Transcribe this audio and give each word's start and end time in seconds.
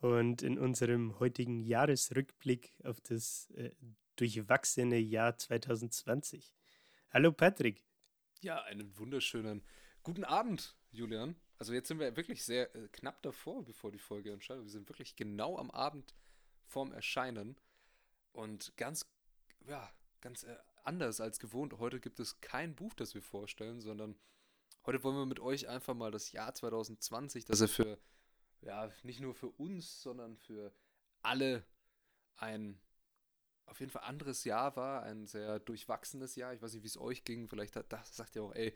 und 0.00 0.42
in 0.42 0.58
unserem 0.58 1.18
heutigen 1.20 1.60
Jahresrückblick 1.60 2.74
auf 2.84 3.00
das 3.00 3.50
äh, 3.50 3.70
durchwachsene 4.16 4.98
Jahr 4.98 5.36
2020. 5.36 6.54
Hallo 7.10 7.32
Patrick. 7.32 7.84
Ja, 8.40 8.62
einen 8.62 8.96
wunderschönen 8.98 9.62
guten 10.02 10.24
Abend, 10.24 10.76
Julian. 10.90 11.36
Also 11.58 11.74
jetzt 11.74 11.88
sind 11.88 11.98
wir 11.98 12.16
wirklich 12.16 12.44
sehr 12.44 12.74
äh, 12.74 12.88
knapp 12.88 13.20
davor, 13.22 13.64
bevor 13.64 13.92
die 13.92 13.98
Folge 13.98 14.32
entscheidet. 14.32 14.64
Wir 14.64 14.70
sind 14.70 14.88
wirklich 14.88 15.16
genau 15.16 15.58
am 15.58 15.70
Abend 15.70 16.14
vorm 16.64 16.92
Erscheinen 16.92 17.56
und 18.32 18.72
ganz, 18.78 19.06
ja, 19.66 19.90
ganz 20.22 20.44
äh, 20.44 20.56
anders 20.84 21.20
als 21.20 21.38
gewohnt. 21.38 21.78
Heute 21.78 22.00
gibt 22.00 22.20
es 22.20 22.40
kein 22.40 22.74
Buch, 22.74 22.94
das 22.94 23.14
wir 23.14 23.22
vorstellen, 23.22 23.80
sondern 23.80 24.16
heute 24.86 25.04
wollen 25.04 25.16
wir 25.16 25.26
mit 25.26 25.40
euch 25.40 25.68
einfach 25.68 25.94
mal 25.94 26.10
das 26.10 26.32
Jahr 26.32 26.54
2020, 26.54 27.44
das 27.44 27.60
er 27.60 27.68
für 27.68 27.98
ja, 28.62 28.90
nicht 29.02 29.20
nur 29.20 29.34
für 29.34 29.48
uns, 29.48 30.02
sondern 30.02 30.36
für 30.36 30.72
alle 31.22 31.64
ein 32.36 32.80
auf 33.70 33.78
jeden 33.78 33.92
Fall 33.92 34.02
anderes 34.02 34.44
Jahr 34.44 34.74
war, 34.76 35.04
ein 35.04 35.26
sehr 35.26 35.60
durchwachsenes 35.60 36.34
Jahr. 36.34 36.52
Ich 36.52 36.60
weiß 36.60 36.74
nicht, 36.74 36.82
wie 36.82 36.88
es 36.88 36.98
euch 36.98 37.24
ging. 37.24 37.48
Vielleicht 37.48 37.76
hat, 37.76 37.92
das 37.92 38.16
sagt 38.16 38.34
ihr 38.34 38.42
auch, 38.42 38.54
ey, 38.54 38.74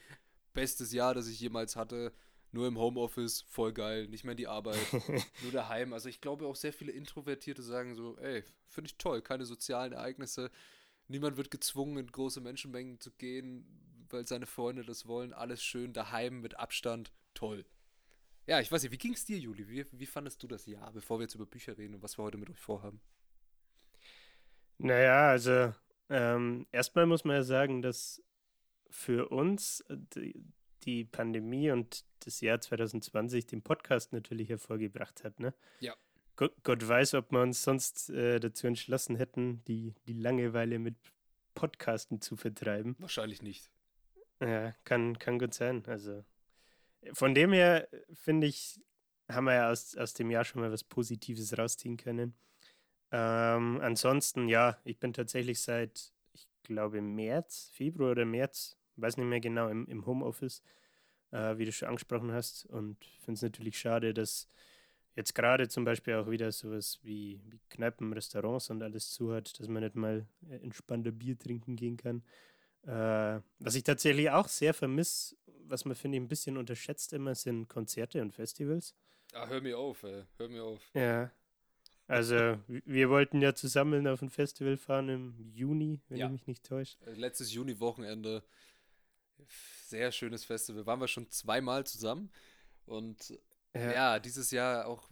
bestes 0.53 0.93
Jahr, 0.93 1.15
das 1.15 1.27
ich 1.27 1.41
jemals 1.41 1.75
hatte. 1.77 2.13
Nur 2.53 2.69
im 2.69 2.79
Homeoffice, 2.79 3.43
voll 3.43 3.73
geil, 3.73 4.07
nicht 4.07 4.23
mehr 4.23 4.33
in 4.33 4.37
die 4.37 4.47
Arbeit, 4.47 4.79
nur 5.43 5.51
daheim. 5.51 5.93
Also 5.93 6.09
ich 6.09 6.21
glaube 6.21 6.47
auch 6.47 6.55
sehr 6.55 6.73
viele 6.73 6.93
Introvertierte 6.93 7.65
sagen 7.65 7.97
so, 7.97 8.17
ey, 8.19 8.45
finde 8.69 8.87
ich 8.87 8.97
toll, 8.97 9.23
keine 9.23 9.45
sozialen 9.45 9.93
Ereignisse. 9.93 10.53
Niemand 11.09 11.37
wird 11.37 11.51
gezwungen, 11.51 11.99
in 11.99 12.07
große 12.07 12.41
Menschenmengen 12.41 13.01
zu 13.01 13.11
gehen, 13.11 14.07
weil 14.09 14.25
seine 14.29 14.47
Freunde 14.47 14.85
das 14.85 15.09
wollen. 15.09 15.33
Alles 15.33 15.65
schön 15.65 15.93
daheim 15.93 16.41
mit 16.41 16.57
Abstand, 16.57 17.13
toll. 17.35 17.67
Ja, 18.47 18.61
ich 18.61 18.71
weiß 18.71 18.83
nicht, 18.83 18.93
wie 18.93 18.99
ging 18.99 19.15
es 19.15 19.25
dir, 19.25 19.39
Juli? 19.39 19.69
Wie, 19.69 19.87
wie 19.91 20.07
fandest 20.07 20.43
du 20.43 20.47
das 20.47 20.67
Jahr, 20.67 20.93
bevor 20.93 21.19
wir 21.19 21.23
jetzt 21.23 21.35
über 21.35 21.47
Bücher 21.47 21.79
reden 21.79 21.95
und 21.95 22.03
was 22.03 22.19
wir 22.19 22.25
heute 22.25 22.37
mit 22.37 22.51
euch 22.51 22.59
vorhaben? 22.59 23.01
Naja, 24.77 25.29
also 25.31 25.73
ähm, 26.11 26.67
erstmal 26.71 27.07
muss 27.07 27.25
man 27.25 27.37
ja 27.37 27.43
sagen, 27.43 27.81
dass 27.81 28.23
für 28.91 29.29
uns 29.31 29.83
die, 29.89 30.45
die, 30.83 31.05
Pandemie 31.05 31.71
und 31.71 32.05
das 32.21 32.41
Jahr 32.41 32.61
2020 32.61 33.47
den 33.47 33.63
Podcast 33.63 34.13
natürlich 34.13 34.51
hervorgebracht 34.51 35.25
hat. 35.25 35.41
Ne? 35.41 35.55
Ja. 35.81 35.95
Gott, 36.37 36.53
Gott 36.65 36.87
weiß, 36.87 37.15
ob 37.15 37.33
wir 37.33 37.41
uns 37.41 37.63
sonst 37.63 38.11
äh, 38.11 38.41
dazu 38.41 38.67
entschlossen 38.67 39.17
hätten, 39.17 39.65
die, 39.65 39.95
die 40.07 40.13
Langeweile 40.13 40.79
mit 40.79 40.97
Podcasten 41.55 42.21
zu 42.21 42.37
vertreiben. 42.37 42.97
Wahrscheinlich 42.99 43.41
nicht. 43.41 43.71
Ja, 44.41 44.73
kann, 44.85 45.19
kann 45.19 45.39
gut 45.39 45.55
sein. 45.55 45.85
Also 45.87 46.25
von 47.13 47.35
dem 47.35 47.53
her, 47.53 47.89
finde 48.13 48.47
ich, 48.47 48.81
haben 49.29 49.45
wir 49.45 49.55
ja 49.55 49.71
aus, 49.71 49.97
aus 49.97 50.15
dem 50.15 50.31
Jahr 50.31 50.45
schon 50.45 50.61
mal 50.61 50.73
was 50.73 50.85
Positives 50.85 51.57
rausziehen 51.57 51.97
können. 51.97 52.35
Ähm, 53.11 53.81
ansonsten, 53.81 54.49
ja, 54.49 54.79
ich 54.85 54.99
bin 54.99 55.13
tatsächlich 55.13 55.61
seit, 55.61 56.13
ich 56.33 56.49
glaube, 56.63 57.01
März, 57.01 57.71
Februar 57.73 58.11
oder 58.13 58.25
März, 58.25 58.77
weiß 58.97 59.17
nicht 59.17 59.27
mehr 59.27 59.41
genau, 59.41 59.69
im, 59.69 59.87
im 59.87 60.05
Homeoffice, 60.07 60.63
äh, 61.31 61.57
wie 61.59 61.65
du 61.65 61.73
schon 61.73 61.89
angesprochen 61.89 62.33
hast. 62.33 62.67
Und 62.67 63.05
finde 63.21 63.35
es 63.35 63.43
natürlich 63.43 63.79
schade, 63.79 64.15
dass 64.15 64.49
jetzt 65.17 65.35
gerade 65.35 65.69
zum 65.69 65.85
Beispiel 65.85 66.15
auch 66.15 66.29
wieder 66.29 66.51
sowas 66.53 66.99
wie, 67.03 67.41
wie 67.49 67.61
Kneipen, 67.71 68.13
Restaurants 68.13 68.71
und 68.71 68.83
alles 68.83 69.11
zu 69.11 69.33
hat, 69.33 69.59
dass 69.59 69.69
man 69.69 69.83
nicht 69.83 69.95
mal 69.95 70.27
äh, 70.49 70.57
entspannter 70.57 71.13
Bier 71.13 71.39
trinken 71.39 71.77
gehen 71.77 71.97
kann. 71.97 72.23
Äh, 72.87 73.41
was 73.59 73.75
ich 73.75 73.83
tatsächlich 73.83 74.31
auch 74.31 74.49
sehr 74.49 74.75
vermisse, 74.75 75.37
was 75.67 75.85
man, 75.85 75.95
finde 75.95 76.19
ich, 76.19 76.23
ein 76.23 76.29
bisschen 76.29 76.57
unterschätzt 76.57 77.13
immer, 77.13 77.35
sind 77.35 77.69
Konzerte 77.69 78.21
und 78.21 78.33
Festivals. 78.33 78.95
Ah, 79.33 79.47
hör 79.49 79.61
mir 79.61 79.79
auf, 79.79 80.03
ey. 80.03 80.25
Hör 80.37 80.49
mir 80.49 80.63
auf. 80.63 80.83
Ja. 80.95 81.31
Also, 82.07 82.59
wir 82.69 83.09
wollten 83.09 83.41
ja 83.41 83.55
zusammen 83.55 84.07
auf 84.07 84.21
ein 84.21 84.29
Festival 84.29 84.77
fahren 84.77 85.09
im 85.09 85.53
Juni, 85.55 86.01
wenn 86.09 86.19
ja. 86.19 86.27
ich 86.27 86.33
mich 86.33 86.47
nicht 86.47 86.65
täusche. 86.65 86.99
Äh, 87.07 87.15
letztes 87.15 87.53
Juni-Wochenende. 87.53 88.45
Sehr 89.87 90.13
schönes 90.13 90.45
Festival. 90.45 90.85
Waren 90.87 91.01
wir 91.01 91.09
schon 91.09 91.31
zweimal 91.31 91.87
zusammen. 91.87 92.31
Und 92.85 93.31
ja. 93.75 93.93
ja, 93.93 94.19
dieses 94.19 94.51
Jahr 94.51 94.87
auch 94.87 95.09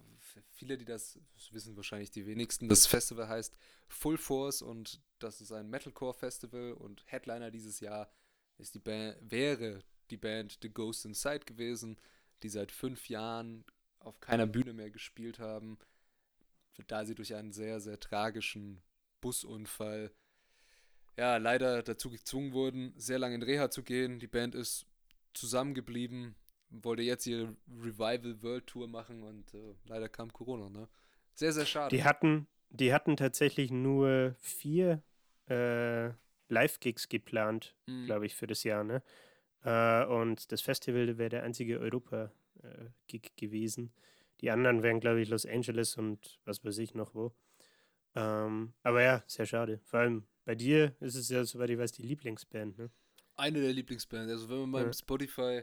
viele, 0.50 0.78
die 0.78 0.84
das, 0.84 1.18
wissen 1.50 1.76
wahrscheinlich 1.76 2.10
die 2.10 2.26
wenigsten. 2.26 2.68
Das 2.68 2.86
Festival 2.86 3.28
heißt 3.28 3.56
Full 3.88 4.18
Force 4.18 4.62
und 4.62 5.00
das 5.18 5.40
ist 5.40 5.52
ein 5.52 5.68
Metalcore-Festival 5.70 6.72
und 6.72 7.02
Headliner 7.06 7.50
dieses 7.50 7.80
Jahr 7.80 8.10
ist 8.58 8.74
die 8.74 8.78
Band, 8.78 9.16
wäre 9.30 9.82
die 10.10 10.16
Band 10.16 10.58
The 10.62 10.72
Ghost 10.72 11.04
Inside 11.04 11.44
gewesen, 11.46 11.98
die 12.42 12.48
seit 12.48 12.72
fünf 12.72 13.08
Jahren 13.08 13.64
auf 13.98 14.20
keiner 14.20 14.46
Bühne 14.46 14.72
mehr 14.72 14.90
gespielt 14.90 15.38
haben, 15.38 15.78
da 16.86 17.04
sie 17.04 17.14
durch 17.14 17.34
einen 17.34 17.52
sehr, 17.52 17.80
sehr 17.80 18.00
tragischen 18.00 18.82
Busunfall 19.20 20.12
ja, 21.16 21.36
leider 21.36 21.82
dazu 21.82 22.10
gezwungen 22.10 22.52
wurden, 22.52 22.94
sehr 22.96 23.18
lange 23.18 23.34
in 23.34 23.42
Reha 23.42 23.70
zu 23.70 23.82
gehen. 23.82 24.18
Die 24.18 24.26
Band 24.26 24.54
ist 24.54 24.86
zusammengeblieben, 25.34 26.34
wollte 26.72 27.02
jetzt 27.02 27.26
ihre 27.26 27.54
Revival 27.68 28.42
World 28.42 28.66
Tour 28.66 28.88
machen 28.88 29.22
und 29.22 29.54
äh, 29.54 29.74
leider 29.86 30.08
kam 30.08 30.32
Corona, 30.32 30.68
ne? 30.70 30.88
Sehr, 31.34 31.52
sehr 31.52 31.66
schade. 31.66 31.94
Die 31.94 32.04
hatten, 32.04 32.46
die 32.70 32.92
hatten 32.92 33.16
tatsächlich 33.16 33.70
nur 33.70 34.34
vier 34.38 35.02
äh, 35.48 36.10
Live-Gigs 36.48 37.08
geplant, 37.08 37.74
mhm. 37.86 38.06
glaube 38.06 38.26
ich, 38.26 38.34
für 38.34 38.46
das 38.46 38.64
Jahr, 38.64 38.84
ne? 38.84 39.02
Äh, 39.64 40.04
und 40.06 40.50
das 40.52 40.60
Festival 40.60 41.18
wäre 41.18 41.30
der 41.30 41.42
einzige 41.42 41.78
Europa-Gig 41.78 43.26
äh, 43.26 43.40
gewesen. 43.40 43.92
Die 44.40 44.50
anderen 44.50 44.82
wären, 44.82 45.00
glaube 45.00 45.20
ich, 45.20 45.28
Los 45.28 45.46
Angeles 45.46 45.96
und 45.96 46.40
was 46.44 46.64
weiß 46.64 46.78
ich 46.78 46.94
noch 46.94 47.14
wo. 47.14 47.32
Ähm, 48.14 48.74
aber 48.82 49.02
ja, 49.02 49.22
sehr 49.26 49.46
schade. 49.46 49.80
Vor 49.84 50.00
allem 50.00 50.24
bei 50.44 50.54
dir 50.54 50.94
ist 51.00 51.14
es 51.14 51.28
ja, 51.28 51.44
soweit 51.44 51.70
ich 51.70 51.78
weiß, 51.78 51.92
die 51.92 52.02
Lieblingsband, 52.02 52.78
ne? 52.78 52.90
Eine 53.36 53.60
der 53.60 53.72
Lieblingsbands. 53.72 54.30
Also 54.30 54.50
wenn 54.50 54.60
man 54.60 54.70
mal 54.70 54.84
ja. 54.86 54.92
Spotify 54.92 55.62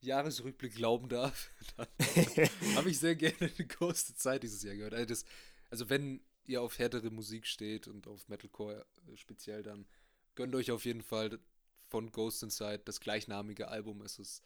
Jahresrückblick 0.00 0.74
glauben 0.74 1.08
darf, 1.08 1.50
dann 1.76 1.86
habe 2.76 2.90
ich 2.90 2.98
sehr 2.98 3.16
gerne 3.16 3.36
eine 3.40 3.66
große 3.66 4.14
Zeit 4.16 4.42
dieses 4.42 4.62
Jahr 4.62 4.74
gehört. 4.74 4.94
Also, 4.94 5.06
das, 5.06 5.24
also 5.70 5.90
wenn 5.90 6.22
ihr 6.46 6.62
auf 6.62 6.78
härtere 6.78 7.10
Musik 7.10 7.46
steht 7.46 7.86
und 7.86 8.06
auf 8.06 8.28
Metalcore 8.28 8.86
äh, 9.08 9.16
speziell, 9.16 9.62
dann 9.62 9.86
gönnt 10.34 10.54
euch 10.54 10.70
auf 10.70 10.84
jeden 10.84 11.02
Fall 11.02 11.38
von 11.88 12.10
Ghost 12.12 12.42
Inside 12.42 12.80
das 12.84 13.00
gleichnamige 13.00 13.68
Album. 13.68 14.00
Es 14.02 14.18
ist 14.18 14.42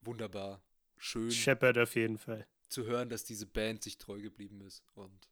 wunderbar, 0.00 0.62
schön. 0.98 1.30
Shepard 1.30 1.78
auf 1.78 1.94
jeden 1.94 2.18
Fall. 2.18 2.46
Zu 2.68 2.84
hören, 2.84 3.08
dass 3.08 3.24
diese 3.24 3.46
Band 3.46 3.82
sich 3.82 3.98
treu 3.98 4.20
geblieben 4.20 4.62
ist 4.62 4.82
und 4.94 5.28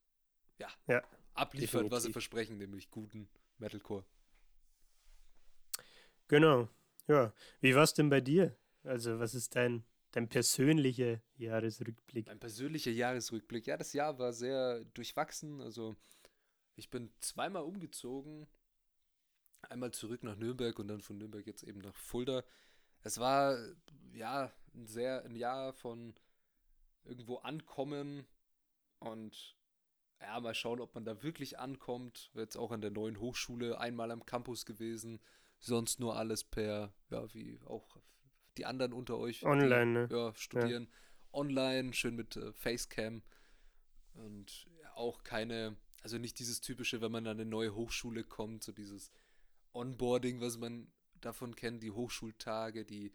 ja, 0.58 0.68
ja 0.86 1.02
abliefert, 1.34 1.80
definitiv. 1.80 1.92
was 1.92 2.02
sie 2.04 2.12
versprechen, 2.12 2.58
nämlich 2.58 2.90
guten 2.90 3.28
Metalcore. 3.58 4.04
Genau. 6.28 6.68
Ja. 7.08 7.32
Wie 7.60 7.74
war 7.74 7.82
es 7.82 7.94
denn 7.94 8.08
bei 8.08 8.20
dir? 8.20 8.56
Also, 8.84 9.18
was 9.18 9.34
ist 9.34 9.56
dein, 9.56 9.84
dein 10.12 10.28
persönlicher 10.28 11.20
Jahresrückblick? 11.36 12.26
Mein 12.26 12.40
persönlicher 12.40 12.90
Jahresrückblick. 12.90 13.66
Ja, 13.66 13.76
das 13.76 13.92
Jahr 13.92 14.18
war 14.18 14.32
sehr 14.32 14.84
durchwachsen. 14.94 15.60
Also, 15.60 15.96
ich 16.76 16.90
bin 16.90 17.12
zweimal 17.20 17.62
umgezogen. 17.62 18.46
Einmal 19.62 19.92
zurück 19.92 20.22
nach 20.22 20.36
Nürnberg 20.36 20.78
und 20.78 20.88
dann 20.88 21.00
von 21.00 21.18
Nürnberg 21.18 21.46
jetzt 21.46 21.62
eben 21.62 21.80
nach 21.80 21.94
Fulda. 21.94 22.42
Es 23.02 23.18
war 23.18 23.58
ja 24.12 24.52
ein 24.74 24.86
sehr 24.86 25.24
ein 25.24 25.36
Jahr 25.36 25.72
von 25.72 26.14
irgendwo 27.04 27.36
ankommen 27.36 28.26
und 28.98 29.56
ja, 30.20 30.38
mal 30.40 30.54
schauen, 30.54 30.80
ob 30.80 30.94
man 30.94 31.04
da 31.04 31.22
wirklich 31.22 31.58
ankommt. 31.58 32.30
Jetzt 32.34 32.56
auch 32.56 32.72
an 32.72 32.80
der 32.80 32.90
neuen 32.90 33.20
Hochschule 33.20 33.78
einmal 33.78 34.10
am 34.10 34.26
Campus 34.26 34.66
gewesen, 34.66 35.20
sonst 35.58 35.98
nur 35.98 36.16
alles 36.16 36.44
per, 36.44 36.92
ja, 37.10 37.32
wie 37.34 37.60
auch 37.64 37.96
die 38.60 38.66
anderen 38.66 38.92
unter 38.92 39.18
euch. 39.18 39.42
Online, 39.44 40.06
die, 40.06 40.14
ne? 40.14 40.18
Ja, 40.18 40.34
studieren. 40.34 40.84
Ja. 40.84 40.90
Online, 41.32 41.94
schön 41.94 42.14
mit 42.14 42.36
äh, 42.36 42.52
Facecam. 42.52 43.22
Und 44.12 44.68
auch 44.94 45.22
keine, 45.22 45.76
also 46.02 46.18
nicht 46.18 46.38
dieses 46.38 46.60
typische, 46.60 47.00
wenn 47.00 47.10
man 47.10 47.26
an 47.26 47.40
eine 47.40 47.48
neue 47.48 47.74
Hochschule 47.74 48.22
kommt, 48.22 48.62
so 48.62 48.72
dieses 48.72 49.10
Onboarding, 49.72 50.40
was 50.40 50.58
man 50.58 50.92
davon 51.22 51.56
kennt, 51.56 51.82
die 51.82 51.90
Hochschultage, 51.90 52.84
die 52.84 53.12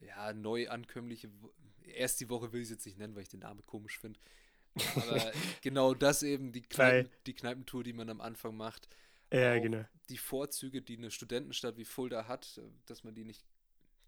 ja, 0.00 0.32
Neuankömmliche, 0.32 1.28
erst 1.82 2.20
die 2.20 2.30
Woche 2.30 2.52
will 2.52 2.60
ich 2.60 2.66
es 2.66 2.70
jetzt 2.70 2.86
nicht 2.86 2.98
nennen, 2.98 3.16
weil 3.16 3.22
ich 3.22 3.28
den 3.28 3.40
Namen 3.40 3.66
komisch 3.66 3.98
finde. 3.98 4.20
Aber 4.94 5.32
genau 5.62 5.94
das 5.94 6.22
eben, 6.22 6.52
die, 6.52 6.62
Kneipen, 6.62 7.10
die 7.26 7.34
Kneipentour, 7.34 7.82
die 7.82 7.92
man 7.92 8.10
am 8.10 8.20
Anfang 8.20 8.56
macht. 8.56 8.88
Ja, 9.32 9.58
genau. 9.58 9.84
Die 10.08 10.18
Vorzüge, 10.18 10.82
die 10.82 10.98
eine 10.98 11.10
Studentenstadt 11.10 11.78
wie 11.78 11.84
Fulda 11.84 12.28
hat, 12.28 12.60
dass 12.86 13.02
man 13.02 13.14
die 13.14 13.24
nicht 13.24 13.42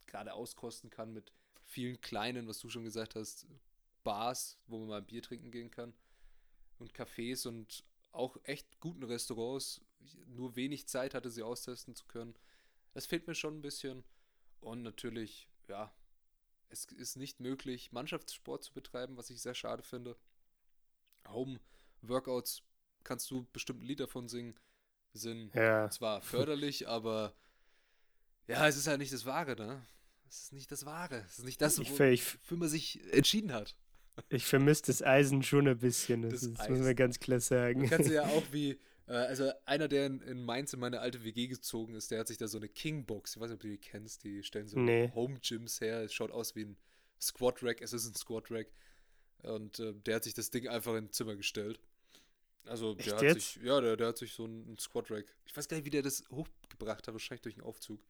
gerade 0.07 0.35
auskosten 0.35 0.91
kann 0.91 1.13
mit 1.13 1.33
vielen 1.65 2.01
kleinen, 2.01 2.47
was 2.47 2.59
du 2.59 2.69
schon 2.69 2.85
gesagt 2.85 3.15
hast, 3.15 3.47
Bars, 4.03 4.59
wo 4.67 4.79
man 4.79 4.89
mal 4.89 5.03
Bier 5.03 5.23
trinken 5.23 5.51
gehen 5.51 5.71
kann 5.71 5.95
und 6.79 6.95
Cafés 6.95 7.47
und 7.49 7.85
auch 8.13 8.37
echt 8.45 8.81
guten 8.81 9.03
Restaurants. 9.03 9.81
Nur 10.27 10.57
wenig 10.57 10.87
Zeit 10.87 11.15
hatte 11.15 11.31
sie 11.31 11.43
austesten 11.43 11.95
zu 11.95 12.05
können. 12.07 12.35
Das 12.93 13.07
fehlt 13.07 13.27
mir 13.27 13.35
schon 13.35 13.59
ein 13.59 13.63
bisschen. 13.63 14.05
Und 14.61 14.83
natürlich, 14.83 15.49
ja, 15.69 15.93
es 16.69 16.87
ist 16.87 17.17
nicht 17.17 17.41
möglich, 17.41 17.93
Mannschaftssport 17.93 18.63
zu 18.63 18.73
betreiben, 18.73 19.17
was 19.17 19.31
ich 19.31 19.41
sehr 19.43 19.55
schade 19.55 19.83
finde. 19.83 20.17
Home-Workouts 21.29 22.63
kannst 23.03 23.31
du 23.31 23.47
bestimmt 23.53 23.83
ein 23.83 23.87
Lied 23.87 24.01
davon 24.01 24.29
singen. 24.29 24.59
Sind 25.13 25.55
ja. 25.55 25.89
zwar 25.91 26.23
förderlich, 26.23 26.89
aber 26.89 27.35
ja, 28.49 28.69
es 28.69 28.77
ist 28.77 28.87
halt 28.87 28.99
nicht 28.99 29.13
das 29.13 29.25
Wahre, 29.25 29.57
ne? 29.57 29.83
Es 30.29 30.45
ist 30.45 30.53
nicht 30.53 30.71
das 30.73 30.85
Wahre. 30.85 31.25
Es 31.27 31.39
ist 31.39 31.45
nicht 31.45 31.61
das, 31.61 31.79
wofür 31.79 32.57
man 32.57 32.69
sich 32.69 33.01
entschieden 33.13 33.53
hat. 33.53 33.77
Ich 34.29 34.47
vermisse 34.47 34.85
das 34.87 35.03
Eisen 35.03 35.43
schon 35.43 35.69
ein 35.69 35.79
bisschen. 35.79 36.23
Das, 36.23 36.33
das, 36.33 36.43
ist, 36.43 36.71
muss 36.71 36.79
man 36.81 36.95
ganz 36.95 37.19
klar 37.21 37.41
sagen. 37.41 37.83
Du 37.83 37.89
kannst 37.89 38.11
ja 38.11 38.23
auch 38.27 38.45
wie, 38.53 38.79
äh, 39.07 39.13
also 39.13 39.51
einer, 39.65 39.89
der 39.89 40.07
in, 40.07 40.21
in, 40.23 40.45
Mainz 40.45 40.73
in 40.73 40.81
meine 40.81 41.01
alte 41.01 41.25
WG 41.25 41.49
gezogen 41.49 41.95
ist, 41.95 42.11
der 42.11 42.21
hat 42.21 42.29
sich 42.29 42.39
da 42.39 42.49
so 42.49 42.59
eine 42.59 42.69
King-Box, 42.69 43.37
ich 43.37 43.41
weiß 43.41 43.51
nicht, 43.51 43.57
ob 43.57 43.61
du 43.61 43.69
die 43.69 43.79
kennst, 43.79 44.25
die 44.25 44.43
stellen 44.43 44.69
so 44.69 44.79
nee. 44.79 45.11
Home-Gyms 45.15 45.81
her. 45.81 46.03
Es 46.03 46.15
schaut 46.15 46.31
aus 46.31 46.55
wie 46.55 46.65
ein 46.65 46.77
Squad-Rack, 47.21 47.81
es 47.81 47.93
ist 47.93 48.07
ein 48.07 48.15
Squad-Rack. 48.15 48.69
Und 49.43 49.79
äh, 49.81 49.93
der 49.95 50.17
hat 50.17 50.25
sich 50.25 50.35
das 50.35 50.51
Ding 50.51 50.69
einfach 50.69 50.93
in 50.93 51.05
ein 51.05 51.13
Zimmer 51.13 51.37
gestellt. 51.37 51.81
Also 52.67 52.95
der 52.95 53.07
Echt 53.07 53.15
hat 53.15 53.23
jetzt? 53.23 53.53
sich, 53.55 53.63
ja, 53.63 53.81
der, 53.81 53.97
der 53.97 54.09
hat 54.09 54.19
sich 54.19 54.33
so 54.33 54.47
ein, 54.47 54.73
ein 54.73 54.79
Squad-Rack. 54.79 55.27
Ich 55.45 55.57
weiß 55.57 55.69
gar 55.69 55.77
nicht, 55.77 55.85
wie 55.85 55.91
der 55.91 56.03
das 56.03 56.25
hochgebracht 56.31 57.07
hat, 57.07 57.15
wahrscheinlich 57.15 57.43
durch 57.43 57.57
einen 57.57 57.67
Aufzug. 57.67 58.01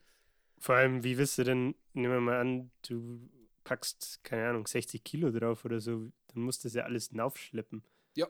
Vor 0.59 0.77
allem, 0.77 1.05
wie 1.05 1.19
wirst 1.19 1.39
du 1.39 1.45
denn, 1.45 1.75
nehmen 1.93 2.15
wir 2.15 2.21
mal 2.21 2.41
an, 2.41 2.71
du 2.89 3.29
packst, 3.65 4.23
keine 4.23 4.49
Ahnung, 4.49 4.67
60 4.67 5.03
Kilo 5.03 5.31
drauf 5.31 5.65
oder 5.65 5.81
so, 5.81 6.13
dann 6.29 6.43
musst 6.43 6.65
du 6.65 6.69
das 6.69 6.75
ja 6.75 6.85
alles 6.85 7.09
hinaufschleppen. 7.09 7.83
Ja. 8.15 8.29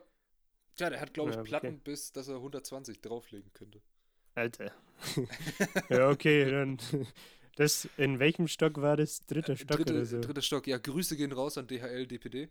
Ja, 0.78 0.90
der 0.90 1.00
hat, 1.00 1.14
glaube 1.14 1.30
ich, 1.30 1.36
ja, 1.36 1.42
okay. 1.42 1.48
Platten 1.50 1.80
bis, 1.80 2.12
dass 2.12 2.28
er 2.28 2.36
120 2.36 3.00
drauflegen 3.00 3.52
könnte. 3.52 3.80
Alter. 4.34 4.72
ja, 5.88 6.08
okay, 6.10 6.50
dann. 6.50 6.78
Das, 7.56 7.88
in 7.96 8.18
welchem 8.18 8.48
Stock 8.48 8.80
war 8.80 8.96
das? 8.96 9.24
Dritter 9.26 9.56
Stock 9.56 9.76
Dritte, 9.76 9.92
oder 9.92 10.04
so? 10.04 10.20
Dritter 10.20 10.42
Stock, 10.42 10.66
ja. 10.66 10.78
Grüße 10.78 11.16
gehen 11.16 11.30
raus 11.30 11.56
an 11.56 11.68
DHL, 11.68 12.06
DPD. 12.06 12.48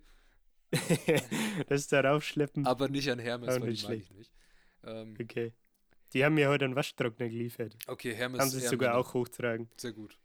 das 1.67 1.87
darauf 1.87 2.23
schleppen. 2.23 2.65
Aber 2.65 2.87
nicht 2.87 3.11
an 3.11 3.19
Hermes, 3.19 3.59
weil 3.59 3.73
die 3.73 3.83
mag 3.83 3.97
ich 3.97 4.11
nicht. 4.11 4.31
Ähm, 4.85 5.15
okay. 5.21 5.53
Die 6.13 6.23
haben 6.23 6.35
mir 6.35 6.49
heute 6.49 6.65
einen 6.65 6.75
Waschtrockner 6.75 7.27
geliefert. 7.27 7.75
Okay, 7.87 8.13
Hermes. 8.13 8.39
Haben 8.39 8.49
sie 8.49 8.59
es 8.59 8.69
sogar 8.69 8.97
auch 8.97 9.13
hochtragen. 9.13 9.69
Sehr 9.77 9.93
gut. 9.93 10.17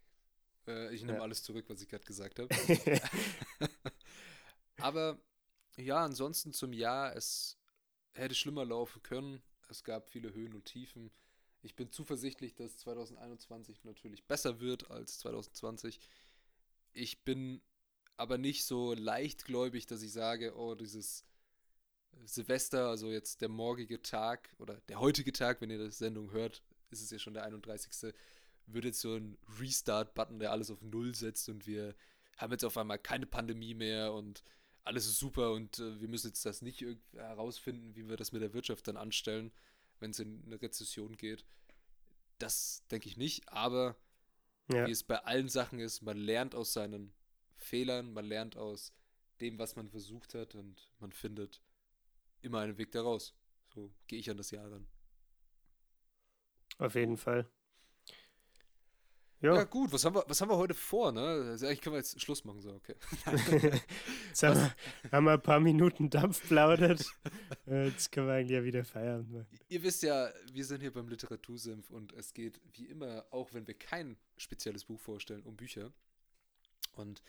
Äh, 0.67 0.94
ich 0.94 1.02
nehme 1.02 1.19
ja. 1.19 1.23
alles 1.25 1.43
zurück, 1.43 1.64
was 1.69 1.81
ich 1.81 1.88
gerade 1.88 2.05
gesagt 2.05 2.38
habe. 2.38 2.49
Aber 4.76 5.19
ja, 5.76 6.05
ansonsten 6.05 6.52
zum 6.52 6.73
Jahr, 6.73 7.17
es 7.17 7.58
hätte 8.12 8.35
schlimmer 8.35 8.64
laufen 8.64 9.02
können. 9.02 9.43
Es 9.69 9.82
gab 9.82 10.08
viele 10.08 10.32
Höhen 10.35 10.55
und 10.55 10.67
Tiefen. 10.67 11.11
Ich 11.62 11.75
bin 11.75 11.90
zuversichtlich, 11.90 12.55
dass 12.55 12.76
2021 12.79 13.85
natürlich 13.85 14.25
besser 14.25 14.61
wird 14.61 14.90
als 14.90 15.19
2020. 15.19 16.00
Ich 16.93 17.25
bin 17.25 17.62
aber 18.17 18.38
nicht 18.38 18.64
so 18.64 18.93
leichtgläubig, 18.94 19.87
dass 19.87 20.02
ich 20.02 20.12
sage, 20.12 20.56
oh, 20.56 20.75
dieses 20.75 21.25
Silvester, 22.24 22.88
also 22.88 23.10
jetzt 23.10 23.40
der 23.40 23.48
morgige 23.48 24.02
Tag 24.02 24.50
oder 24.58 24.80
der 24.88 25.00
heutige 25.00 25.32
Tag, 25.32 25.60
wenn 25.60 25.70
ihr 25.70 25.78
das 25.78 25.98
Sendung 25.98 26.32
hört, 26.32 26.62
ist 26.90 27.02
es 27.02 27.10
ja 27.10 27.18
schon 27.18 27.34
der 27.34 27.44
31 27.44 28.14
wird 28.66 28.84
jetzt 28.84 29.00
so 29.00 29.14
ein 29.14 29.38
Restart-Button, 29.58 30.38
der 30.38 30.52
alles 30.52 30.70
auf 30.70 30.82
Null 30.82 31.14
setzt 31.14 31.48
und 31.48 31.66
wir 31.66 31.94
haben 32.36 32.52
jetzt 32.52 32.64
auf 32.64 32.76
einmal 32.76 32.98
keine 32.98 33.26
Pandemie 33.26 33.74
mehr 33.74 34.12
und 34.12 34.42
alles 34.84 35.06
ist 35.06 35.18
super 35.18 35.52
und 35.52 35.78
äh, 35.78 36.00
wir 36.00 36.08
müssen 36.08 36.28
jetzt 36.28 36.44
das 36.46 36.62
nicht 36.62 36.84
herausfinden, 37.14 37.94
wie 37.94 38.08
wir 38.08 38.16
das 38.16 38.32
mit 38.32 38.42
der 38.42 38.54
Wirtschaft 38.54 38.86
dann 38.88 38.96
anstellen, 38.96 39.52
wenn 40.00 40.10
es 40.10 40.18
in 40.18 40.42
eine 40.46 40.60
Rezession 40.60 41.16
geht. 41.16 41.44
Das 42.38 42.84
denke 42.90 43.08
ich 43.08 43.16
nicht, 43.16 43.48
aber 43.48 43.96
ja. 44.70 44.86
wie 44.86 44.92
es 44.92 45.02
bei 45.02 45.18
allen 45.24 45.48
Sachen 45.48 45.80
ist, 45.80 46.02
man 46.02 46.16
lernt 46.16 46.54
aus 46.54 46.72
seinen 46.72 47.12
Fehlern, 47.56 48.12
man 48.12 48.24
lernt 48.24 48.56
aus 48.56 48.92
dem, 49.40 49.58
was 49.58 49.76
man 49.76 49.88
versucht 49.88 50.34
hat 50.34 50.54
und 50.54 50.90
man 51.00 51.12
findet 51.12 51.62
immer 52.43 52.61
einen 52.61 52.79
Weg 52.79 52.93
daraus. 52.93 53.35
So 53.75 53.93
gehe 54.06 54.19
ich 54.19 54.31
an 54.31 54.37
das 54.37 54.50
Jahr 54.50 54.70
ran. 54.70 54.87
Auf 56.79 56.94
jeden 56.94 57.17
Fall. 57.17 57.50
Ja. 59.40 59.55
ja. 59.55 59.64
gut, 59.64 59.93
was 59.93 60.05
haben, 60.05 60.17
wir, 60.17 60.25
was 60.26 60.40
haben 60.40 60.49
wir 60.49 60.56
heute 60.56 60.75
vor, 60.75 61.12
ne? 61.12 61.20
Also 61.20 61.67
eigentlich 61.67 61.81
können 61.81 61.94
wir 61.94 61.99
jetzt 61.99 62.20
Schluss 62.20 62.44
machen, 62.44 62.61
so, 62.61 62.73
okay. 62.75 62.96
jetzt 64.29 64.43
haben 64.43 64.56
wir, 64.56 64.75
haben 65.12 65.25
wir, 65.25 65.32
ein 65.32 65.43
paar 65.43 65.61
Minuten 65.61 66.11
Dampf 66.11 66.46
plaudert. 66.49 67.05
Jetzt 67.67 68.11
können 68.11 68.26
wir 68.26 68.35
eigentlich 68.35 68.56
ja 68.58 68.64
wieder 68.64 68.85
feiern. 68.85 69.46
Ihr 69.69 69.82
wisst 69.82 70.02
ja, 70.02 70.32
wir 70.52 70.64
sind 70.64 70.81
hier 70.81 70.93
beim 70.93 71.08
Literatursenf 71.08 71.90
und 71.90 72.14
es 72.14 72.32
geht 72.32 72.61
wie 72.73 72.87
immer, 72.87 73.26
auch 73.31 73.52
wenn 73.52 73.67
wir 73.67 73.75
kein 73.75 74.17
spezielles 74.38 74.87
Buch 74.87 74.99
vorstellen, 74.99 75.43
um 75.43 75.55
Bücher. 75.55 75.93
Und 76.94 77.23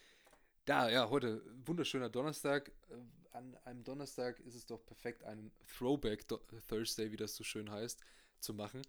da, 0.69 0.88
ja, 0.88 1.10
heute 1.10 1.42
wunderschöner 1.66 2.10
Donnerstag. 2.10 2.71
Äh, 2.92 2.95
an 3.31 3.56
einem 3.66 3.83
Donnerstag 3.83 4.39
ist 4.42 4.54
es 4.54 4.68
doch 4.68 4.86
perfekt, 4.86 5.24
einen 5.24 5.51
Throwback 5.66 6.27
Thursday, 6.68 7.12
wie 7.12 7.18
das 7.18 7.36
so 7.36 7.44
schön 7.44 7.71
heißt, 7.71 8.00
zu 8.39 8.54
machen. 8.54 8.83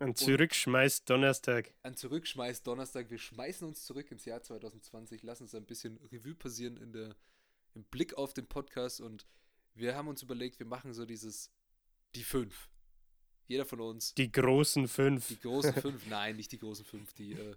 Ein 0.00 0.16
Zurückschmeiß 0.16 1.04
Donnerstag. 1.04 1.72
Ein 1.84 1.96
Zurückschmeiß 1.96 2.64
Donnerstag. 2.64 3.10
Wir 3.10 3.18
schmeißen 3.18 3.66
uns 3.66 3.84
zurück 3.84 4.10
ins 4.10 4.24
Jahr 4.24 4.42
2020, 4.42 5.22
lassen 5.22 5.44
uns 5.44 5.54
ein 5.54 5.66
bisschen 5.66 5.98
Revue 6.10 6.34
passieren 6.34 6.76
in 6.78 6.92
der, 6.92 7.14
im 7.74 7.84
Blick 7.84 8.14
auf 8.14 8.34
den 8.34 8.48
Podcast 8.48 9.00
und 9.00 9.24
wir 9.74 9.94
haben 9.94 10.08
uns 10.08 10.20
überlegt, 10.22 10.58
wir 10.58 10.66
machen 10.66 10.94
so 10.94 11.06
dieses, 11.06 11.52
die 12.16 12.24
fünf. 12.24 12.68
Jeder 13.46 13.66
von 13.66 13.80
uns. 13.80 14.14
Die 14.14 14.32
großen 14.32 14.88
fünf. 14.88 15.28
Die 15.28 15.38
großen 15.38 15.74
fünf, 15.80 16.06
nein, 16.08 16.34
nicht 16.34 16.50
die 16.50 16.58
großen 16.58 16.84
fünf, 16.84 17.12
die, 17.12 17.34
äh, 17.34 17.54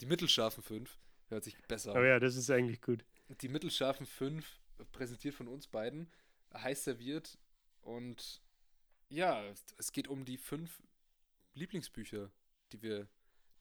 die 0.00 0.06
mittelscharfen 0.06 0.62
fünf. 0.62 0.98
Hört 1.28 1.44
sich 1.44 1.56
besser 1.66 1.94
an. 1.94 1.98
Oh 2.00 2.04
ja, 2.04 2.18
das 2.18 2.36
ist 2.36 2.50
eigentlich 2.50 2.80
gut. 2.80 3.04
Die 3.40 3.48
mittelscharfen 3.48 4.06
fünf, 4.06 4.58
präsentiert 4.92 5.34
von 5.34 5.48
uns 5.48 5.66
beiden, 5.66 6.10
heiß 6.54 6.84
serviert 6.84 7.38
und 7.82 8.42
ja, 9.08 9.42
es 9.76 9.92
geht 9.92 10.08
um 10.08 10.24
die 10.24 10.36
fünf 10.36 10.82
Lieblingsbücher, 11.54 12.30
die 12.72 12.82
wir 12.82 13.08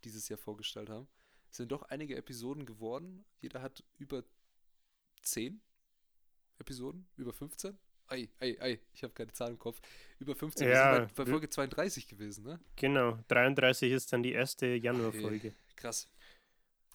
dieses 0.04 0.30
Jahr 0.30 0.38
vorgestellt 0.38 0.90
haben. 0.90 1.08
Es 1.50 1.58
sind 1.58 1.72
doch 1.72 1.84
einige 1.84 2.16
Episoden 2.16 2.66
geworden. 2.66 3.26
Jeder 3.40 3.62
hat 3.62 3.84
über 3.98 4.24
10 5.22 5.62
Episoden, 6.60 7.08
über 7.16 7.34
15. 7.34 7.78
Ei, 8.10 8.30
ei, 8.40 8.58
ei, 8.62 8.80
ich 8.94 9.04
habe 9.04 9.14
keine 9.14 9.34
Zahl 9.34 9.50
im 9.50 9.60
Kopf. 9.60 9.82
Über 10.20 10.36
15. 10.36 10.68
Ja, 10.68 11.00
bei, 11.00 11.06
bei 11.24 11.26
Folge 11.30 11.50
32 11.50 12.08
gewesen, 12.08 12.46
ne? 12.46 12.60
Genau, 12.78 13.20
33 13.28 13.92
ist 13.92 14.14
dann 14.14 14.24
die 14.24 14.32
erste 14.32 14.68
Januarfolge. 14.68 15.50
Okay. 15.50 15.54
Krass. 15.76 16.10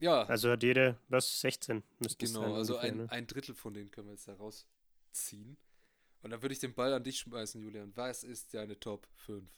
Ja. 0.02 0.24
Also 0.24 0.50
hat 0.50 0.64
jeder, 0.64 0.98
was, 1.08 1.40
16 1.40 1.80
müsste 2.00 2.26
Genau, 2.26 2.40
sein, 2.40 2.52
also 2.52 2.74
ungefähr, 2.74 2.92
ein, 2.92 2.96
ne? 2.98 3.10
ein 3.10 3.26
Drittel 3.28 3.54
von 3.54 3.72
denen 3.72 3.90
können 3.92 4.08
wir 4.08 4.14
jetzt 4.14 4.26
da 4.26 4.34
rausziehen. 4.34 5.56
Und 6.22 6.30
dann 6.30 6.42
würde 6.42 6.52
ich 6.52 6.58
den 6.58 6.74
Ball 6.74 6.92
an 6.92 7.04
dich 7.04 7.20
schmeißen, 7.20 7.62
Julian. 7.62 7.92
Was 7.94 8.24
ist 8.24 8.52
deine 8.52 8.78
Top 8.78 9.06
5? 9.14 9.48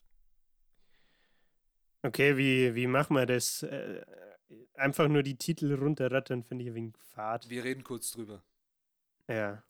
Okay, 2.02 2.36
wie, 2.36 2.74
wie 2.74 2.86
machen 2.86 3.16
wir 3.16 3.24
das? 3.24 3.62
Äh, 3.62 4.04
einfach 4.74 5.08
nur 5.08 5.22
die 5.22 5.36
Titel 5.36 5.72
runterrattern, 5.72 6.42
finde 6.44 6.64
ich 6.64 6.70
ein 6.70 6.74
wenig 6.74 6.96
fad. 6.98 7.48
Wir 7.48 7.64
reden 7.64 7.82
kurz 7.82 8.10
drüber. 8.12 8.42
Ja. 9.28 9.62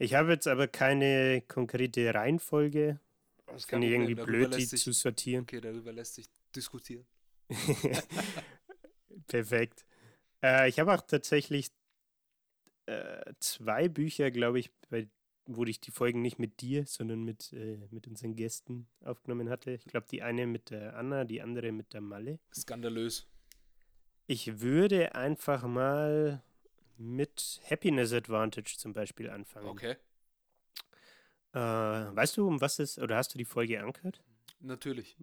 Ich 0.00 0.14
habe 0.14 0.32
jetzt 0.32 0.48
aber 0.48 0.66
keine 0.66 1.42
konkrete 1.42 2.12
Reihenfolge. 2.12 2.98
Das 3.46 3.64
finde 3.64 3.86
ich 3.86 3.92
irgendwie 3.92 4.16
blöd, 4.16 4.56
die 4.56 4.64
sich, 4.64 4.82
zu 4.82 4.92
sortieren. 4.92 5.42
Okay, 5.42 5.60
darüber 5.60 5.92
lässt 5.92 6.16
sich 6.16 6.26
diskutieren. 6.52 7.06
Perfekt. 9.28 9.84
Äh, 10.42 10.68
ich 10.68 10.78
habe 10.78 10.94
auch 10.94 11.02
tatsächlich 11.02 11.70
äh, 12.86 13.32
zwei 13.40 13.88
Bücher, 13.88 14.30
glaube 14.30 14.58
ich, 14.58 14.70
bei 14.88 15.08
wo 15.56 15.64
ich 15.64 15.80
die 15.80 15.90
Folgen 15.90 16.22
nicht 16.22 16.38
mit 16.38 16.60
dir, 16.60 16.86
sondern 16.86 17.24
mit, 17.24 17.52
äh, 17.52 17.78
mit 17.90 18.06
unseren 18.06 18.36
Gästen 18.36 18.88
aufgenommen 19.04 19.50
hatte. 19.50 19.72
Ich 19.72 19.84
glaube, 19.84 20.06
die 20.10 20.22
eine 20.22 20.46
mit 20.46 20.70
der 20.70 20.96
Anna, 20.96 21.24
die 21.24 21.42
andere 21.42 21.72
mit 21.72 21.92
der 21.92 22.00
Malle. 22.00 22.38
Skandalös. 22.54 23.26
Ich 24.26 24.60
würde 24.60 25.14
einfach 25.14 25.64
mal 25.64 26.42
mit 26.98 27.60
Happiness 27.68 28.12
Advantage 28.12 28.76
zum 28.76 28.92
Beispiel 28.92 29.28
anfangen. 29.30 29.66
Okay. 29.66 29.96
Äh, 31.52 31.58
weißt 31.58 32.36
du, 32.36 32.46
um 32.46 32.60
was 32.60 32.78
es, 32.78 32.98
oder 32.98 33.16
hast 33.16 33.34
du 33.34 33.38
die 33.38 33.44
Folge 33.44 33.82
angehört? 33.82 34.22
Natürlich. 34.60 35.16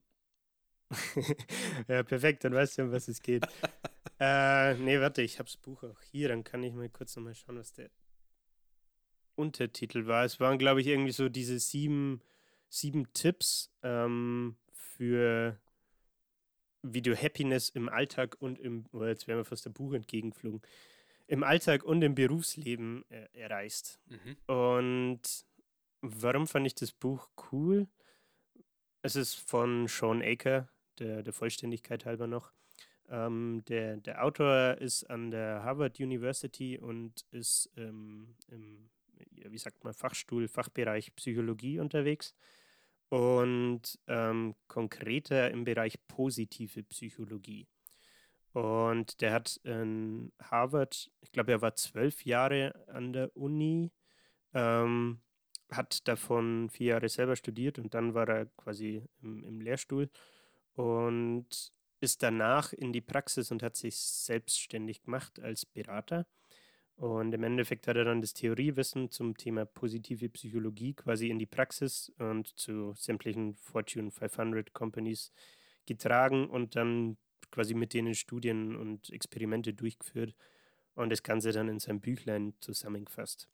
ja, 1.88 2.04
perfekt, 2.04 2.44
dann 2.44 2.54
weißt 2.54 2.78
du, 2.78 2.84
um 2.84 2.92
was 2.92 3.08
es 3.08 3.22
geht. 3.22 3.48
äh, 4.20 4.74
nee, 4.76 5.00
warte, 5.00 5.22
ich 5.22 5.40
habe 5.40 5.48
das 5.48 5.58
Buch 5.58 5.84
auch 5.84 6.02
hier, 6.02 6.30
dann 6.30 6.44
kann 6.44 6.64
ich 6.64 6.74
mal 6.74 6.90
kurz 6.90 7.16
nochmal 7.16 7.36
schauen, 7.36 7.58
was 7.58 7.74
der 7.74 7.90
Untertitel 9.36 10.08
war. 10.08 10.26
Es 10.26 10.40
waren, 10.40 10.58
glaube 10.58 10.82
ich, 10.82 10.88
irgendwie 10.88 11.12
so 11.12 11.30
diese 11.30 11.60
sieben, 11.60 12.22
sieben 12.70 13.12
Tipps 13.14 13.72
ähm, 13.84 14.58
für 14.72 15.60
wie 16.94 17.02
du 17.02 17.16
Happiness 17.16 17.70
im 17.70 17.90
Alltag 17.90 18.38
und 18.40 18.60
im, 18.60 18.86
oh, 18.92 19.04
jetzt 19.04 19.28
wären 19.28 19.40
wir 19.40 19.46
fast 19.46 19.66
der 19.66 19.72
Buch 19.72 19.94
entgegengeflogen, 19.94 20.62
im 21.28 21.44
Alltag 21.44 21.84
und 21.84 22.02
im 22.02 22.16
Berufsleben 22.16 23.04
äh, 23.10 23.28
erreichst. 23.34 24.00
Mhm. 24.08 24.38
Und 24.54 25.46
warum 26.02 26.48
fand 26.48 26.68
ich 26.68 26.76
das 26.76 26.92
Buch 26.92 27.30
cool? 27.52 27.88
Es 29.02 29.16
ist 29.16 29.36
von 29.36 29.88
Sean 29.88 30.22
Aker, 30.22 30.70
der, 31.00 31.24
der 31.24 31.34
Vollständigkeit 31.34 32.06
halber 32.06 32.28
noch. 32.28 32.54
Ähm, 33.10 33.64
der, 33.68 33.98
der 33.98 34.24
Autor 34.24 34.78
ist 34.80 35.04
an 35.06 35.32
der 35.32 35.64
Harvard 35.64 36.00
University 36.00 36.78
und 36.78 37.26
ist 37.32 37.72
ähm, 37.78 38.36
im, 38.50 38.90
wie 39.32 39.58
sagt 39.58 39.84
man, 39.84 39.94
Fachstuhl, 39.94 40.48
Fachbereich 40.48 41.16
Psychologie 41.16 41.80
unterwegs 41.80 42.36
und 43.10 44.00
ähm, 44.08 44.56
konkreter 44.68 45.52
im 45.52 45.64
Bereich 45.64 45.98
positive 46.08 46.84
Psychologie. 46.84 47.68
Und 48.54 49.22
der 49.22 49.34
hat 49.34 49.60
in 49.64 50.32
Harvard, 50.42 51.12
ich 51.22 51.32
glaube, 51.32 51.52
er 51.52 51.62
war 51.62 51.76
zwölf 51.76 52.26
Jahre 52.26 52.74
an 52.88 53.14
der 53.14 53.36
Uni, 53.38 53.92
ähm, 54.54 55.22
hat 55.72 56.08
davon 56.08 56.70
vier 56.70 56.88
Jahre 56.88 57.10
selber 57.10 57.36
studiert 57.36 57.78
und 57.78 57.94
dann 57.94 58.14
war 58.14 58.28
er 58.28 58.46
quasi 58.58 59.04
im, 59.22 59.44
im 59.44 59.62
Lehrstuhl 59.62 60.10
und 60.74 61.72
ist 62.00 62.24
danach 62.24 62.74
in 62.74 62.94
die 62.94 63.02
Praxis 63.02 63.52
und 63.52 63.64
hat 63.64 63.76
sich 63.76 63.98
selbstständig 63.98 65.04
gemacht 65.04 65.40
als 65.40 65.66
Berater. 65.66 66.28
Und 66.96 67.32
im 67.34 67.44
Endeffekt 67.44 67.88
hat 67.88 67.96
er 67.96 68.06
dann 68.06 68.22
das 68.22 68.34
Theoriewissen 68.34 69.12
zum 69.12 69.38
Thema 69.38 69.66
positive 69.66 70.30
Psychologie 70.30 70.96
quasi 70.96 71.30
in 71.30 71.38
die 71.38 71.46
Praxis 71.46 72.12
und 72.18 72.58
zu 72.58 72.94
sämtlichen 72.96 73.56
Fortune 73.56 74.10
500 74.10 74.74
Companies 74.74 75.32
getragen 75.86 76.50
und 76.50 76.76
dann 76.76 77.18
quasi 77.52 77.76
mit 77.76 77.94
denen 77.94 78.16
Studien 78.16 78.76
und 78.76 79.12
Experimente 79.12 79.74
durchgeführt 79.74 80.36
und 80.96 81.12
das 81.12 81.22
Ganze 81.22 81.52
dann 81.52 81.70
in 81.70 81.80
seinem 81.80 82.02
Büchlein 82.02 82.56
zusammengefasst. 82.62 83.48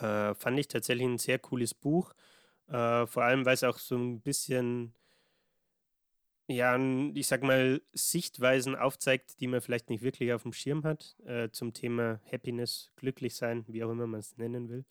Äh, 0.00 0.34
fand 0.34 0.58
ich 0.58 0.66
tatsächlich 0.68 1.06
ein 1.06 1.18
sehr 1.18 1.38
cooles 1.38 1.72
Buch, 1.72 2.12
äh, 2.66 3.06
vor 3.06 3.22
allem 3.22 3.46
weil 3.46 3.54
es 3.54 3.64
auch 3.64 3.78
so 3.78 3.96
ein 3.96 4.20
bisschen 4.20 4.92
ja, 6.48 6.78
ich 7.14 7.26
sag 7.26 7.42
mal, 7.42 7.82
Sichtweisen 7.92 8.74
aufzeigt, 8.74 9.38
die 9.40 9.46
man 9.46 9.60
vielleicht 9.60 9.90
nicht 9.90 10.02
wirklich 10.02 10.32
auf 10.32 10.42
dem 10.42 10.54
Schirm 10.54 10.82
hat, 10.82 11.14
äh, 11.26 11.50
zum 11.50 11.74
Thema 11.74 12.20
Happiness, 12.32 12.90
glücklich 12.96 13.34
sein, 13.34 13.64
wie 13.68 13.84
auch 13.84 13.90
immer 13.90 14.06
man 14.06 14.20
es 14.20 14.36
nennen 14.38 14.70
will. 14.70 14.86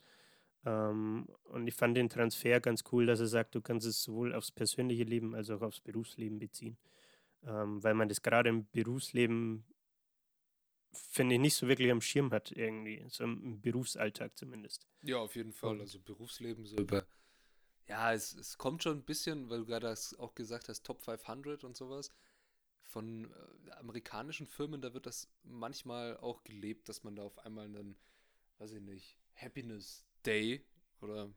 Ähm, 0.65 1.27
und 1.45 1.67
ich 1.67 1.73
fand 1.73 1.97
den 1.97 2.09
Transfer 2.09 2.59
ganz 2.59 2.83
cool, 2.91 3.07
dass 3.07 3.19
er 3.19 3.27
sagt, 3.27 3.55
du 3.55 3.61
kannst 3.61 3.87
es 3.87 4.03
sowohl 4.03 4.35
aufs 4.35 4.51
persönliche 4.51 5.03
Leben 5.03 5.33
als 5.33 5.49
auch 5.49 5.61
aufs 5.61 5.79
Berufsleben 5.79 6.37
beziehen. 6.37 6.77
Ähm, 7.43 7.83
weil 7.83 7.95
man 7.95 8.07
das 8.07 8.21
gerade 8.21 8.49
im 8.49 8.67
Berufsleben, 8.69 9.65
finde 10.91 11.35
ich, 11.35 11.41
nicht 11.41 11.55
so 11.55 11.67
wirklich 11.67 11.89
am 11.89 12.01
Schirm 12.01 12.29
hat, 12.31 12.51
irgendwie, 12.51 13.03
so 13.07 13.23
im 13.23 13.61
Berufsalltag 13.61 14.37
zumindest. 14.37 14.87
Ja, 15.01 15.17
auf 15.17 15.35
jeden 15.35 15.53
Fall. 15.53 15.79
Also 15.79 15.99
Berufsleben 15.99 16.65
so 16.65 16.77
über 16.77 17.07
ja, 17.87 18.13
es, 18.13 18.33
es 18.35 18.57
kommt 18.57 18.83
schon 18.83 18.97
ein 18.97 19.03
bisschen, 19.03 19.49
weil 19.49 19.59
du 19.59 19.65
gerade 19.65 19.93
auch 20.17 20.35
gesagt 20.35 20.69
hast, 20.69 20.85
Top 20.85 21.01
500 21.01 21.63
und 21.63 21.75
sowas. 21.77 22.11
Von 22.83 23.25
äh, 23.25 23.71
amerikanischen 23.71 24.47
Firmen, 24.47 24.81
da 24.81 24.93
wird 24.93 25.05
das 25.05 25.29
manchmal 25.43 26.17
auch 26.17 26.43
gelebt, 26.43 26.89
dass 26.89 27.03
man 27.03 27.15
da 27.15 27.23
auf 27.23 27.37
einmal 27.39 27.65
einen, 27.65 27.97
weiß 28.59 28.73
ich 28.73 28.81
nicht, 28.81 29.17
Happiness 29.35 30.05
Day 30.25 30.65
oder 31.01 31.29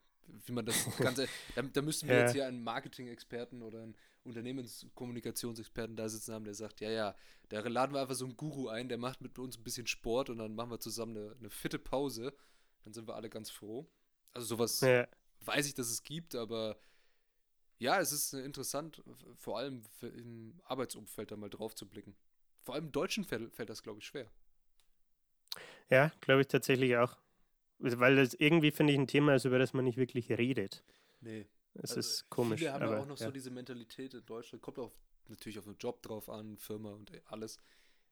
wie 0.47 0.53
man 0.53 0.65
das 0.65 0.85
Ganze, 0.99 1.29
da, 1.57 1.63
da 1.63 1.83
müssten 1.83 2.07
wir 2.07 2.15
ja. 2.15 2.21
jetzt 2.23 2.33
hier 2.33 2.47
einen 2.47 2.63
Marketing-Experten 2.63 3.63
oder 3.63 3.83
einen 3.83 3.97
Unternehmenskommunikationsexperten 4.23 5.97
da 5.97 6.09
sitzen 6.09 6.35
haben, 6.35 6.45
der 6.45 6.55
sagt, 6.55 6.81
ja, 6.81 6.91
ja, 6.91 7.17
da 7.49 7.61
laden 7.61 7.95
wir 7.95 8.01
einfach 8.01 8.15
so 8.15 8.27
einen 8.27 8.37
Guru 8.37 8.69
ein, 8.69 8.89
der 8.89 8.99
macht 8.99 9.21
mit 9.21 9.39
uns 9.39 9.59
ein 9.59 9.65
bisschen 9.65 9.89
Sport 9.89 10.31
und 10.31 10.39
dann 10.39 10.55
machen 10.55 10.71
wir 10.71 10.79
zusammen 10.79 11.17
eine, 11.17 11.37
eine 11.37 11.51
fitte 11.51 11.79
Pause. 11.79 12.33
Dann 12.85 12.93
sind 12.93 13.09
wir 13.09 13.17
alle 13.17 13.29
ganz 13.29 13.51
froh. 13.51 13.91
Also 14.33 14.47
sowas 14.47 14.81
ja 14.81 15.07
weiß 15.41 15.67
ich, 15.67 15.75
dass 15.75 15.89
es 15.89 16.03
gibt, 16.03 16.35
aber 16.35 16.79
ja, 17.79 17.99
es 17.99 18.13
ist 18.13 18.35
interessant, 18.35 19.03
vor 19.37 19.59
allem 19.59 19.83
im 20.03 20.61
Arbeitsumfeld 20.65 21.31
da 21.31 21.37
mal 21.37 21.49
drauf 21.49 21.75
zu 21.75 21.89
blicken. 21.89 22.15
Vor 22.61 22.75
allem 22.75 22.87
im 22.87 22.93
Deutschen 22.93 23.25
fällt, 23.25 23.55
fällt 23.55 23.71
das, 23.71 23.83
glaube 23.83 24.01
ich, 24.01 24.07
schwer. 24.07 24.31
Ja, 25.89 26.13
glaube 26.21 26.43
ich 26.43 26.49
tatsächlich 26.49 26.97
auch. 26.97 27.17
Weil 27.79 28.17
das 28.17 28.35
irgendwie, 28.35 28.71
finde 28.71 28.93
ich, 28.93 28.99
ein 28.99 29.07
Thema 29.07 29.35
ist, 29.35 29.47
über 29.47 29.59
das 29.59 29.73
man 29.73 29.87
nicht 29.87 29.97
wirklich 29.97 30.31
redet. 30.31 30.85
Nee. 31.21 31.47
Es 31.75 31.97
also 31.97 32.01
ist 32.01 32.31
komisch. 32.31 32.59
Viele 32.59 32.73
haben 32.73 32.83
aber, 32.83 32.97
ja 32.97 33.01
auch 33.01 33.07
noch 33.07 33.19
ja. 33.19 33.27
so 33.27 33.33
diese 33.33 33.51
Mentalität 33.51 34.13
in 34.13 34.27
Deutschland. 34.27 34.63
Kommt 34.63 34.79
auch 34.79 34.93
natürlich 35.29 35.59
auf 35.59 35.65
den 35.65 35.77
Job 35.79 36.03
drauf 36.03 36.29
an, 36.29 36.59
Firma 36.59 36.91
und 36.91 37.11
alles. 37.27 37.59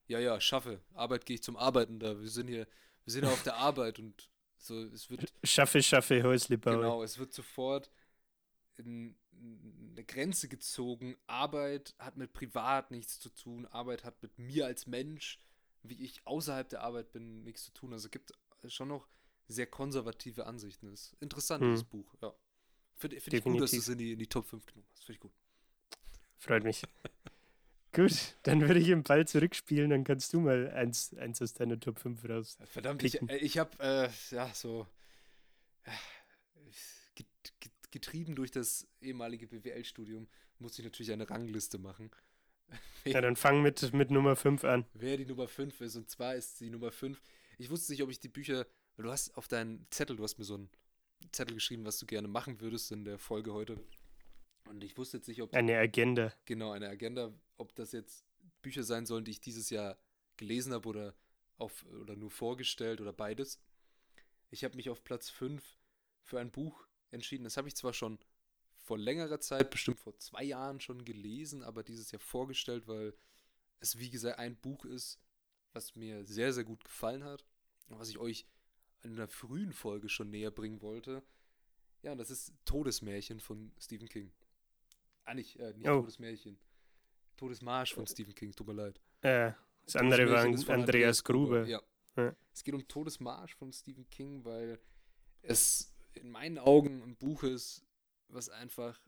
Ja, 0.06 0.18
ja, 0.18 0.40
schaffe. 0.40 0.80
Arbeit 0.94 1.26
gehe 1.26 1.34
ich 1.34 1.42
zum 1.42 1.56
Arbeiten 1.56 1.98
da. 1.98 2.18
Wir 2.18 2.30
sind 2.30 2.48
hier, 2.48 2.66
wir 3.04 3.12
sind 3.12 3.24
ja 3.24 3.30
auf 3.30 3.42
der 3.42 3.56
Arbeit 3.56 3.98
und 3.98 4.30
so, 4.58 4.82
es 4.82 5.08
wird. 5.10 5.32
Schaffe, 5.44 5.82
schaffe, 5.82 6.22
Häusle 6.22 6.58
bauen. 6.58 6.80
Genau, 6.80 7.02
es 7.02 7.18
wird 7.18 7.32
sofort 7.32 7.90
in 8.76 9.16
eine 9.92 10.04
Grenze 10.04 10.48
gezogen. 10.48 11.16
Arbeit 11.26 11.94
hat 11.98 12.16
mit 12.16 12.32
Privat 12.32 12.90
nichts 12.90 13.18
zu 13.18 13.30
tun. 13.30 13.66
Arbeit 13.66 14.04
hat 14.04 14.22
mit 14.22 14.38
mir 14.38 14.66
als 14.66 14.86
Mensch, 14.86 15.40
wie 15.82 16.02
ich 16.02 16.26
außerhalb 16.26 16.68
der 16.68 16.82
Arbeit 16.82 17.12
bin, 17.12 17.44
nichts 17.44 17.64
zu 17.64 17.72
tun. 17.72 17.92
Also 17.92 18.06
es 18.06 18.10
gibt 18.10 18.32
schon 18.66 18.88
noch 18.88 19.08
sehr 19.48 19.66
konservative 19.66 20.46
Ansichten. 20.46 20.90
Das 20.90 21.12
ist 21.12 21.16
interessant, 21.20 21.62
hm. 21.62 21.72
das 21.72 21.84
Buch, 21.84 22.14
ja. 22.22 22.34
Finde 22.96 23.20
find 23.20 23.34
ich 23.34 23.44
gut, 23.44 23.60
dass 23.60 23.70
du 23.70 23.78
es 23.78 23.88
in 23.88 23.98
die, 23.98 24.12
in 24.12 24.18
die 24.18 24.26
Top 24.26 24.46
5 24.46 24.66
genommen 24.66 24.86
hast. 24.90 25.04
Finde 25.04 25.16
ich 25.16 25.20
gut. 25.20 25.32
Freut 26.36 26.64
mich. 26.64 26.82
Gut, 27.98 28.36
dann 28.44 28.60
würde 28.60 28.78
ich 28.78 28.90
im 28.90 29.02
Ball 29.02 29.26
zurückspielen, 29.26 29.90
dann 29.90 30.04
kannst 30.04 30.32
du 30.32 30.38
mal 30.38 30.70
eins, 30.70 31.12
eins 31.14 31.42
aus 31.42 31.54
deiner 31.54 31.80
Top 31.80 31.98
5 31.98 32.28
raus. 32.28 32.56
Verdammt, 32.66 33.02
picken. 33.02 33.28
ich, 33.28 33.42
ich 33.42 33.58
habe 33.58 33.76
äh, 33.80 34.08
ja 34.30 34.48
so 34.54 34.86
äh, 35.82 35.90
getrieben 37.90 38.36
durch 38.36 38.52
das 38.52 38.86
ehemalige 39.00 39.48
BWL-Studium, 39.48 40.28
muss 40.60 40.78
ich 40.78 40.84
natürlich 40.84 41.10
eine 41.10 41.28
Rangliste 41.28 41.78
machen. 41.78 42.12
ja, 43.04 43.20
dann 43.20 43.34
fang 43.34 43.62
mit, 43.62 43.92
mit 43.92 44.12
Nummer 44.12 44.36
5 44.36 44.62
an. 44.62 44.84
Wer 44.94 45.16
die 45.16 45.26
Nummer 45.26 45.48
5 45.48 45.80
ist, 45.80 45.96
und 45.96 46.08
zwar 46.08 46.36
ist 46.36 46.60
die 46.60 46.70
Nummer 46.70 46.92
5. 46.92 47.20
Ich 47.58 47.68
wusste 47.68 47.90
nicht, 47.90 48.04
ob 48.04 48.10
ich 48.10 48.20
die 48.20 48.28
Bücher, 48.28 48.64
du 48.96 49.10
hast 49.10 49.36
auf 49.36 49.48
deinen 49.48 49.88
Zettel, 49.90 50.14
du 50.14 50.22
hast 50.22 50.38
mir 50.38 50.44
so 50.44 50.54
einen 50.54 50.70
Zettel 51.32 51.54
geschrieben, 51.54 51.84
was 51.84 51.98
du 51.98 52.06
gerne 52.06 52.28
machen 52.28 52.60
würdest 52.60 52.92
in 52.92 53.04
der 53.04 53.18
Folge 53.18 53.52
heute. 53.52 53.80
Und 54.68 54.84
ich 54.84 54.96
wusste 54.96 55.16
jetzt 55.16 55.28
nicht, 55.28 55.42
ob. 55.42 55.54
Eine 55.54 55.78
Agenda. 55.78 56.32
Genau, 56.44 56.72
eine 56.72 56.88
Agenda, 56.88 57.32
ob 57.56 57.74
das 57.74 57.92
jetzt 57.92 58.24
Bücher 58.62 58.82
sein 58.82 59.06
sollen, 59.06 59.24
die 59.24 59.30
ich 59.30 59.40
dieses 59.40 59.70
Jahr 59.70 59.98
gelesen 60.36 60.72
habe 60.72 60.88
oder, 60.88 61.14
auf, 61.56 61.84
oder 62.00 62.16
nur 62.16 62.30
vorgestellt 62.30 63.00
oder 63.00 63.12
beides. 63.12 63.60
Ich 64.50 64.64
habe 64.64 64.76
mich 64.76 64.90
auf 64.90 65.04
Platz 65.04 65.30
5 65.30 65.62
für 66.22 66.38
ein 66.38 66.50
Buch 66.50 66.86
entschieden. 67.10 67.44
Das 67.44 67.56
habe 67.56 67.68
ich 67.68 67.76
zwar 67.76 67.92
schon 67.92 68.18
vor 68.76 68.98
längerer 68.98 69.40
Zeit, 69.40 69.70
bestimmt 69.70 69.98
vor 69.98 70.16
zwei 70.18 70.44
Jahren 70.44 70.80
schon 70.80 71.04
gelesen, 71.04 71.62
aber 71.62 71.82
dieses 71.82 72.10
Jahr 72.10 72.20
vorgestellt, 72.20 72.86
weil 72.86 73.14
es 73.80 73.98
wie 73.98 74.10
gesagt 74.10 74.38
ein 74.38 74.56
Buch 74.56 74.84
ist, 74.84 75.18
was 75.72 75.94
mir 75.94 76.24
sehr, 76.24 76.52
sehr 76.52 76.64
gut 76.64 76.84
gefallen 76.84 77.24
hat 77.24 77.44
und 77.88 77.98
was 77.98 78.08
ich 78.08 78.18
euch 78.18 78.46
in 79.02 79.12
einer 79.12 79.28
frühen 79.28 79.72
Folge 79.72 80.08
schon 80.08 80.30
näher 80.30 80.50
bringen 80.50 80.82
wollte. 80.82 81.22
Ja, 82.02 82.12
und 82.12 82.18
das 82.18 82.30
ist 82.30 82.52
Todesmärchen 82.64 83.40
von 83.40 83.72
Stephen 83.78 84.08
King. 84.08 84.32
Ah, 85.28 85.34
nicht, 85.34 85.58
äh, 85.60 85.74
nicht 85.74 85.86
oh. 85.86 86.00
Todesmärchen. 86.00 86.58
Todesmarsch 87.36 87.92
von 87.92 88.06
Stephen 88.06 88.34
King, 88.34 88.52
tut 88.52 88.66
mir 88.66 88.72
leid. 88.72 88.98
Äh, 89.20 89.52
das 89.84 89.96
andere 89.96 90.26
war 90.30 90.40
Andreas, 90.40 90.68
Andreas 90.70 91.22
Grube. 91.22 91.66
Ja. 91.68 91.82
ja. 92.16 92.34
Es 92.50 92.64
geht 92.64 92.74
um 92.74 92.88
Todesmarsch 92.88 93.54
von 93.54 93.70
Stephen 93.70 94.08
King, 94.08 94.46
weil 94.46 94.80
es 95.42 95.94
in 96.14 96.30
meinen 96.30 96.56
Augen 96.58 97.02
ein 97.02 97.14
Buch 97.14 97.42
ist, 97.42 97.84
was 98.28 98.48
einfach 98.48 98.98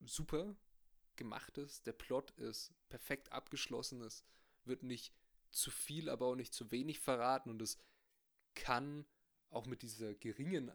super 0.00 0.56
gemacht 1.16 1.58
ist. 1.58 1.86
Der 1.86 1.92
Plot 1.92 2.30
ist 2.38 2.72
perfekt 2.88 3.30
abgeschlossen. 3.30 4.00
Es 4.00 4.24
wird 4.64 4.82
nicht 4.82 5.12
zu 5.50 5.70
viel, 5.70 6.08
aber 6.08 6.24
auch 6.24 6.36
nicht 6.36 6.54
zu 6.54 6.70
wenig 6.70 7.00
verraten 7.00 7.50
und 7.50 7.60
es 7.60 7.76
kann 8.54 9.04
auch 9.50 9.66
mit 9.66 9.82
dieser 9.82 10.14
geringen 10.14 10.72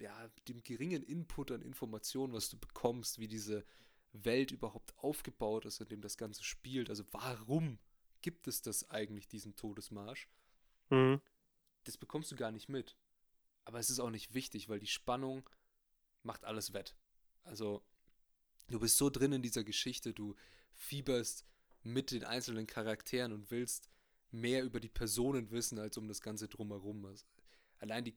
ja, 0.00 0.28
dem 0.48 0.62
geringen 0.62 1.02
Input 1.02 1.50
an 1.50 1.62
Informationen, 1.62 2.32
was 2.32 2.48
du 2.48 2.58
bekommst, 2.58 3.18
wie 3.18 3.28
diese 3.28 3.64
Welt 4.12 4.50
überhaupt 4.50 4.96
aufgebaut 4.98 5.64
ist, 5.64 5.80
in 5.80 5.88
dem 5.88 6.00
das 6.00 6.16
Ganze 6.16 6.44
spielt. 6.44 6.88
Also 6.90 7.04
warum 7.10 7.78
gibt 8.20 8.46
es 8.46 8.62
das 8.62 8.90
eigentlich, 8.90 9.28
diesen 9.28 9.56
Todesmarsch? 9.56 10.28
Mhm. 10.90 11.20
Das 11.84 11.98
bekommst 11.98 12.30
du 12.32 12.36
gar 12.36 12.52
nicht 12.52 12.68
mit. 12.68 12.96
Aber 13.64 13.78
es 13.78 13.90
ist 13.90 14.00
auch 14.00 14.10
nicht 14.10 14.34
wichtig, 14.34 14.68
weil 14.68 14.78
die 14.78 14.86
Spannung 14.86 15.48
macht 16.22 16.44
alles 16.44 16.72
wett. 16.72 16.94
Also 17.42 17.82
du 18.68 18.80
bist 18.80 18.96
so 18.96 19.10
drin 19.10 19.32
in 19.32 19.42
dieser 19.42 19.64
Geschichte, 19.64 20.12
du 20.12 20.34
fieberst 20.72 21.44
mit 21.82 22.10
den 22.10 22.24
einzelnen 22.24 22.66
Charakteren 22.66 23.32
und 23.32 23.50
willst 23.50 23.90
mehr 24.30 24.64
über 24.64 24.80
die 24.80 24.88
Personen 24.88 25.50
wissen, 25.50 25.78
als 25.78 25.96
um 25.96 26.08
das 26.08 26.20
Ganze 26.20 26.48
drumherum. 26.48 27.04
Also 27.04 27.24
allein 27.78 28.04
die 28.04 28.14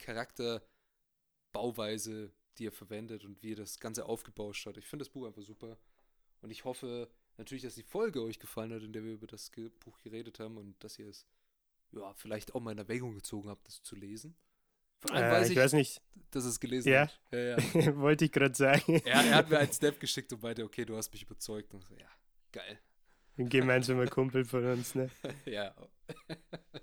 Charakterbauweise, 1.53 2.31
die 2.57 2.67
er 2.67 2.71
verwendet 2.71 3.25
und 3.25 3.41
wie 3.43 3.53
er 3.53 3.57
das 3.57 3.79
Ganze 3.79 4.05
aufgebauscht 4.05 4.65
hat. 4.65 4.77
Ich 4.77 4.85
finde 4.85 5.03
das 5.03 5.11
Buch 5.11 5.25
einfach 5.25 5.41
super. 5.41 5.77
Und 6.41 6.51
ich 6.51 6.65
hoffe 6.65 7.09
natürlich, 7.37 7.63
dass 7.63 7.75
die 7.75 7.83
Folge 7.83 8.21
euch 8.21 8.39
gefallen 8.39 8.73
hat, 8.73 8.83
in 8.83 8.93
der 8.93 9.03
wir 9.03 9.13
über 9.13 9.27
das 9.27 9.51
Buch 9.79 9.99
geredet 9.99 10.39
haben 10.39 10.57
und 10.57 10.81
dass 10.83 10.97
ihr 10.99 11.07
es 11.07 11.27
ja, 11.91 12.13
vielleicht 12.13 12.55
auch 12.55 12.61
mal 12.61 12.71
in 12.71 12.77
Erwägung 12.77 13.15
gezogen 13.15 13.49
habt, 13.49 13.67
das 13.67 13.81
zu 13.81 13.95
lesen. 13.95 14.35
Vor 14.99 15.11
allem 15.11 15.25
äh, 15.25 15.31
weiß 15.31 15.45
ich, 15.47 15.51
ich 15.51 15.63
weiß 15.63 15.73
nicht, 15.73 16.01
dass 16.31 16.45
es 16.45 16.59
gelesen 16.59 16.89
ja? 16.89 17.01
hat. 17.01 17.19
Ja, 17.31 17.57
ja. 17.57 17.57
Wollte 17.97 18.25
ich 18.25 18.31
gerade 18.31 18.55
sagen. 18.55 19.01
Er, 19.05 19.23
er, 19.23 19.35
hat 19.35 19.49
mir 19.49 19.59
einen 19.59 19.71
Snap 19.71 19.99
geschickt 19.99 20.33
und 20.33 20.41
meinte, 20.41 20.63
okay, 20.63 20.85
du 20.85 20.95
hast 20.97 21.11
mich 21.11 21.21
überzeugt. 21.21 21.73
Und 21.73 21.83
so, 21.83 21.95
ja, 21.95 22.09
geil. 22.51 22.79
Ein 23.37 23.49
gemeinsamer 23.49 24.07
Kumpel 24.07 24.43
von 24.43 24.65
uns, 24.65 24.95
ne? 24.95 25.11
ja. 25.45 25.75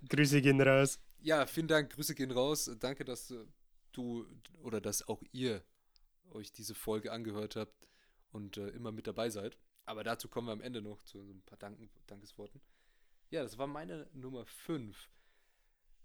Grüße 0.09 0.41
gehen 0.41 0.61
raus. 0.61 1.01
Ja, 1.21 1.45
vielen 1.47 1.67
Dank. 1.67 1.93
Grüße 1.93 2.15
gehen 2.15 2.31
raus. 2.31 2.71
Danke, 2.79 3.05
dass 3.05 3.27
du 3.27 3.45
oder 3.99 4.81
dass 4.81 5.07
auch 5.09 5.23
ihr 5.33 5.63
euch 6.31 6.53
diese 6.53 6.75
Folge 6.75 7.13
angehört 7.13 7.57
habt 7.57 7.89
und 8.33 8.57
äh, 8.57 8.69
immer 8.69 8.93
mit 8.93 9.07
dabei 9.07 9.31
seid. 9.31 9.57
Aber 9.87 10.03
dazu 10.03 10.29
kommen 10.29 10.49
wir 10.49 10.53
am 10.53 10.61
Ende 10.61 10.81
noch 10.81 11.03
zu 11.03 11.21
ein 11.21 11.43
paar 11.43 11.59
Danken, 11.59 11.91
Dankesworten. 12.07 12.61
Ja, 13.31 13.43
das 13.43 13.59
war 13.59 13.67
meine 13.67 14.09
Nummer 14.13 14.47
5. 14.47 15.09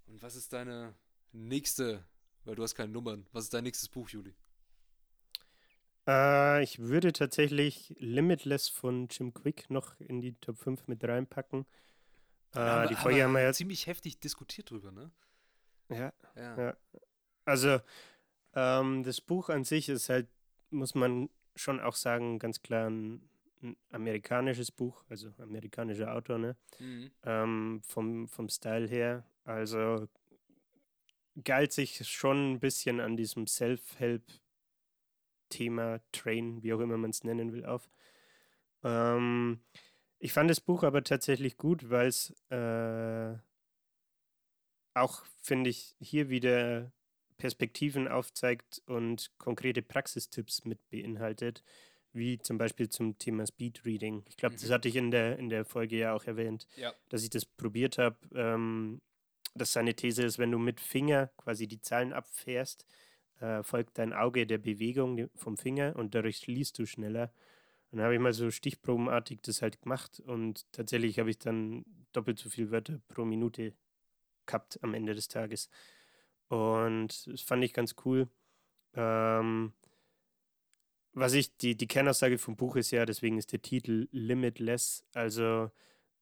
Und 0.08 0.22
was 0.22 0.36
ist 0.36 0.53
deine 0.53 0.96
nächste, 1.31 2.05
weil 2.43 2.55
du 2.55 2.63
hast 2.63 2.75
keine 2.75 2.91
Nummern, 2.91 3.27
was 3.31 3.46
ist 3.46 3.53
dein 3.53 3.63
nächstes 3.63 3.89
Buch, 3.89 4.10
Juli? 4.10 4.36
Äh, 6.08 6.63
ich 6.63 6.79
würde 6.79 7.13
tatsächlich 7.13 7.96
Limitless 8.00 8.67
von 8.69 9.08
Jim 9.10 9.34
Quick 9.34 9.69
noch 9.69 10.00
in 10.00 10.22
die 10.22 10.34
Top 10.34 10.58
5 10.58 10.88
mit 10.88 11.03
reinpacken. 11.03 11.65
Äh, 12.53 12.60
aber, 12.60 12.88
die 12.88 12.96
Folge 12.96 13.24
haben 13.24 13.34
wir 13.34 13.41
ja 13.41 13.53
ziemlich 13.53 13.86
heftig 13.88 14.19
diskutiert 14.19 14.72
drüber, 14.72 14.91
ne? 14.91 15.12
Ja. 15.89 16.13
ja. 16.36 16.58
ja. 16.58 16.77
Also, 17.50 17.79
ähm, 18.53 19.03
das 19.03 19.20
Buch 19.22 19.50
an 19.50 19.63
sich 19.63 19.89
ist 19.89 20.10
halt, 20.10 20.27
muss 20.70 20.94
man 20.94 21.29
schon 21.56 21.79
auch 21.79 21.96
sagen, 21.96 22.38
ganz 22.38 22.62
klar 22.62 22.88
ein, 22.89 23.27
ein 23.63 23.75
amerikanisches 23.89 24.70
Buch, 24.72 25.03
also 25.10 25.34
amerikanischer 25.39 26.15
Autor, 26.15 26.38
ne? 26.38 26.56
Mhm. 26.77 27.10
Ähm, 27.24 27.82
vom, 27.84 28.27
vom 28.27 28.50
Style 28.50 28.88
her. 28.88 29.25
Also 29.46 30.08
galt 31.44 31.74
sich 31.74 32.08
schon 32.08 32.53
ein 32.53 32.60
bisschen 32.60 33.00
an 33.00 33.18
diesem 33.18 33.48
Self-Help-Thema, 33.48 36.01
Train, 36.12 36.62
wie 36.62 36.74
auch 36.74 36.82
immer 36.82 36.98
man 36.98 37.10
es 37.10 37.24
nennen 37.24 37.51
will, 37.51 37.65
auf. 37.65 37.89
Ähm, 38.84 39.62
ich 40.20 40.34
fand 40.34 40.51
das 40.51 40.62
Buch 40.62 40.84
aber 40.84 41.03
tatsächlich 41.03 41.58
gut, 41.58 41.89
weil 41.89 42.10
es 42.10 42.29
äh, 42.51 43.36
auch, 44.94 45.25
finde 45.41 45.72
ich, 45.72 45.96
hier 46.00 46.29
wieder 46.29 46.91
Perspektiven 47.39 48.08
aufzeigt 48.08 48.84
und 48.86 49.31
konkrete 49.39 49.81
Praxistipps 49.81 50.65
mit 50.65 50.89
beinhaltet, 50.91 51.63
wie 52.13 52.38
zum 52.38 52.58
Beispiel 52.58 52.89
zum 52.89 53.17
Thema 53.17 53.48
Speedreading. 53.48 54.24
Ich 54.27 54.38
glaube, 54.38 54.55
mhm. 54.55 54.60
das 54.60 54.69
hatte 54.69 54.89
ich 54.89 54.96
in 54.96 55.10
der, 55.10 55.39
in 55.39 55.50
der 55.50 55.65
Folge 55.65 55.98
ja 55.98 56.13
auch 56.13 56.25
erwähnt, 56.25 56.67
ja. 56.75 56.93
dass 57.08 57.24
ich 57.24 57.29
das 57.31 57.46
probiert 57.46 57.98
habe. 57.98 58.17
Ähm, 58.36 59.01
dass 59.55 59.74
seine 59.74 59.96
These 59.96 60.24
ist, 60.24 60.38
wenn 60.38 60.51
du 60.51 60.60
mit 60.60 60.79
Finger 60.79 61.27
quasi 61.38 61.67
die 61.67 61.81
Zahlen 61.81 62.13
abfährst, 62.13 62.86
äh, 63.39 63.63
folgt 63.63 63.98
dein 63.98 64.13
Auge 64.13 64.46
der 64.46 64.60
Bewegung 64.60 65.29
vom 65.36 65.58
Finger 65.58 65.96
und 65.96 66.13
dadurch 66.13 66.46
liest 66.46 66.77
du 66.77 66.86
schneller. 66.86 67.34
dann 67.91 68.01
habe 68.01 68.13
ich 68.13 68.19
mal 68.19 68.34
so 68.34 68.51
stichprobenartig 68.51 69.39
das 69.41 69.63
halt 69.63 69.81
gemacht 69.81 70.19
und 70.19 70.72
tatsächlich 70.72 71.17
habe 71.17 71.31
ich 71.31 71.39
dann 71.39 71.84
doppelt 72.12 72.38
so 72.38 72.50
viele 72.50 72.69
Wörter 72.69 73.01
pro 73.08 73.25
Minute 73.25 73.74
gehabt 74.46 74.79
am 74.84 74.93
Ende 74.93 75.15
des 75.15 75.27
Tages. 75.27 75.69
Und 76.50 77.27
das 77.27 77.41
fand 77.41 77.63
ich 77.63 77.74
ganz 77.74 77.96
cool. 78.06 78.27
Ähm, 78.94 79.74
was 81.13 81.34
ich, 81.34 81.56
die, 81.58 81.76
die 81.76 81.88
Kernaussage 81.88 82.38
vom 82.38 82.56
Buch 82.56 82.76
ist 82.76 82.91
ja, 82.91 83.06
deswegen 83.06 83.38
ist 83.38 83.52
der 83.52 83.62
Titel 83.62 84.08
Limitless, 84.12 85.06
also 85.13 85.71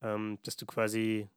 ähm, 0.02 0.40
dass 0.44 0.56
du 0.56 0.66
quasi, 0.66 1.30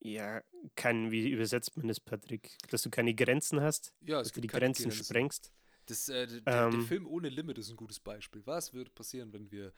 ja, 0.00 0.42
kein, 0.76 1.10
wie 1.10 1.28
übersetzt 1.28 1.76
man 1.76 1.88
das, 1.88 2.00
Patrick? 2.00 2.56
Dass 2.68 2.82
du 2.82 2.90
keine 2.90 3.14
Grenzen 3.14 3.60
hast, 3.60 3.94
ja, 4.00 4.18
dass 4.18 4.32
du 4.32 4.40
die 4.40 4.48
Grenzen, 4.48 4.84
Grenzen, 4.84 5.04
sprengst. 5.04 5.52
Das, 5.86 6.08
äh, 6.08 6.26
der, 6.26 6.66
ähm, 6.66 6.70
der 6.72 6.80
Film 6.82 7.06
ohne 7.06 7.28
Limit 7.28 7.58
ist 7.58 7.70
ein 7.70 7.76
gutes 7.76 8.00
Beispiel. 8.00 8.42
Was 8.46 8.72
würde 8.72 8.90
passieren, 8.90 9.32
wenn 9.32 9.50
wir 9.50 9.72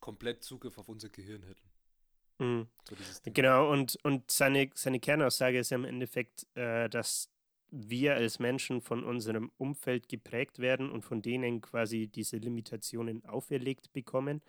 komplett 0.00 0.42
Zugriff 0.42 0.78
auf 0.78 0.88
unser 0.88 1.08
Gehirn 1.10 1.42
hätten? 1.42 1.71
Mhm. 2.42 2.66
So 2.88 3.30
genau, 3.32 3.70
und, 3.70 3.96
und 4.02 4.30
seine, 4.30 4.68
seine 4.74 5.00
Kernaussage 5.00 5.58
ist 5.58 5.70
ja 5.70 5.76
im 5.76 5.84
Endeffekt, 5.84 6.46
äh, 6.54 6.88
dass 6.88 7.30
wir 7.70 8.14
als 8.16 8.38
Menschen 8.38 8.82
von 8.82 9.02
unserem 9.02 9.50
Umfeld 9.56 10.08
geprägt 10.08 10.58
werden 10.58 10.90
und 10.90 11.02
von 11.04 11.22
denen 11.22 11.60
quasi 11.62 12.06
diese 12.06 12.36
Limitationen 12.36 13.24
auferlegt 13.24 13.92
bekommen. 13.92 14.42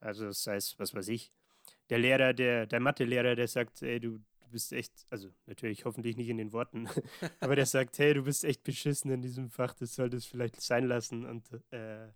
Also 0.00 0.30
sei 0.32 0.56
es, 0.56 0.78
was 0.78 0.94
weiß 0.94 1.08
ich, 1.08 1.30
der 1.90 1.98
Lehrer, 1.98 2.32
der, 2.32 2.66
der 2.66 2.80
Mathelehrer, 2.80 3.34
der 3.34 3.48
sagt, 3.48 3.82
ey, 3.82 4.00
du, 4.00 4.12
du 4.12 4.50
bist 4.50 4.72
echt, 4.72 4.92
also 5.10 5.28
natürlich 5.44 5.84
hoffentlich 5.84 6.16
nicht 6.16 6.30
in 6.30 6.38
den 6.38 6.52
Worten, 6.52 6.88
aber 7.40 7.54
der 7.54 7.66
sagt, 7.66 7.98
hey, 7.98 8.14
du 8.14 8.22
bist 8.22 8.44
echt 8.44 8.62
beschissen 8.62 9.10
in 9.10 9.20
diesem 9.20 9.50
Fach, 9.50 9.74
das 9.74 9.94
solltest 9.94 10.28
vielleicht 10.28 10.60
sein 10.60 10.86
lassen 10.86 11.26
und 11.26 11.50
äh, 11.72 12.08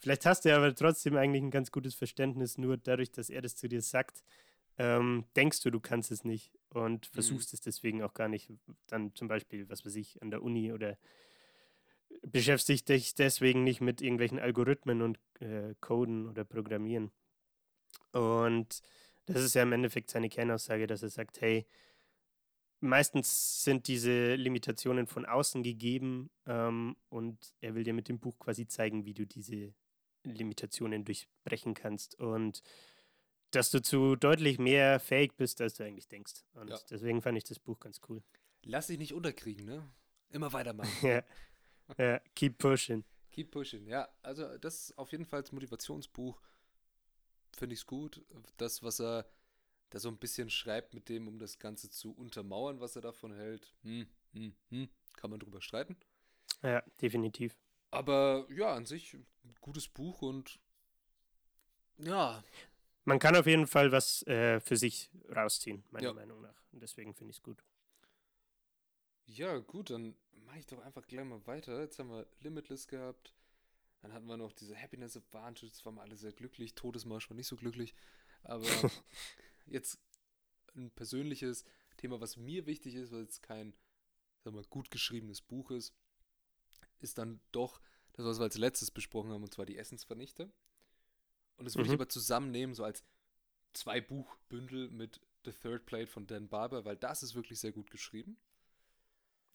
vielleicht 0.00 0.26
hast 0.26 0.44
du 0.44 0.56
aber 0.56 0.74
trotzdem 0.74 1.16
eigentlich 1.16 1.42
ein 1.42 1.52
ganz 1.52 1.70
gutes 1.70 1.94
Verständnis, 1.94 2.58
nur 2.58 2.78
dadurch, 2.78 3.12
dass 3.12 3.30
er 3.30 3.42
das 3.42 3.54
zu 3.54 3.68
dir 3.68 3.82
sagt, 3.82 4.24
ähm, 4.80 5.26
denkst 5.36 5.60
du, 5.60 5.70
du 5.70 5.78
kannst 5.78 6.10
es 6.10 6.24
nicht 6.24 6.54
und 6.70 7.10
mhm. 7.10 7.12
versuchst 7.12 7.52
mhm. 7.52 7.56
es 7.56 7.60
deswegen 7.60 8.02
auch 8.02 8.14
gar 8.14 8.28
nicht. 8.28 8.50
Dann 8.86 9.14
zum 9.14 9.28
Beispiel, 9.28 9.68
was 9.68 9.84
weiß 9.84 9.94
ich, 9.96 10.22
an 10.22 10.30
der 10.30 10.42
Uni 10.42 10.72
oder 10.72 10.96
beschäftigst 12.22 12.88
dich 12.88 13.14
deswegen 13.14 13.62
nicht 13.62 13.82
mit 13.82 14.00
irgendwelchen 14.00 14.38
Algorithmen 14.38 15.02
und 15.02 15.18
äh, 15.40 15.74
Coden 15.80 16.26
oder 16.26 16.44
Programmieren. 16.44 17.10
Und 18.12 18.80
das 19.26 19.42
ist 19.42 19.54
ja 19.54 19.64
im 19.64 19.72
Endeffekt 19.72 20.08
seine 20.08 20.30
Kernaussage, 20.30 20.86
dass 20.86 21.02
er 21.02 21.10
sagt, 21.10 21.42
hey, 21.42 21.66
meistens 22.80 23.62
sind 23.62 23.86
diese 23.86 24.34
Limitationen 24.34 25.06
von 25.06 25.26
außen 25.26 25.62
gegeben 25.62 26.30
ähm, 26.46 26.96
und 27.10 27.54
er 27.60 27.74
will 27.74 27.84
dir 27.84 27.92
mit 27.94 28.08
dem 28.08 28.18
Buch 28.18 28.38
quasi 28.38 28.66
zeigen, 28.66 29.04
wie 29.04 29.14
du 29.14 29.26
diese 29.26 29.74
Limitationen 30.24 31.04
durchbrechen 31.04 31.74
kannst. 31.74 32.18
Und 32.18 32.62
dass 33.50 33.70
du 33.70 33.82
zu 33.82 34.16
deutlich 34.16 34.58
mehr 34.58 35.00
fähig 35.00 35.36
bist, 35.36 35.60
als 35.60 35.74
du 35.74 35.84
eigentlich 35.84 36.08
denkst. 36.08 36.44
Und 36.54 36.70
ja. 36.70 36.78
deswegen 36.90 37.22
fand 37.22 37.38
ich 37.38 37.44
das 37.44 37.58
Buch 37.58 37.78
ganz 37.80 38.00
cool. 38.08 38.22
Lass 38.62 38.88
dich 38.88 38.98
nicht 38.98 39.14
unterkriegen, 39.14 39.64
ne? 39.64 39.88
Immer 40.30 40.52
weitermachen. 40.52 40.90
ja. 41.06 41.22
ja, 41.98 42.20
keep 42.34 42.58
pushing. 42.58 43.04
Keep 43.30 43.50
pushing, 43.50 43.86
ja. 43.86 44.08
Also 44.22 44.58
das 44.58 44.90
ist 44.90 44.98
auf 44.98 45.12
jeden 45.12 45.24
Fall 45.24 45.42
das 45.42 45.52
Motivationsbuch. 45.52 46.40
Finde 47.56 47.74
ich 47.74 47.80
es 47.80 47.86
gut. 47.86 48.24
Das, 48.56 48.82
was 48.82 49.00
er 49.00 49.26
da 49.90 49.98
so 49.98 50.08
ein 50.08 50.18
bisschen 50.18 50.50
schreibt 50.50 50.94
mit 50.94 51.08
dem, 51.08 51.26
um 51.26 51.38
das 51.38 51.58
Ganze 51.58 51.90
zu 51.90 52.12
untermauern, 52.12 52.80
was 52.80 52.94
er 52.94 53.02
davon 53.02 53.34
hält, 53.34 53.74
hm, 53.82 54.06
hm, 54.32 54.54
hm, 54.68 54.88
kann 55.16 55.30
man 55.30 55.40
drüber 55.40 55.60
streiten. 55.60 55.96
Ja, 56.62 56.82
definitiv. 57.00 57.56
Aber 57.90 58.46
ja, 58.50 58.74
an 58.74 58.86
sich 58.86 59.14
ein 59.14 59.26
gutes 59.60 59.88
Buch 59.88 60.22
und 60.22 60.60
ja, 61.98 62.42
man 63.04 63.18
kann 63.18 63.36
auf 63.36 63.46
jeden 63.46 63.66
Fall 63.66 63.92
was 63.92 64.26
äh, 64.26 64.60
für 64.60 64.76
sich 64.76 65.10
rausziehen, 65.34 65.84
meiner 65.90 66.08
ja. 66.08 66.12
Meinung 66.12 66.40
nach. 66.40 66.62
Und 66.72 66.82
deswegen 66.82 67.14
finde 67.14 67.30
ich 67.30 67.38
es 67.38 67.42
gut. 67.42 67.64
Ja, 69.26 69.58
gut, 69.58 69.90
dann 69.90 70.16
mache 70.32 70.58
ich 70.58 70.66
doch 70.66 70.80
einfach 70.80 71.06
gleich 71.06 71.24
mal 71.24 71.46
weiter. 71.46 71.80
Jetzt 71.80 71.98
haben 71.98 72.10
wir 72.10 72.26
Limitless 72.40 72.88
gehabt. 72.88 73.34
Dann 74.00 74.12
hatten 74.12 74.26
wir 74.26 74.36
noch 74.36 74.52
diese 74.52 74.76
Happiness 74.76 75.16
Advantage. 75.16 75.66
Jetzt 75.66 75.84
waren 75.84 75.94
wir 75.94 76.02
alle 76.02 76.16
sehr 76.16 76.32
glücklich. 76.32 76.74
Todesmarsch 76.74 77.28
war 77.30 77.36
nicht 77.36 77.46
so 77.46 77.56
glücklich. 77.56 77.94
Aber 78.42 78.64
jetzt 79.66 79.98
ein 80.74 80.90
persönliches 80.90 81.64
Thema, 81.96 82.20
was 82.20 82.36
mir 82.36 82.66
wichtig 82.66 82.94
ist, 82.94 83.12
weil 83.12 83.24
es 83.24 83.42
kein, 83.42 83.74
sagen 84.42 84.56
wir, 84.56 84.62
gut 84.64 84.90
geschriebenes 84.90 85.42
Buch 85.42 85.70
ist, 85.70 85.94
ist 86.98 87.18
dann 87.18 87.40
doch 87.52 87.80
das, 88.12 88.24
was 88.26 88.38
wir 88.38 88.44
als 88.44 88.58
letztes 88.58 88.90
besprochen 88.90 89.30
haben, 89.30 89.42
und 89.42 89.52
zwar 89.52 89.66
die 89.66 89.78
Essensvernichter. 89.78 90.50
Und 91.60 91.66
das 91.66 91.76
würde 91.76 91.90
mhm. 91.90 91.94
ich 91.94 92.00
aber 92.00 92.08
zusammennehmen, 92.08 92.74
so 92.74 92.84
als 92.84 93.04
zwei 93.74 94.00
Buchbündel 94.00 94.88
mit 94.88 95.20
The 95.44 95.52
Third 95.52 95.84
Plate 95.84 96.06
von 96.06 96.26
Dan 96.26 96.48
Barber, 96.48 96.86
weil 96.86 96.96
das 96.96 97.22
ist 97.22 97.34
wirklich 97.34 97.60
sehr 97.60 97.70
gut 97.70 97.90
geschrieben. 97.90 98.38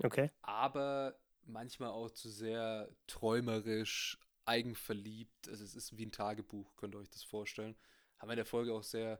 Okay. 0.04 0.30
Aber 0.44 1.20
manchmal 1.46 1.90
auch 1.90 2.12
zu 2.12 2.30
sehr 2.30 2.96
träumerisch, 3.08 4.20
eigenverliebt. 4.46 5.50
Also 5.50 5.64
es 5.64 5.74
ist 5.74 5.98
wie 5.98 6.06
ein 6.06 6.12
Tagebuch, 6.12 6.76
könnt 6.76 6.94
ihr 6.94 7.00
euch 7.00 7.10
das 7.10 7.24
vorstellen. 7.24 7.76
Haben 8.20 8.30
wir 8.30 8.34
in 8.34 8.38
der 8.38 8.46
Folge 8.46 8.72
auch 8.72 8.84
sehr 8.84 9.20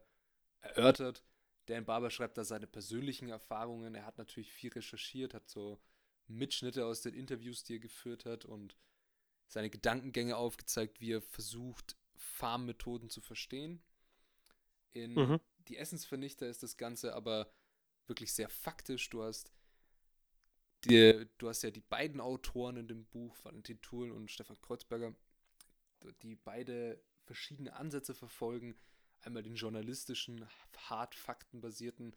erörtert. 0.62 1.24
Dan 1.66 1.86
Barber 1.86 2.12
schreibt 2.12 2.38
da 2.38 2.44
seine 2.44 2.68
persönlichen 2.68 3.30
Erfahrungen. 3.30 3.96
Er 3.96 4.06
hat 4.06 4.20
natürlich 4.20 4.54
viel 4.54 4.72
recherchiert, 4.72 5.34
hat 5.34 5.50
so 5.50 5.82
Mitschnitte 6.28 6.86
aus 6.86 7.02
den 7.02 7.16
Interviews, 7.16 7.64
die 7.64 7.78
er 7.78 7.80
geführt 7.80 8.26
hat 8.26 8.46
und 8.46 8.78
seine 9.48 9.72
Gedankengänge 9.72 10.38
aufgezeigt, 10.38 11.02
wie 11.02 11.14
er 11.14 11.22
versucht, 11.24 11.98
Farmmethoden 12.18 13.10
zu 13.10 13.22
verstehen. 13.22 13.82
In 14.94 15.14
mhm. 15.14 15.40
die 15.68 15.78
Essensvernichter 15.78 16.48
ist 16.48 16.64
das 16.64 16.78
Ganze 16.78 17.14
aber 17.16 17.52
wirklich 18.08 18.34
sehr 18.34 18.50
faktisch. 18.50 19.10
Du 19.10 19.24
hast 19.24 19.52
die, 20.86 21.28
du 21.38 21.50
hast 21.50 21.64
ja 21.64 21.72
die 21.72 21.82
beiden 21.82 22.22
Autoren 22.22 22.78
in 22.78 22.88
dem 22.88 23.06
Buch, 23.06 23.36
Valentin 23.44 23.82
Thul 23.82 24.12
und 24.12 24.30
Stefan 24.30 24.60
Kreuzberger, 24.62 25.16
die 26.22 26.36
beide 26.36 27.02
verschiedene 27.24 27.74
Ansätze 27.74 28.14
verfolgen. 28.14 28.76
Einmal 29.22 29.42
den 29.42 29.56
journalistischen, 29.56 30.48
hart 30.78 31.16
faktenbasierten, 31.16 32.16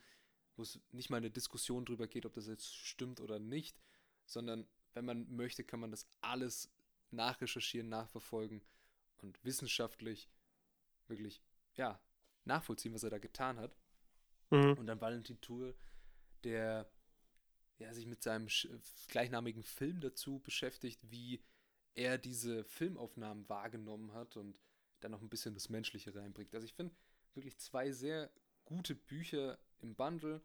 wo 0.57 0.63
es 0.63 0.79
nicht 0.93 1.09
mal 1.09 1.17
eine 1.17 1.31
Diskussion 1.31 1.87
darüber 1.87 2.07
geht, 2.07 2.27
ob 2.27 2.35
das 2.35 2.47
jetzt 2.47 2.75
stimmt 2.75 3.21
oder 3.21 3.39
nicht, 3.39 3.81
sondern 4.27 4.67
wenn 4.93 5.07
man 5.07 5.35
möchte, 5.35 5.65
kann 5.65 5.81
man 5.81 5.91
das 5.91 6.07
alles 6.21 6.71
nachrecherchieren, 7.11 7.89
nachverfolgen 7.89 8.63
und 9.23 9.43
wissenschaftlich 9.45 10.29
wirklich, 11.07 11.43
ja, 11.75 12.01
nachvollziehen, 12.45 12.95
was 12.95 13.03
er 13.03 13.11
da 13.11 13.19
getan 13.19 13.59
hat. 13.59 13.77
Mhm. 14.51 14.73
Und 14.79 14.87
dann 14.87 15.01
Valentin 15.01 15.41
Tour, 15.41 15.75
der 16.45 16.91
ja, 17.79 17.93
sich 17.95 18.07
mit 18.07 18.23
seinem 18.23 18.49
gleichnamigen 19.09 19.63
Film 19.63 20.01
dazu 20.01 20.41
beschäftigt, 20.41 21.01
wie 21.11 21.43
er 21.95 22.19
diese 22.19 22.65
Filmaufnahmen 22.65 23.49
wahrgenommen 23.49 24.13
hat 24.13 24.37
und 24.37 24.61
dann 25.01 25.13
noch 25.13 25.23
ein 25.23 25.29
bisschen 25.29 25.55
das 25.55 25.69
Menschliche 25.69 26.15
reinbringt. 26.15 26.55
Also 26.55 26.65
ich 26.65 26.75
finde 26.75 26.95
wirklich 27.35 27.59
zwei 27.59 27.93
sehr 27.93 28.31
gute 28.65 28.95
Bücher 28.95 29.59
im 29.81 29.95
Bundle, 29.95 30.43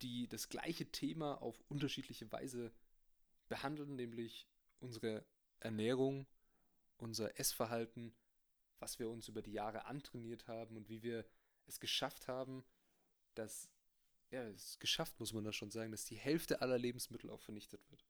die 0.00 0.28
das 0.28 0.48
gleiche 0.48 0.90
Thema 0.90 1.40
auf 1.42 1.62
unterschiedliche 1.68 2.30
Weise 2.32 2.72
behandeln, 3.48 3.96
nämlich 3.96 4.48
unsere 4.80 5.24
Ernährung, 5.60 6.26
unser 7.02 7.38
Essverhalten, 7.38 8.14
was 8.78 8.98
wir 8.98 9.10
uns 9.10 9.28
über 9.28 9.42
die 9.42 9.52
Jahre 9.52 9.86
antrainiert 9.86 10.48
haben 10.48 10.76
und 10.76 10.88
wie 10.88 11.02
wir 11.02 11.26
es 11.66 11.80
geschafft 11.80 12.28
haben, 12.28 12.64
dass, 13.34 13.68
ja, 14.30 14.42
es 14.48 14.78
geschafft, 14.78 15.18
muss 15.20 15.32
man 15.32 15.44
da 15.44 15.52
schon 15.52 15.70
sagen, 15.70 15.90
dass 15.90 16.04
die 16.04 16.16
Hälfte 16.16 16.60
aller 16.62 16.78
Lebensmittel 16.78 17.30
auch 17.30 17.40
vernichtet 17.40 17.80
wird, 17.90 18.04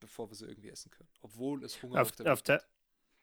bevor 0.00 0.30
wir 0.30 0.34
sie 0.34 0.46
irgendwie 0.46 0.70
essen 0.70 0.90
können. 0.90 1.10
Obwohl 1.20 1.64
es 1.64 1.82
Hunger 1.82 2.00
auf, 2.00 2.08
auf 2.08 2.16
der, 2.16 2.32
auf 2.32 2.42
der 2.42 2.64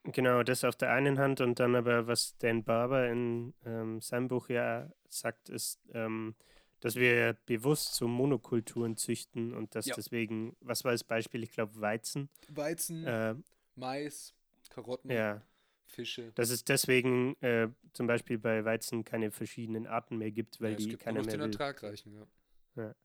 Genau, 0.04 0.42
das 0.42 0.64
auf 0.64 0.76
der 0.76 0.92
einen 0.92 1.20
Hand 1.20 1.42
und 1.42 1.60
dann 1.60 1.76
aber, 1.76 2.08
was 2.08 2.36
Dan 2.40 2.64
Barber 2.64 3.08
in 3.10 3.54
ähm, 3.66 4.02
seinem 4.02 4.30
Buch 4.30 4.50
ja 4.50 4.92
sagt, 5.08 5.50
ist, 5.50 5.80
ähm, 5.94 6.36
dass 6.80 6.96
wir 6.96 7.38
bewusst 7.46 7.94
so 7.94 8.08
Monokulturen 8.08 8.98
züchten 8.98 9.54
und 9.54 9.76
dass 9.76 9.86
ja. 9.86 9.96
deswegen, 9.96 10.58
was 10.60 10.84
war 10.84 10.92
das 10.92 11.04
Beispiel? 11.04 11.44
Ich 11.44 11.52
glaube 11.52 11.80
Weizen. 11.80 12.30
Weizen, 12.50 13.06
äh, 13.06 13.36
Mais, 13.76 14.34
Karotten, 14.72 15.12
ja. 15.12 15.46
Fische. 15.86 16.32
Dass 16.34 16.50
es 16.50 16.64
deswegen 16.64 17.36
äh, 17.42 17.70
zum 17.94 18.08
Beispiel 18.08 18.40
bei 18.40 18.64
Weizen 18.64 19.04
keine 19.04 19.32
verschiedenen 19.32 19.86
Arten 19.86 20.18
mehr 20.18 20.32
gibt, 20.32 20.62
weil 20.62 20.72
ja, 20.72 20.78
die 20.78 20.88
gibt 20.90 21.04
keiner 21.04 21.22
mehr 21.22 21.32
den 21.32 21.42
will. 21.42 21.48
Ertrag 21.48 21.84
reichen, 21.84 22.14
ja. 22.14 22.28
Ja, 22.76 22.96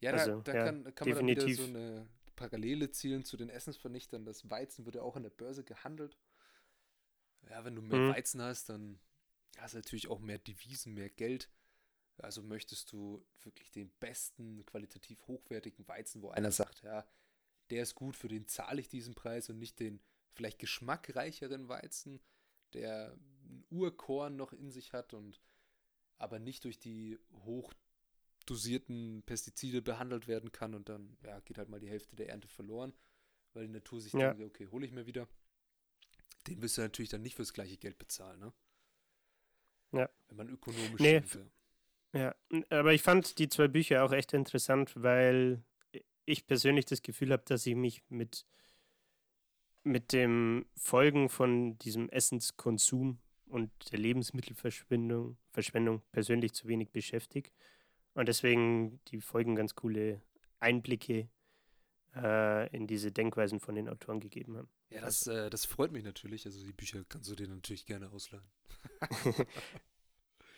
ja 0.00 0.12
also, 0.12 0.40
da, 0.40 0.52
da 0.52 0.58
ja, 0.58 0.64
kann, 0.64 0.94
kann 0.94 1.08
man 1.08 1.16
dann 1.18 1.26
wieder 1.26 1.54
so 1.54 1.64
eine 1.64 2.06
Parallele 2.36 2.90
zielen 2.90 3.24
zu 3.24 3.36
den 3.36 3.48
Essensvernichtern. 3.48 4.24
Das 4.24 4.48
Weizen 4.48 4.84
wird 4.84 4.94
ja 4.94 5.02
auch 5.02 5.16
an 5.16 5.24
der 5.24 5.30
Börse 5.30 5.64
gehandelt. 5.64 6.16
Ja, 7.50 7.64
wenn 7.64 7.74
du 7.74 7.82
mehr 7.82 7.98
mhm. 7.98 8.10
Weizen 8.10 8.40
hast, 8.40 8.68
dann 8.68 9.00
hast 9.58 9.74
du 9.74 9.78
natürlich 9.78 10.08
auch 10.08 10.20
mehr 10.20 10.38
Devisen, 10.38 10.94
mehr 10.94 11.10
Geld. 11.10 11.50
Also 12.18 12.42
möchtest 12.42 12.92
du 12.92 13.26
wirklich 13.42 13.72
den 13.72 13.90
besten, 13.98 14.64
qualitativ 14.66 15.26
hochwertigen 15.26 15.86
Weizen, 15.88 16.22
wo 16.22 16.30
einer 16.30 16.52
sagt, 16.52 16.82
ja, 16.82 17.04
der 17.70 17.82
ist 17.82 17.94
gut, 17.94 18.16
für 18.16 18.28
den 18.28 18.46
zahle 18.46 18.80
ich 18.80 18.88
diesen 18.88 19.14
Preis 19.14 19.48
und 19.48 19.58
nicht 19.58 19.80
den 19.80 20.00
vielleicht 20.34 20.58
geschmackreicheren 20.58 21.68
Weizen, 21.68 22.20
der 22.72 23.16
ein 23.44 23.64
Urkorn 23.70 24.36
noch 24.36 24.52
in 24.52 24.70
sich 24.70 24.92
hat 24.92 25.14
und 25.14 25.40
aber 26.18 26.38
nicht 26.38 26.64
durch 26.64 26.78
die 26.78 27.18
hochdosierten 27.44 29.22
Pestizide 29.26 29.82
behandelt 29.82 30.28
werden 30.28 30.52
kann 30.52 30.74
und 30.74 30.88
dann 30.88 31.16
ja, 31.24 31.40
geht 31.40 31.58
halt 31.58 31.68
mal 31.68 31.80
die 31.80 31.90
Hälfte 31.90 32.16
der 32.16 32.28
Ernte 32.28 32.48
verloren, 32.48 32.92
weil 33.52 33.66
die 33.66 33.72
Natur 33.72 34.00
sich 34.00 34.12
ja. 34.12 34.32
denkt, 34.32 34.54
okay, 34.54 34.68
hole 34.68 34.86
ich 34.86 34.92
mir 34.92 35.06
wieder. 35.06 35.28
Den 36.46 36.62
wirst 36.62 36.78
du 36.78 36.82
natürlich 36.82 37.10
dann 37.10 37.22
nicht 37.22 37.36
fürs 37.36 37.52
gleiche 37.52 37.76
Geld 37.76 37.98
bezahlen, 37.98 38.40
ne? 38.40 38.52
Ja. 39.92 40.08
Wenn 40.28 40.36
man 40.38 40.48
ökonomisch 40.48 41.00
nee, 41.00 41.20
denkt, 41.20 41.38
ja, 42.14 42.34
aber 42.68 42.92
ich 42.92 43.02
fand 43.02 43.38
die 43.38 43.48
zwei 43.48 43.68
Bücher 43.68 44.04
auch 44.04 44.12
echt 44.12 44.34
interessant, 44.34 44.92
weil 44.96 45.62
ich 46.26 46.46
persönlich 46.46 46.84
das 46.84 47.02
Gefühl 47.02 47.32
habe, 47.32 47.42
dass 47.46 47.66
ich 47.66 47.74
mich 47.74 48.02
mit, 48.10 48.46
mit 49.84 50.12
dem 50.12 50.66
Folgen 50.76 51.28
von 51.28 51.78
diesem 51.78 52.08
Essenskonsum 52.08 53.18
und 53.46 53.70
der 53.92 53.98
Lebensmittelverschwendung 53.98 55.36
Verschwendung 55.50 56.02
persönlich 56.12 56.52
zu 56.54 56.68
wenig 56.68 56.90
beschäftige. 56.90 57.50
Und 58.14 58.28
deswegen 58.28 59.00
die 59.08 59.20
Folgen 59.20 59.54
ganz 59.54 59.74
coole 59.74 60.22
Einblicke 60.60 61.28
äh, 62.14 62.74
in 62.74 62.86
diese 62.86 63.12
Denkweisen 63.12 63.60
von 63.60 63.74
den 63.74 63.88
Autoren 63.88 64.20
gegeben 64.20 64.56
haben. 64.56 64.68
Ja, 64.90 65.00
das, 65.00 65.26
äh, 65.26 65.50
das 65.50 65.64
freut 65.64 65.92
mich 65.92 66.04
natürlich. 66.04 66.46
Also 66.46 66.64
die 66.64 66.72
Bücher 66.72 67.04
kannst 67.08 67.30
du 67.30 67.34
dir 67.34 67.48
natürlich 67.48 67.86
gerne 67.86 68.10
ausleihen. 68.10 68.44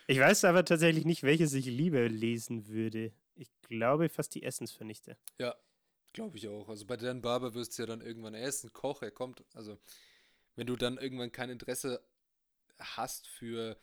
Ich 0.07 0.19
weiß 0.19 0.45
aber 0.45 0.65
tatsächlich 0.65 1.05
nicht, 1.05 1.23
welches 1.23 1.55
ich 1.55 1.67
lieber 1.67 2.09
lesen 2.09 2.69
würde. 2.69 3.13
Ich 3.35 3.51
glaube 3.63 4.09
fast 4.09 4.35
die 4.35 4.43
Essensvernichter. 4.43 5.17
Ja, 5.39 5.55
glaube 6.15 6.39
ich 6.39 6.49
auch. 6.49 6.69
Also 6.71 6.87
bei 6.87 6.97
Dan 6.97 7.21
Barber 7.21 7.53
wirst 7.53 7.77
du 7.77 7.83
ja 7.83 7.87
dann 7.87 8.01
irgendwann 8.01 8.35
essen, 8.35 8.73
Koch, 8.73 9.03
er 9.03 9.11
kommt. 9.11 9.45
Also 9.53 9.79
wenn 10.57 10.67
du 10.67 10.77
dann 10.77 10.97
irgendwann 10.97 11.33
kein 11.33 11.51
Interesse 11.51 12.03
hast 12.79 13.27
für 13.29 13.79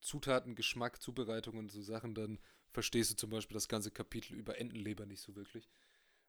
Zutaten, 0.00 0.56
Geschmack, 0.56 1.00
Zubereitung 1.00 1.56
und 1.58 1.70
so 1.70 1.80
Sachen, 1.80 2.14
dann 2.14 2.40
verstehst 2.72 3.12
du 3.12 3.16
zum 3.16 3.30
Beispiel 3.30 3.54
das 3.54 3.68
ganze 3.68 3.90
Kapitel 3.90 4.34
über 4.34 4.58
Entenleber 4.58 5.06
nicht 5.06 5.20
so 5.20 5.36
wirklich. 5.36 5.70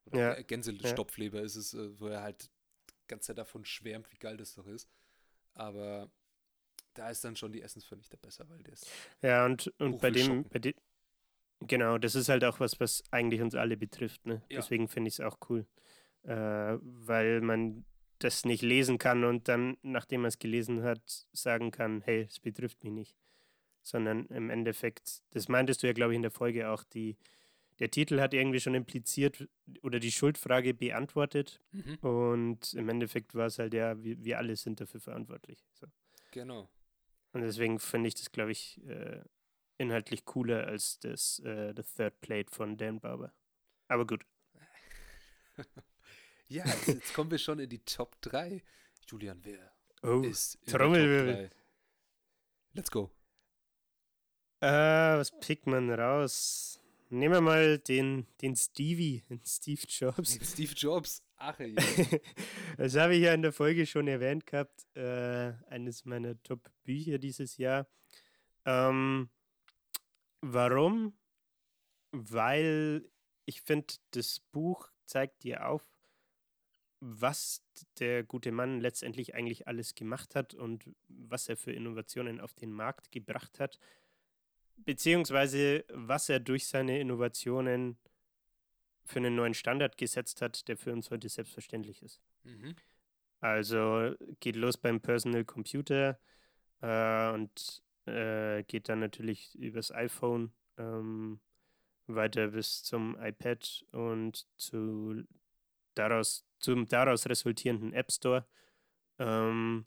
Oder 0.05 0.37
ja. 0.37 0.41
Gänsestopfleber 0.43 1.39
ja. 1.39 1.45
ist 1.45 1.55
es, 1.55 1.73
äh, 1.73 1.99
wo 1.99 2.07
er 2.07 2.21
halt 2.21 2.51
die 2.89 3.07
ganze 3.07 3.27
Zeit 3.27 3.37
davon 3.39 3.65
schwärmt, 3.65 4.11
wie 4.11 4.17
geil 4.17 4.37
das 4.37 4.53
doch 4.53 4.67
ist. 4.67 4.87
Aber 5.53 6.11
da 6.93 7.09
ist 7.09 7.23
dann 7.23 7.35
schon 7.35 7.51
die 7.51 7.61
Essensvernichter 7.61 8.17
besser, 8.17 8.47
weil 8.49 8.61
das. 8.63 8.85
Ja, 9.21 9.45
und, 9.45 9.73
und 9.79 9.99
bei 9.99 10.11
dem, 10.11 10.43
bei 10.43 10.59
dem, 10.59 10.73
genau, 11.59 11.97
das 11.97 12.15
ist 12.15 12.29
halt 12.29 12.43
auch 12.43 12.59
was, 12.59 12.79
was 12.79 13.03
eigentlich 13.11 13.41
uns 13.41 13.55
alle 13.55 13.77
betrifft. 13.77 14.25
Ne? 14.25 14.41
Ja. 14.49 14.57
Deswegen 14.57 14.87
finde 14.87 15.09
ich 15.09 15.15
es 15.15 15.19
auch 15.19 15.37
cool, 15.49 15.65
äh, 16.23 16.77
weil 16.81 17.41
man 17.41 17.85
das 18.19 18.45
nicht 18.45 18.61
lesen 18.61 18.97
kann 18.97 19.23
und 19.23 19.47
dann, 19.47 19.77
nachdem 19.81 20.21
man 20.21 20.29
es 20.29 20.39
gelesen 20.39 20.83
hat, 20.83 21.27
sagen 21.31 21.71
kann, 21.71 22.01
hey, 22.01 22.21
es 22.29 22.39
betrifft 22.39 22.83
mich 22.83 22.93
nicht. 22.93 23.17
Sondern 23.81 24.25
im 24.27 24.49
Endeffekt, 24.49 25.21
das 25.31 25.47
meintest 25.47 25.83
du 25.83 25.87
ja, 25.87 25.93
glaube 25.93 26.13
ich, 26.13 26.15
in 26.15 26.21
der 26.23 26.31
Folge 26.31 26.69
auch, 26.69 26.83
die, 26.83 27.17
der 27.79 27.91
Titel 27.91 28.19
hat 28.19 28.33
irgendwie 28.33 28.59
schon 28.59 28.73
impliziert 28.73 29.47
oder 29.83 29.99
die 29.99 30.11
Schuldfrage 30.11 30.73
beantwortet. 30.73 31.61
Mhm. 31.71 31.95
Und 31.97 32.73
im 32.73 32.89
Endeffekt 32.89 33.35
war 33.35 33.47
es 33.47 33.59
halt 33.59 33.73
ja, 33.73 34.01
wir, 34.01 34.23
wir 34.23 34.37
alle 34.37 34.55
sind 34.55 34.79
dafür 34.79 35.01
verantwortlich. 35.01 35.63
So. 35.73 35.87
Genau. 36.31 36.69
Und 37.33 37.41
deswegen 37.41 37.79
finde 37.79 38.07
ich 38.07 38.15
das, 38.15 38.31
glaube 38.31 38.51
ich, 38.51 38.81
äh, 38.87 39.19
inhaltlich 39.77 40.25
cooler 40.25 40.67
als 40.67 40.99
das 40.99 41.39
äh, 41.39 41.73
The 41.75 41.83
Third 41.83 42.21
Plate 42.21 42.51
von 42.51 42.77
Dan 42.77 42.99
Barber. 42.99 43.33
Aber 43.87 44.05
gut. 44.05 44.25
ja, 46.47 46.65
jetzt, 46.65 46.87
jetzt, 46.87 47.13
kommen 47.13 47.31
wir 47.31 47.37
schon 47.37 47.59
in 47.59 47.69
die 47.69 47.83
Top 47.83 48.19
3. 48.21 48.63
Julian, 49.07 49.39
wer 49.43 49.71
oh, 50.03 50.21
ist 50.21 50.55
in 50.55 50.73
Trommelwirbel. 50.73 51.49
Let's 52.73 52.91
go. 52.91 53.11
Äh, 54.61 54.67
was 54.67 55.37
pickt 55.39 55.67
man 55.67 55.91
raus? 55.91 56.81
Nehmen 57.09 57.35
wir 57.35 57.41
mal 57.41 57.77
den, 57.77 58.25
den 58.41 58.55
Stevie, 58.55 59.23
den 59.29 59.39
Steve 59.45 59.81
Jobs. 59.87 60.37
Den 60.37 60.45
Steve 60.45 60.73
Jobs. 60.73 61.21
Ach 61.37 61.59
ja. 61.59 61.67
das 62.77 62.95
habe 62.95 63.15
ich 63.15 63.21
ja 63.21 63.33
in 63.33 63.43
der 63.43 63.53
Folge 63.53 63.85
schon 63.85 64.07
erwähnt 64.07 64.45
gehabt. 64.47 64.85
Äh, 64.95 65.53
eines 65.69 66.05
meiner 66.05 66.41
Top-Bücher 66.41 67.19
dieses 67.19 67.57
Jahr. 67.57 67.87
Ähm, 68.65 69.29
warum? 70.53 71.17
Weil 72.11 73.09
ich 73.45 73.61
finde, 73.61 73.93
das 74.11 74.39
Buch 74.39 74.89
zeigt 75.05 75.43
dir 75.43 75.67
auf, 75.67 75.83
was 76.99 77.63
der 77.99 78.23
gute 78.23 78.51
Mann 78.51 78.79
letztendlich 78.79 79.35
eigentlich 79.35 79.67
alles 79.67 79.95
gemacht 79.95 80.33
hat 80.33 80.53
und 80.53 80.89
was 81.07 81.49
er 81.49 81.57
für 81.57 81.71
Innovationen 81.71 82.39
auf 82.39 82.53
den 82.53 82.71
Markt 82.71 83.11
gebracht 83.11 83.59
hat 83.59 83.79
beziehungsweise 84.77 85.85
was 85.89 86.29
er 86.29 86.39
durch 86.39 86.67
seine 86.67 86.99
Innovationen 86.99 87.97
für 89.03 89.17
einen 89.17 89.35
neuen 89.35 89.53
Standard 89.53 89.97
gesetzt 89.97 90.41
hat, 90.41 90.67
der 90.67 90.77
für 90.77 90.91
uns 90.91 91.11
heute 91.11 91.29
selbstverständlich 91.29 92.01
ist. 92.01 92.21
Mhm. 92.43 92.75
Also 93.39 94.15
geht 94.39 94.55
los 94.55 94.77
beim 94.77 94.99
Personal 94.99 95.45
Computer 95.45 96.19
äh, 96.81 97.29
und 97.31 97.83
äh, 98.07 98.63
geht 98.63 98.89
dann 98.89 98.99
natürlich 98.99 99.55
übers 99.55 99.91
iPhone 99.91 100.51
ähm, 100.77 101.39
weiter 102.07 102.49
bis 102.49 102.83
zum 102.83 103.17
iPad 103.19 103.85
und 103.91 104.47
zu 104.57 105.23
daraus, 105.95 106.45
zum 106.59 106.87
daraus 106.87 107.27
resultierenden 107.27 107.93
App 107.93 108.11
Store. 108.11 108.45
Ähm, 109.19 109.85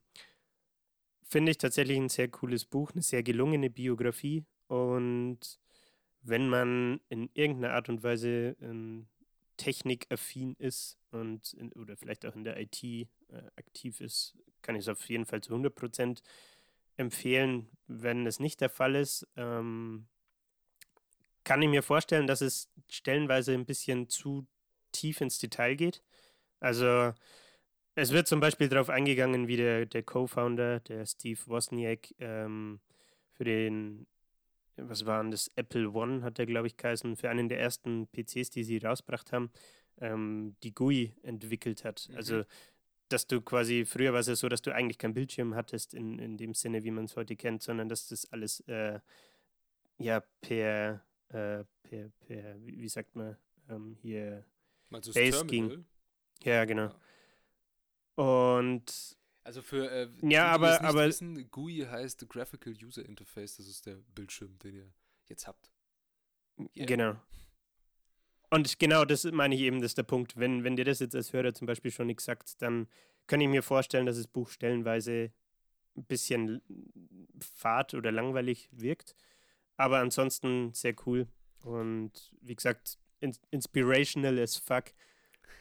Finde 1.22 1.50
ich 1.50 1.58
tatsächlich 1.58 1.98
ein 1.98 2.08
sehr 2.08 2.28
cooles 2.28 2.64
Buch, 2.64 2.92
eine 2.92 3.02
sehr 3.02 3.22
gelungene 3.22 3.68
Biografie 3.68 4.44
und 4.66 5.60
wenn 6.22 6.48
man 6.48 7.00
in 7.08 7.30
irgendeiner 7.34 7.74
Art 7.74 7.88
und 7.88 8.02
Weise 8.02 8.56
ähm, 8.60 9.08
technikaffin 9.56 10.54
ist 10.58 10.98
und 11.10 11.52
in, 11.54 11.72
oder 11.72 11.96
vielleicht 11.96 12.24
auch 12.24 12.34
in 12.34 12.44
der 12.44 12.58
IT 12.58 12.82
äh, 12.82 13.06
aktiv 13.56 14.00
ist, 14.00 14.36
kann 14.62 14.74
ich 14.74 14.82
es 14.82 14.88
auf 14.88 15.08
jeden 15.08 15.26
Fall 15.26 15.42
zu 15.42 15.52
100 15.52 15.74
Prozent 15.74 16.22
empfehlen. 16.98 17.68
Wenn 17.86 18.26
es 18.26 18.38
nicht 18.38 18.60
der 18.60 18.68
Fall 18.68 18.94
ist, 18.94 19.26
ähm, 19.36 20.06
kann 21.44 21.62
ich 21.62 21.68
mir 21.68 21.82
vorstellen, 21.82 22.26
dass 22.26 22.42
es 22.42 22.68
stellenweise 22.90 23.54
ein 23.54 23.64
bisschen 23.64 24.10
zu 24.10 24.46
tief 24.92 25.22
ins 25.22 25.38
Detail 25.38 25.76
geht. 25.76 26.02
Also 26.60 27.14
es 27.94 28.12
wird 28.12 28.28
zum 28.28 28.40
Beispiel 28.40 28.68
darauf 28.68 28.90
eingegangen, 28.90 29.48
wie 29.48 29.56
der, 29.56 29.86
der 29.86 30.02
Co-Founder, 30.02 30.80
der 30.80 31.06
Steve 31.06 31.40
Wozniak, 31.46 32.14
ähm, 32.18 32.80
für 33.32 33.44
den, 33.44 34.06
was 34.76 35.06
waren 35.06 35.30
das, 35.30 35.50
Apple 35.56 35.90
One 35.90 36.22
hat 36.22 36.38
er, 36.38 36.46
glaube 36.46 36.66
ich, 36.66 36.76
geheißen, 36.76 37.16
für 37.16 37.30
einen 37.30 37.48
der 37.48 37.60
ersten 37.60 38.08
PCs, 38.08 38.50
die 38.50 38.64
sie 38.64 38.78
rausgebracht 38.78 39.32
haben, 39.32 39.50
ähm, 40.00 40.54
die 40.62 40.74
GUI 40.74 41.14
entwickelt 41.22 41.84
hat. 41.84 42.08
Mhm. 42.10 42.16
Also 42.16 42.42
dass 43.08 43.26
du 43.26 43.40
quasi, 43.40 43.84
früher 43.84 44.12
war 44.12 44.20
es 44.20 44.26
ja 44.26 44.36
so, 44.36 44.48
dass 44.48 44.62
du 44.62 44.74
eigentlich 44.74 44.98
keinen 44.98 45.14
Bildschirm 45.14 45.54
hattest 45.54 45.94
in, 45.94 46.18
in 46.18 46.36
dem 46.36 46.54
Sinne, 46.54 46.84
wie 46.84 46.90
man 46.90 47.04
es 47.04 47.16
heute 47.16 47.36
kennt, 47.36 47.62
sondern 47.62 47.88
dass 47.88 48.08
das 48.08 48.30
alles 48.32 48.60
äh, 48.68 49.00
ja 49.98 50.20
per, 50.40 51.04
äh, 51.28 51.64
per, 51.82 52.08
per, 52.20 52.64
wie, 52.64 52.88
sagt 52.88 53.16
man, 53.16 53.36
ähm, 53.68 53.96
hier 54.00 54.44
Meinst 54.90 55.12
Base 55.14 55.44
ging. 55.46 55.84
Ja, 56.42 56.64
genau. 56.64 56.94
Ja. 58.16 58.24
Und 58.24 59.16
also 59.44 59.62
für 59.62 59.90
äh, 59.90 60.08
ja, 60.22 60.46
aber, 60.48 60.82
aber 60.82 61.06
wissen, 61.06 61.50
GUI 61.50 61.86
heißt 61.90 62.28
Graphical 62.28 62.74
User 62.82 63.04
Interface, 63.04 63.56
das 63.56 63.66
ist 63.66 63.86
der 63.86 63.96
Bildschirm, 64.14 64.58
den 64.58 64.74
ihr 64.74 64.92
jetzt 65.26 65.46
habt. 65.46 65.70
Yeah. 66.76 66.86
Genau. 66.86 67.16
Und 68.50 68.78
genau 68.78 69.04
das 69.04 69.24
meine 69.24 69.54
ich 69.54 69.60
eben, 69.60 69.80
das 69.80 69.92
ist 69.92 69.98
der 69.98 70.04
Punkt. 70.04 70.36
Wenn, 70.36 70.64
wenn 70.64 70.76
dir 70.76 70.84
das 70.84 71.00
jetzt 71.00 71.14
als 71.14 71.32
Hörer 71.32 71.52
zum 71.54 71.66
Beispiel 71.66 71.90
schon 71.90 72.06
nichts 72.06 72.24
sagt, 72.24 72.60
dann 72.62 72.88
kann 73.26 73.40
ich 73.40 73.48
mir 73.48 73.62
vorstellen, 73.62 74.06
dass 74.06 74.16
das 74.16 74.26
Buch 74.26 74.48
stellenweise 74.48 75.30
ein 75.96 76.04
bisschen 76.04 76.62
fad 77.56 77.94
oder 77.94 78.10
langweilig 78.10 78.68
wirkt. 78.72 79.14
Aber 79.76 79.98
ansonsten 79.98 80.72
sehr 80.72 80.94
cool. 81.06 81.28
Und 81.62 82.32
wie 82.40 82.54
gesagt, 82.54 82.98
in 83.20 83.36
inspirational 83.50 84.38
as 84.38 84.56
fuck. 84.56 84.86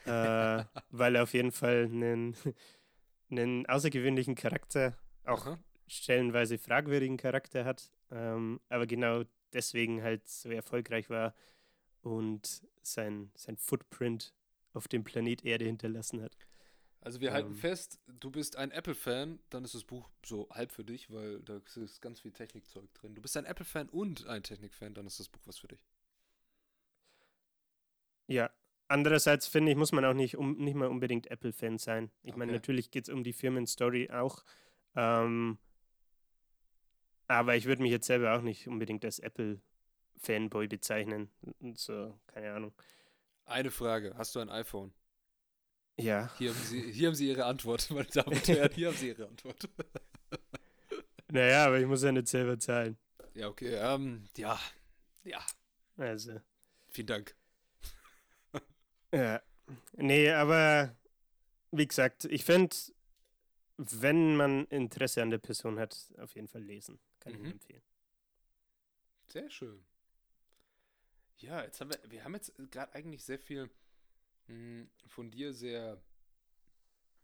äh, 0.06 0.64
weil 0.90 1.16
er 1.16 1.24
auf 1.24 1.34
jeden 1.34 1.52
Fall 1.52 1.84
einen, 1.84 2.34
einen 3.30 3.66
außergewöhnlichen 3.66 4.34
Charakter, 4.34 4.96
auch 5.24 5.46
Aha. 5.46 5.58
stellenweise 5.86 6.56
fragwürdigen 6.56 7.18
Charakter 7.18 7.64
hat. 7.64 7.90
Ähm, 8.10 8.60
aber 8.70 8.86
genau 8.86 9.24
deswegen 9.52 10.02
halt 10.02 10.26
so 10.26 10.50
erfolgreich 10.50 11.10
war 11.10 11.34
und 12.02 12.62
sein, 12.82 13.30
sein 13.34 13.56
Footprint 13.56 14.34
auf 14.72 14.88
dem 14.88 15.04
Planet 15.04 15.44
Erde 15.44 15.64
hinterlassen 15.64 16.22
hat. 16.22 16.36
Also 17.00 17.20
wir 17.20 17.28
ähm, 17.28 17.34
halten 17.34 17.54
fest, 17.54 18.00
du 18.06 18.30
bist 18.30 18.56
ein 18.56 18.70
Apple-Fan, 18.70 19.38
dann 19.50 19.64
ist 19.64 19.74
das 19.74 19.84
Buch 19.84 20.10
so 20.24 20.48
halb 20.50 20.72
für 20.72 20.84
dich, 20.84 21.10
weil 21.10 21.40
da 21.40 21.60
ist 21.76 22.02
ganz 22.02 22.20
viel 22.20 22.32
Technikzeug 22.32 22.92
drin. 22.94 23.14
Du 23.14 23.22
bist 23.22 23.36
ein 23.36 23.44
Apple-Fan 23.44 23.88
und 23.88 24.26
ein 24.26 24.42
Technik-Fan, 24.42 24.94
dann 24.94 25.06
ist 25.06 25.20
das 25.20 25.28
Buch 25.28 25.40
was 25.46 25.58
für 25.58 25.68
dich. 25.68 25.86
Ja, 28.26 28.50
andererseits 28.88 29.46
finde 29.46 29.72
ich, 29.72 29.78
muss 29.78 29.92
man 29.92 30.04
auch 30.04 30.14
nicht, 30.14 30.36
um, 30.36 30.56
nicht 30.58 30.74
mal 30.74 30.88
unbedingt 30.88 31.30
Apple-Fan 31.30 31.78
sein. 31.78 32.10
Ich 32.22 32.30
okay. 32.30 32.38
meine, 32.40 32.52
natürlich 32.52 32.90
geht 32.90 33.04
es 33.04 33.14
um 33.14 33.22
die 33.22 33.32
Firmenstory 33.32 34.10
auch. 34.10 34.44
Ähm, 34.94 35.58
aber 37.28 37.56
ich 37.56 37.66
würde 37.66 37.82
mich 37.82 37.90
jetzt 37.90 38.06
selber 38.06 38.36
auch 38.36 38.42
nicht 38.42 38.66
unbedingt 38.68 39.04
als 39.04 39.18
Apple 39.18 39.60
Fanboy 40.18 40.68
bezeichnen. 40.68 41.30
Und 41.60 41.78
so, 41.78 42.18
keine 42.26 42.52
Ahnung. 42.52 42.72
Eine 43.44 43.70
Frage: 43.70 44.14
Hast 44.16 44.34
du 44.34 44.40
ein 44.40 44.50
iPhone? 44.50 44.92
Ja. 45.96 46.30
Hier 46.38 46.50
haben 46.50 46.62
Sie, 46.62 46.92
hier 46.92 47.08
haben 47.08 47.14
Sie 47.14 47.28
Ihre 47.28 47.44
Antwort, 47.44 47.90
meine 47.90 48.06
Damen 48.06 48.36
und 48.36 48.48
Herren. 48.48 48.72
Hier 48.72 48.88
haben 48.88 48.96
Sie 48.96 49.08
Ihre 49.08 49.26
Antwort. 49.26 49.68
naja, 51.28 51.66
aber 51.66 51.80
ich 51.80 51.86
muss 51.86 52.02
ja 52.02 52.12
nicht 52.12 52.28
selber 52.28 52.58
zahlen. 52.58 52.96
Ja, 53.34 53.48
okay. 53.48 53.74
Ähm, 53.74 54.28
ja. 54.36 54.58
Ja. 55.24 55.44
Also. 55.96 56.40
Vielen 56.90 57.06
Dank. 57.06 57.36
ja. 59.12 59.42
Nee, 59.96 60.30
aber 60.30 60.96
wie 61.70 61.86
gesagt, 61.86 62.24
ich 62.24 62.44
finde, 62.44 62.74
wenn 63.76 64.36
man 64.36 64.66
Interesse 64.66 65.22
an 65.22 65.30
der 65.30 65.38
Person 65.38 65.78
hat, 65.78 65.96
auf 66.18 66.34
jeden 66.34 66.48
Fall 66.48 66.62
lesen. 66.62 66.98
Kann 67.20 67.34
mhm. 67.34 67.44
ich 67.44 67.52
empfehlen. 67.52 67.82
Sehr 69.28 69.50
schön. 69.50 69.84
Ja, 71.38 71.62
jetzt 71.62 71.80
haben 71.80 71.90
wir, 71.90 71.98
wir 72.10 72.24
haben 72.24 72.34
jetzt 72.34 72.52
gerade 72.70 72.94
eigentlich 72.94 73.24
sehr 73.24 73.38
viel 73.38 73.70
mh, 74.46 74.54
hm, 74.54 74.90
von 75.06 75.30
dir 75.30 75.52
sehr 75.52 76.02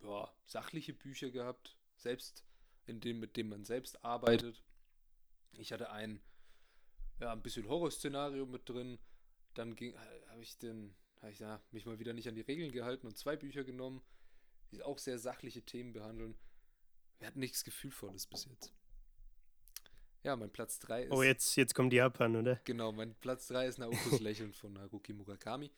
ja, 0.01 0.33
sachliche 0.47 0.93
Bücher 0.93 1.31
gehabt, 1.31 1.77
selbst 1.97 2.45
in 2.87 3.01
dem, 3.01 3.19
mit 3.19 3.37
dem 3.37 3.49
man 3.49 3.65
selbst 3.65 4.05
arbeitet. 4.05 4.63
Ich 5.53 5.73
hatte 5.73 5.91
ein, 5.91 6.21
ja, 7.21 7.33
ein 7.33 7.43
bisschen 7.43 7.69
Horrorszenario 7.69 8.47
mit 8.47 8.69
drin. 8.69 8.99
Dann 9.55 9.75
ging, 9.75 9.97
habe 10.29 10.43
ich 10.43 10.59
den, 10.59 10.95
habe 11.21 11.33
ich 11.33 11.39
da 11.39 11.63
mich 11.71 11.87
mal 11.87 11.99
wieder 11.99 12.13
nicht 12.13 12.29
an 12.29 12.35
die 12.35 12.43
Regeln 12.43 12.73
gehalten 12.73 13.07
und 13.07 13.17
zwei 13.17 13.37
Bücher 13.37 13.65
genommen, 13.65 14.03
die 14.71 14.83
auch 14.83 14.99
sehr 14.99 15.19
sachliche 15.19 15.63
Themen 15.63 15.93
behandeln. 15.93 16.37
Wir 17.19 17.29
hatten 17.29 17.41
nichts 17.41 17.65
Gefühlvolles 17.65 18.27
bis 18.27 18.45
jetzt. 18.47 18.75
Ja, 20.25 20.37
mein 20.37 20.51
Platz 20.51 20.79
3 20.81 21.05
ist. 21.05 21.13
Oh, 21.13 21.23
jetzt, 21.23 21.55
jetzt 21.57 21.75
kommt 21.75 21.93
Japan, 21.93 22.35
oder? 22.35 22.59
Genau, 22.65 22.93
mein 22.93 23.15
Platz 23.15 23.47
3 23.49 23.67
ist 23.67 23.79
Naokos 23.79 24.21
Lächeln 24.21 24.55
von 24.55 24.79
Haruki 24.79 25.13
Murakami. 25.13 25.71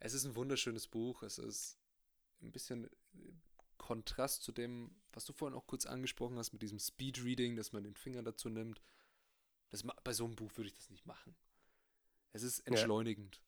Es 0.00 0.12
ist 0.12 0.26
ein 0.26 0.36
wunderschönes 0.36 0.86
Buch. 0.86 1.22
Es 1.22 1.38
ist 1.38 1.78
ein 2.42 2.52
bisschen 2.52 2.90
Kontrast 3.78 4.42
zu 4.42 4.52
dem, 4.52 4.94
was 5.14 5.24
du 5.24 5.32
vorhin 5.32 5.56
auch 5.56 5.66
kurz 5.66 5.86
angesprochen 5.86 6.36
hast, 6.36 6.52
mit 6.52 6.60
diesem 6.60 6.78
Speedreading, 6.78 7.56
dass 7.56 7.72
man 7.72 7.84
den 7.84 7.94
Finger 7.94 8.22
dazu 8.22 8.50
nimmt. 8.50 8.82
Das, 9.70 9.82
bei 9.82 10.12
so 10.12 10.26
einem 10.26 10.36
Buch 10.36 10.54
würde 10.56 10.68
ich 10.68 10.74
das 10.74 10.90
nicht 10.90 11.06
machen. 11.06 11.34
Es 12.32 12.42
ist 12.42 12.60
entschleunigend. 12.60 13.40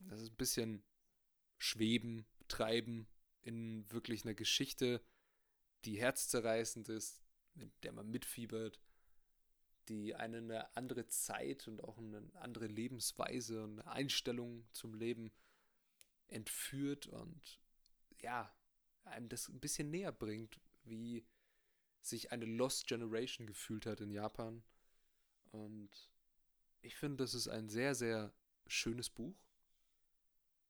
Ja. 0.00 0.10
Das 0.10 0.20
ist 0.20 0.32
ein 0.32 0.36
bisschen 0.36 0.82
schweben, 1.58 2.26
treiben 2.48 3.06
in 3.42 3.88
wirklich 3.92 4.24
einer 4.24 4.34
Geschichte, 4.34 5.00
die 5.84 5.96
herzzerreißend 5.96 6.88
ist, 6.88 7.22
mit 7.54 7.70
der 7.84 7.92
man 7.92 8.10
mitfiebert 8.10 8.80
die 9.90 10.14
eine 10.14 10.74
andere 10.76 11.08
Zeit 11.08 11.66
und 11.66 11.82
auch 11.82 11.98
eine 11.98 12.22
andere 12.34 12.68
Lebensweise 12.68 13.64
und 13.64 13.80
eine 13.80 13.90
Einstellung 13.90 14.64
zum 14.72 14.94
Leben 14.94 15.32
entführt 16.28 17.08
und 17.08 17.60
ja, 18.20 18.54
einem 19.04 19.28
das 19.28 19.48
ein 19.48 19.58
bisschen 19.58 19.90
näher 19.90 20.12
bringt, 20.12 20.60
wie 20.84 21.26
sich 22.00 22.30
eine 22.30 22.44
Lost 22.44 22.86
Generation 22.86 23.46
gefühlt 23.46 23.84
hat 23.84 24.00
in 24.00 24.12
Japan. 24.12 24.62
Und 25.50 25.90
ich 26.80 26.96
finde, 26.96 27.24
das 27.24 27.34
ist 27.34 27.48
ein 27.48 27.68
sehr, 27.68 27.94
sehr 27.96 28.32
schönes 28.68 29.10
Buch. 29.10 29.36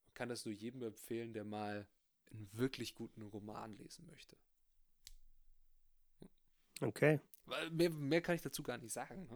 Man 0.06 0.14
kann 0.14 0.30
das 0.30 0.46
nur 0.46 0.54
jedem 0.54 0.82
empfehlen, 0.82 1.34
der 1.34 1.44
mal 1.44 1.86
einen 2.30 2.48
wirklich 2.52 2.94
guten 2.94 3.22
Roman 3.22 3.76
lesen 3.76 4.06
möchte. 4.06 4.36
Okay. 6.80 7.20
Mehr, 7.70 7.90
mehr 7.90 8.20
kann 8.20 8.34
ich 8.34 8.42
dazu 8.42 8.62
gar 8.62 8.78
nicht 8.78 8.92
sagen. 8.92 9.28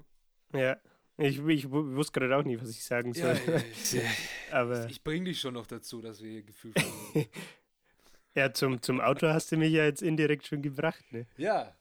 Ne? 0.53 0.61
Ja. 0.61 0.77
Ich, 1.17 1.39
ich 1.39 1.71
wusste 1.71 2.19
gerade 2.19 2.37
auch 2.37 2.43
nicht, 2.43 2.61
was 2.61 2.71
ich 2.71 2.83
sagen 2.83 3.15
soll. 3.15 3.39
Ja, 3.47 4.01
ja, 4.01 4.11
Aber 4.51 4.89
ich 4.91 5.03
bringe 5.03 5.27
dich 5.27 5.41
schon 5.41 5.55
noch 5.55 5.67
dazu, 5.67 6.01
dass 6.01 6.21
wir 6.21 6.31
hier 6.31 6.43
Gefühl 6.43 6.75
haben. 6.75 7.27
ja, 8.35 8.53
zum, 8.53 8.83
zum 8.83 9.01
Auto 9.01 9.29
hast 9.29 9.53
du 9.53 9.57
mich 9.57 9.73
ja 9.73 9.85
jetzt 9.85 10.03
indirekt 10.03 10.47
schon 10.47 10.61
gebracht, 10.61 11.05
ne? 11.13 11.27
Ja. 11.37 11.77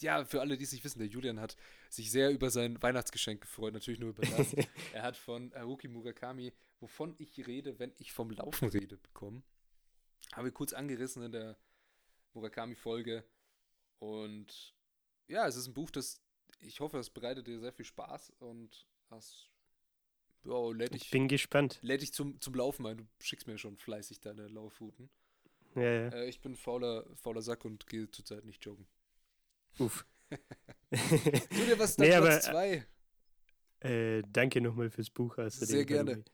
Ja, 0.00 0.24
für 0.24 0.40
alle, 0.40 0.58
die 0.58 0.64
es 0.64 0.72
nicht 0.72 0.84
wissen, 0.84 0.98
der 0.98 1.08
Julian 1.08 1.40
hat 1.40 1.56
sich 1.88 2.10
sehr 2.10 2.30
über 2.30 2.50
sein 2.50 2.82
Weihnachtsgeschenk 2.82 3.40
gefreut, 3.40 3.72
natürlich 3.72 4.00
nur 4.00 4.10
über 4.10 4.22
das. 4.22 4.54
er 4.92 5.02
hat 5.02 5.16
von 5.16 5.52
Haruki 5.54 5.88
Murakami, 5.88 6.52
wovon 6.80 7.14
ich 7.18 7.46
rede, 7.46 7.78
wenn 7.78 7.92
ich 7.98 8.12
vom 8.12 8.30
Laufen 8.30 8.68
rede, 8.68 8.96
bekommen. 8.96 9.44
Habe 10.32 10.48
ich 10.48 10.54
kurz 10.54 10.72
angerissen 10.72 11.22
in 11.22 11.32
der 11.32 11.56
Murakami-Folge. 12.34 13.24
Und 14.00 14.74
ja, 15.28 15.46
es 15.46 15.54
ist 15.54 15.68
ein 15.68 15.74
Buch, 15.74 15.90
das 15.90 16.20
ich 16.60 16.80
hoffe, 16.80 16.98
es 16.98 17.10
bereitet 17.10 17.46
dir 17.46 17.58
sehr 17.58 17.72
viel 17.72 17.84
Spaß 17.84 18.32
und 18.38 18.86
das 19.08 19.48
ja, 20.44 20.70
lädt 20.72 20.94
dich, 20.94 21.04
ich 21.04 21.10
bin 21.10 21.28
gespannt. 21.28 21.78
Lädt 21.82 22.02
dich 22.02 22.12
zum, 22.12 22.40
zum 22.40 22.54
Laufen 22.54 22.86
ein. 22.86 22.96
Du 22.96 23.06
schickst 23.20 23.46
mir 23.46 23.58
schon 23.58 23.76
fleißig 23.76 24.20
deine 24.20 24.48
Laufrouten. 24.48 25.10
Ja, 25.74 25.82
ja. 25.82 26.08
Äh, 26.08 26.28
ich 26.28 26.40
bin 26.40 26.56
fauler, 26.56 27.04
fauler 27.14 27.42
Sack 27.42 27.64
und 27.64 27.86
gehe 27.86 28.10
zurzeit 28.10 28.44
nicht 28.44 28.64
joggen. 28.64 28.86
Uff. 29.78 30.06
tu 30.30 31.64
dir 31.66 31.78
was, 31.78 31.98
nee, 31.98 32.08
Platz 32.08 32.46
2. 32.46 32.86
Äh, 33.80 34.22
danke 34.28 34.60
nochmal 34.60 34.90
fürs 34.90 35.10
Buch. 35.10 35.38
Also 35.38 35.64
Sehr 35.64 35.84
gerne. 35.84 36.24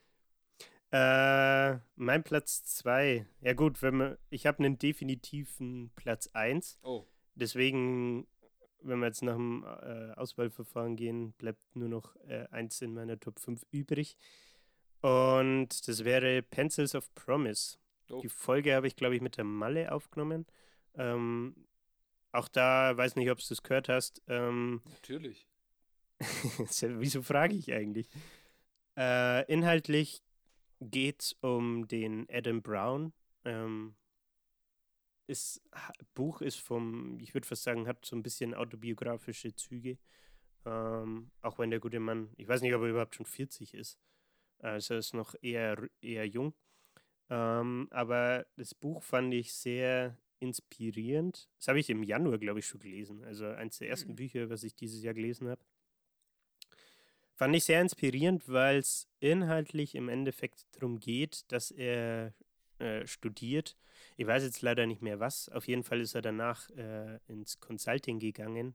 Äh, 0.92 1.78
mein 1.96 2.22
Platz 2.22 2.64
2. 2.64 3.26
Ja 3.40 3.52
gut, 3.54 3.82
wenn 3.82 3.96
man, 3.96 4.18
ich 4.30 4.46
habe 4.46 4.58
einen 4.58 4.78
definitiven 4.78 5.90
Platz 5.96 6.28
1. 6.32 6.78
Oh. 6.82 7.06
Deswegen 7.36 8.26
wenn 8.86 9.00
wir 9.00 9.06
jetzt 9.06 9.22
nach 9.22 9.34
dem 9.34 9.64
äh, 9.64 10.12
Auswahlverfahren 10.12 10.96
gehen, 10.96 11.32
bleibt 11.32 11.60
nur 11.74 11.88
noch 11.88 12.16
äh, 12.28 12.46
eins 12.50 12.80
in 12.82 12.94
meiner 12.94 13.18
Top 13.18 13.38
5 13.38 13.64
übrig. 13.70 14.16
Und 15.00 15.86
das 15.86 16.04
wäre 16.04 16.42
Pencils 16.42 16.94
of 16.94 17.12
Promise. 17.14 17.78
Oh. 18.10 18.20
Die 18.20 18.28
Folge 18.28 18.74
habe 18.74 18.86
ich, 18.86 18.96
glaube 18.96 19.16
ich, 19.16 19.20
mit 19.20 19.36
der 19.36 19.44
Malle 19.44 19.92
aufgenommen. 19.92 20.46
Ähm, 20.94 21.54
auch 22.32 22.48
da, 22.48 22.96
weiß 22.96 23.16
nicht, 23.16 23.30
ob 23.30 23.38
du 23.38 23.44
das 23.48 23.62
gehört 23.62 23.88
hast. 23.88 24.22
Ähm, 24.28 24.82
Natürlich. 24.84 25.48
wieso 26.20 27.22
frage 27.22 27.54
ich 27.54 27.72
eigentlich? 27.72 28.08
Äh, 28.96 29.50
inhaltlich 29.52 30.22
geht 30.80 31.22
es 31.22 31.36
um 31.40 31.88
den 31.88 32.26
Adam 32.30 32.62
Brown. 32.62 33.12
Ähm, 33.44 33.94
ist, 35.26 35.62
Buch 36.14 36.40
ist 36.40 36.60
vom, 36.60 37.18
ich 37.20 37.34
würde 37.34 37.46
fast 37.46 37.64
sagen, 37.64 37.86
hat 37.88 38.04
so 38.04 38.16
ein 38.16 38.22
bisschen 38.22 38.54
autobiografische 38.54 39.54
Züge. 39.54 39.98
Ähm, 40.66 41.30
auch 41.42 41.58
wenn 41.58 41.70
der 41.70 41.80
gute 41.80 42.00
Mann, 42.00 42.30
ich 42.36 42.48
weiß 42.48 42.62
nicht, 42.62 42.74
ob 42.74 42.82
er 42.82 42.88
überhaupt 42.90 43.14
schon 43.16 43.26
40 43.26 43.74
ist. 43.74 43.98
Also 44.58 44.94
er 44.94 45.00
ist 45.00 45.14
noch 45.14 45.34
eher, 45.42 45.88
eher 46.00 46.26
jung. 46.26 46.54
Ähm, 47.30 47.88
aber 47.90 48.46
das 48.56 48.74
Buch 48.74 49.02
fand 49.02 49.34
ich 49.34 49.52
sehr 49.54 50.16
inspirierend. 50.40 51.48
Das 51.58 51.68
habe 51.68 51.80
ich 51.80 51.90
im 51.90 52.02
Januar, 52.02 52.38
glaube 52.38 52.60
ich, 52.60 52.66
schon 52.66 52.80
gelesen. 52.80 53.24
Also 53.24 53.46
eins 53.46 53.78
der 53.78 53.88
ersten 53.88 54.12
Mhm. 54.12 54.16
Bücher, 54.16 54.50
was 54.50 54.62
ich 54.64 54.74
dieses 54.74 55.02
Jahr 55.02 55.14
gelesen 55.14 55.48
habe. 55.48 55.62
Fand 57.34 57.54
ich 57.54 57.64
sehr 57.64 57.82
inspirierend, 57.82 58.48
weil 58.48 58.78
es 58.78 59.08
inhaltlich 59.20 59.94
im 59.94 60.08
Endeffekt 60.08 60.66
darum 60.72 60.98
geht, 61.00 61.50
dass 61.52 61.70
er 61.70 62.34
äh, 62.78 63.06
studiert. 63.06 63.76
Ich 64.16 64.26
weiß 64.26 64.42
jetzt 64.42 64.62
leider 64.62 64.86
nicht 64.86 65.02
mehr 65.02 65.20
was. 65.20 65.48
Auf 65.50 65.66
jeden 65.68 65.82
Fall 65.82 66.00
ist 66.00 66.14
er 66.14 66.22
danach 66.22 66.70
äh, 66.70 67.18
ins 67.28 67.60
Consulting 67.60 68.18
gegangen 68.18 68.74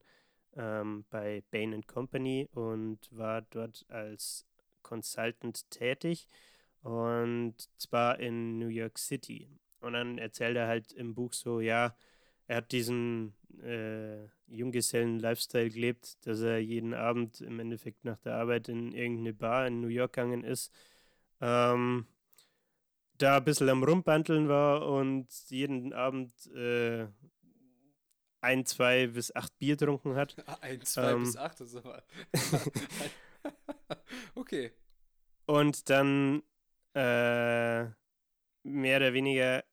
ähm, 0.56 1.06
bei 1.10 1.44
Bain 1.52 1.86
Company 1.88 2.48
und 2.54 3.00
war 3.12 3.42
dort 3.44 3.86
als 3.90 4.46
Consultant 4.82 5.70
tätig 5.70 6.28
und 6.84 7.56
zwar 7.78 8.20
in 8.20 8.58
New 8.58 8.68
York 8.68 8.98
City. 8.98 9.48
Und 9.80 9.94
dann 9.94 10.18
erzählt 10.18 10.58
er 10.58 10.68
halt 10.68 10.92
im 10.94 11.14
Buch 11.14 11.34
so, 11.34 11.60
ja, 11.60 11.96
er 12.48 12.58
hat 12.58 12.72
diesen 12.72 13.34
äh, 13.64 14.26
Junggesellen-Lifestyle 14.48 15.70
gelebt, 15.70 16.26
dass 16.26 16.42
er 16.42 16.60
jeden 16.60 16.94
Abend 16.94 17.42
im 17.42 17.60
Endeffekt 17.60 18.04
nach 18.04 18.20
der 18.20 18.36
Arbeit 18.36 18.68
in 18.70 18.94
irgendeine 18.94 19.34
Bar 19.34 19.68
in 19.68 19.82
New 19.82 19.88
York 19.88 20.14
gegangen 20.14 20.44
ist, 20.44 20.72
ähm, 21.40 22.06
da 23.22 23.38
ein 23.38 23.44
bisschen 23.44 23.70
am 23.70 23.84
Rumbanteln 23.84 24.48
war 24.50 24.88
und 24.88 25.28
jeden 25.50 25.94
Abend 25.94 26.32
äh, 26.56 27.08
ein, 28.42 28.66
zwei 28.66 29.08
bis 29.08 29.34
acht 29.36 29.58
Bier 29.60 29.76
getrunken 29.76 30.16
hat. 30.16 30.36
Ein, 30.62 30.82
zwei 30.82 31.12
Ähm. 31.12 31.24
bis 31.24 31.38
acht, 31.38 31.60
das 31.60 31.74
ist 31.74 31.76
aber. 31.76 32.04
okay. 34.36 34.72
Und 35.46 35.90
dann 35.90 36.44
äh, 36.94 37.84
mehr 38.64 38.98
oder 38.98 39.14
weniger 39.14 39.64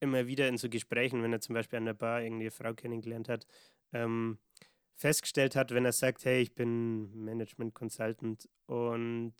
immer 0.00 0.26
wieder 0.26 0.48
in 0.48 0.58
so 0.58 0.68
Gesprächen, 0.68 1.22
wenn 1.22 1.32
er 1.32 1.40
zum 1.40 1.54
Beispiel 1.54 1.78
an 1.78 1.86
der 1.86 1.94
Bar 1.94 2.22
irgendwie 2.22 2.44
eine 2.44 2.50
Frau 2.50 2.74
kennengelernt 2.74 3.28
hat, 3.28 3.46
ähm, 3.92 4.38
festgestellt 4.96 5.56
hat, 5.56 5.72
wenn 5.72 5.84
er 5.84 5.92
sagt, 5.92 6.24
hey, 6.24 6.40
ich 6.42 6.54
bin 6.54 7.24
Management 7.24 7.74
Consultant 7.74 8.48
und 8.66 9.34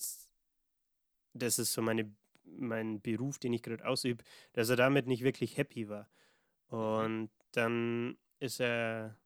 das 1.34 1.58
ist 1.58 1.72
so 1.72 1.82
meine, 1.82 2.14
mein 2.44 3.00
Beruf, 3.00 3.38
den 3.38 3.52
ich 3.52 3.62
gerade 3.62 3.87
ausübe, 3.87 4.24
dass 4.52 4.68
er 4.68 4.76
damit 4.76 5.07
nicht 5.07 5.24
wirklich 5.24 5.57
happy 5.57 5.88
war. 5.88 6.09
Und 6.68 7.30
dann 7.52 8.16
ist 8.40 8.61
er 8.61 9.16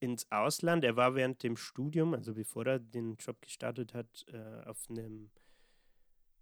ins 0.00 0.30
Ausland. 0.30 0.84
Er 0.84 0.96
war 0.96 1.14
während 1.14 1.42
dem 1.42 1.56
Studium, 1.56 2.14
also 2.14 2.34
bevor 2.34 2.66
er 2.66 2.78
den 2.78 3.16
Job 3.16 3.40
gestartet 3.42 3.94
hat, 3.94 4.24
äh, 4.32 4.68
auf 4.68 4.88
einem 4.88 5.30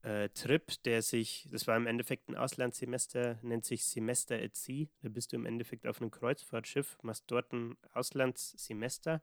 äh, 0.03 0.29
Trip, 0.31 0.73
der 0.85 1.03
sich, 1.03 1.49
das 1.51 1.67
war 1.67 1.77
im 1.77 1.87
Endeffekt 1.87 2.29
ein 2.29 2.37
Auslandssemester, 2.37 3.39
nennt 3.43 3.65
sich 3.65 3.85
Semester 3.85 4.37
at 4.37 4.55
Sea. 4.55 4.87
Da 5.03 5.09
bist 5.09 5.33
du 5.33 5.37
im 5.37 5.47
Endeffekt 5.47 5.87
auf 5.87 6.01
einem 6.01 6.11
Kreuzfahrtschiff, 6.11 6.99
machst 7.03 7.25
dort 7.29 7.53
ein 7.53 7.77
Auslandssemester. 7.93 9.23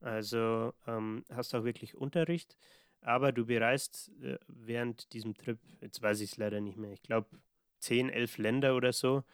Also 0.00 0.74
ähm, 0.86 1.24
hast 1.30 1.54
auch 1.54 1.64
wirklich 1.64 1.94
Unterricht, 1.94 2.56
aber 3.00 3.32
du 3.32 3.46
bereist 3.46 4.10
äh, 4.22 4.38
während 4.46 5.12
diesem 5.12 5.34
Trip, 5.34 5.58
jetzt 5.80 6.02
weiß 6.02 6.20
ich 6.20 6.32
es 6.32 6.36
leider 6.36 6.60
nicht 6.60 6.76
mehr, 6.76 6.92
ich 6.92 7.02
glaube 7.02 7.28
10, 7.80 8.10
11 8.10 8.38
Länder 8.38 8.76
oder 8.76 8.92
so, 8.92 9.24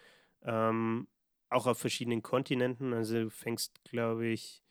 ähm, 0.43 1.09
auch 1.49 1.67
auf 1.67 1.79
verschiedenen 1.79 2.23
Kontinenten. 2.23 2.93
Also 2.93 3.25
du 3.25 3.31
fängst, 3.31 3.85
glaube 3.85 4.27
ich, 4.27 4.63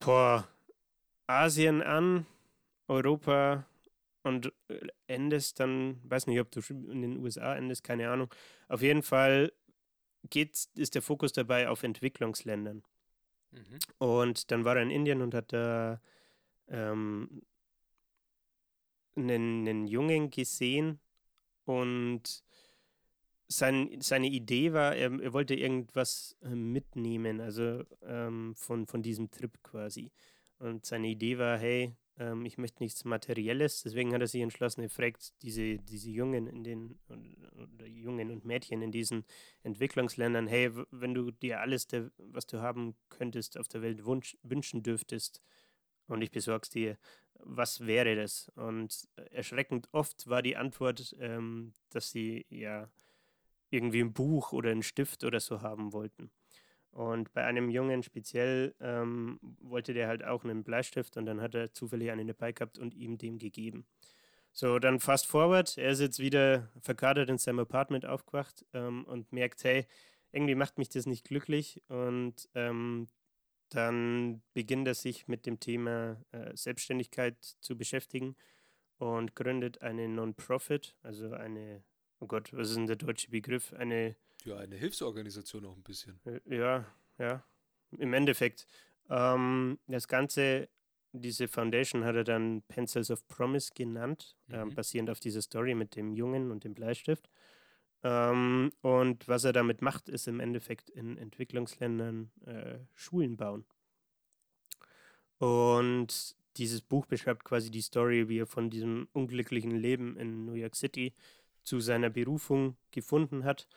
vor 0.00 0.46
Asien 1.26 1.82
an, 1.82 2.26
Europa 2.86 3.66
und 4.22 4.52
äh, 4.68 4.88
endest 5.06 5.60
dann, 5.60 6.00
weiß 6.04 6.26
nicht, 6.26 6.40
ob 6.40 6.50
du 6.50 6.60
in 6.70 7.02
den 7.02 7.18
USA 7.18 7.56
endest, 7.56 7.84
keine 7.84 8.10
Ahnung. 8.10 8.32
Auf 8.68 8.82
jeden 8.82 9.02
Fall 9.02 9.52
geht's, 10.30 10.70
ist 10.74 10.94
der 10.94 11.02
Fokus 11.02 11.32
dabei 11.32 11.68
auf 11.68 11.82
Entwicklungsländern. 11.82 12.82
Mhm. 13.50 13.78
Und 13.98 14.50
dann 14.50 14.64
war 14.64 14.76
er 14.76 14.82
in 14.82 14.90
Indien 14.90 15.22
und 15.22 15.34
hat 15.34 15.52
da 15.52 16.00
ähm, 16.68 17.42
einen, 19.16 19.68
einen 19.68 19.86
Jungen 19.86 20.30
gesehen 20.30 21.00
und 21.64 22.42
sein, 23.48 24.00
seine 24.00 24.28
Idee 24.28 24.72
war, 24.72 24.94
er, 24.94 25.10
er 25.20 25.32
wollte 25.32 25.54
irgendwas 25.54 26.36
äh, 26.42 26.54
mitnehmen, 26.54 27.40
also 27.40 27.82
ähm, 28.02 28.54
von, 28.56 28.86
von 28.86 29.02
diesem 29.02 29.30
Trip 29.30 29.62
quasi. 29.62 30.12
Und 30.58 30.84
seine 30.84 31.08
Idee 31.08 31.38
war, 31.38 31.56
hey, 31.56 31.96
ähm, 32.18 32.44
ich 32.44 32.58
möchte 32.58 32.82
nichts 32.82 33.04
Materielles, 33.04 33.82
deswegen 33.82 34.12
hat 34.12 34.20
er 34.20 34.26
sich 34.26 34.42
entschlossen, 34.42 34.82
er 34.82 34.90
fragt 34.90 35.32
diese, 35.42 35.78
diese 35.78 36.10
Jungen 36.10 36.46
in 36.46 36.62
den, 36.64 36.98
oder 37.08 37.86
Jungen 37.86 38.30
und 38.30 38.44
Mädchen 38.44 38.82
in 38.82 38.92
diesen 38.92 39.24
Entwicklungsländern, 39.62 40.46
hey, 40.46 40.70
wenn 40.90 41.14
du 41.14 41.30
dir 41.30 41.60
alles, 41.60 41.86
der, 41.86 42.10
was 42.18 42.46
du 42.46 42.60
haben 42.60 42.96
könntest 43.08 43.56
auf 43.58 43.68
der 43.68 43.82
Welt 43.82 44.04
wünschen 44.04 44.82
dürftest 44.82 45.40
und 46.08 46.22
ich 46.22 46.30
besorg's 46.30 46.70
dir, 46.70 46.98
was 47.40 47.86
wäre 47.86 48.16
das? 48.16 48.50
Und 48.56 49.08
erschreckend 49.30 49.88
oft 49.92 50.28
war 50.28 50.42
die 50.42 50.56
Antwort, 50.56 51.14
ähm, 51.20 51.74
dass 51.90 52.10
sie 52.10 52.46
ja 52.50 52.88
irgendwie 53.70 54.00
ein 54.00 54.12
Buch 54.12 54.52
oder 54.52 54.70
einen 54.70 54.82
Stift 54.82 55.24
oder 55.24 55.40
so 55.40 55.62
haben 55.62 55.92
wollten. 55.92 56.30
Und 56.90 57.32
bei 57.32 57.44
einem 57.44 57.70
Jungen 57.70 58.02
speziell 58.02 58.74
ähm, 58.80 59.38
wollte 59.60 59.92
der 59.92 60.08
halt 60.08 60.24
auch 60.24 60.42
einen 60.42 60.64
Bleistift 60.64 61.16
und 61.16 61.26
dann 61.26 61.40
hat 61.40 61.54
er 61.54 61.72
zufällig 61.72 62.10
einen 62.10 62.26
dabei 62.26 62.52
gehabt 62.52 62.78
und 62.78 62.94
ihm 62.94 63.18
dem 63.18 63.38
gegeben. 63.38 63.86
So, 64.52 64.78
dann 64.78 64.98
fast 64.98 65.26
forward, 65.26 65.76
er 65.78 65.90
ist 65.90 66.00
jetzt 66.00 66.18
wieder 66.18 66.68
verkadert 66.80 67.28
in 67.28 67.38
seinem 67.38 67.60
Apartment 67.60 68.06
aufgewacht 68.06 68.64
ähm, 68.72 69.04
und 69.04 69.32
merkt, 69.32 69.62
hey, 69.62 69.86
irgendwie 70.32 70.54
macht 70.54 70.78
mich 70.78 70.88
das 70.88 71.06
nicht 71.06 71.24
glücklich 71.24 71.82
und 71.88 72.48
ähm, 72.54 73.08
dann 73.70 74.42
beginnt 74.54 74.88
er 74.88 74.94
sich 74.94 75.28
mit 75.28 75.46
dem 75.46 75.60
Thema 75.60 76.22
äh, 76.32 76.56
Selbstständigkeit 76.56 77.36
zu 77.60 77.76
beschäftigen 77.76 78.36
und 78.98 79.34
gründet 79.36 79.82
eine 79.82 80.08
Non-Profit, 80.08 80.96
also 81.02 81.32
eine, 81.32 81.84
oh 82.20 82.26
Gott, 82.26 82.52
was 82.52 82.70
ist 82.70 82.76
denn 82.76 82.86
der 82.86 82.96
deutsche 82.96 83.30
Begriff? 83.30 83.72
Eine 83.74 84.16
Ja, 84.44 84.56
eine 84.58 84.76
Hilfsorganisation 84.76 85.66
auch 85.66 85.76
ein 85.76 85.82
bisschen. 85.82 86.20
äh, 86.24 86.40
Ja, 86.46 86.86
ja, 87.18 87.44
im 87.98 88.12
Endeffekt. 88.14 88.66
Ähm, 89.10 89.78
das 89.86 90.08
Ganze, 90.08 90.68
diese 91.12 91.48
Foundation 91.48 92.04
hat 92.04 92.16
er 92.16 92.24
dann 92.24 92.62
Pencils 92.68 93.10
of 93.10 93.26
Promise 93.28 93.70
genannt, 93.74 94.36
ähm, 94.50 94.68
Mhm. 94.68 94.74
basierend 94.74 95.10
auf 95.10 95.20
dieser 95.20 95.42
Story 95.42 95.74
mit 95.74 95.96
dem 95.96 96.12
Jungen 96.12 96.50
und 96.50 96.64
dem 96.64 96.74
Bleistift. 96.74 97.28
Ähm, 98.02 98.70
und 98.80 99.26
was 99.28 99.44
er 99.44 99.52
damit 99.52 99.82
macht, 99.82 100.08
ist 100.08 100.28
im 100.28 100.40
Endeffekt 100.40 100.90
in 100.90 101.18
Entwicklungsländern 101.18 102.30
äh, 102.46 102.78
Schulen 102.94 103.36
bauen. 103.36 103.64
Und 105.38 106.36
dieses 106.56 106.80
Buch 106.80 107.06
beschreibt 107.06 107.44
quasi 107.44 107.70
die 107.70 107.82
Story, 107.82 108.28
wie 108.28 108.40
er 108.40 108.46
von 108.46 108.70
diesem 108.70 109.08
unglücklichen 109.12 109.72
Leben 109.72 110.16
in 110.16 110.44
New 110.44 110.54
York 110.54 110.74
City 110.74 111.14
zu 111.62 111.80
seiner 111.80 112.10
Berufung 112.10 112.76
gefunden 112.90 113.44
hat 113.44 113.68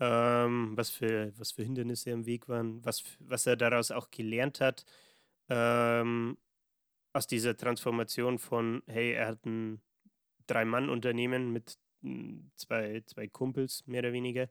ähm, 0.00 0.72
was, 0.76 0.90
für, 0.90 1.32
was 1.38 1.52
für 1.52 1.62
Hindernisse 1.62 2.10
im 2.10 2.26
Weg 2.26 2.48
waren, 2.48 2.84
was, 2.84 3.04
was 3.20 3.46
er 3.46 3.56
daraus 3.56 3.90
auch 3.90 4.10
gelernt 4.10 4.60
hat, 4.60 4.84
ähm, 5.50 6.38
aus 7.12 7.26
dieser 7.26 7.56
Transformation 7.56 8.38
von, 8.38 8.82
hey, 8.86 9.12
er 9.12 9.28
hat 9.28 9.44
ein 9.44 9.82
Drei-Mann-Unternehmen 10.46 11.52
mit 11.52 11.78
zwei, 12.56 13.02
zwei 13.06 13.28
Kumpels, 13.28 13.86
mehr 13.86 14.00
oder 14.00 14.12
weniger, 14.12 14.48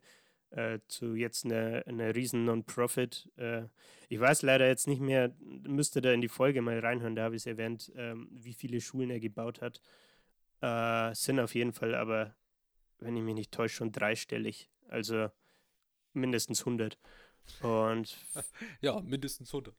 äh, 0.51 0.79
zu 0.87 1.15
jetzt 1.15 1.45
einer 1.45 1.83
eine 1.85 2.15
riesen 2.15 2.45
Non-Profit. 2.45 3.29
Äh, 3.37 3.63
ich 4.07 4.19
weiß 4.19 4.41
leider 4.41 4.67
jetzt 4.67 4.87
nicht 4.87 5.01
mehr, 5.01 5.33
müsste 5.39 6.01
da 6.01 6.11
in 6.11 6.21
die 6.21 6.27
Folge 6.27 6.61
mal 6.61 6.79
reinhören, 6.79 7.15
da 7.15 7.23
habe 7.23 7.35
ich 7.35 7.43
es 7.43 7.45
erwähnt, 7.45 7.91
ähm, 7.95 8.27
wie 8.31 8.53
viele 8.53 8.81
Schulen 8.81 9.11
er 9.11 9.19
gebaut 9.19 9.61
hat. 9.61 9.81
Äh, 10.61 11.13
sind 11.15 11.39
auf 11.39 11.55
jeden 11.55 11.73
Fall 11.73 11.95
aber, 11.95 12.35
wenn 12.99 13.15
ich 13.15 13.23
mich 13.23 13.35
nicht 13.35 13.51
täusche, 13.51 13.75
schon 13.75 13.91
dreistellig. 13.91 14.69
Also 14.87 15.29
mindestens 16.13 16.61
100. 16.61 16.97
Und 17.61 18.17
Ja, 18.81 18.99
mindestens 19.01 19.53
100. 19.53 19.75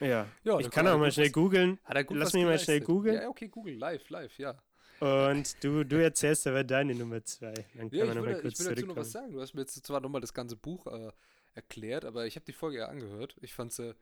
Ja, 0.00 0.28
Ja, 0.44 0.58
ich 0.60 0.70
kann 0.70 0.86
hat 0.86 0.94
auch 0.94 0.98
mal 0.98 1.10
schnell 1.10 1.30
googeln. 1.30 1.78
Lass 2.10 2.32
mich 2.32 2.44
mal 2.44 2.58
schnell 2.58 2.80
googeln. 2.80 3.16
Ja, 3.16 3.28
okay, 3.28 3.48
Google, 3.48 3.74
live, 3.74 4.08
live, 4.10 4.38
ja. 4.38 4.62
Und 5.00 5.62
du, 5.62 5.84
du 5.84 6.02
erzählst 6.02 6.46
aber 6.46 6.64
deine 6.64 6.94
Nummer 6.94 7.24
zwei. 7.24 7.52
Dann 7.74 7.90
Ja, 7.90 8.04
können 8.04 8.10
ich 8.10 8.14
wir 8.14 8.14
nochmal 8.14 8.34
ich 8.34 8.42
kurz 8.42 8.58
will 8.58 8.74
dazu 8.74 8.86
noch 8.86 8.96
was 8.96 9.12
sagen. 9.12 9.32
Du 9.32 9.40
hast 9.40 9.54
mir 9.54 9.60
jetzt 9.60 9.86
zwar 9.86 10.00
nochmal 10.00 10.20
das 10.20 10.34
ganze 10.34 10.56
Buch 10.56 10.86
äh, 10.86 11.12
erklärt, 11.54 12.04
aber 12.04 12.26
ich 12.26 12.36
habe 12.36 12.46
die 12.46 12.52
Folge 12.52 12.78
ja 12.78 12.86
angehört. 12.88 13.36
Ich 13.40 13.54
fand 13.54 13.72
sie 13.72 13.94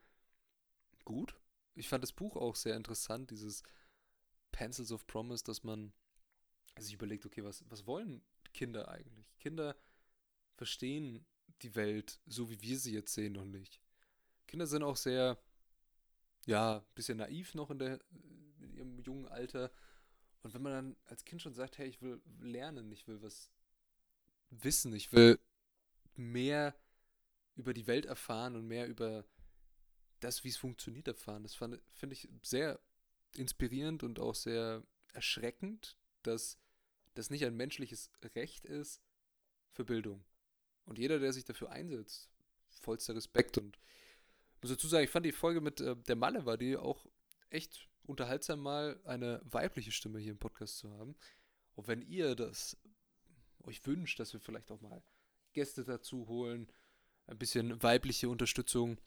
gut. 1.04 1.36
Ich 1.74 1.88
fand 1.88 2.02
das 2.02 2.12
Buch 2.12 2.36
auch 2.36 2.56
sehr 2.56 2.76
interessant, 2.76 3.30
dieses 3.30 3.62
Pencils 4.52 4.92
of 4.92 5.06
Promise, 5.06 5.44
dass 5.44 5.62
man 5.62 5.92
sich 6.78 6.94
überlegt, 6.94 7.26
okay, 7.26 7.44
was, 7.44 7.64
was 7.68 7.86
wollen 7.86 8.22
Kinder 8.54 8.88
eigentlich? 8.88 9.26
Kinder 9.38 9.76
verstehen 10.54 11.26
die 11.62 11.74
Welt 11.74 12.20
so, 12.26 12.50
wie 12.50 12.60
wir 12.62 12.78
sie 12.78 12.94
jetzt 12.94 13.12
sehen, 13.14 13.34
noch 13.34 13.44
nicht. 13.44 13.80
Kinder 14.46 14.66
sind 14.66 14.82
auch 14.82 14.96
sehr, 14.96 15.38
ja, 16.46 16.78
ein 16.78 16.94
bisschen 16.94 17.18
naiv 17.18 17.54
noch 17.54 17.70
in, 17.70 17.78
der, 17.78 18.00
in 18.60 18.72
ihrem 18.74 18.98
jungen 19.00 19.26
Alter. 19.26 19.70
Und 20.46 20.54
wenn 20.54 20.62
man 20.62 20.72
dann 20.72 20.96
als 21.06 21.24
Kind 21.24 21.42
schon 21.42 21.54
sagt, 21.54 21.76
hey, 21.76 21.88
ich 21.88 22.00
will 22.00 22.22
lernen, 22.38 22.92
ich 22.92 23.08
will 23.08 23.20
was 23.20 23.50
wissen, 24.50 24.92
ich 24.92 25.10
will 25.10 25.40
mehr 26.14 26.72
über 27.56 27.74
die 27.74 27.88
Welt 27.88 28.06
erfahren 28.06 28.54
und 28.54 28.68
mehr 28.68 28.86
über 28.86 29.24
das, 30.20 30.44
wie 30.44 30.48
es 30.48 30.56
funktioniert, 30.56 31.08
erfahren. 31.08 31.42
Das 31.42 31.56
finde 31.56 31.80
ich 32.12 32.28
sehr 32.42 32.78
inspirierend 33.34 34.04
und 34.04 34.20
auch 34.20 34.36
sehr 34.36 34.84
erschreckend, 35.14 35.98
dass 36.22 36.60
das 37.14 37.28
nicht 37.28 37.44
ein 37.44 37.56
menschliches 37.56 38.12
Recht 38.36 38.66
ist 38.66 39.02
für 39.72 39.84
Bildung. 39.84 40.24
Und 40.84 40.96
jeder, 41.00 41.18
der 41.18 41.32
sich 41.32 41.44
dafür 41.44 41.70
einsetzt, 41.72 42.30
vollster 42.82 43.16
Respekt. 43.16 43.58
Und 43.58 43.80
muss 44.62 44.70
dazu 44.70 44.86
sagen, 44.86 45.06
ich 45.06 45.10
fand 45.10 45.26
die 45.26 45.32
Folge 45.32 45.60
mit 45.60 45.80
äh, 45.80 45.96
der 45.96 46.14
Malle 46.14 46.46
war 46.46 46.56
die 46.56 46.76
auch 46.76 47.04
echt 47.50 47.88
unterhaltsam, 48.06 48.60
mal 48.60 49.00
eine 49.04 49.40
weibliche 49.44 49.92
Stimme 49.92 50.18
hier 50.18 50.32
im 50.32 50.38
Podcast 50.38 50.78
zu 50.78 50.90
haben. 50.90 51.14
Und 51.74 51.88
wenn 51.88 52.02
ihr 52.02 52.34
das 52.34 52.76
euch 53.64 53.84
wünscht, 53.86 54.18
dass 54.18 54.32
wir 54.32 54.40
vielleicht 54.40 54.70
auch 54.70 54.80
mal 54.80 55.02
Gäste 55.52 55.84
dazu 55.84 56.26
holen, 56.28 56.70
ein 57.26 57.38
bisschen 57.38 57.82
weibliche 57.82 58.28
Unterstützung, 58.28 58.98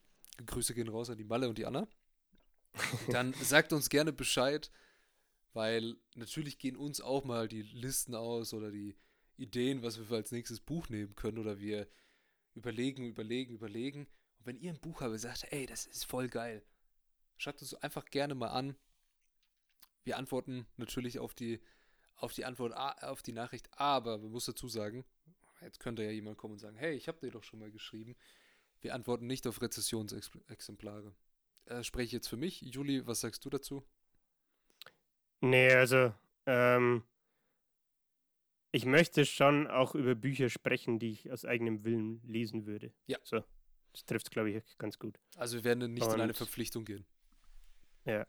Grüße 0.46 0.74
gehen 0.74 0.90
raus 0.90 1.10
an 1.10 1.18
die 1.18 1.24
Malle 1.24 1.50
und 1.50 1.58
die 1.58 1.66
Anna, 1.66 1.88
dann 3.10 3.34
sagt 3.34 3.74
uns 3.74 3.90
gerne 3.90 4.14
Bescheid, 4.14 4.70
weil 5.54 5.96
natürlich 6.16 6.60
gehen 6.60 6.76
uns 6.76 7.02
auch 7.02 7.24
mal 7.24 7.48
die 7.48 7.64
Listen 7.64 8.16
aus 8.16 8.54
oder 8.54 8.72
die 8.72 8.96
Ideen, 9.38 9.82
was 9.82 9.98
wir 9.98 10.06
für 10.06 10.16
als 10.16 10.32
nächstes 10.32 10.60
Buch 10.60 10.90
nehmen 10.90 11.16
können 11.16 11.38
oder 11.38 11.60
wir 11.60 11.88
überlegen, 12.54 13.06
überlegen, 13.06 13.54
überlegen. 13.54 14.08
Und 14.38 14.46
wenn 14.46 14.58
ihr 14.58 14.72
ein 14.72 14.80
Buch 14.80 15.02
habt, 15.02 15.12
und 15.12 15.20
sagt, 15.20 15.48
ey, 15.52 15.66
das 15.66 15.86
ist 15.86 16.06
voll 16.06 16.28
geil, 16.28 16.64
schreibt 17.38 17.62
uns 17.62 17.74
einfach 17.76 18.06
gerne 18.06 18.36
mal 18.36 18.50
an. 18.50 18.76
Wir 20.10 20.18
antworten 20.18 20.66
natürlich 20.78 21.20
auf 21.20 21.36
die, 21.36 21.62
auf 22.16 22.34
die 22.34 22.44
Antwort, 22.44 22.74
auf 22.76 23.22
die 23.22 23.32
Nachricht, 23.32 23.70
aber 23.80 24.18
man 24.18 24.32
muss 24.32 24.46
dazu 24.46 24.68
sagen, 24.68 25.06
jetzt 25.62 25.80
könnte 25.80 26.02
ja 26.04 26.10
jemand 26.10 26.36
kommen 26.36 26.54
und 26.54 26.58
sagen, 26.58 26.78
hey, 26.78 26.96
ich 26.96 27.08
habe 27.08 27.20
dir 27.20 27.30
doch 27.30 27.44
schon 27.44 27.60
mal 27.60 27.70
geschrieben. 27.70 28.16
Wir 28.82 28.96
antworten 28.96 29.28
nicht 29.28 29.46
auf 29.46 29.62
Rezessionsexemplare. 29.62 31.14
Äh, 31.66 31.84
spreche 31.84 32.06
ich 32.08 32.12
jetzt 32.14 32.28
für 32.28 32.38
mich. 32.38 32.60
Juli, 32.62 33.06
was 33.06 33.20
sagst 33.20 33.46
du 33.46 33.52
dazu? 33.52 33.84
Nee, 35.42 35.72
also, 35.76 36.12
ähm, 36.48 37.04
ich 38.72 38.86
möchte 38.86 39.28
schon 39.28 39.68
auch 39.68 39.94
über 39.94 40.16
Bücher 40.16 40.50
sprechen, 40.50 40.98
die 40.98 41.12
ich 41.12 41.32
aus 41.32 41.46
eigenem 41.46 41.84
Willen 41.84 42.20
lesen 42.24 42.66
würde. 42.66 42.92
Ja. 43.06 43.20
So, 43.22 43.44
das 43.92 44.06
trifft 44.06 44.32
glaube 44.32 44.50
ich, 44.50 44.78
ganz 44.80 44.98
gut. 44.98 45.20
Also 45.36 45.58
wir 45.58 45.64
werden 45.66 45.94
nicht 45.94 46.04
in 46.08 46.14
eine 46.14 46.24
Und- 46.30 46.34
Verpflichtung 46.36 46.84
gehen. 46.84 47.06
Ja. 48.06 48.26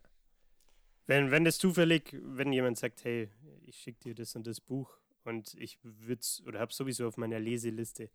Wenn, 1.07 1.31
wenn 1.31 1.43
das 1.43 1.57
zufällig, 1.57 2.15
wenn 2.21 2.53
jemand 2.53 2.77
sagt, 2.77 3.03
hey, 3.03 3.29
ich 3.65 3.77
schicke 3.77 3.99
dir 3.99 4.15
das 4.15 4.35
und 4.35 4.47
das 4.47 4.61
Buch 4.61 4.97
und 5.23 5.53
ich 5.55 5.77
würd's 5.83 6.41
oder 6.45 6.59
habe 6.59 6.73
sowieso 6.73 7.07
auf 7.07 7.17
meiner 7.17 7.39
Leseliste. 7.39 8.09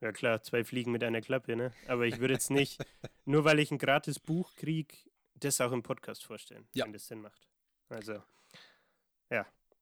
Ja 0.00 0.12
klar, 0.12 0.42
zwei 0.42 0.64
Fliegen 0.64 0.92
mit 0.92 1.02
einer 1.02 1.20
Klappe, 1.20 1.56
ne? 1.56 1.72
Aber 1.86 2.06
ich 2.06 2.18
würde 2.20 2.34
jetzt 2.34 2.50
nicht, 2.50 2.78
nur 3.24 3.44
weil 3.44 3.58
ich 3.58 3.70
ein 3.70 3.78
gratis 3.78 4.18
Buch 4.18 4.54
kriege, 4.54 4.94
das 5.34 5.60
auch 5.60 5.72
im 5.72 5.82
Podcast 5.82 6.24
vorstellen, 6.24 6.66
Ja. 6.74 6.84
wenn 6.84 6.92
das 6.92 7.06
Sinn 7.06 7.20
macht. 7.20 7.48
Also, 7.88 8.22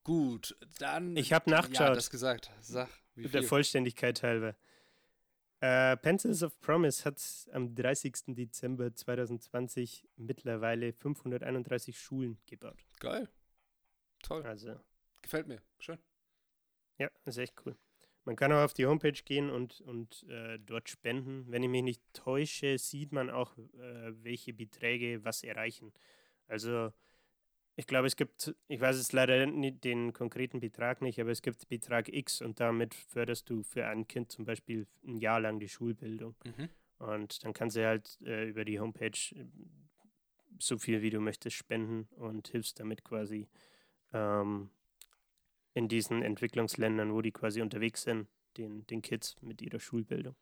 Gut, 0.05 0.57
dann. 0.79 1.17
Ich 1.17 1.33
hab 1.33 1.49
Ja, 1.49 1.57
nachgeschaut. 1.57 1.97
das 1.97 2.11
gesagt. 2.11 2.53
Sag, 2.61 2.89
wie 3.17 3.23
der 3.23 3.41
viel? 3.41 3.43
Vollständigkeit 3.49 4.23
halber. 4.23 4.55
Äh, 5.61 5.97
Pencils 5.97 6.43
of 6.43 6.61
Promise 6.61 7.05
hat 7.05 7.49
am 7.53 7.75
30. 7.75 8.35
Dezember 8.35 8.95
2020 8.95 10.07
mittlerweile 10.17 10.93
531 10.93 11.99
Schulen 11.99 12.39
gebaut. 12.47 12.79
Geil. 13.01 13.29
Toll. 14.23 14.43
Also, 14.43 14.79
Gefällt 15.23 15.47
mir. 15.49 15.61
Schön. 15.79 15.99
ja, 16.99 17.11
ist 17.25 17.39
echt 17.39 17.55
cool. 17.65 17.77
Man 18.25 18.37
kann 18.37 18.53
auch 18.53 18.65
auf 18.65 18.75
die 18.75 18.87
Homepage 18.87 19.13
gehen 19.13 19.51
und, 19.51 19.81
und 19.83 20.25
äh, 20.29 20.59
dort 20.59 20.89
spenden. 20.89 21.47
Wenn 21.49 21.63
ich 21.63 21.69
mich 21.69 21.83
nicht 21.83 22.03
täusche, 22.13 22.77
sieht 22.77 23.13
man 23.13 23.31
auch, 23.31 23.57
äh, 23.57 24.13
welche 24.25 24.53
Beträge 24.53 25.25
was 25.25 25.43
erreichen. 25.43 25.93
Also, 26.49 26.93
ich 27.79 27.87
glaube, 27.87 28.07
es 28.07 28.17
gibt, 28.17 28.55
ich 28.69 28.81
weiß 28.81 28.97
es 28.97 29.13
leider 29.13 29.45
nicht 29.45 29.85
den 29.85 30.15
konkreten 30.15 30.61
Betrag 30.61 31.03
nicht, 31.03 31.21
aber 31.21 31.31
es 31.31 31.43
gibt 31.43 31.69
Betrag 31.69 32.09
X 32.09 32.41
und 32.41 32.59
damit 32.59 32.95
förderst 32.95 33.51
du 33.51 33.63
für 33.63 33.87
ein 33.87 34.09
Kind 34.09 34.33
zum 34.33 34.47
Beispiel 34.47 34.87
ein 35.07 35.19
Jahr 35.19 35.41
lang 35.41 35.61
die 35.61 35.69
Schulbildung. 35.69 36.35
Mhm. 36.45 36.71
Und 36.99 37.45
dann 37.45 37.53
kannst 37.53 37.77
du 37.77 37.87
halt 37.87 38.19
äh, 38.25 38.49
über 38.49 38.65
die 38.65 38.81
Homepage 38.81 39.19
so 40.59 40.79
viel 40.79 41.03
wie 41.03 41.11
du 41.11 41.21
möchtest 41.21 41.57
spenden 41.57 42.09
und 42.17 42.49
hilfst 42.49 42.81
damit 42.81 43.05
quasi 43.05 43.47
ähm, 44.15 44.71
in 45.75 45.89
diesen 45.89 46.23
Entwicklungsländern, 46.23 47.13
wo 47.13 47.21
die 47.21 47.33
quasi 47.33 47.61
unterwegs 47.61 48.05
sind, 48.05 48.27
den, 48.57 48.87
den 48.87 49.03
Kids 49.03 49.37
mit 49.43 49.61
ihrer 49.61 49.81
Schulbildung. 49.81 50.35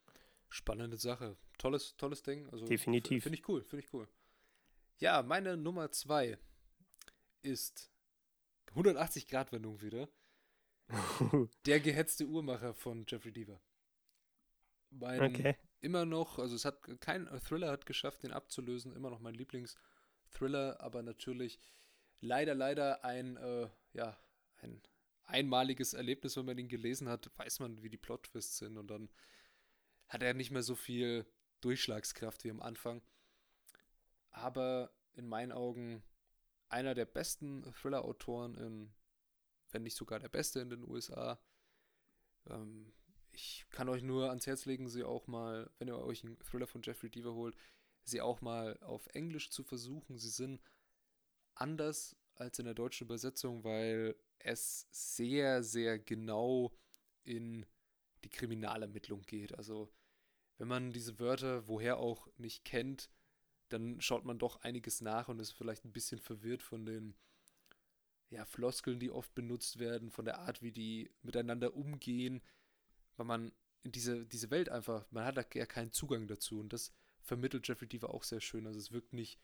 Spannende 0.49 0.97
Sache. 0.99 1.37
Tolles, 1.59 1.97
tolles 1.97 2.23
Ding. 2.23 2.49
Also, 2.53 2.65
Definitiv. 2.65 3.25
Finde 3.25 3.39
ich 3.41 3.49
cool, 3.49 3.65
finde 3.65 3.85
ich 3.85 3.93
cool. 3.93 4.07
Ja, 4.99 5.23
meine 5.23 5.57
Nummer 5.57 5.91
zwei 5.91 6.39
ist 7.45 7.91
180-Grad-Wendung 8.75 9.81
wieder. 9.81 10.09
Der 11.67 11.81
gehetzte 11.81 12.27
Uhrmacher 12.27 12.75
von 12.75 13.05
Jeffrey 13.09 13.33
Deaver. 13.33 13.61
Mein 14.91 15.23
okay. 15.23 15.57
immer 15.81 16.05
noch, 16.05 16.39
also 16.39 16.55
es 16.55 16.65
hat 16.65 16.83
kein 17.01 17.27
Thriller 17.41 17.71
hat 17.71 17.87
geschafft, 17.87 18.23
den 18.23 18.33
abzulösen, 18.33 18.93
immer 18.93 19.11
noch 19.11 19.19
mein 19.19 19.35
Lieblingsthriller, 19.35 20.81
aber 20.81 21.03
natürlich 21.03 21.59
leider, 22.21 22.55
leider 22.55 23.05
ein, 23.05 23.37
äh, 23.37 23.69
ja, 23.93 24.17
ein 24.61 24.83
einmaliges 25.25 25.95
Erlebnis, 25.95 26.37
wenn 26.37 26.45
man 26.47 26.59
ihn 26.59 26.69
gelesen 26.69 27.09
hat, 27.09 27.31
weiß 27.37 27.61
man, 27.61 27.83
wie 27.83 27.89
die 27.89 27.99
Plot-Twists 27.99 28.59
sind 28.59 28.77
und 28.77 28.89
dann 28.89 29.11
hat 30.09 30.23
er 30.23 30.35
nicht 30.35 30.51
mehr 30.51 30.63
so 30.63 30.75
viel 30.77 31.27
Durchschlagskraft 31.61 32.45
wie 32.45 32.51
am 32.51 32.61
Anfang. 32.63 33.03
Aber 34.31 34.93
in 35.15 35.27
meinen 35.27 35.53
Augen 35.53 36.03
einer 36.75 36.95
der 36.95 37.07
besten 37.07 37.63
Thriller-Autoren 37.73 38.57
in, 38.57 38.93
wenn 39.71 39.85
nicht 39.85 39.97
sogar 39.97 40.19
der 40.19 40.29
beste 40.29 40.59
in 40.59 40.71
den 40.71 40.83
USA. 40.83 41.41
Ähm, 42.51 42.93
ich 43.31 43.65
kann 43.71 43.89
euch 43.89 44.03
nur 44.03 44.29
ans 44.29 44.47
Herz 44.47 44.65
legen, 44.65 44.89
sie 44.89 45.05
auch 45.05 45.29
mal, 45.29 45.71
wenn 45.79 45.89
ihr 45.89 45.99
euch 45.99 46.25
einen 46.25 46.39
Thriller 46.41 46.67
von 46.67 46.83
Jeffrey 46.83 47.11
Deaver 47.11 47.35
holt, 47.35 47.57
sie 48.03 48.21
auch 48.21 48.41
mal 48.41 48.77
auf 48.81 49.07
Englisch 49.09 49.51
zu 49.51 49.63
versuchen. 49.63 50.19
Sie 50.19 50.31
sind 50.31 50.61
anders 51.55 52.17
als 52.35 52.59
in 52.59 52.65
der 52.65 52.75
deutschen 52.75 53.05
Übersetzung, 53.05 53.63
weil 53.63 54.17
es 54.41 54.89
sehr, 54.91 55.63
sehr 55.63 56.01
genau 56.01 56.73
in 57.23 57.65
die 58.25 58.31
Kriminalermittlung 58.31 59.23
geht. 59.23 59.57
Also 59.57 59.93
wenn 60.59 60.69
man 60.69 60.93
diese 60.93 61.21
Wörter 61.21 61.69
woher 61.69 61.99
auch 61.99 62.29
nicht 62.37 62.65
kennt, 62.65 63.11
dann 63.69 64.01
schaut 64.01 64.25
man 64.25 64.39
doch 64.39 64.63
einiges 64.63 65.01
nach 65.01 65.29
und 65.29 65.41
ist 65.41 65.53
vielleicht 65.53 65.85
ein 65.85 65.93
bisschen 65.93 66.21
verwirrt 66.21 66.63
von 66.63 66.85
den 66.85 67.15
ja, 68.31 68.45
Floskeln, 68.45 68.99
die 68.99 69.11
oft 69.11 69.35
benutzt 69.35 69.79
werden, 69.79 70.11
von 70.11 70.25
der 70.25 70.39
Art, 70.41 70.63
wie 70.63 70.73
die 70.73 71.11
miteinander 71.23 71.75
umgehen, 71.75 72.43
weil 73.17 73.27
man 73.27 73.53
in 73.83 73.93
diese, 73.93 74.27
diese 74.27 74.51
Welt 74.51 74.69
einfach, 74.69 75.07
man 75.11 75.25
hat 75.25 75.37
da 75.37 75.45
ja 75.55 75.67
keinen 75.67 75.93
Zugang 75.93 76.27
dazu 76.27 76.59
und 76.59 76.73
das 76.73 76.93
vermittelt 77.21 77.67
Jeffrey 77.67 77.87
Deaver 77.87 78.13
auch 78.13 78.25
sehr 78.25 78.41
schön. 78.41 78.67
Also 78.67 78.79
es 78.79 78.93
wirkt 78.93 79.13
nicht 79.13 79.39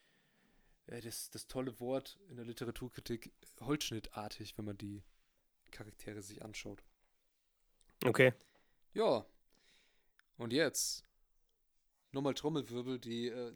äh, 0.86 1.00
das, 1.00 1.30
das 1.30 1.46
tolle 1.46 1.78
Wort 1.80 2.18
in 2.28 2.36
der 2.36 2.44
Literaturkritik 2.44 3.32
holzschnittartig, 3.60 4.56
wenn 4.58 4.64
man 4.64 4.78
die 4.78 5.02
Charaktere 5.70 6.22
sich 6.22 6.42
anschaut. 6.42 6.82
Okay. 8.04 8.32
Ja. 8.94 9.24
Und 10.36 10.52
jetzt 10.52 11.04
nochmal 12.12 12.34
Trommelwirbel, 12.34 12.98
die 12.98 13.28
äh, 13.28 13.54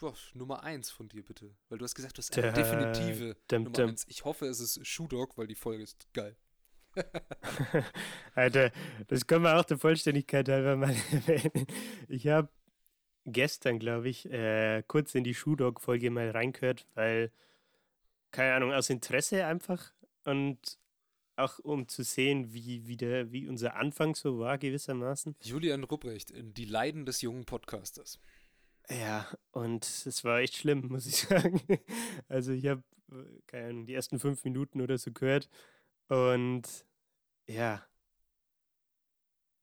boah, 0.00 0.14
Nummer 0.34 0.62
1 0.62 0.90
von 0.90 1.08
dir 1.08 1.24
bitte. 1.24 1.54
Weil 1.68 1.78
du 1.78 1.84
hast 1.84 1.94
gesagt, 1.94 2.16
du 2.16 2.22
hast 2.22 2.36
eine 2.36 2.52
Da, 2.52 2.52
definitive 2.52 3.36
dum, 3.48 3.64
Nummer 3.64 3.76
dum. 3.76 3.90
1. 3.90 4.06
Ich 4.08 4.24
hoffe, 4.24 4.46
es 4.46 4.60
ist 4.60 4.86
Shoe 4.86 5.08
Dog, 5.08 5.36
weil 5.38 5.46
die 5.46 5.54
Folge 5.54 5.82
ist 5.82 6.06
geil. 6.12 6.36
Alter, 8.34 8.70
das 9.08 9.26
können 9.26 9.44
wir 9.44 9.58
auch 9.58 9.64
der 9.64 9.78
Vollständigkeit 9.78 10.48
halber 10.48 10.76
mal 10.76 10.94
erwähnen. 11.12 11.66
Ich 12.08 12.26
habe 12.28 12.48
gestern, 13.24 13.78
glaube 13.78 14.08
ich, 14.08 14.30
äh, 14.30 14.82
kurz 14.86 15.14
in 15.14 15.24
die 15.24 15.34
Shoe 15.34 15.56
Dog-Folge 15.56 16.10
mal 16.10 16.30
reingehört, 16.30 16.86
weil, 16.94 17.32
keine 18.30 18.54
Ahnung, 18.54 18.72
aus 18.72 18.90
Interesse 18.90 19.46
einfach 19.46 19.92
und 20.24 20.78
auch 21.36 21.58
um 21.60 21.88
zu 21.88 22.02
sehen, 22.02 22.52
wie, 22.52 22.86
wie, 22.86 22.96
der, 22.96 23.32
wie 23.32 23.48
unser 23.48 23.76
Anfang 23.76 24.14
so 24.14 24.38
war, 24.38 24.58
gewissermaßen. 24.58 25.34
Julian 25.42 25.84
Rupprecht, 25.84 26.32
die 26.36 26.64
Leiden 26.66 27.06
des 27.06 27.22
jungen 27.22 27.46
Podcasters. 27.46 28.18
Ja, 28.90 29.26
und 29.52 29.84
es 29.84 30.24
war 30.24 30.40
echt 30.40 30.56
schlimm, 30.56 30.86
muss 30.90 31.06
ich 31.06 31.16
sagen. 31.16 31.60
Also 32.28 32.52
ich 32.52 32.66
habe, 32.66 32.82
keine 33.46 33.68
Ahnung, 33.68 33.86
die 33.86 33.94
ersten 33.94 34.18
fünf 34.18 34.44
Minuten 34.44 34.80
oder 34.80 34.98
so 34.98 35.12
gehört 35.12 35.48
und 36.08 36.62
ja. 37.46 37.86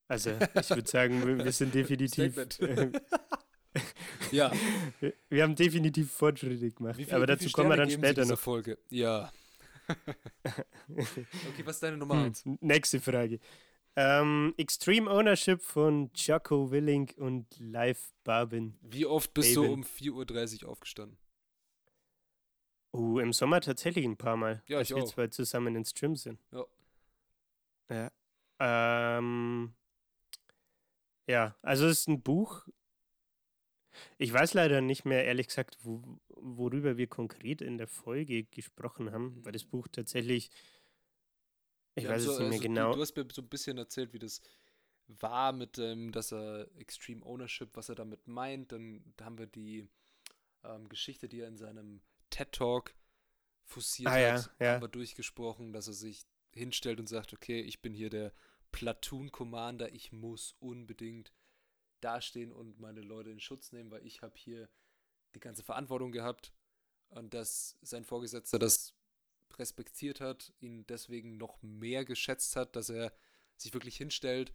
Also 0.08 0.32
ich 0.32 0.70
würde 0.70 0.90
sagen, 0.90 1.38
wir 1.38 1.52
sind 1.52 1.74
definitiv. 1.74 2.36
Äh, 2.38 2.92
ja. 4.32 4.52
Wir 5.30 5.44
haben 5.44 5.56
definitiv 5.56 6.12
Fortschritte 6.12 6.72
gemacht. 6.72 6.96
Viel, 6.96 7.14
aber 7.14 7.28
dazu 7.28 7.50
kommen 7.52 7.70
wir 7.70 7.78
dann 7.78 7.92
später 7.92 8.26
noch. 8.26 8.40
Folge? 8.40 8.80
Ja. 8.90 9.32
okay, 10.90 11.64
was 11.64 11.76
ist 11.76 11.84
deine 11.84 11.98
Nummer 11.98 12.16
1? 12.24 12.46
Hm, 12.46 12.58
nächste 12.62 13.00
Frage. 13.00 13.40
Ähm, 14.02 14.54
Extreme 14.56 15.12
Ownership 15.12 15.62
von 15.62 16.10
Jocko 16.16 16.72
Willing 16.72 17.12
und 17.18 17.46
Live 17.60 18.14
Barbin. 18.24 18.78
Wie 18.80 19.06
oft 19.06 19.34
bist 19.34 19.56
Babin. 19.56 19.68
du 19.68 19.74
um 19.74 19.84
4.30 19.84 20.64
Uhr 20.64 20.70
aufgestanden? 20.70 21.18
Oh, 22.94 23.20
im 23.20 23.34
Sommer 23.34 23.60
tatsächlich 23.60 24.06
ein 24.06 24.16
paar 24.16 24.38
Mal. 24.38 24.64
Ja, 24.68 24.80
ich 24.80 24.96
wir 24.96 25.06
zwei 25.06 25.28
zusammen 25.28 25.76
ins 25.76 25.94
Gym 25.94 26.16
sind. 26.16 26.40
Ja. 26.54 26.66
Ja. 27.90 29.18
Ähm, 29.18 29.74
ja, 31.28 31.58
also 31.62 31.86
es 31.88 32.00
ist 32.00 32.08
ein 32.08 32.22
Buch. 32.22 32.70
Ich 34.18 34.32
weiß 34.32 34.54
leider 34.54 34.80
nicht 34.80 35.04
mehr, 35.04 35.26
ehrlich 35.26 35.48
gesagt, 35.48 35.78
wo, 35.84 36.02
worüber 36.30 36.96
wir 36.96 37.08
konkret 37.08 37.62
in 37.62 37.78
der 37.78 37.88
Folge 37.88 38.46
gesprochen 38.46 39.12
haben, 39.12 39.44
weil 39.44 39.52
das 39.52 39.66
Buch 39.66 39.90
tatsächlich, 39.92 40.52
ich 42.04 42.10
weiß 42.10 42.24
so, 42.24 42.32
es 42.34 42.40
nicht 42.40 42.50
mehr 42.50 42.54
also 42.54 42.64
genau. 42.64 42.90
Du, 42.92 42.96
du, 42.98 43.02
hast 43.02 43.16
mir 43.16 43.28
so 43.32 43.42
ein 43.42 43.50
bisschen 43.50 43.78
erzählt, 43.78 44.14
wie 44.14 44.20
das 44.20 44.42
war 45.08 45.52
mit 45.54 45.78
dem, 45.78 46.12
dass 46.12 46.32
er 46.32 46.68
Extreme 46.78 47.26
Ownership, 47.26 47.70
was 47.76 47.90
er 47.90 47.96
damit 47.96 48.28
meint. 48.28 48.72
Dann 48.72 49.04
haben 49.22 49.38
wir 49.38 49.48
die 49.48 49.88
ähm, 50.64 50.90
Geschichte, 50.90 51.28
die 51.28 51.42
er 51.42 51.48
in 51.48 51.58
seinem 51.58 52.02
TED 52.30 52.52
Talk 52.52 52.94
fusiert 53.64 54.10
ah, 54.10 54.14
hat, 54.14 54.20
ja, 54.60 54.66
ja. 54.66 54.74
haben 54.74 54.82
wir 54.82 54.88
durchgesprochen, 54.88 55.74
dass 55.74 55.88
er 55.88 55.94
sich 55.94 56.26
hinstellt 56.54 57.00
und 57.00 57.08
sagt, 57.08 57.34
okay, 57.34 57.62
ich 57.62 57.82
bin 57.82 57.94
hier 57.94 58.10
der 58.10 58.34
Platoon 58.72 59.32
Commander, 59.32 59.94
ich 59.94 60.12
muss 60.12 60.56
unbedingt 60.60 61.32
dastehen 62.02 62.52
und 62.52 62.80
meine 62.80 63.02
Leute 63.02 63.30
in 63.30 63.40
Schutz 63.40 63.72
nehmen, 63.72 63.92
weil 63.92 64.06
ich 64.06 64.22
habe 64.22 64.34
hier 64.38 64.70
die 65.36 65.40
ganze 65.40 65.64
Verantwortung 65.64 66.12
gehabt 66.12 66.54
und 67.10 67.34
dass 67.34 67.78
sein 67.82 68.06
Vorgesetzter 68.06 68.58
das 68.60 68.96
respektiert 69.60 70.22
hat, 70.22 70.54
ihn 70.60 70.86
deswegen 70.88 71.38
noch 71.38 71.62
mehr 71.62 72.06
geschätzt 72.06 72.56
hat, 72.56 72.76
dass 72.76 72.90
er 72.90 73.14
sich 73.58 73.74
wirklich 73.74 73.98
hinstellt 73.98 74.54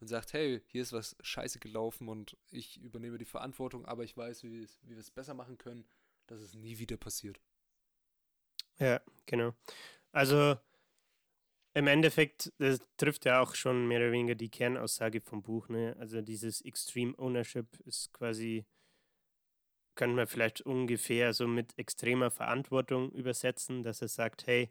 und 0.00 0.08
sagt, 0.08 0.32
hey, 0.32 0.62
hier 0.66 0.82
ist 0.82 0.92
was 0.92 1.16
scheiße 1.20 1.58
gelaufen 1.58 2.08
und 2.08 2.36
ich 2.50 2.80
übernehme 2.80 3.18
die 3.18 3.24
Verantwortung, 3.24 3.84
aber 3.84 4.04
ich 4.04 4.16
weiß, 4.16 4.44
wie, 4.44 4.66
wie 4.82 4.90
wir 4.90 4.98
es 4.98 5.10
besser 5.10 5.34
machen 5.34 5.58
können, 5.58 5.84
dass 6.26 6.40
es 6.40 6.54
nie 6.54 6.78
wieder 6.78 6.96
passiert. 6.96 7.40
Ja, 8.78 9.00
genau. 9.26 9.54
Also 10.12 10.56
im 11.74 11.88
Endeffekt, 11.88 12.52
das 12.58 12.80
trifft 12.96 13.24
ja 13.24 13.40
auch 13.40 13.54
schon 13.54 13.88
mehr 13.88 13.98
oder 13.98 14.12
weniger 14.12 14.34
die 14.36 14.48
Kernaussage 14.48 15.20
vom 15.20 15.42
Buch. 15.42 15.68
Ne? 15.68 15.96
Also 15.98 16.22
dieses 16.22 16.60
Extreme 16.60 17.18
Ownership 17.18 17.80
ist 17.84 18.12
quasi, 18.12 18.64
könnte 19.94 20.16
man 20.16 20.26
vielleicht 20.26 20.60
ungefähr 20.62 21.32
so 21.32 21.46
mit 21.46 21.78
extremer 21.78 22.30
Verantwortung 22.30 23.10
übersetzen, 23.12 23.82
dass 23.82 24.02
er 24.02 24.08
sagt, 24.08 24.46
hey, 24.46 24.70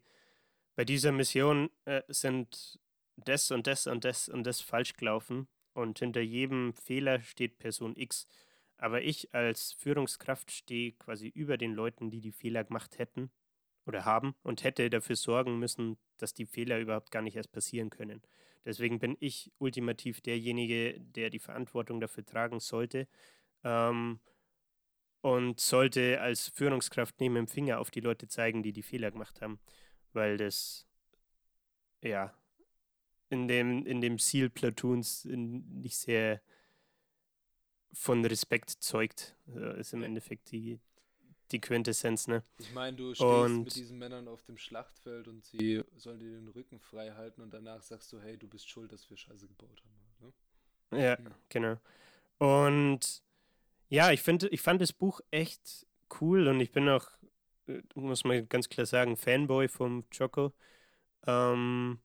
bei 0.76 0.86
dieser 0.86 1.11
Mission 1.11 1.69
äh, 1.86 2.01
sind 2.07 2.80
das 3.15 3.51
und 3.51 3.67
das 3.67 3.88
und 3.88 4.05
das 4.05 4.30
und 4.30 4.43
das 4.43 4.61
falsch 4.61 4.93
gelaufen 4.93 5.47
und 5.74 5.99
hinter 5.99 6.21
jedem 6.21 6.74
Fehler 6.74 7.21
steht 7.21 7.59
Person 7.59 7.95
X. 7.95 8.28
Aber 8.78 9.01
ich 9.01 9.34
als 9.34 9.74
Führungskraft 9.74 10.51
stehe 10.51 10.93
quasi 10.93 11.28
über 11.28 11.57
den 11.57 11.74
Leuten, 11.74 12.09
die 12.09 12.21
die 12.21 12.32
Fehler 12.32 12.63
gemacht 12.63 12.97
hätten 12.97 13.32
oder 13.86 14.05
haben 14.05 14.36
und 14.43 14.63
hätte 14.63 14.89
dafür 14.89 15.15
sorgen 15.15 15.59
müssen, 15.59 15.97
dass 16.17 16.34
die 16.34 16.45
Fehler 16.45 16.80
überhaupt 16.80 17.11
gar 17.11 17.21
nicht 17.21 17.36
erst 17.36 17.51
passieren 17.51 17.89
können. 17.89 18.21
Deswegen 18.65 18.99
bin 18.99 19.17
ich 19.19 19.51
ultimativ 19.57 20.21
derjenige, 20.21 20.99
der 20.99 21.30
die 21.30 21.39
Verantwortung 21.39 21.99
dafür 21.99 22.26
tragen 22.26 22.59
sollte 22.59 23.07
ähm, 23.63 24.19
und 25.24 25.61
sollte 25.61 26.19
als 26.19 26.49
Führungskraft 26.49 27.21
neben 27.21 27.36
dem 27.36 27.47
Finger 27.47 27.80
auf 27.80 27.89
die 27.89 28.01
Leute 28.01 28.28
zeigen, 28.28 28.61
die 28.61 28.74
die 28.74 28.84
Fehler 28.84 29.09
gemacht 29.09 29.41
haben, 29.41 29.57
weil 30.11 30.36
das 30.36 30.86
ja 32.01 32.38
in 33.30 33.47
dem 33.47 33.86
in 33.86 34.01
dem 34.01 34.19
Seal 34.19 34.49
Platoons 34.49 35.24
nicht 35.24 35.95
sehr 35.95 36.41
von 37.93 38.26
Respekt 38.26 38.69
zeugt. 38.69 39.38
Das 39.45 39.78
ist 39.78 39.93
im 39.93 40.03
Endeffekt 40.03 40.51
die, 40.51 40.82
die 41.51 41.61
Quintessenz, 41.61 42.28
ne? 42.28 42.43
Ich 42.57 42.74
meine, 42.74 42.97
du 42.97 43.13
stehst 43.13 43.30
und 43.30 43.63
mit 43.63 43.76
diesen 43.76 43.97
Männern 43.97 44.28
auf 44.28 44.43
dem 44.43 44.57
Schlachtfeld 44.57 45.30
und 45.30 45.45
sie 45.45 45.84
sollen 45.95 46.19
dir 46.19 46.32
den 46.32 46.49
Rücken 46.49 46.82
frei 46.82 47.11
halten 47.11 47.41
und 47.41 47.53
danach 47.53 47.82
sagst 47.82 48.11
du, 48.11 48.19
hey, 48.19 48.38
du 48.38 48.49
bist 48.49 48.67
schuld, 48.67 48.91
dass 48.91 49.09
wir 49.09 49.15
Scheiße 49.15 49.47
gebaut 49.47 49.82
haben. 49.86 50.34
Ne? 50.91 51.01
Ja, 51.01 51.17
hm. 51.17 51.32
genau. 51.47 51.78
Und 52.39 53.24
ja, 53.94 54.12
ich 54.12 54.24
finde, 54.24 54.48
ich 54.50 54.62
fand 54.62 54.82
das 54.82 54.91
Buch 54.91 55.22
echt 55.30 55.86
cool 56.20 56.48
und 56.48 56.60
ich 56.60 56.72
bin 56.72 56.89
auch, 56.89 57.08
äh, 57.68 57.80
muss 57.94 58.24
man 58.24 58.50
ganz 58.50 58.68
klar 58.68 58.88
sagen, 58.88 59.16
Fanboy 59.18 59.68
vom 59.68 60.04
Choco. 60.10 60.52
Ähm, 61.28 62.00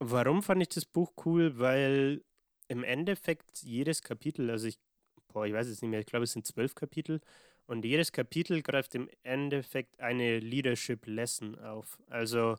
warum 0.00 0.42
fand 0.42 0.62
ich 0.62 0.68
das 0.70 0.84
Buch 0.84 1.12
cool? 1.24 1.56
Weil 1.60 2.24
im 2.66 2.82
Endeffekt 2.82 3.62
jedes 3.62 4.02
Kapitel, 4.02 4.50
also 4.50 4.66
ich, 4.66 4.80
boah, 5.28 5.46
ich 5.46 5.52
weiß 5.52 5.68
es 5.68 5.82
nicht 5.82 5.90
mehr, 5.90 6.00
ich 6.00 6.06
glaube, 6.06 6.24
es 6.24 6.32
sind 6.32 6.48
zwölf 6.48 6.74
Kapitel 6.74 7.20
und 7.66 7.84
jedes 7.84 8.10
Kapitel 8.10 8.60
greift 8.60 8.96
im 8.96 9.08
Endeffekt 9.22 10.00
eine 10.00 10.40
Leadership 10.40 11.06
Lesson 11.06 11.56
auf. 11.60 11.96
Also 12.08 12.56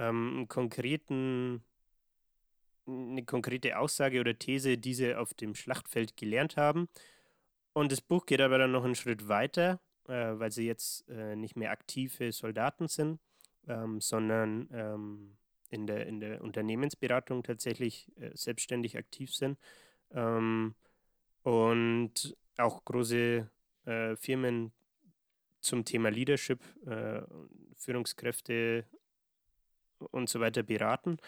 ähm, 0.00 0.46
konkreten, 0.48 1.62
eine 2.88 3.24
konkrete 3.24 3.78
Aussage 3.78 4.18
oder 4.18 4.36
These, 4.36 4.76
die 4.76 4.94
sie 4.94 5.14
auf 5.14 5.34
dem 5.34 5.54
Schlachtfeld 5.54 6.16
gelernt 6.16 6.56
haben. 6.56 6.88
Und 7.74 7.92
das 7.92 8.00
Buch 8.00 8.24
geht 8.24 8.40
aber 8.40 8.56
dann 8.56 8.72
noch 8.72 8.84
einen 8.84 8.94
Schritt 8.94 9.28
weiter, 9.28 9.80
äh, 10.08 10.38
weil 10.38 10.50
sie 10.50 10.66
jetzt 10.66 11.06
äh, 11.08 11.36
nicht 11.36 11.56
mehr 11.56 11.70
aktive 11.70 12.32
Soldaten 12.32 12.88
sind, 12.88 13.20
ähm, 13.68 14.00
sondern 14.00 14.68
ähm, 14.72 15.36
in, 15.70 15.86
der, 15.86 16.06
in 16.06 16.20
der 16.20 16.40
Unternehmensberatung 16.40 17.42
tatsächlich 17.42 18.10
äh, 18.16 18.30
selbstständig 18.34 18.96
aktiv 18.96 19.34
sind. 19.34 19.58
Ähm, 20.12 20.74
und 21.42 22.36
auch 22.56 22.84
große 22.84 23.50
äh, 23.84 24.16
Firmen 24.16 24.72
zum 25.60 25.84
Thema 25.84 26.10
Leadership, 26.10 26.60
äh, 26.86 27.22
Führungskräfte 27.76 28.84
und 29.98 30.28
so 30.28 30.40
weiter 30.40 30.62
beraten 30.62 31.18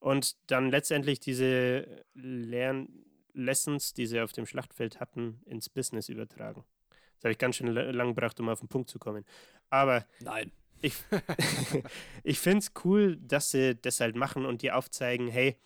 und 0.00 0.36
dann 0.50 0.70
letztendlich 0.70 1.18
diese 1.18 2.04
Lern 2.12 2.88
Lessons, 3.34 3.92
die 3.92 4.06
sie 4.06 4.20
auf 4.20 4.32
dem 4.32 4.46
Schlachtfeld 4.46 5.00
hatten, 5.00 5.40
ins 5.46 5.68
Business 5.68 6.08
übertragen. 6.08 6.64
Das 7.16 7.24
habe 7.24 7.32
ich 7.32 7.38
ganz 7.38 7.56
schön 7.56 7.68
lang 7.68 8.08
gebracht, 8.08 8.38
um 8.40 8.48
auf 8.48 8.60
den 8.60 8.68
Punkt 8.68 8.88
zu 8.88 8.98
kommen. 8.98 9.24
Aber 9.70 10.06
nein. 10.20 10.52
Ich, 10.80 10.94
ich 12.24 12.38
finde 12.38 12.58
es 12.58 12.72
cool, 12.84 13.16
dass 13.16 13.50
sie 13.50 13.74
das 13.76 14.00
halt 14.00 14.16
machen 14.16 14.46
und 14.46 14.62
dir 14.62 14.76
aufzeigen, 14.76 15.28
hey, 15.28 15.56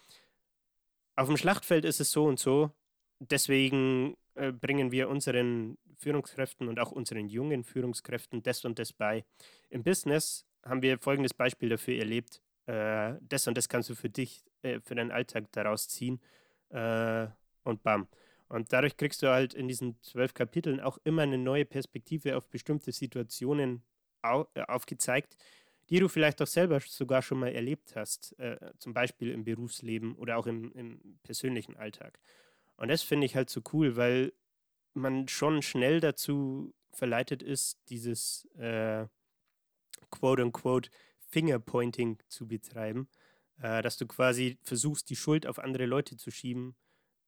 auf 1.17 1.27
dem 1.27 1.37
Schlachtfeld 1.37 1.85
ist 1.85 2.01
es 2.01 2.13
so 2.13 2.27
und 2.27 2.39
so, 2.39 2.71
deswegen 3.19 4.17
äh, 4.35 4.53
bringen 4.53 4.93
wir 4.93 5.09
unseren 5.09 5.77
Führungskräften 5.97 6.69
und 6.69 6.79
auch 6.79 6.93
unseren 6.93 7.29
jungen 7.29 7.65
Führungskräften 7.65 8.43
das 8.43 8.65
und 8.65 8.79
das 8.79 8.93
bei. 8.93 9.25
Im 9.69 9.83
Business 9.83 10.47
haben 10.65 10.83
wir 10.83 10.99
folgendes 10.99 11.35
Beispiel 11.35 11.69
dafür 11.69 11.99
erlebt. 11.99 12.41
Äh, 12.67 13.15
das 13.21 13.49
und 13.49 13.57
das 13.57 13.69
kannst 13.69 13.91
du 13.91 13.97
für 13.97 14.09
dich, 14.11 14.45
äh, 14.63 14.79
für 14.81 14.95
deinen 14.95 15.11
Alltag 15.11 15.51
daraus 15.53 15.89
ziehen. 15.89 16.21
Und 17.69 17.83
bam. 17.83 18.09
Und 18.49 18.73
dadurch 18.73 18.97
kriegst 18.97 19.23
du 19.23 19.29
halt 19.29 19.53
in 19.53 19.69
diesen 19.69 20.01
zwölf 20.03 20.33
Kapiteln 20.33 20.81
auch 20.81 20.99
immer 21.05 21.23
eine 21.23 21.37
neue 21.37 21.67
Perspektive 21.67 22.37
auf 22.37 22.49
bestimmte 22.49 22.93
Situationen 22.93 23.83
au 24.23 24.47
äh, 24.55 24.63
aufgezeigt, 24.63 25.37
die 25.91 26.01
du 26.01 26.09
vielleicht 26.09 26.41
auch 26.41 26.47
selber 26.47 26.81
sogar 26.81 27.21
schon 27.21 27.39
mal 27.39 27.53
erlebt 27.53 27.95
hast, 27.95 28.39
äh, 28.39 28.59
zum 28.79 28.95
Beispiel 28.95 29.31
im 29.33 29.45
Berufsleben 29.45 30.15
oder 30.17 30.39
auch 30.39 30.47
im, 30.47 30.73
im 30.73 31.19
persönlichen 31.23 31.77
Alltag. 31.77 32.19
Und 32.77 32.89
das 32.89 33.03
finde 33.03 33.27
ich 33.27 33.37
halt 33.37 33.51
so 33.51 33.61
cool, 33.73 33.97
weil 33.97 34.33
man 34.95 35.29
schon 35.29 35.61
schnell 35.63 36.01
dazu 36.01 36.75
verleitet 36.93 37.43
ist, 37.43 37.79
dieses 37.91 38.47
äh, 38.57 39.07
quote-unquote 40.11 40.91
Fingerpointing 41.29 42.19
zu 42.29 42.49
betreiben, 42.49 43.09
äh, 43.61 43.83
dass 43.83 43.99
du 43.99 44.07
quasi 44.07 44.59
versuchst, 44.63 45.11
die 45.11 45.17
Schuld 45.17 45.47
auf 45.47 45.59
andere 45.59 45.85
Leute 45.85 46.17
zu 46.17 46.31
schieben, 46.31 46.75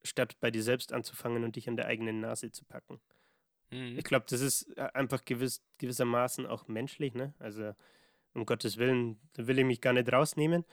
statt 0.03 0.37
bei 0.41 0.51
dir 0.51 0.63
selbst 0.63 0.93
anzufangen 0.93 1.45
und 1.45 1.57
dich 1.57 1.69
an 1.69 1.77
der 1.77 1.87
eigenen 1.87 2.21
Nase 2.21 2.51
zu 2.53 2.65
packen. 2.65 3.01
Mhm. 3.71 3.99
Ich 3.99 4.05
glaube, 4.05 4.27
das 4.29 4.41
ist 4.41 4.77
äh, 4.77 4.89
einfach 4.95 5.25
gewiss, 5.25 5.63
gewissermaßen 5.79 6.47
auch 6.47 6.69
menschlich, 6.69 7.15
ne? 7.15 7.35
Also 7.39 7.75
um 8.33 8.47
Gottes 8.47 8.77
Willen, 8.77 9.21
da 9.35 9.47
will 9.47 9.59
ich 9.59 9.65
mich 9.65 9.81
gar 9.81 9.93
nicht 9.93 10.13
rausnehmen. 10.13 10.65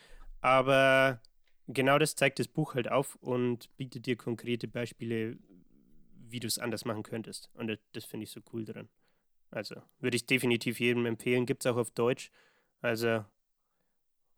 Aber 0.41 1.21
genau 1.67 1.97
das 1.97 2.15
zeigt 2.15 2.39
das 2.39 2.47
Buch 2.47 2.75
halt 2.75 2.89
auf 2.89 3.15
und 3.15 3.75
bietet 3.77 4.05
dir 4.05 4.15
konkrete 4.15 4.67
Beispiele, 4.67 5.37
wie 6.29 6.39
du 6.39 6.47
es 6.47 6.59
anders 6.59 6.85
machen 6.85 7.03
könntest. 7.03 7.49
Und 7.53 7.67
das, 7.67 7.79
das 7.93 8.05
finde 8.05 8.25
ich 8.25 8.31
so 8.31 8.41
cool 8.53 8.63
dran. 8.65 8.89
Also 9.49 9.75
würde 9.99 10.17
ich 10.17 10.25
definitiv 10.25 10.79
jedem 10.79 11.05
empfehlen. 11.05 11.45
Gibt 11.45 11.65
es 11.65 11.71
auch 11.71 11.77
auf 11.77 11.91
Deutsch. 11.91 12.31
Also 12.81 13.25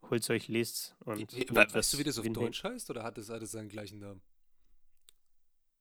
holt 0.08 0.28
euch, 0.30 0.48
lest 0.48 0.96
und. 1.00 1.32
We- 1.32 1.46
was 1.54 1.74
Weißt 1.74 1.94
du, 1.94 1.98
wie 1.98 2.04
das 2.04 2.18
auf. 2.18 2.26
Deutsch 2.28 2.64
heißt 2.64 2.90
oder 2.90 3.02
hat 3.02 3.18
es 3.18 3.30
alles 3.30 3.52
seinen 3.52 3.68
gleichen 3.68 3.98
Namen? 3.98 4.22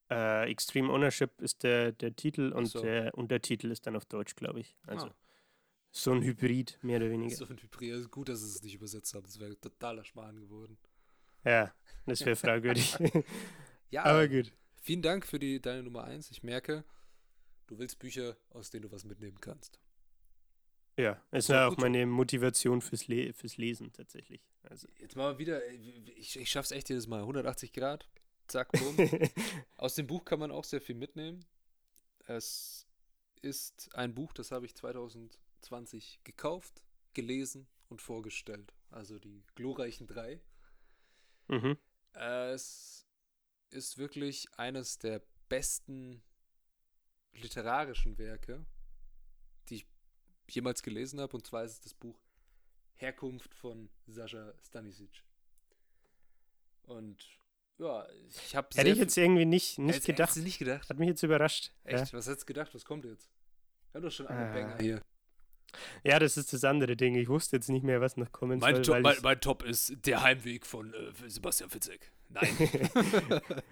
Äh, 0.10 0.50
Extreme 0.50 0.92
Ownership 0.92 1.40
ist 1.42 1.64
der, 1.64 1.92
der 1.92 2.16
Titel 2.16 2.52
und 2.54 2.66
so. 2.66 2.82
der 2.82 3.14
Untertitel 3.16 3.70
ist 3.72 3.86
dann 3.86 3.96
auf 3.96 4.06
Deutsch, 4.06 4.36
glaube 4.36 4.60
ich. 4.62 4.76
Also 4.88 5.08
Ah. 5.08 5.16
so 5.92 6.12
ein 6.12 6.24
Hybrid, 6.24 6.80
mehr 6.82 6.98
oder 6.98 7.10
weniger. 7.12 7.36
So 7.36 7.46
ein 7.46 7.58
Hybrid. 7.62 7.92
ist 7.94 8.10
Gut, 8.12 8.30
dass 8.30 8.40
sie 8.42 8.48
es 8.48 8.64
nicht 8.64 8.76
übersetzt 8.76 9.14
haben. 9.14 9.24
Das 9.24 9.40
wäre 9.40 9.60
totaler 9.60 10.04
Schmarrn 10.04 10.40
geworden. 10.40 10.78
Ja, 11.46 11.74
das 12.06 12.26
wäre 12.26 12.36
fragwürdig. 12.36 12.96
Ja, 13.92 14.04
Aber 14.04 14.28
gut. 14.28 14.52
vielen 14.82 15.02
Dank 15.02 15.26
für 15.26 15.40
die, 15.40 15.60
deine 15.60 15.82
Nummer 15.82 16.04
1. 16.04 16.30
Ich 16.30 16.44
merke, 16.44 16.84
du 17.66 17.80
willst 17.80 17.98
Bücher, 17.98 18.38
aus 18.52 18.70
denen 18.70 18.84
du 18.84 18.92
was 18.92 19.04
mitnehmen 19.04 19.40
kannst. 19.42 19.80
Ja, 20.98 21.20
Ja, 21.32 21.40
ja 21.40 21.66
auch 21.68 21.72
gut. 21.72 21.80
meine 21.80 22.06
Motivation 22.06 22.82
fürs, 22.82 23.08
Le 23.08 23.34
fürs 23.34 23.58
Lesen 23.58 23.92
tatsächlich. 23.94 24.42
Also. 24.64 24.88
Jetzt 25.00 25.16
mal 25.16 25.40
wieder, 25.40 25.66
äh, 25.66 25.74
ich, 26.18 26.38
ich 26.38 26.50
schaff's 26.52 26.70
echt 26.72 26.90
jedes 26.90 27.08
Mal. 27.08 27.22
180 27.22 27.74
Grad, 27.74 28.08
zack, 28.50 28.72
bumm. 28.72 28.98
Aus 29.78 29.96
dem 29.96 30.08
Buch 30.08 30.26
kann 30.26 30.40
man 30.40 30.52
auch 30.52 30.64
sehr 30.64 30.82
viel 30.82 30.96
mitnehmen. 30.96 31.46
Es 32.26 32.88
ist 33.42 33.96
ein 33.96 34.14
Buch, 34.14 34.34
das 34.34 34.52
habe 34.52 34.66
ich 34.66 34.76
2020 34.76 36.20
gekauft, 36.24 36.84
gelesen 37.14 37.68
und 37.90 38.02
vorgestellt. 38.02 38.74
Also 38.92 39.20
die 39.20 39.44
glorreichen 39.56 40.08
drei. 40.08 40.42
mhm. 41.48 41.78
Es 42.14 43.06
ist 43.70 43.98
wirklich 43.98 44.48
eines 44.58 44.98
der 44.98 45.22
besten 45.48 46.24
literarischen 47.34 48.18
Werke, 48.18 48.66
die 49.70 49.76
ich 49.76 49.88
jemals 50.50 50.82
gelesen 50.82 51.20
habe. 51.20 51.38
Und 51.38 51.46
zwar 51.46 51.64
ist 51.64 51.74
es 51.74 51.82
das 51.82 51.94
Buch 51.94 52.20
Herkunft 52.96 53.54
von 53.54 53.90
Sascha 54.08 54.54
Stanisic. 54.62 55.24
Und 56.84 57.39
ja, 57.80 58.08
ich 58.46 58.56
habe 58.56 58.68
Hätte 58.76 58.90
ich 58.90 58.98
jetzt 58.98 59.18
irgendwie 59.18 59.46
nicht, 59.46 59.80
nicht 59.80 60.06
gedacht. 60.06 60.20
Hättest 60.30 60.38
du 60.38 60.42
nicht 60.42 60.60
gedacht? 60.60 60.90
Hat 60.90 61.00
mich 61.00 61.08
jetzt 61.10 61.24
überrascht. 61.24 61.72
Ja. 61.86 62.02
Echt? 62.02 62.14
Was 62.14 62.28
hättest 62.28 62.44
du 62.44 62.46
gedacht? 62.54 62.74
Was 62.76 62.86
kommt 62.86 63.06
jetzt? 63.06 63.30
Haben 63.94 64.04
doch 64.04 64.12
schon 64.12 64.28
einen 64.28 64.50
Ah. 64.50 64.54
Banger 64.54 64.78
hier. 64.80 65.02
ja, 66.04 66.20
das 66.20 66.38
ist 66.38 66.52
das 66.54 66.64
andere 66.64 66.96
Ding. 66.96 67.16
Ich 67.16 67.28
wusste 67.30 67.56
jetzt 67.56 67.70
nicht 67.70 67.84
mehr, 67.84 68.02
was 68.02 68.18
noch 68.18 68.32
kommen 68.32 68.60
soll. 68.60 68.88
weil 69.04 69.34
ich- 69.36 69.40
Top 69.42 69.64
ist 69.64 69.94
der 70.06 70.22
Heimweg 70.22 70.66
von 70.66 70.94
äh, 70.94 71.12
Sebastian 71.30 71.70
Fitzek. 71.70 72.12
Nein. 72.30 72.56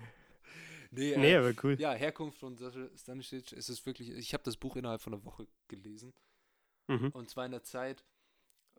nee, 0.92 1.14
äh, 1.14 1.18
nee, 1.18 1.36
aber 1.36 1.54
cool. 1.64 1.76
Ja, 1.80 1.94
Herkunft 1.94 2.40
von 2.40 2.58
Sascha 2.58 2.88
Stanisic 2.98 3.52
ist 3.52 3.70
es 3.70 3.86
wirklich. 3.86 4.10
Ich 4.12 4.34
habe 4.34 4.44
das 4.44 4.58
Buch 4.58 4.76
innerhalb 4.76 5.02
von 5.02 5.14
einer 5.14 5.24
Woche 5.26 5.48
gelesen. 5.68 6.14
Mhm. 6.88 7.10
Und 7.10 7.30
zwar 7.30 7.46
in 7.46 7.54
einer 7.54 7.64
Zeit, 7.64 8.04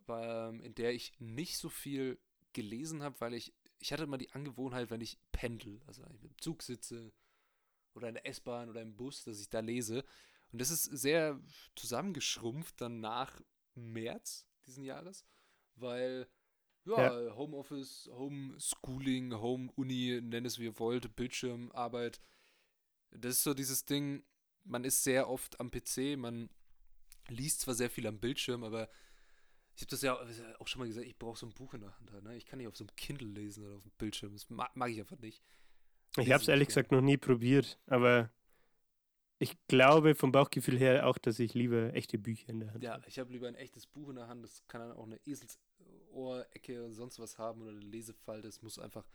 ähm, 0.07 0.61
in 0.61 0.73
der 0.75 0.91
ich 0.93 1.13
nicht 1.19 1.57
so 1.57 1.69
viel 1.69 2.17
gelesen 2.53 3.03
habe, 3.03 3.15
weil 3.19 3.33
ich. 3.35 3.53
Ich 3.79 3.91
hatte 3.91 4.03
immer 4.03 4.17
die 4.17 4.31
Angewohnheit, 4.31 4.89
wenn 4.89 5.01
ich 5.01 5.17
pendel, 5.31 5.81
also 5.87 6.03
wenn 6.03 6.15
ich 6.15 6.23
im 6.23 6.37
Zug 6.37 6.63
sitze 6.63 7.11
oder 7.93 8.09
in 8.09 8.15
der 8.15 8.27
S-Bahn 8.27 8.69
oder 8.69 8.81
im 8.81 8.95
Bus, 8.95 9.23
dass 9.23 9.39
ich 9.39 9.49
da 9.49 9.59
lese. 9.59 10.03
Und 10.51 10.59
das 10.59 10.69
ist 10.69 10.83
sehr 10.83 11.39
zusammengeschrumpft 11.75 12.81
dann 12.81 12.99
nach 12.99 13.41
März 13.75 14.45
diesen 14.65 14.83
Jahres, 14.83 15.25
weil 15.75 16.27
ja, 16.85 17.35
Homeoffice, 17.35 18.09
Homeschooling, 18.11 19.33
Home-Uni, 19.33 20.21
nenn 20.21 20.45
es 20.45 20.59
wie 20.59 20.65
ihr 20.65 20.79
wollt, 20.79 21.15
Bildschirmarbeit. 21.15 22.19
Das 23.11 23.35
ist 23.35 23.43
so 23.43 23.53
dieses 23.53 23.85
Ding, 23.85 24.23
man 24.63 24.83
ist 24.83 25.03
sehr 25.03 25.29
oft 25.29 25.59
am 25.59 25.71
PC, 25.71 26.17
man 26.17 26.49
liest 27.27 27.61
zwar 27.61 27.75
sehr 27.75 27.89
viel 27.89 28.07
am 28.07 28.19
Bildschirm, 28.19 28.63
aber 28.63 28.89
ich 29.79 29.83
habe 29.83 29.91
das 29.91 30.01
ja 30.01 30.59
auch 30.59 30.67
schon 30.67 30.79
mal 30.79 30.87
gesagt, 30.89 31.07
ich 31.07 31.17
brauche 31.17 31.39
so 31.39 31.45
ein 31.45 31.53
Buch 31.53 31.73
in 31.73 31.79
der 31.81 31.97
Hand. 31.97 32.23
Ne? 32.23 32.35
Ich 32.35 32.45
kann 32.45 32.57
nicht 32.59 32.67
auf 32.67 32.75
so 32.75 32.83
einem 32.83 32.93
Kindle 32.97 33.29
lesen 33.29 33.63
oder 33.65 33.77
auf 33.77 33.83
dem 33.83 33.91
Bildschirm. 33.97 34.33
Das 34.33 34.49
mag, 34.49 34.75
mag 34.75 34.89
ich 34.91 34.99
einfach 34.99 35.17
nicht. 35.19 35.41
Ich 36.17 36.27
lese 36.27 36.33
habe 36.33 36.41
es 36.41 36.43
ich 36.43 36.49
ehrlich 36.49 36.67
gern. 36.67 36.75
gesagt 36.75 36.91
noch 36.91 37.01
nie 37.01 37.15
probiert, 37.17 37.79
aber 37.87 38.29
ich 39.37 39.55
glaube 39.67 40.15
vom 40.15 40.33
Bauchgefühl 40.33 40.77
her 40.77 41.07
auch, 41.07 41.17
dass 41.17 41.39
ich 41.39 41.53
lieber 41.53 41.93
echte 41.93 42.17
Bücher 42.17 42.49
in 42.49 42.59
der 42.59 42.73
Hand 42.73 42.83
Ja, 42.83 42.93
habe. 42.95 43.07
ich 43.07 43.19
habe 43.19 43.31
lieber 43.31 43.47
ein 43.47 43.55
echtes 43.55 43.87
Buch 43.87 44.09
in 44.09 44.15
der 44.17 44.27
Hand. 44.27 44.43
Das 44.43 44.67
kann 44.67 44.81
dann 44.81 44.91
auch 44.91 45.05
eine 45.05 45.17
Eselsohrecke 45.25 46.83
und 46.83 46.93
sonst 46.93 47.19
was 47.19 47.37
haben 47.37 47.61
oder 47.61 47.71
eine 47.71 47.79
Lesefalte. 47.79 48.49
Es 48.49 48.61
muss 48.61 48.79
einfach. 48.79 49.07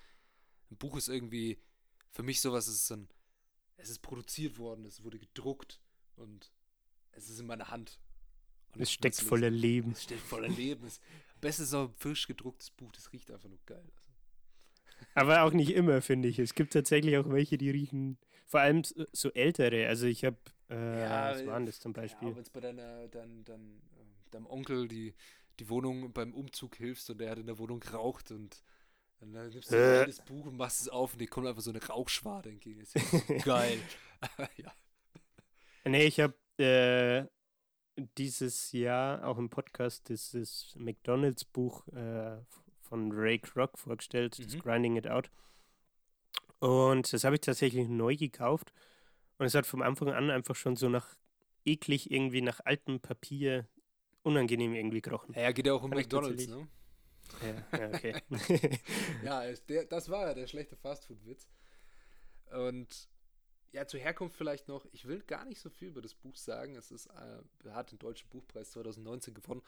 Ein 0.71 0.79
Buch 0.79 0.97
ist 0.97 1.09
irgendwie 1.09 1.59
für 2.11 2.23
mich 2.23 2.41
sowas. 2.41 2.69
Es 2.69 2.77
ist 2.77 2.91
ein. 2.91 3.09
Es 3.77 3.91
ist 3.91 3.99
produziert 3.99 4.57
worden. 4.57 4.87
Es 4.87 5.03
wurde 5.03 5.19
gedruckt 5.19 5.83
und 6.17 6.53
es 7.11 7.29
ist 7.29 7.39
in 7.39 7.47
meiner 7.47 7.71
Hand. 7.71 8.01
Und 8.75 8.83
Es 8.83 8.93
steckt 8.93 9.17
voller. 9.17 9.51
Leben. 9.51 9.93
Es 9.93 10.05
steckt 10.05 10.21
voller 10.21 10.49
Leben. 10.49 10.87
Es, 10.87 11.01
ist 11.61 11.75
auch 11.75 11.89
ein 11.89 11.95
frisch 11.95 12.27
gedrucktes 12.27 12.71
Buch. 12.71 12.91
Das 12.93 13.13
riecht 13.13 13.31
einfach 13.31 13.49
nur 13.49 13.59
geil. 13.67 13.85
Also, 15.15 15.31
Aber 15.31 15.43
auch 15.43 15.53
nicht 15.53 15.71
immer, 15.71 16.01
finde 16.03 16.29
ich. 16.29 16.39
Es 16.39 16.55
gibt 16.55 16.73
tatsächlich 16.73 17.17
auch 17.19 17.29
welche, 17.31 17.59
die 17.59 17.71
riechen, 17.71 18.19
vor 18.47 18.61
allem 18.61 18.83
so- 18.85 19.05
so 19.13 19.31
ältere. 19.33 19.87
Also 19.89 20.07
ich 20.07 20.25
habe, 20.25 20.39
äh, 20.71 21.01
Ja, 21.03 21.31
was 21.33 21.47
waren 21.47 21.67
das 21.67 21.79
zum 21.81 21.93
Ja, 21.93 22.01
Beispiel? 22.03 22.35
wenn 22.35 22.43
es 22.43 22.51
bei 22.51 22.61
deiner, 22.61 23.09
dein, 23.09 23.45
dein, 23.45 23.83
äh, 23.99 24.31
deinem 24.31 24.47
Onkel 24.47 24.89
die, 24.89 25.15
die 25.61 25.69
Wohnung 25.69 26.13
beim 26.13 26.33
Umzug 26.35 26.77
hilfst 26.77 27.11
und 27.11 27.19
der 27.19 27.31
hat 27.31 27.39
in 27.39 27.47
der 27.47 27.59
Wohnung 27.59 27.81
geraucht 27.81 28.31
und 28.31 28.63
dann 29.21 29.35
äh, 29.35 29.49
nimmst 29.49 29.71
du 29.71 29.77
Äh. 29.77 29.79
ein 29.95 29.99
altes 30.01 30.21
Buch 30.25 30.47
und 30.47 30.57
machst 30.57 30.81
es 30.81 30.89
auf 30.89 31.13
und 31.13 31.19
dir 31.21 31.29
kommt 31.29 31.47
einfach 31.47 31.63
so 31.63 31.71
eine 31.71 31.85
Rauchschwade 31.85 32.49
entgegen. 32.49 32.81
Das 32.81 32.95
ist 32.95 33.29
ja 33.29 33.37
geil. 33.45 33.81
ja. 34.57 34.73
Nee, 35.85 36.07
ich 36.07 36.19
habe 36.21 36.35
äh, 36.59 37.27
dieses 37.97 38.73
Jahr 38.73 39.25
auch 39.27 39.39
im 39.39 39.51
Podcast 39.51 40.09
dieses 40.09 40.75
McDonalds-Buch 40.77 41.87
äh, 41.89 42.37
von 42.83 43.13
Ray 43.13 43.39
Kroc 43.39 43.79
vorgestellt, 43.79 44.39
das 44.39 44.55
Mhm. 44.55 44.61
Grinding 44.61 44.97
It 44.97 45.09
Out. 45.09 45.31
Und 46.59 47.13
das 47.13 47.25
habe 47.25 47.37
ich 47.37 47.41
tatsächlich 47.41 47.89
neu 47.89 48.17
gekauft. 48.17 48.73
Und 49.39 49.47
es 49.47 49.55
hat 49.55 49.67
vom 49.67 49.83
Anfang 49.83 50.09
an 50.11 50.31
einfach 50.31 50.55
schon 50.55 50.77
so 50.77 50.89
nach 50.89 51.17
eklig 51.65 52.11
irgendwie 52.11 52.43
nach 52.43 52.61
altem 52.65 53.01
Papier 53.01 53.67
unangenehm 54.23 54.75
irgendwie 54.75 55.01
gerochen. 55.01 55.35
ja, 55.37 55.53
geht 55.53 55.67
ja 55.67 55.75
auch 55.75 55.83
um 55.83 55.91
Kann 55.91 55.99
McDonalds, 55.99 56.47
ne? 56.47 56.69
Ja, 57.43 57.79
ja 57.79 57.89
okay. 57.89 58.15
Ja, 59.25 59.43
der, 59.69 59.85
das 59.87 60.09
war 60.09 60.29
ja 60.29 60.35
der 60.35 60.47
schlechte 60.47 60.77
Fastfood-Witz. 60.77 61.49
Und 62.53 63.09
ja, 63.75 63.87
zur 63.89 63.99
Herkunft 63.99 64.37
vielleicht 64.37 64.69
noch. 64.69 64.87
Ich 64.93 65.07
will 65.07 65.21
gar 65.23 65.45
nicht 65.45 65.61
so 65.61 65.69
viel 65.69 65.89
über 65.89 66.01
das 66.01 66.15
Buch 66.15 66.37
sagen. 66.37 66.77
Es 66.77 66.93
ist, 66.93 67.07
äh, 67.07 67.71
hat 67.71 67.91
den 67.91 67.99
Deutschen 67.99 68.29
Buchpreis 68.31 68.71
2019 68.71 69.35
gewonnen, 69.35 69.63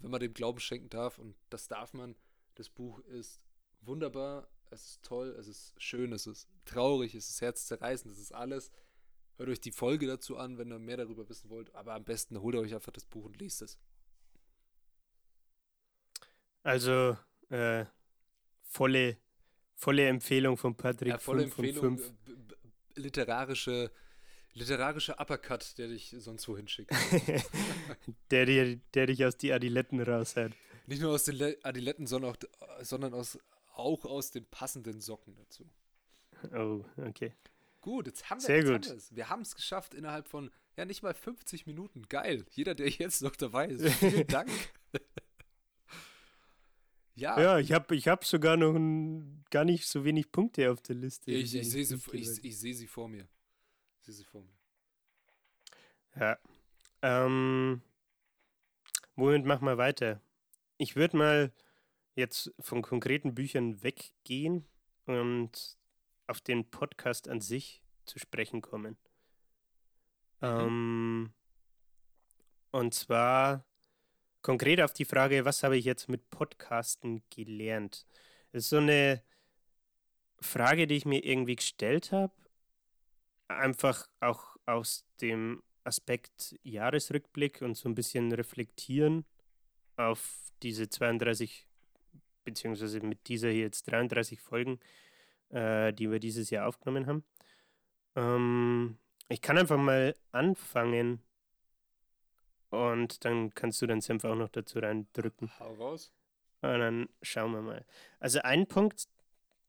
wenn 0.00 0.10
man 0.10 0.20
dem 0.20 0.34
Glauben 0.34 0.58
schenken 0.58 0.88
darf. 0.88 1.16
Und 1.18 1.36
das 1.48 1.68
darf 1.68 1.94
man. 1.94 2.16
Das 2.56 2.68
Buch 2.68 2.98
ist 3.04 3.40
wunderbar. 3.82 4.48
Es 4.70 4.84
ist 4.84 5.02
toll. 5.04 5.28
Es 5.38 5.46
ist 5.46 5.80
schön. 5.80 6.12
Es 6.12 6.26
ist 6.26 6.48
traurig. 6.64 7.14
Es 7.14 7.30
ist 7.30 7.40
herzzerreißend. 7.40 8.12
Es 8.12 8.18
ist 8.18 8.32
alles. 8.32 8.72
Hört 9.36 9.48
euch 9.48 9.60
die 9.60 9.70
Folge 9.70 10.08
dazu 10.08 10.36
an, 10.36 10.58
wenn 10.58 10.72
ihr 10.72 10.80
mehr 10.80 10.96
darüber 10.96 11.28
wissen 11.28 11.50
wollt. 11.50 11.72
Aber 11.76 11.94
am 11.94 12.04
besten 12.04 12.40
holt 12.40 12.56
ihr 12.56 12.60
euch 12.60 12.74
einfach 12.74 12.92
das 12.92 13.04
Buch 13.04 13.26
und 13.26 13.38
liest 13.38 13.62
es. 13.62 13.78
Also 16.64 17.16
äh, 17.48 17.84
volle, 18.64 19.18
volle 19.76 20.08
Empfehlung 20.08 20.56
von 20.56 20.74
Patrick. 20.76 21.10
Ja, 21.10 21.18
volle 21.18 21.42
fünf 21.42 21.54
von 21.54 21.64
Empfehlung. 21.64 21.98
fünf. 21.98 22.12
Literarische, 23.00 23.90
literarische 24.54 25.16
Uppercut, 25.18 25.78
der 25.78 25.88
dich 25.88 26.14
sonst 26.18 26.46
wohin 26.48 26.68
schickt. 26.68 26.92
der, 28.30 28.46
dir, 28.46 28.80
der 28.94 29.06
dich 29.06 29.24
aus 29.24 29.36
die 29.36 29.52
Adiletten 29.52 30.00
raushaut. 30.00 30.52
Nicht 30.86 31.02
nur 31.02 31.12
aus 31.12 31.24
den 31.24 31.36
Le 31.36 31.58
Adiletten, 31.62 32.06
sondern 32.06 32.32
auch, 32.32 32.36
sondern 32.82 33.14
aus, 33.14 33.38
auch 33.74 34.04
aus 34.04 34.30
den 34.30 34.44
passenden 34.46 35.00
Socken 35.00 35.36
dazu. 35.36 35.64
Oh, 36.54 36.84
okay. 36.96 37.32
Gut, 37.80 38.06
jetzt 38.06 38.28
haben 38.28 38.40
wir 38.40 38.46
Sehr 38.46 38.64
gut. 38.64 38.88
haben. 38.88 39.02
Wir 39.10 39.28
haben 39.28 39.42
es 39.42 39.54
geschafft 39.54 39.94
innerhalb 39.94 40.28
von, 40.28 40.50
ja, 40.76 40.84
nicht 40.84 41.02
mal 41.02 41.14
50 41.14 41.66
Minuten. 41.66 42.02
Geil. 42.08 42.44
Jeder, 42.50 42.74
der 42.74 42.88
jetzt 42.88 43.22
noch 43.22 43.36
dabei 43.36 43.66
ist. 43.66 43.94
Vielen 43.98 44.26
Dank. 44.26 44.50
Ja, 47.20 47.40
Ja, 47.40 47.58
ich 47.58 47.72
habe 47.72 47.94
ich 47.94 48.08
hab 48.08 48.24
sogar 48.24 48.56
noch 48.56 48.74
ein, 48.74 49.44
gar 49.50 49.64
nicht 49.64 49.86
so 49.86 50.04
wenig 50.04 50.32
Punkte 50.32 50.70
auf 50.70 50.80
der 50.80 50.96
Liste. 50.96 51.30
ich, 51.30 51.54
ich 51.54 51.70
sehe 51.70 51.84
sie, 51.84 52.00
ich, 52.12 52.44
ich 52.44 52.58
sehe 52.58 52.74
sie 52.74 52.86
vor 52.86 53.08
mir. 53.08 53.28
Ich 53.98 54.06
sehe 54.06 54.14
sie 54.14 54.24
vor 54.24 54.42
mir. 54.42 54.56
Ja. 56.18 56.38
Ähm, 57.02 57.82
womit 59.16 59.44
machen 59.44 59.66
wir 59.66 59.78
weiter? 59.78 60.20
Ich 60.78 60.96
würde 60.96 61.16
mal 61.16 61.52
jetzt 62.14 62.52
von 62.58 62.82
konkreten 62.82 63.34
Büchern 63.34 63.82
weggehen 63.82 64.66
und 65.06 65.78
auf 66.26 66.40
den 66.40 66.70
Podcast 66.70 67.28
an 67.28 67.40
sich 67.40 67.82
zu 68.06 68.18
sprechen 68.18 68.62
kommen. 68.62 68.96
Mhm. 70.40 70.48
Ähm, 70.48 71.32
und 72.70 72.94
zwar 72.94 73.64
konkret 74.42 74.80
auf 74.80 74.92
die 74.92 75.04
Frage, 75.04 75.44
was 75.44 75.62
habe 75.62 75.76
ich 75.76 75.84
jetzt 75.84 76.08
mit 76.08 76.30
Podcasten 76.30 77.22
gelernt? 77.30 78.06
Das 78.52 78.64
ist 78.64 78.70
so 78.70 78.78
eine 78.78 79.22
Frage, 80.40 80.86
die 80.86 80.96
ich 80.96 81.04
mir 81.04 81.24
irgendwie 81.24 81.56
gestellt 81.56 82.12
habe. 82.12 82.32
Einfach 83.48 84.08
auch 84.20 84.56
aus 84.66 85.04
dem 85.20 85.62
Aspekt 85.84 86.58
Jahresrückblick 86.62 87.62
und 87.62 87.76
so 87.76 87.88
ein 87.88 87.94
bisschen 87.94 88.32
reflektieren 88.32 89.24
auf 89.96 90.52
diese 90.62 90.88
32, 90.88 91.66
beziehungsweise 92.44 93.00
mit 93.00 93.28
dieser 93.28 93.50
hier 93.50 93.62
jetzt 93.62 93.90
33 93.90 94.40
Folgen, 94.40 94.80
äh, 95.50 95.92
die 95.92 96.10
wir 96.10 96.20
dieses 96.20 96.50
Jahr 96.50 96.66
aufgenommen 96.68 97.06
haben. 97.06 97.24
Ähm, 98.16 98.98
ich 99.28 99.42
kann 99.42 99.58
einfach 99.58 99.78
mal 99.78 100.16
anfangen 100.32 101.22
und 102.70 103.24
dann 103.24 103.54
kannst 103.54 103.82
du 103.82 103.86
deinen 103.86 104.00
Senf 104.00 104.24
auch 104.24 104.34
noch 104.34 104.48
dazu 104.48 104.78
reindrücken. 104.78 105.50
Hau 105.58 105.74
raus. 105.74 106.12
Und 106.62 106.78
dann 106.78 107.08
schauen 107.22 107.52
wir 107.52 107.62
mal. 107.62 107.84
Also 108.18 108.40
ein 108.40 108.66
Punkt, 108.66 109.08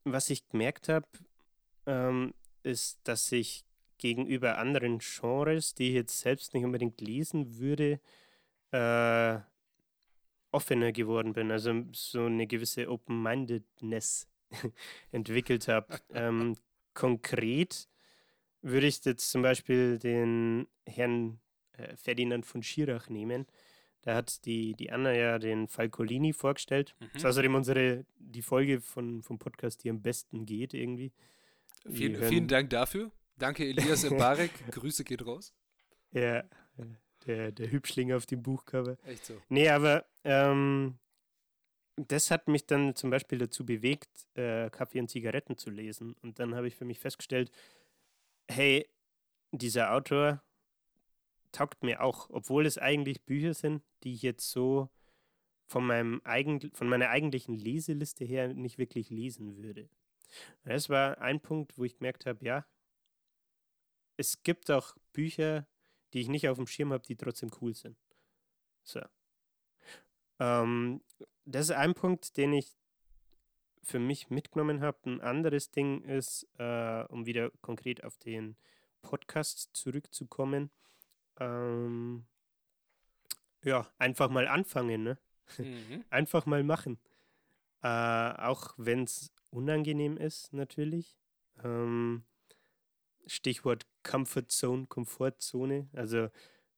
was 0.03 0.29
ich 0.29 0.47
gemerkt 0.49 0.89
habe, 0.89 1.07
ähm, 1.85 2.33
ist, 2.63 2.99
dass 3.03 3.31
ich 3.31 3.65
gegenüber 3.97 4.57
anderen 4.57 4.99
Genres, 4.99 5.73
die 5.73 5.89
ich 5.89 5.93
jetzt 5.93 6.19
selbst 6.19 6.53
nicht 6.53 6.63
unbedingt 6.63 7.01
lesen 7.01 7.57
würde, 7.59 7.99
äh, 8.71 9.39
offener 10.51 10.91
geworden 10.91 11.33
bin. 11.33 11.51
Also 11.51 11.83
so 11.91 12.25
eine 12.25 12.47
gewisse 12.47 12.89
Open-Mindedness 12.89 14.27
entwickelt 15.11 15.67
habe. 15.67 15.99
ähm, 16.13 16.55
konkret 16.93 17.87
würde 18.61 18.87
ich 18.87 19.03
jetzt 19.05 19.31
zum 19.31 19.41
Beispiel 19.41 19.97
den 19.97 20.67
Herrn 20.85 21.39
äh, 21.77 21.95
Ferdinand 21.95 22.45
von 22.45 22.63
Schirach 22.63 23.09
nehmen. 23.09 23.45
Da 24.01 24.15
hat 24.15 24.45
die, 24.45 24.73
die 24.73 24.91
Anna 24.91 25.13
ja 25.13 25.37
den 25.37 25.67
Falcolini 25.67 26.33
vorgestellt. 26.33 26.95
Mhm. 26.99 27.05
Das 27.13 27.21
ist 27.23 27.25
außerdem 27.25 27.55
unsere, 27.55 28.05
die 28.17 28.41
Folge 28.41 28.81
von, 28.81 29.21
vom 29.21 29.37
Podcast, 29.37 29.83
die 29.83 29.89
am 29.89 30.01
besten 30.01 30.45
geht 30.45 30.73
irgendwie. 30.73 31.11
Vielen, 31.89 32.21
vielen 32.23 32.47
Dank 32.47 32.69
dafür. 32.69 33.11
Danke, 33.37 33.67
Elias 33.67 34.07
Mbarek. 34.09 34.51
Grüße 34.71 35.03
geht 35.03 35.25
raus. 35.25 35.53
Ja, 36.11 36.39
äh, 36.39 36.45
der, 37.25 37.51
der 37.51 37.71
Hübschling 37.71 38.13
auf 38.13 38.25
dem 38.25 38.41
Buchcover. 38.41 38.97
Echt 39.05 39.25
so. 39.25 39.41
Nee, 39.49 39.69
aber 39.69 40.05
ähm, 40.23 40.97
das 41.95 42.31
hat 42.31 42.47
mich 42.47 42.65
dann 42.65 42.95
zum 42.95 43.09
Beispiel 43.09 43.37
dazu 43.37 43.65
bewegt, 43.65 44.09
äh, 44.35 44.69
Kaffee 44.69 44.99
und 44.99 45.09
Zigaretten 45.09 45.57
zu 45.57 45.69
lesen. 45.69 46.15
Und 46.21 46.39
dann 46.39 46.55
habe 46.55 46.67
ich 46.67 46.75
für 46.75 46.85
mich 46.85 46.99
festgestellt, 46.99 47.51
hey, 48.49 48.87
dieser 49.51 49.93
Autor 49.93 50.43
taugt 51.51 51.83
mir 51.83 52.01
auch, 52.01 52.29
obwohl 52.29 52.65
es 52.65 52.77
eigentlich 52.77 53.23
Bücher 53.23 53.53
sind, 53.53 53.83
die 54.03 54.13
ich 54.13 54.21
jetzt 54.21 54.49
so 54.49 54.89
von, 55.67 55.85
meinem 55.85 56.21
eigen, 56.23 56.71
von 56.73 56.89
meiner 56.89 57.09
eigentlichen 57.09 57.55
Leseliste 57.55 58.25
her 58.25 58.53
nicht 58.53 58.77
wirklich 58.77 59.09
lesen 59.09 59.57
würde. 59.57 59.89
Das 60.63 60.89
war 60.89 61.19
ein 61.19 61.39
Punkt, 61.39 61.77
wo 61.77 61.83
ich 61.83 61.97
gemerkt 61.97 62.25
habe, 62.25 62.43
ja, 62.45 62.65
es 64.17 64.43
gibt 64.43 64.69
auch 64.69 64.95
Bücher, 65.13 65.67
die 66.13 66.21
ich 66.21 66.27
nicht 66.27 66.47
auf 66.47 66.57
dem 66.57 66.67
Schirm 66.67 66.93
habe, 66.93 67.05
die 67.05 67.15
trotzdem 67.15 67.51
cool 67.61 67.73
sind. 67.73 67.97
So. 68.83 69.01
Ähm, 70.39 71.01
das 71.45 71.69
ist 71.69 71.71
ein 71.71 71.93
Punkt, 71.93 72.37
den 72.37 72.53
ich 72.53 72.77
für 73.83 73.99
mich 73.99 74.29
mitgenommen 74.29 74.81
habe. 74.81 74.97
Ein 75.05 75.21
anderes 75.21 75.71
Ding 75.71 76.03
ist, 76.03 76.47
äh, 76.57 77.03
um 77.05 77.25
wieder 77.25 77.49
konkret 77.61 78.03
auf 78.03 78.17
den 78.17 78.55
Podcast 79.01 79.69
zurückzukommen, 79.73 80.69
ähm, 81.41 82.23
ja, 83.63 83.87
einfach 83.97 84.29
mal 84.29 84.47
anfangen, 84.47 85.03
ne? 85.03 85.17
Mhm. 85.57 86.05
Einfach 86.09 86.45
mal 86.45 86.63
machen. 86.63 86.99
Äh, 87.83 87.87
auch 87.87 88.73
wenn 88.77 89.03
es 89.03 89.33
unangenehm 89.49 90.17
ist, 90.17 90.53
natürlich. 90.53 91.17
Ähm, 91.63 92.23
Stichwort 93.25 93.85
Comfort 94.03 94.47
Zone, 94.49 94.85
Komfortzone. 94.87 95.89
Also, 95.93 96.29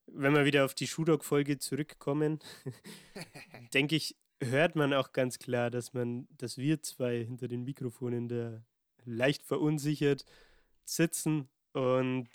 wenn 0.06 0.34
wir 0.34 0.44
wieder 0.44 0.64
auf 0.64 0.74
die 0.74 0.86
Shudok-Folge 0.86 1.58
zurückkommen, 1.58 2.38
denke 3.74 3.96
ich, 3.96 4.16
hört 4.42 4.76
man 4.76 4.92
auch 4.92 5.12
ganz 5.12 5.38
klar, 5.38 5.70
dass 5.70 5.92
man, 5.94 6.26
dass 6.36 6.58
wir 6.58 6.82
zwei 6.82 7.24
hinter 7.24 7.48
den 7.48 7.64
Mikrofonen 7.64 8.28
da 8.28 8.62
leicht 9.04 9.42
verunsichert 9.42 10.24
sitzen 10.84 11.48
und 11.72 12.28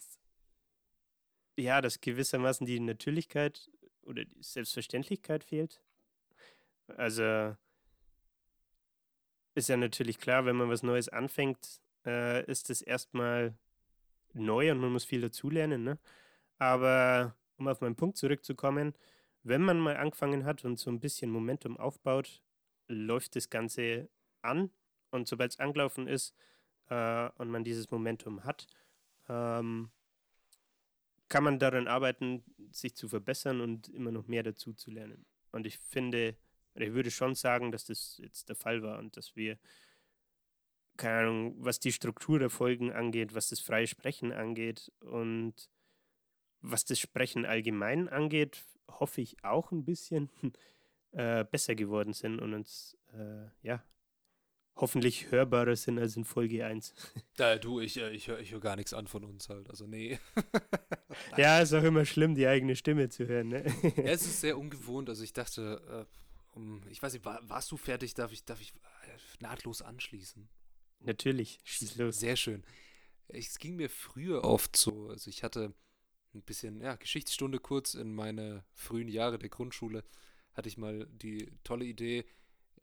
ja, 1.60 1.82
dass 1.82 2.02
gewissermaßen 2.02 2.66
die 2.66 2.80
Natürlichkeit 2.80 3.70
oder 4.04 4.26
die 4.26 4.42
Selbstverständlichkeit 4.42 5.44
fehlt. 5.44 5.82
Also 6.98 7.56
ist 9.56 9.70
ja 9.70 9.78
natürlich 9.78 10.18
klar, 10.20 10.46
wenn 10.46 10.56
man 10.56 10.70
was 10.70 10.84
Neues 10.84 11.10
anfängt, 11.10 11.82
äh, 12.06 12.46
ist 12.46 12.70
es 12.70 12.82
erstmal 12.82 13.54
neu 14.34 14.72
und 14.72 14.80
man 14.80 14.92
muss 14.92 15.06
viel 15.06 15.22
dazulernen. 15.22 15.84
Ne? 15.84 16.00
Aber 16.58 17.36
um 17.58 17.68
auf 17.68 17.82
meinen 17.82 17.96
Punkt 17.96 18.18
zurückzukommen, 18.18 18.94
wenn 19.44 19.62
man 19.62 19.80
mal 19.80 19.98
angefangen 19.98 20.46
hat 20.46 20.66
und 20.66 20.80
so 20.80 20.90
ein 20.90 21.00
bisschen 21.00 21.32
Momentum 21.32 21.78
aufbaut, 21.78 22.42
läuft 22.88 23.36
das 23.36 23.50
Ganze 23.50 24.10
an 24.42 24.72
und 25.12 25.28
sobald 25.28 25.52
es 25.52 25.60
angelaufen 25.60 26.08
ist 26.08 26.36
äh, 26.90 27.30
und 27.38 27.50
man 27.50 27.64
dieses 27.64 27.92
Momentum 27.92 28.44
hat, 28.44 28.68
ähm, 29.28 29.92
kann 31.30 31.44
man 31.44 31.60
daran 31.60 31.88
arbeiten, 31.88 32.44
sich 32.72 32.96
zu 32.96 33.08
verbessern 33.08 33.62
und 33.62 33.88
immer 33.90 34.12
noch 34.12 34.28
mehr 34.28 34.44
dazu 34.44 34.74
zu 34.74 34.92
lernen. 34.92 35.26
Und 35.52 35.66
ich 35.66 35.78
finde, 35.78 36.36
ich 36.74 36.94
würde 36.94 37.12
schon 37.12 37.36
sagen, 37.36 37.72
dass 37.72 37.86
das 37.86 38.18
jetzt 38.18 38.50
der 38.50 38.56
Fall 38.56 38.82
war 38.82 39.00
und 39.00 39.16
dass 39.16 39.36
wir, 39.36 39.58
keine 40.98 41.28
Ahnung, 41.28 41.56
was 41.60 41.80
die 41.80 41.92
Struktur 41.92 42.40
der 42.40 42.50
Folgen 42.50 42.92
angeht, 42.92 43.34
was 43.34 43.50
das 43.50 43.60
freie 43.60 43.88
Sprechen 43.88 44.32
angeht 44.32 44.92
und 45.00 45.70
was 46.62 46.84
das 46.86 47.00
Sprechen 47.00 47.46
allgemein 47.46 48.10
angeht, 48.10 48.66
hoffe 48.90 49.22
ich 49.22 49.44
auch 49.44 49.72
ein 49.72 49.86
bisschen 49.86 50.30
äh, 51.12 51.46
besser 51.46 51.76
geworden 51.76 52.14
sind 52.14 52.40
und 52.40 52.54
uns, 52.54 52.98
äh, 53.14 53.48
ja, 53.62 53.84
hoffentlich 54.80 55.30
hörbarer 55.32 55.76
sind 55.76 56.00
als 56.00 56.16
in 56.16 56.26
Folge 56.26 56.66
1. 56.66 56.94
Da, 57.36 57.58
du, 57.58 57.80
ich, 57.80 57.98
äh, 57.98 58.12
ich 58.12 58.28
höre 58.28 58.40
ich 58.40 58.52
hör 58.52 58.60
gar 58.60 58.76
nichts 58.76 58.94
an 58.94 59.08
von 59.08 59.24
uns 59.24 59.48
halt. 59.48 59.70
Also, 59.70 59.88
nee. 59.88 60.20
ja, 61.38 61.60
ist 61.60 61.74
auch 61.74 61.84
immer 61.84 62.06
schlimm, 62.06 62.36
die 62.36 62.48
eigene 62.48 62.76
Stimme 62.76 63.10
zu 63.10 63.28
hören. 63.28 63.50
Ne? 63.50 63.64
Ja, 63.96 64.04
es 64.04 64.24
ist 64.24 64.42
sehr 64.42 64.58
ungewohnt. 64.58 65.10
Also, 65.10 65.24
ich 65.24 65.34
dachte, 65.34 66.08
äh, 66.08 66.58
um, 66.58 66.82
ich 66.90 67.02
weiß 67.02 67.14
nicht, 67.14 67.24
war, 67.26 67.40
warst 67.48 67.72
du 67.72 67.78
fertig? 67.78 68.14
Darf 68.14 68.34
ich, 68.34 68.44
darf 68.44 68.60
ich 68.60 68.74
äh, 68.74 69.42
nahtlos 69.42 69.82
anschließen? 69.82 70.50
Natürlich, 71.00 71.60
schieß 71.64 71.96
los. 71.96 72.20
Sehr 72.20 72.36
schön. 72.36 72.64
Es 73.30 73.60
ging 73.60 73.76
mir 73.76 73.90
früher 73.90 74.44
oft 74.44 74.76
so. 74.76 75.08
Also, 75.10 75.30
ich 75.30 75.44
hatte 75.44 75.74
ein 76.34 76.42
bisschen, 76.42 76.82
ja, 76.82 76.96
Geschichtsstunde 76.96 77.60
kurz 77.60 77.94
in 77.94 78.14
meine 78.14 78.66
frühen 78.74 79.08
Jahre 79.08 79.40
der 79.40 79.50
Grundschule. 79.50 80.04
Hatte 80.54 80.68
ich 80.68 80.78
mal 80.78 81.08
die 81.08 81.52
tolle 81.64 81.86
Idee, 81.86 82.26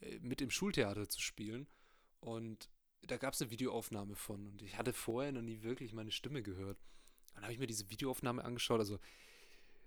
äh, 0.01 0.19
mit 0.21 0.41
im 0.41 0.51
Schultheater 0.51 1.09
zu 1.09 1.21
spielen. 1.21 1.67
Und 2.27 2.69
da 3.03 3.19
gab 3.19 3.35
es 3.35 3.41
eine 3.41 3.53
Videoaufnahme 3.53 4.17
von. 4.17 4.49
Und 4.49 4.61
ich 4.63 4.77
hatte 4.77 4.93
vorher 4.93 5.31
noch 5.31 5.43
nie 5.43 5.63
wirklich 5.63 5.93
meine 5.93 6.11
Stimme 6.11 6.43
gehört. 6.43 6.77
Dann 7.35 7.45
habe 7.45 7.53
ich 7.53 7.61
mir 7.61 7.69
diese 7.69 7.89
Videoaufnahme 7.89 8.45
angeschaut. 8.45 8.81
Also, 8.81 8.99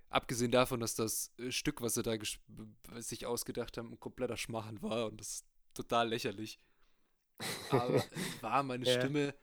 abgesehen 0.08 0.52
davon, 0.52 0.80
dass 0.80 0.96
das 0.96 1.34
äh, 1.38 1.52
Stück, 1.52 1.82
was 1.82 1.96
sie 1.96 2.04
da 2.04 2.16
sich 3.02 3.26
ausgedacht 3.26 3.78
haben, 3.78 3.92
ein 3.92 4.00
kompletter 4.00 4.38
Schmarrn 4.38 4.82
war. 4.82 5.08
Und 5.08 5.20
das 5.20 5.34
ist 5.34 5.46
total 5.74 6.08
lächerlich. 6.08 6.60
Aber 7.72 8.02
war 8.42 8.64
meine 8.64 8.86
Ja. 8.86 8.94
Stimme 8.94 9.36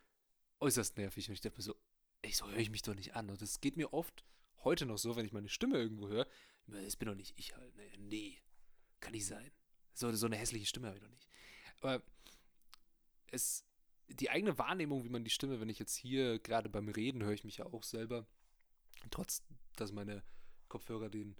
äußerst 0.60 0.96
nervig. 0.96 1.28
Und 1.28 1.34
ich 1.34 1.42
dachte 1.42 1.58
mir 1.58 1.64
so, 1.64 1.76
ey, 2.22 2.32
so 2.32 2.48
höre 2.48 2.56
ich 2.56 2.70
mich 2.70 2.82
doch 2.82 2.94
nicht 2.94 3.14
an. 3.14 3.28
Und 3.28 3.42
das 3.42 3.60
geht 3.60 3.76
mir 3.76 3.92
oft 3.92 4.24
heute 4.64 4.86
noch 4.86 4.96
so, 4.96 5.16
wenn 5.16 5.26
ich 5.26 5.32
meine 5.32 5.50
Stimme 5.50 5.76
irgendwo 5.76 6.08
höre. 6.08 6.26
Das 6.66 6.96
bin 6.96 7.08
doch 7.08 7.14
nicht 7.14 7.38
ich 7.38 7.54
halt. 7.54 7.76
Nee, 7.76 7.92
nee 7.98 8.42
kann 9.00 9.12
nicht 9.12 9.26
sein. 9.26 9.52
So, 9.92 10.10
so 10.12 10.26
eine 10.26 10.36
hässliche 10.36 10.64
Stimme 10.64 10.86
habe 10.86 10.96
ich 10.96 11.02
doch 11.02 11.10
nicht. 11.10 11.28
Aber 11.82 12.02
es, 13.36 13.64
die 14.08 14.30
eigene 14.30 14.58
Wahrnehmung, 14.58 15.04
wie 15.04 15.08
man 15.08 15.24
die 15.24 15.30
Stimme, 15.30 15.60
wenn 15.60 15.68
ich 15.68 15.78
jetzt 15.78 15.96
hier 15.96 16.38
gerade 16.38 16.68
beim 16.68 16.88
Reden 16.88 17.22
höre 17.22 17.32
ich 17.32 17.44
mich 17.44 17.58
ja 17.58 17.66
auch 17.66 17.82
selber, 17.82 18.26
trotz, 19.10 19.42
dass 19.76 19.92
meine 19.92 20.22
Kopfhörer 20.68 21.08
den 21.08 21.36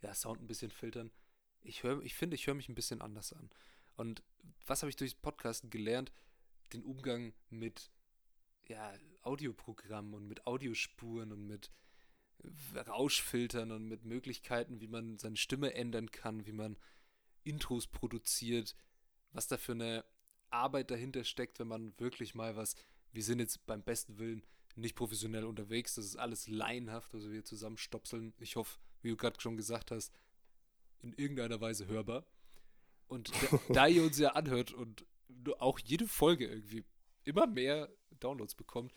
ja, 0.00 0.14
Sound 0.14 0.40
ein 0.40 0.46
bisschen 0.46 0.70
filtern. 0.70 1.10
Ich 1.62 1.82
höre, 1.82 2.02
ich 2.02 2.14
finde, 2.14 2.34
ich 2.34 2.46
höre 2.46 2.54
mich 2.54 2.68
ein 2.68 2.74
bisschen 2.74 3.02
anders 3.02 3.32
an. 3.32 3.50
Und 3.96 4.22
was 4.66 4.82
habe 4.82 4.90
ich 4.90 4.96
durch 4.96 5.20
Podcasten 5.20 5.70
gelernt? 5.70 6.12
Den 6.72 6.82
Umgang 6.84 7.32
mit 7.50 7.90
ja, 8.68 8.92
Audioprogrammen 9.22 10.14
und 10.14 10.26
mit 10.26 10.46
Audiospuren 10.46 11.32
und 11.32 11.46
mit 11.46 11.70
Rauschfiltern 12.88 13.70
und 13.70 13.86
mit 13.86 14.04
Möglichkeiten, 14.04 14.80
wie 14.80 14.88
man 14.88 15.18
seine 15.18 15.36
Stimme 15.36 15.74
ändern 15.74 16.10
kann, 16.10 16.46
wie 16.46 16.52
man 16.52 16.76
Intros 17.44 17.86
produziert, 17.86 18.74
was 19.30 19.46
da 19.46 19.56
für 19.56 19.72
eine 19.72 20.04
Arbeit 20.52 20.90
dahinter 20.90 21.24
steckt, 21.24 21.58
wenn 21.58 21.68
man 21.68 21.98
wirklich 21.98 22.34
mal 22.34 22.56
was 22.56 22.76
wir 23.12 23.22
sind 23.22 23.38
jetzt 23.38 23.64
beim 23.66 23.82
besten 23.82 24.18
Willen 24.18 24.42
nicht 24.74 24.96
professionell 24.96 25.44
unterwegs. 25.44 25.94
Das 25.94 26.06
ist 26.06 26.16
alles 26.16 26.48
laienhaft, 26.48 27.14
also 27.14 27.30
wir 27.30 27.44
zusammenstopseln. 27.44 28.32
Ich 28.38 28.56
hoffe, 28.56 28.78
wie 29.02 29.10
du 29.10 29.16
gerade 29.16 29.40
schon 29.40 29.56
gesagt 29.56 29.90
hast, 29.90 30.12
in 31.00 31.12
irgendeiner 31.12 31.60
Weise 31.60 31.86
hörbar. 31.86 32.24
Und 33.06 33.30
da, 33.30 33.58
da 33.72 33.86
ihr 33.86 34.02
uns 34.02 34.18
ja 34.18 34.30
anhört 34.30 34.72
und 34.72 35.04
auch 35.58 35.78
jede 35.78 36.06
Folge 36.06 36.46
irgendwie 36.46 36.84
immer 37.24 37.46
mehr 37.46 37.90
Downloads 38.20 38.54
bekommt, 38.54 38.94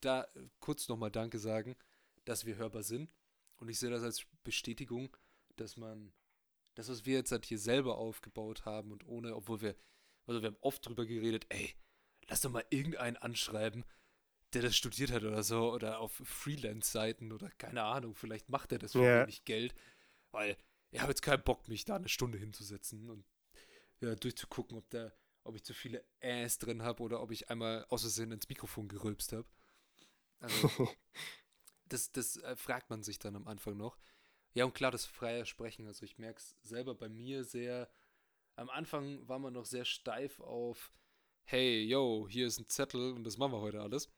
da 0.00 0.26
kurz 0.60 0.88
nochmal 0.88 1.10
Danke 1.10 1.38
sagen, 1.38 1.76
dass 2.24 2.46
wir 2.46 2.56
hörbar 2.56 2.82
sind. 2.82 3.10
Und 3.58 3.68
ich 3.68 3.78
sehe 3.78 3.90
das 3.90 4.02
als 4.02 4.24
Bestätigung, 4.42 5.14
dass 5.56 5.76
man 5.76 6.12
das, 6.76 6.88
was 6.88 7.04
wir 7.04 7.14
jetzt 7.14 7.32
halt 7.32 7.44
hier 7.44 7.58
selber 7.58 7.98
aufgebaut 7.98 8.64
haben 8.64 8.92
und 8.92 9.06
ohne, 9.06 9.36
obwohl 9.36 9.60
wir, 9.60 9.76
also 10.26 10.42
wir 10.42 10.48
haben 10.48 10.58
oft 10.60 10.86
drüber 10.86 11.06
geredet, 11.06 11.46
ey, 11.48 11.74
lass 12.28 12.40
doch 12.40 12.50
mal 12.50 12.64
irgendeinen 12.70 13.16
anschreiben, 13.16 13.84
der 14.52 14.62
das 14.62 14.76
studiert 14.76 15.12
hat 15.12 15.22
oder 15.22 15.42
so, 15.42 15.72
oder 15.72 16.00
auf 16.00 16.12
Freelance-Seiten 16.24 17.32
oder 17.32 17.50
keine 17.50 17.82
Ahnung, 17.82 18.14
vielleicht 18.14 18.48
macht 18.48 18.72
er 18.72 18.78
das 18.78 18.92
für 18.92 19.04
ja. 19.04 19.22
wenig 19.22 19.44
Geld, 19.44 19.74
weil 20.30 20.56
ich 20.90 21.00
habe 21.00 21.12
jetzt 21.12 21.22
keinen 21.22 21.42
Bock, 21.42 21.68
mich 21.68 21.84
da 21.84 21.96
eine 21.96 22.08
Stunde 22.08 22.38
hinzusetzen 22.38 23.10
und 23.10 23.24
ja, 24.00 24.14
durchzugucken, 24.14 24.76
ob 24.78 24.88
der, 24.90 25.14
ob 25.44 25.54
ich 25.54 25.64
zu 25.64 25.74
viele 25.74 26.04
Äs 26.20 26.58
drin 26.58 26.82
habe 26.82 27.02
oder 27.02 27.22
ob 27.22 27.30
ich 27.30 27.50
einmal 27.50 27.84
aus 27.88 28.00
Versehen 28.02 28.32
ins 28.32 28.48
Mikrofon 28.48 28.88
gerülpst 28.88 29.32
habe. 29.32 29.46
Also, 30.40 30.68
das, 31.88 32.10
das 32.12 32.36
äh, 32.38 32.56
fragt 32.56 32.90
man 32.90 33.02
sich 33.02 33.18
dann 33.18 33.36
am 33.36 33.46
Anfang 33.46 33.76
noch. 33.76 33.98
Ja, 34.52 34.64
und 34.64 34.74
klar, 34.74 34.90
das 34.90 35.06
freie 35.06 35.46
Sprechen. 35.46 35.86
Also 35.86 36.04
ich 36.04 36.18
merke 36.18 36.40
es 36.40 36.56
selber 36.62 36.94
bei 36.94 37.08
mir 37.08 37.44
sehr. 37.44 37.88
Am 38.60 38.68
Anfang 38.68 39.26
war 39.26 39.38
man 39.38 39.54
noch 39.54 39.64
sehr 39.64 39.86
steif 39.86 40.38
auf, 40.38 40.92
hey, 41.44 41.82
yo, 41.82 42.28
hier 42.28 42.46
ist 42.46 42.58
ein 42.58 42.68
Zettel 42.68 43.14
und 43.14 43.24
das 43.24 43.38
machen 43.38 43.52
wir 43.52 43.60
heute 43.62 43.80
alles. 43.80 44.12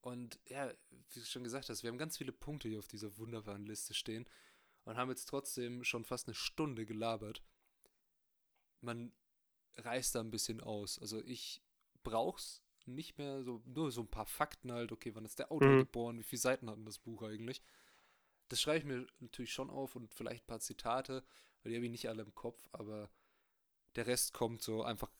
Und 0.00 0.40
ja, 0.46 0.72
wie 1.10 1.20
du 1.20 1.26
schon 1.26 1.44
gesagt 1.44 1.68
hast, 1.68 1.82
wir 1.82 1.90
haben 1.90 1.98
ganz 1.98 2.16
viele 2.16 2.32
Punkte 2.32 2.70
hier 2.70 2.78
auf 2.78 2.88
dieser 2.88 3.18
wunderbaren 3.18 3.66
Liste 3.66 3.92
stehen 3.92 4.24
und 4.84 4.96
haben 4.96 5.10
jetzt 5.10 5.26
trotzdem 5.26 5.84
schon 5.84 6.06
fast 6.06 6.26
eine 6.26 6.34
Stunde 6.34 6.86
gelabert. 6.86 7.42
Man 8.80 9.12
reißt 9.76 10.14
da 10.14 10.20
ein 10.20 10.30
bisschen 10.30 10.62
aus. 10.62 10.98
Also 10.98 11.22
ich 11.22 11.60
brauch's 12.02 12.62
nicht 12.86 13.18
mehr 13.18 13.42
so, 13.42 13.60
nur 13.66 13.92
so 13.92 14.00
ein 14.00 14.10
paar 14.10 14.24
Fakten 14.24 14.72
halt, 14.72 14.90
okay, 14.90 15.14
wann 15.14 15.26
ist 15.26 15.38
der 15.38 15.52
Autor 15.52 15.68
mhm. 15.68 15.78
geboren, 15.80 16.18
wie 16.18 16.22
viele 16.22 16.40
Seiten 16.40 16.70
hat 16.70 16.78
denn 16.78 16.86
das 16.86 16.98
Buch 16.98 17.24
eigentlich? 17.24 17.60
Das 18.48 18.58
schreibe 18.58 18.78
ich 18.78 18.84
mir 18.86 19.06
natürlich 19.20 19.52
schon 19.52 19.68
auf 19.68 19.96
und 19.96 20.14
vielleicht 20.14 20.44
ein 20.44 20.46
paar 20.46 20.60
Zitate, 20.60 21.22
weil 21.62 21.72
die 21.72 21.76
habe 21.76 21.84
ich 21.84 21.92
nicht 21.92 22.08
alle 22.08 22.22
im 22.22 22.34
Kopf, 22.34 22.70
aber 22.72 23.10
der 23.96 24.06
Rest 24.06 24.32
kommt 24.32 24.62
so 24.62 24.82
einfach, 24.82 25.10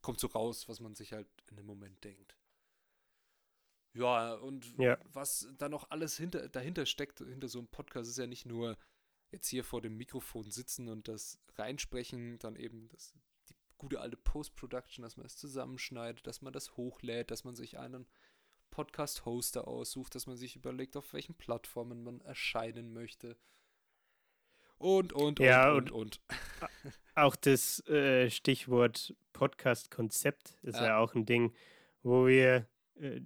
kommt 0.00 0.20
so 0.20 0.28
raus, 0.28 0.68
was 0.68 0.80
man 0.80 0.94
sich 0.94 1.12
halt 1.12 1.28
in 1.50 1.56
dem 1.56 1.66
Moment 1.66 2.02
denkt. 2.04 2.36
Ja, 3.94 4.34
und 4.34 4.78
ja. 4.78 4.98
was 5.12 5.48
da 5.58 5.68
noch 5.68 5.90
alles 5.90 6.16
hinter, 6.16 6.48
dahinter 6.48 6.86
steckt, 6.86 7.18
hinter 7.18 7.48
so 7.48 7.58
einem 7.58 7.68
Podcast, 7.68 8.08
ist 8.08 8.18
ja 8.18 8.26
nicht 8.26 8.46
nur 8.46 8.78
jetzt 9.30 9.48
hier 9.48 9.64
vor 9.64 9.82
dem 9.82 9.96
Mikrofon 9.96 10.50
sitzen 10.50 10.88
und 10.88 11.08
das 11.08 11.38
reinsprechen, 11.56 12.38
dann 12.38 12.56
eben 12.56 12.88
das, 12.88 13.14
die 13.48 13.54
gute 13.76 14.00
alte 14.00 14.16
Post-Production, 14.16 15.02
dass 15.02 15.16
man 15.16 15.26
es 15.26 15.36
zusammenschneidet, 15.36 16.26
dass 16.26 16.40
man 16.42 16.52
das 16.52 16.76
hochlädt, 16.76 17.30
dass 17.30 17.44
man 17.44 17.54
sich 17.54 17.78
einen 17.78 18.06
Podcast-Hoster 18.70 19.68
aussucht, 19.68 20.14
dass 20.14 20.26
man 20.26 20.36
sich 20.36 20.56
überlegt, 20.56 20.96
auf 20.96 21.12
welchen 21.12 21.34
Plattformen 21.34 22.02
man 22.02 22.20
erscheinen 22.22 22.92
möchte. 22.92 23.36
Und, 24.82 25.12
und, 25.12 25.38
ja, 25.38 25.72
und, 25.72 25.92
und, 25.92 26.18
und. 26.18 26.20
Auch 27.14 27.36
das 27.36 27.86
äh, 27.86 28.28
Stichwort 28.30 29.14
Podcast-Konzept 29.32 30.58
ist 30.62 30.76
ja. 30.76 30.86
ja. 30.86 30.98
auch 30.98 31.14
ein 31.14 31.24
Ding, 31.24 31.52
wo 32.02 32.26
wir 32.26 32.66
äh, 32.98 33.20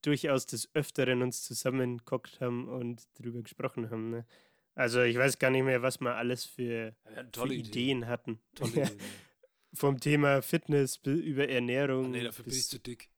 durchaus 0.00 0.46
des 0.46 0.74
Öfteren 0.74 1.20
uns 1.20 1.42
zusammengeguckt 1.42 2.40
haben 2.40 2.66
und 2.66 3.06
darüber 3.18 3.42
gesprochen 3.42 3.90
haben. 3.90 4.10
Ne? 4.10 4.26
Also 4.74 5.02
ich 5.02 5.18
weiß 5.18 5.38
gar 5.38 5.50
nicht 5.50 5.64
mehr, 5.64 5.82
was 5.82 6.00
wir 6.00 6.14
alles 6.14 6.46
für, 6.46 6.94
ja, 7.14 7.24
für 7.34 7.52
Ideen 7.52 8.06
hatten. 8.06 8.40
Vom 9.74 10.00
Thema 10.00 10.40
Fitness 10.40 10.96
über 11.04 11.46
Ernährung. 11.48 12.06
Oh, 12.06 12.08
nee, 12.08 12.24
dafür 12.24 12.44
bin 12.46 12.54
ich 12.54 12.68
zu 12.68 12.78
dick. 12.78 13.10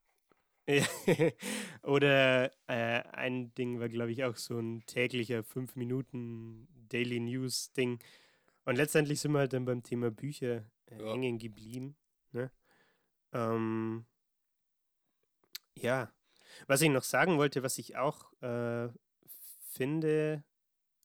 Oder 1.82 2.52
äh, 2.66 3.02
ein 3.12 3.54
Ding 3.54 3.78
war, 3.78 3.88
glaube 3.88 4.10
ich, 4.10 4.24
auch 4.24 4.36
so 4.36 4.58
ein 4.58 4.84
täglicher 4.86 5.44
5 5.44 5.76
Minuten 5.76 6.68
Daily 6.92 7.20
News 7.20 7.72
Ding. 7.72 7.98
Und 8.64 8.76
letztendlich 8.76 9.20
sind 9.20 9.32
wir 9.32 9.40
halt 9.40 9.52
dann 9.52 9.64
beim 9.64 9.82
Thema 9.82 10.10
Bücher 10.10 10.64
äh, 10.86 11.00
ja. 11.00 11.12
hängen 11.12 11.38
geblieben. 11.38 11.96
Ne? 12.32 12.50
Ähm, 13.32 14.04
ja. 15.74 16.12
Was 16.66 16.82
ich 16.82 16.90
noch 16.90 17.04
sagen 17.04 17.38
wollte, 17.38 17.62
was 17.62 17.78
ich 17.78 17.96
auch 17.96 18.32
äh, 18.42 18.88
finde, 19.70 20.44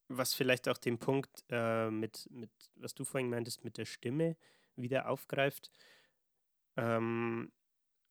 was 0.09 0.33
vielleicht 0.33 0.67
auch 0.67 0.77
den 0.77 0.99
Punkt 0.99 1.45
äh, 1.49 1.89
mit, 1.89 2.27
mit, 2.31 2.51
was 2.75 2.93
du 2.93 3.05
vorhin 3.05 3.29
meintest, 3.29 3.63
mit 3.63 3.77
der 3.77 3.85
Stimme 3.85 4.35
wieder 4.75 5.09
aufgreift. 5.09 5.71
Ähm, 6.75 7.51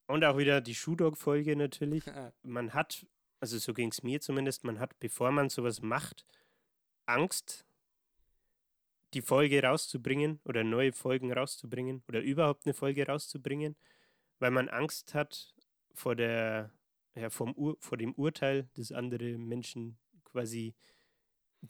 und 0.07 0.25
auch 0.25 0.39
wieder 0.39 0.61
die 0.61 0.75
Shoe-Dog-Folge 0.75 1.57
natürlich. 1.57 2.05
man 2.43 2.75
hat, 2.75 3.07
also 3.41 3.59
so 3.59 3.75
ging 3.75 3.91
es 3.91 4.03
mir 4.03 4.21
zumindest, 4.21 4.65
man 4.65 4.79
hat, 4.79 4.99
bevor 4.99 5.31
man 5.31 5.51
sowas 5.51 5.83
macht, 5.83 6.25
Angst, 7.07 7.66
die 9.15 9.23
Folge 9.23 9.63
rauszubringen 9.63 10.41
oder 10.45 10.65
neue 10.65 10.93
Folgen 10.93 11.33
rauszubringen 11.33 12.03
oder 12.09 12.21
überhaupt 12.21 12.67
eine 12.67 12.75
Folge 12.75 13.07
rauszubringen, 13.07 13.77
weil 14.39 14.51
man 14.51 14.69
Angst 14.69 15.15
hat 15.15 15.55
vor 15.95 16.15
der, 16.17 16.73
ja, 17.15 17.31
vom 17.31 17.53
Ur, 17.55 17.77
vor 17.81 17.99
dem 17.99 18.13
Urteil, 18.15 18.69
das 18.75 18.93
andere 18.93 19.39
Menschen 19.39 19.99
quasi 20.25 20.75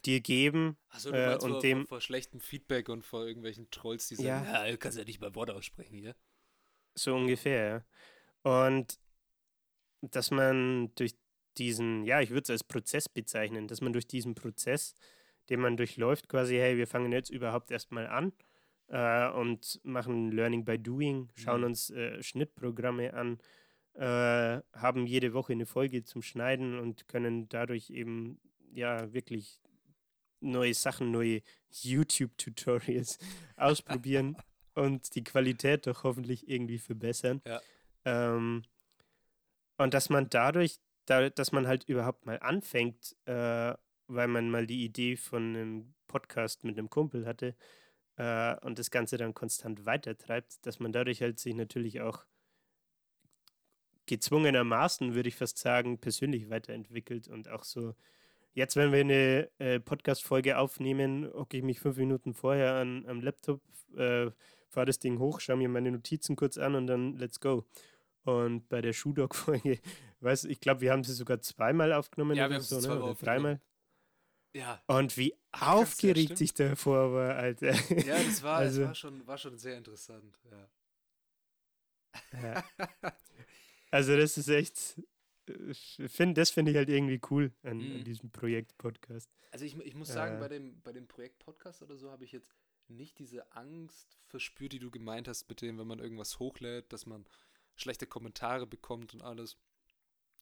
dir 0.04 0.20
geben. 0.20 0.76
Achso, 0.88 1.10
du 1.10 1.16
meinst 1.16 1.42
äh, 1.42 1.46
und 1.46 1.52
vor, 1.52 1.60
dem, 1.60 1.78
vor, 1.80 1.86
vor, 1.88 2.00
schlechtem 2.00 2.40
Feedback 2.40 2.88
und 2.88 3.04
vor 3.04 3.26
irgendwelchen 3.26 3.70
Trolls, 3.70 4.08
die 4.08 4.16
sagen, 4.16 4.26
ja, 4.46 4.70
du 4.70 4.78
kannst 4.78 4.98
ja 4.98 5.04
nicht 5.04 5.20
mal 5.20 5.34
Worte 5.34 5.54
aussprechen 5.54 5.96
hier. 5.96 6.16
So 6.94 7.14
ungefähr, 7.14 7.84
ja. 8.44 8.72
Und 8.74 8.98
dass 10.00 10.30
man 10.30 10.94
durch 10.94 11.14
diesen, 11.58 12.04
ja, 12.04 12.20
ich 12.20 12.30
würde 12.30 12.42
es 12.42 12.50
als 12.50 12.64
Prozess 12.64 13.08
bezeichnen, 13.08 13.68
dass 13.68 13.80
man 13.80 13.92
durch 13.92 14.06
diesen 14.06 14.34
Prozess, 14.34 14.94
den 15.50 15.60
man 15.60 15.76
durchläuft, 15.76 16.28
quasi, 16.28 16.56
hey, 16.56 16.76
wir 16.76 16.86
fangen 16.86 17.12
jetzt 17.12 17.30
überhaupt 17.30 17.70
erstmal 17.70 18.06
an 18.06 18.32
äh, 18.88 19.28
und 19.30 19.80
machen 19.84 20.32
Learning 20.32 20.64
by 20.64 20.78
Doing, 20.78 21.28
schauen 21.34 21.60
mhm. 21.60 21.66
uns 21.66 21.90
äh, 21.90 22.22
Schnittprogramme 22.22 23.14
an, 23.14 23.38
äh, 23.94 24.60
haben 24.72 25.06
jede 25.06 25.32
Woche 25.32 25.52
eine 25.52 25.66
Folge 25.66 26.04
zum 26.04 26.22
Schneiden 26.22 26.78
und 26.78 27.08
können 27.08 27.48
dadurch 27.48 27.90
eben 27.90 28.38
ja 28.72 29.12
wirklich 29.12 29.60
neue 30.40 30.74
Sachen, 30.74 31.10
neue 31.10 31.42
YouTube-Tutorials 31.70 33.18
ausprobieren 33.56 34.36
und 34.74 35.14
die 35.14 35.24
Qualität 35.24 35.86
doch 35.86 36.04
hoffentlich 36.04 36.48
irgendwie 36.48 36.78
verbessern. 36.78 37.40
Ja. 37.46 37.60
Ähm, 38.04 38.62
und 39.78 39.94
dass 39.94 40.10
man 40.10 40.28
dadurch, 40.28 40.78
da, 41.06 41.30
dass 41.30 41.52
man 41.52 41.66
halt 41.66 41.84
überhaupt 41.84 42.26
mal 42.26 42.38
anfängt, 42.40 43.16
äh, 43.26 43.74
weil 44.08 44.28
man 44.28 44.50
mal 44.50 44.66
die 44.66 44.84
Idee 44.84 45.16
von 45.16 45.56
einem 45.56 45.94
Podcast 46.06 46.64
mit 46.64 46.78
einem 46.78 46.90
Kumpel 46.90 47.26
hatte 47.26 47.54
äh, 48.16 48.56
und 48.60 48.78
das 48.78 48.90
Ganze 48.90 49.16
dann 49.16 49.34
konstant 49.34 49.86
weitertreibt, 49.86 50.64
dass 50.66 50.80
man 50.80 50.92
dadurch 50.92 51.22
halt 51.22 51.38
sich 51.38 51.54
natürlich 51.54 52.00
auch 52.00 52.24
gezwungenermaßen, 54.06 55.14
würde 55.14 55.28
ich 55.28 55.36
fast 55.36 55.58
sagen, 55.58 55.98
persönlich 55.98 56.48
weiterentwickelt 56.48 57.28
und 57.28 57.48
auch 57.48 57.64
so. 57.64 57.94
Jetzt, 58.54 58.76
wenn 58.76 58.90
wir 58.90 59.00
eine 59.00 59.50
äh, 59.58 59.80
Podcast-Folge 59.80 60.56
aufnehmen, 60.56 61.30
hocke 61.34 61.58
ich 61.58 61.62
mich 61.62 61.78
fünf 61.78 61.98
Minuten 61.98 62.32
vorher 62.32 62.76
an, 62.76 63.04
am 63.06 63.20
Laptop, 63.20 63.60
äh, 63.96 64.30
fahre 64.70 64.86
das 64.86 64.98
Ding 64.98 65.18
hoch, 65.18 65.40
schaue 65.40 65.58
mir 65.58 65.68
meine 65.68 65.90
Notizen 65.90 66.36
kurz 66.36 66.56
an 66.56 66.74
und 66.74 66.86
dann 66.86 67.16
let's 67.16 67.38
go. 67.38 67.66
Und 68.24 68.68
bei 68.68 68.80
der 68.80 68.94
Shoe 68.94 69.12
Dog-Folge, 69.12 69.78
weiß 70.20 70.44
ich 70.44 70.60
glaube, 70.60 70.80
wir 70.80 70.92
haben 70.92 71.04
sie 71.04 71.12
sogar 71.12 71.40
zweimal 71.40 71.92
aufgenommen. 71.92 72.36
Ja, 72.36 72.48
wir 72.48 72.56
haben 72.56 72.62
so, 72.62 72.80
ne? 72.80 73.02
oder 73.02 73.14
dreimal. 73.14 73.60
Ja. 74.56 74.82
Und 74.86 75.18
wie 75.18 75.34
aufgeregt 75.52 76.30
ja, 76.30 76.36
sich 76.36 76.54
davor 76.54 77.12
war, 77.12 77.36
Alter. 77.36 77.74
Ja, 78.06 78.22
das 78.22 78.42
war, 78.42 78.56
also, 78.56 78.80
das 78.80 78.88
war, 78.88 78.94
schon, 78.94 79.26
war 79.26 79.36
schon 79.36 79.58
sehr 79.58 79.76
interessant, 79.76 80.38
ja. 80.50 80.68
ja. 82.42 82.64
Also, 83.90 84.16
das 84.16 84.36
ist 84.36 84.48
echt. 84.48 85.00
Find, 86.08 86.36
das 86.36 86.50
finde 86.50 86.72
ich 86.72 86.76
halt 86.76 86.88
irgendwie 86.88 87.20
cool 87.30 87.52
an, 87.62 87.78
mhm. 87.78 87.96
an 87.96 88.04
diesem 88.04 88.30
Projekt-Podcast. 88.30 89.30
Also 89.52 89.64
ich, 89.64 89.76
ich 89.78 89.94
muss 89.94 90.08
sagen, 90.08 90.38
äh, 90.38 90.40
bei 90.40 90.48
dem, 90.48 90.82
bei 90.82 90.92
dem 90.92 91.06
Projekt-Podcast 91.06 91.82
oder 91.82 91.96
so 91.96 92.10
habe 92.10 92.24
ich 92.24 92.32
jetzt 92.32 92.52
nicht 92.88 93.18
diese 93.20 93.52
Angst 93.52 94.18
verspürt, 94.26 94.72
die 94.72 94.80
du 94.80 94.90
gemeint 94.90 95.28
hast, 95.28 95.48
mit 95.48 95.60
dem, 95.60 95.78
wenn 95.78 95.86
man 95.86 96.00
irgendwas 96.00 96.40
hochlädt, 96.40 96.92
dass 96.92 97.06
man 97.06 97.26
schlechte 97.76 98.08
Kommentare 98.08 98.66
bekommt 98.66 99.14
und 99.14 99.22
alles, 99.22 99.56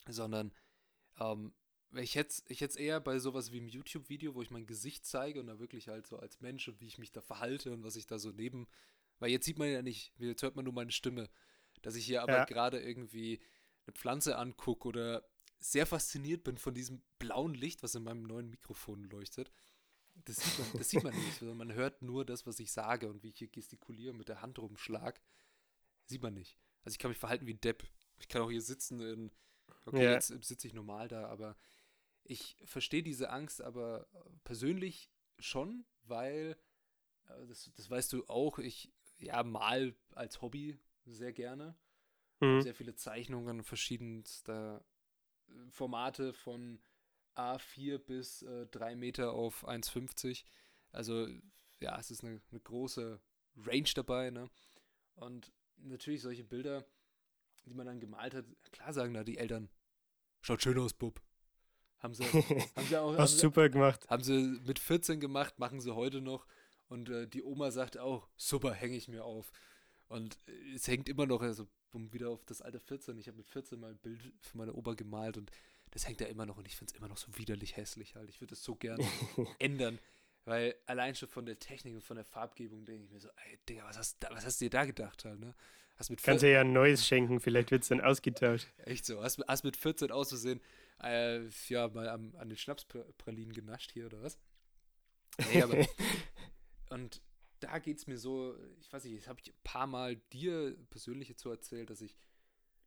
sondern 0.09 0.53
ähm, 1.21 1.53
ich 1.97 2.15
hätte 2.15 2.43
ich 2.49 2.63
es 2.63 2.77
eher 2.77 3.01
bei 3.01 3.19
sowas 3.19 3.53
wie 3.53 3.59
einem 3.59 3.69
YouTube-Video, 3.69 4.35
wo 4.35 4.43
ich 4.43 4.51
mein 4.51 4.67
Gesicht 4.67 5.07
zeige 5.07 5.41
und 5.41 5.47
da 5.47 5.59
wirklich 5.59 5.89
halt 5.89 6.07
so 6.07 6.19
als 6.19 6.41
Mensch 6.41 6.69
und 6.69 6.81
wie 6.81 6.87
ich 6.87 6.99
mich 6.99 7.13
da 7.13 7.21
verhalte 7.21 7.73
und 7.73 7.85
was 7.85 7.97
ich 7.97 8.07
da 8.07 8.19
so 8.19 8.31
neben, 8.31 8.67
weil 9.19 9.31
jetzt 9.31 9.45
sieht 9.45 9.59
man 9.59 9.71
ja 9.71 9.83
nicht, 9.83 10.13
jetzt 10.19 10.43
hört 10.43 10.57
man 10.57 10.65
nur 10.65 10.75
meine 10.75 10.93
Stimme, 10.93 11.29
dass 11.83 11.97
ich 11.97 12.07
hier 12.07 12.23
aber 12.23 12.39
ja. 12.39 12.45
gerade 12.45 12.81
irgendwie 12.81 13.41
eine 13.87 13.95
Pflanze 13.95 14.37
angucke 14.37 14.89
oder 14.89 15.29
sehr 15.59 15.87
fasziniert 15.87 16.45
bin 16.45 16.59
von 16.59 16.75
diesem 16.75 17.03
blauen 17.19 17.55
Licht, 17.55 17.83
was 17.83 17.95
in 17.95 18.05
meinem 18.05 18.25
neuen 18.25 18.51
Mikrofon 18.51 19.05
leuchtet. 19.05 19.51
Das 20.27 20.37
sieht 20.37 20.59
man, 20.59 20.79
das 20.79 20.91
sieht 20.91 21.03
man 21.03 21.15
nicht, 21.15 21.39
sondern 21.39 21.57
man 21.57 21.73
hört 21.73 22.03
nur 22.03 22.25
das, 22.25 22.47
was 22.47 22.61
ich 22.61 22.71
sage 22.71 23.09
und 23.09 23.23
wie 23.23 23.29
ich 23.29 23.39
hier 23.39 23.49
gestikuliere 23.49 24.15
mit 24.15 24.29
der 24.29 24.43
Hand 24.43 24.59
rumschlag. 24.59 25.21
Sieht 26.05 26.23
man 26.23 26.35
nicht. 26.35 26.59
Also 26.83 26.95
ich 26.95 26.99
kann 26.99 27.11
mich 27.11 27.19
verhalten 27.19 27.47
wie 27.47 27.55
ein 27.55 27.61
Depp. 27.61 27.85
Ich 28.19 28.29
kann 28.29 28.43
auch 28.43 28.51
hier 28.51 28.63
sitzen 28.63 29.01
in, 29.01 29.31
okay, 29.87 30.05
ja. 30.05 30.13
jetzt 30.13 30.29
sitze 30.45 30.67
ich 30.67 30.75
normal 30.75 31.09
da, 31.09 31.27
aber 31.27 31.57
ich 32.25 32.57
verstehe 32.65 33.03
diese 33.03 33.31
Angst 33.31 33.63
aber 33.63 34.07
persönlich 34.45 35.11
schon, 35.39 35.85
weil, 36.05 36.57
äh, 37.29 37.47
das, 37.47 37.71
das 37.77 37.91
weißt 37.91 38.13
du 38.13 38.25
auch, 38.27 38.59
ich 38.59 38.93
ja 39.19 39.43
mal 39.43 39.95
als 40.15 40.43
Hobby 40.43 40.79
sehr 41.05 41.33
gerne. 41.33 41.77
Mhm. 42.41 42.63
Sehr 42.63 42.75
viele 42.75 42.95
Zeichnungen 42.95 43.63
verschiedenster 43.63 44.85
äh, 45.49 45.71
Formate 45.71 46.33
von 46.33 46.81
A4 47.37 47.99
bis 47.99 48.43
äh, 48.43 48.67
3 48.67 48.97
Meter 48.97 49.33
auf 49.33 49.67
1,50. 49.67 50.45
Also 50.93 51.29
ja, 51.81 51.99
es 51.99 52.11
ist 52.11 52.25
eine, 52.25 52.41
eine 52.51 52.61
große 52.61 53.21
Range 53.57 53.91
dabei. 53.95 54.31
Ne? 54.31 54.51
Und 55.15 55.53
natürlich 55.77 56.23
solche 56.23 56.45
Bilder, 56.45 56.85
die 57.65 57.75
man 57.75 57.87
dann 57.87 58.01
gemalt 58.01 58.35
hat, 58.35 58.47
klar 58.73 58.93
sagen 58.93 59.15
da 59.15 59.25
die 59.25 59.39
Eltern, 59.39 59.69
schaut 60.41 60.63
schön 60.63 60.79
aus, 60.79 60.95
Bub. 60.95 61.24
Haben 62.05 62.13
sie, 62.13 62.25
haben 62.77 62.87
sie 62.87 63.01
auch. 63.01 63.17
Hast 63.17 63.39
super 63.39 63.71
gemacht. 63.71 64.07
Haben 64.11 64.23
sie 64.23 64.61
mit 64.67 64.79
14 64.79 65.21
gemacht, 65.21 65.59
machen 65.59 65.81
sie 65.81 65.95
heute 65.95 66.21
noch. 66.21 66.47
Und 66.89 67.09
äh, 67.09 67.27
die 67.27 67.43
Oma 67.43 67.71
sagt 67.71 67.97
auch, 67.97 68.29
super, 68.37 68.75
hänge 68.75 68.95
ich 68.95 69.09
mir 69.09 69.25
auf. 69.25 69.51
Und 70.09 70.39
äh, 70.47 70.75
es 70.75 70.87
hängt 70.87 71.09
immer 71.09 71.25
noch, 71.25 71.41
also 71.41 71.67
um 71.93 72.13
wieder 72.13 72.29
auf 72.29 72.45
das 72.45 72.61
alte 72.61 72.79
14, 72.79 73.17
ich 73.19 73.27
habe 73.27 73.39
mit 73.39 73.47
14 73.47 73.81
mal 73.81 73.93
ein 73.93 73.97
Bild 73.97 74.21
für 74.43 74.59
meine 74.59 74.75
Oma 74.75 74.93
gemalt 74.93 75.39
und 75.39 75.51
das 75.93 76.07
hängt 76.07 76.21
da 76.21 76.27
immer 76.27 76.45
noch 76.45 76.59
und 76.59 76.67
ich 76.67 76.77
finde 76.77 76.93
es 76.93 76.99
immer 76.99 77.09
noch 77.09 77.17
so 77.17 77.29
widerlich 77.39 77.77
hässlich 77.77 78.17
halt. 78.17 78.29
Ich 78.29 78.41
würde 78.41 78.51
das 78.51 78.63
so 78.63 78.75
gerne 78.75 79.03
ändern, 79.59 79.99
weil 80.45 80.75
allein 80.85 81.15
schon 81.15 81.29
von 81.29 81.47
der 81.47 81.59
Technik 81.59 81.95
und 81.95 82.03
von 82.03 82.17
der 82.17 82.25
Farbgebung 82.27 82.85
denke 82.85 83.05
ich 83.05 83.11
mir 83.11 83.21
so, 83.21 83.29
ey, 83.29 83.59
Digga, 83.67 83.85
was 83.85 83.97
hast, 83.97 84.19
was 84.29 84.45
hast 84.45 84.61
du 84.61 84.67
dir 84.67 84.71
da 84.71 84.85
gedacht 84.85 85.25
halt, 85.25 85.41
ne? 85.41 85.55
Hast 85.97 86.11
mit 86.11 86.23
Kannst 86.23 86.43
du 86.43 86.51
ja 86.51 86.61
ein 86.61 86.73
neues 86.73 87.07
schenken, 87.07 87.41
vielleicht 87.41 87.71
wird 87.71 87.85
es 87.85 87.89
dann 87.89 88.01
ausgetauscht. 88.01 88.67
Echt 88.85 89.07
so, 89.07 89.23
hast, 89.23 89.41
hast 89.47 89.63
mit 89.63 89.77
14 89.77 90.11
auszusehen, 90.11 90.61
äh, 91.03 91.49
ja, 91.69 91.89
mal 91.89 92.09
am, 92.09 92.35
an 92.37 92.49
den 92.49 92.59
Schnapspralinen 92.59 93.53
genascht 93.53 93.93
hier 93.93 94.07
oder 94.07 94.23
was? 94.23 94.39
Nee, 95.53 95.63
aber. 95.63 95.87
und 96.91 97.21
da 97.61 97.79
geht 97.79 97.99
es 97.99 98.07
mir 98.07 98.19
so, 98.19 98.57
ich 98.81 98.93
weiß 98.93 99.05
nicht, 99.05 99.19
das 99.19 99.29
habe 99.29 99.41
ich 99.41 99.53
ein 99.53 99.61
paar 99.65 99.87
Mal 99.87 100.17
dir 100.17 100.77
persönlich 100.91 101.37
zu 101.37 101.51
erzählt, 101.51 101.91
dass 101.91 102.01
ich 102.01 102.17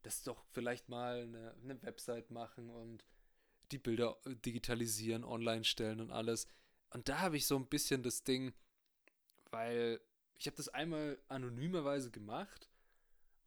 das 0.03 0.23
doch 0.23 0.45
vielleicht 0.51 0.89
mal 0.89 1.23
eine, 1.23 1.53
eine 1.63 1.81
Website 1.81 2.31
machen 2.31 2.69
und 2.69 3.03
die 3.71 3.79
Bilder 3.79 4.17
digitalisieren, 4.25 5.23
online 5.23 5.63
stellen 5.63 5.99
und 5.99 6.11
alles. 6.11 6.47
Und 6.91 7.09
da 7.09 7.19
habe 7.19 7.37
ich 7.37 7.45
so 7.45 7.57
ein 7.57 7.67
bisschen 7.67 8.03
das 8.03 8.23
Ding, 8.23 8.53
weil 9.49 9.99
ich 10.37 10.45
habe 10.45 10.55
das 10.55 10.69
einmal 10.69 11.19
anonymerweise 11.27 12.11
gemacht 12.11 12.69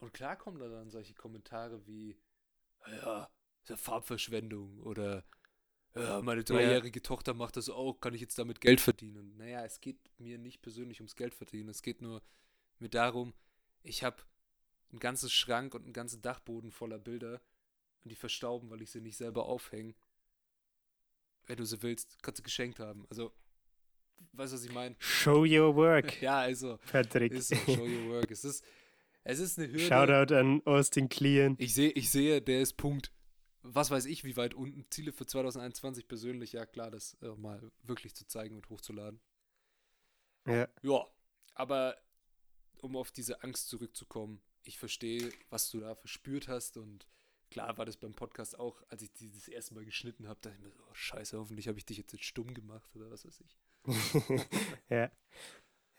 und 0.00 0.12
klar 0.12 0.36
kommen 0.36 0.58
da 0.58 0.68
dann 0.68 0.90
solche 0.90 1.14
Kommentare 1.14 1.86
wie, 1.86 2.18
ja, 2.86 3.30
ist 3.62 3.70
ja 3.70 3.76
Farbverschwendung 3.76 4.80
oder 4.80 5.24
ja, 5.94 6.22
meine 6.22 6.44
dreijährige 6.44 7.00
ja. 7.00 7.02
Tochter 7.02 7.34
macht 7.34 7.56
das 7.56 7.68
auch, 7.68 8.00
kann 8.00 8.14
ich 8.14 8.20
jetzt 8.20 8.38
damit 8.38 8.60
Geld 8.60 8.80
verdienen? 8.80 9.36
Naja, 9.36 9.64
es 9.64 9.80
geht 9.80 9.98
mir 10.18 10.38
nicht 10.38 10.62
persönlich 10.62 11.00
ums 11.00 11.16
Geld 11.16 11.34
verdienen, 11.34 11.68
es 11.68 11.82
geht 11.82 12.00
nur 12.00 12.22
mir 12.78 12.88
darum, 12.88 13.34
ich 13.82 14.04
habe 14.04 14.22
ein 14.92 14.98
ganzes 14.98 15.32
Schrank 15.32 15.74
und 15.74 15.84
einen 15.84 15.92
ganzen 15.92 16.22
Dachboden 16.22 16.70
voller 16.70 16.98
Bilder 16.98 17.40
und 18.04 18.10
die 18.10 18.16
verstauben, 18.16 18.70
weil 18.70 18.82
ich 18.82 18.90
sie 18.90 19.00
nicht 19.00 19.16
selber 19.16 19.46
aufhänge. 19.46 19.94
Wenn 21.46 21.56
du 21.56 21.64
sie 21.64 21.82
willst, 21.82 22.22
kannst 22.22 22.38
du 22.38 22.42
geschenkt 22.42 22.78
haben. 22.78 23.06
Also, 23.10 23.32
weißt 24.32 24.52
du, 24.52 24.56
was 24.56 24.64
ich 24.64 24.72
meine? 24.72 24.96
Show 24.98 25.44
your 25.44 25.74
work. 25.74 26.20
ja, 26.22 26.38
also. 26.38 26.78
Patrick. 26.90 27.32
Ist 27.32 27.48
so, 27.48 27.56
show 27.56 27.84
your 27.84 28.10
work. 28.10 28.30
Es 28.30 28.44
ist, 28.44 28.64
es 29.24 29.38
ist 29.38 29.58
eine 29.58 29.68
Hürde. 29.72 29.80
Shoutout 29.80 30.34
an 30.34 30.62
Austin 30.64 31.08
Kleon. 31.08 31.56
Ich 31.58 31.74
sehe, 31.74 31.90
ich 31.90 32.10
sehe, 32.10 32.40
der 32.40 32.60
ist 32.62 32.76
Punkt. 32.76 33.12
Was 33.62 33.90
weiß 33.90 34.06
ich, 34.06 34.24
wie 34.24 34.36
weit 34.36 34.54
unten. 34.54 34.86
Ziele 34.90 35.12
für 35.12 35.26
2021 35.26 36.08
persönlich, 36.08 36.52
ja 36.52 36.64
klar, 36.66 36.90
das 36.90 37.14
äh, 37.22 37.28
mal 37.28 37.70
wirklich 37.82 38.14
zu 38.14 38.26
zeigen 38.26 38.56
und 38.56 38.68
hochzuladen. 38.70 39.20
Ja. 40.46 40.68
Ja, 40.82 41.06
aber 41.54 41.96
um 42.78 42.96
auf 42.96 43.10
diese 43.10 43.42
Angst 43.42 43.68
zurückzukommen, 43.68 44.40
ich 44.64 44.78
verstehe, 44.78 45.30
was 45.50 45.70
du 45.70 45.80
da 45.80 45.94
verspürt 45.94 46.48
hast 46.48 46.76
und 46.76 47.06
klar 47.50 47.76
war 47.76 47.84
das 47.84 47.96
beim 47.96 48.14
Podcast 48.14 48.58
auch, 48.58 48.82
als 48.88 49.02
ich 49.02 49.12
dieses 49.12 49.48
erste 49.48 49.74
Mal 49.74 49.84
geschnitten 49.84 50.28
habe, 50.28 50.40
dachte 50.40 50.56
ich 50.56 50.62
mir 50.62 50.70
so, 50.70 50.78
oh, 50.88 50.94
scheiße, 50.94 51.38
hoffentlich 51.38 51.68
habe 51.68 51.78
ich 51.78 51.84
dich 51.84 51.98
jetzt, 51.98 52.12
jetzt 52.12 52.24
stumm 52.24 52.54
gemacht 52.54 52.94
oder 52.96 53.10
was 53.10 53.26
weiß 53.26 53.40
ich. 53.40 53.58
ja. 54.88 55.10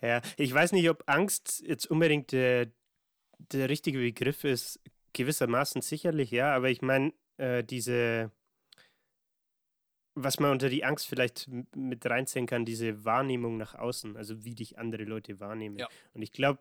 Ja, 0.01 0.21
ich 0.37 0.51
weiß 0.51 0.71
nicht, 0.71 0.89
ob 0.89 1.03
Angst 1.05 1.61
jetzt 1.65 1.85
unbedingt 1.85 2.31
der, 2.31 2.71
der 3.37 3.69
richtige 3.69 3.99
Begriff 3.99 4.43
ist. 4.43 4.79
Gewissermaßen 5.13 5.81
sicherlich, 5.81 6.31
ja, 6.31 6.55
aber 6.55 6.69
ich 6.69 6.81
meine, 6.81 7.13
äh, 7.41 7.63
diese, 7.63 8.31
was 10.13 10.39
man 10.39 10.51
unter 10.51 10.69
die 10.69 10.85
Angst 10.85 11.07
vielleicht 11.07 11.49
mit 11.75 12.05
reinzählen 12.05 12.45
kann, 12.45 12.65
diese 12.65 13.03
Wahrnehmung 13.03 13.57
nach 13.57 13.73
außen, 13.73 14.15
also 14.15 14.45
wie 14.45 14.53
dich 14.53 14.77
andere 14.77 15.03
Leute 15.05 15.39
wahrnehmen. 15.39 15.77
Ja. 15.77 15.89
Und 16.13 16.21
ich 16.21 16.31
glaube, 16.31 16.59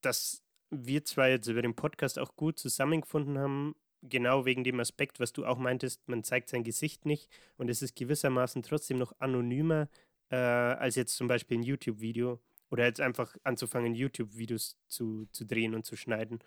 dass 0.00 0.42
wir 0.70 1.04
zwei 1.04 1.30
jetzt 1.30 1.46
über 1.46 1.62
den 1.62 1.76
Podcast 1.76 2.18
auch 2.18 2.34
gut 2.34 2.58
zusammengefunden 2.58 3.38
haben, 3.38 3.76
genau 4.02 4.44
wegen 4.44 4.64
dem 4.64 4.80
Aspekt, 4.80 5.20
was 5.20 5.32
du 5.32 5.46
auch 5.46 5.58
meintest, 5.58 6.08
man 6.08 6.24
zeigt 6.24 6.48
sein 6.48 6.64
Gesicht 6.64 7.06
nicht 7.06 7.30
und 7.56 7.70
es 7.70 7.80
ist 7.80 7.94
gewissermaßen 7.94 8.62
trotzdem 8.62 8.98
noch 8.98 9.14
anonymer 9.20 9.88
äh, 10.30 10.36
als 10.36 10.96
jetzt 10.96 11.16
zum 11.16 11.28
Beispiel 11.28 11.58
ein 11.58 11.62
YouTube-Video 11.62 12.40
oder 12.70 12.84
jetzt 12.84 13.00
einfach 13.00 13.36
anzufangen, 13.44 13.94
YouTube-Videos 13.94 14.76
zu, 14.88 15.28
zu 15.30 15.44
drehen 15.44 15.74
und 15.74 15.86
zu 15.86 15.96
schneiden. 15.96 16.40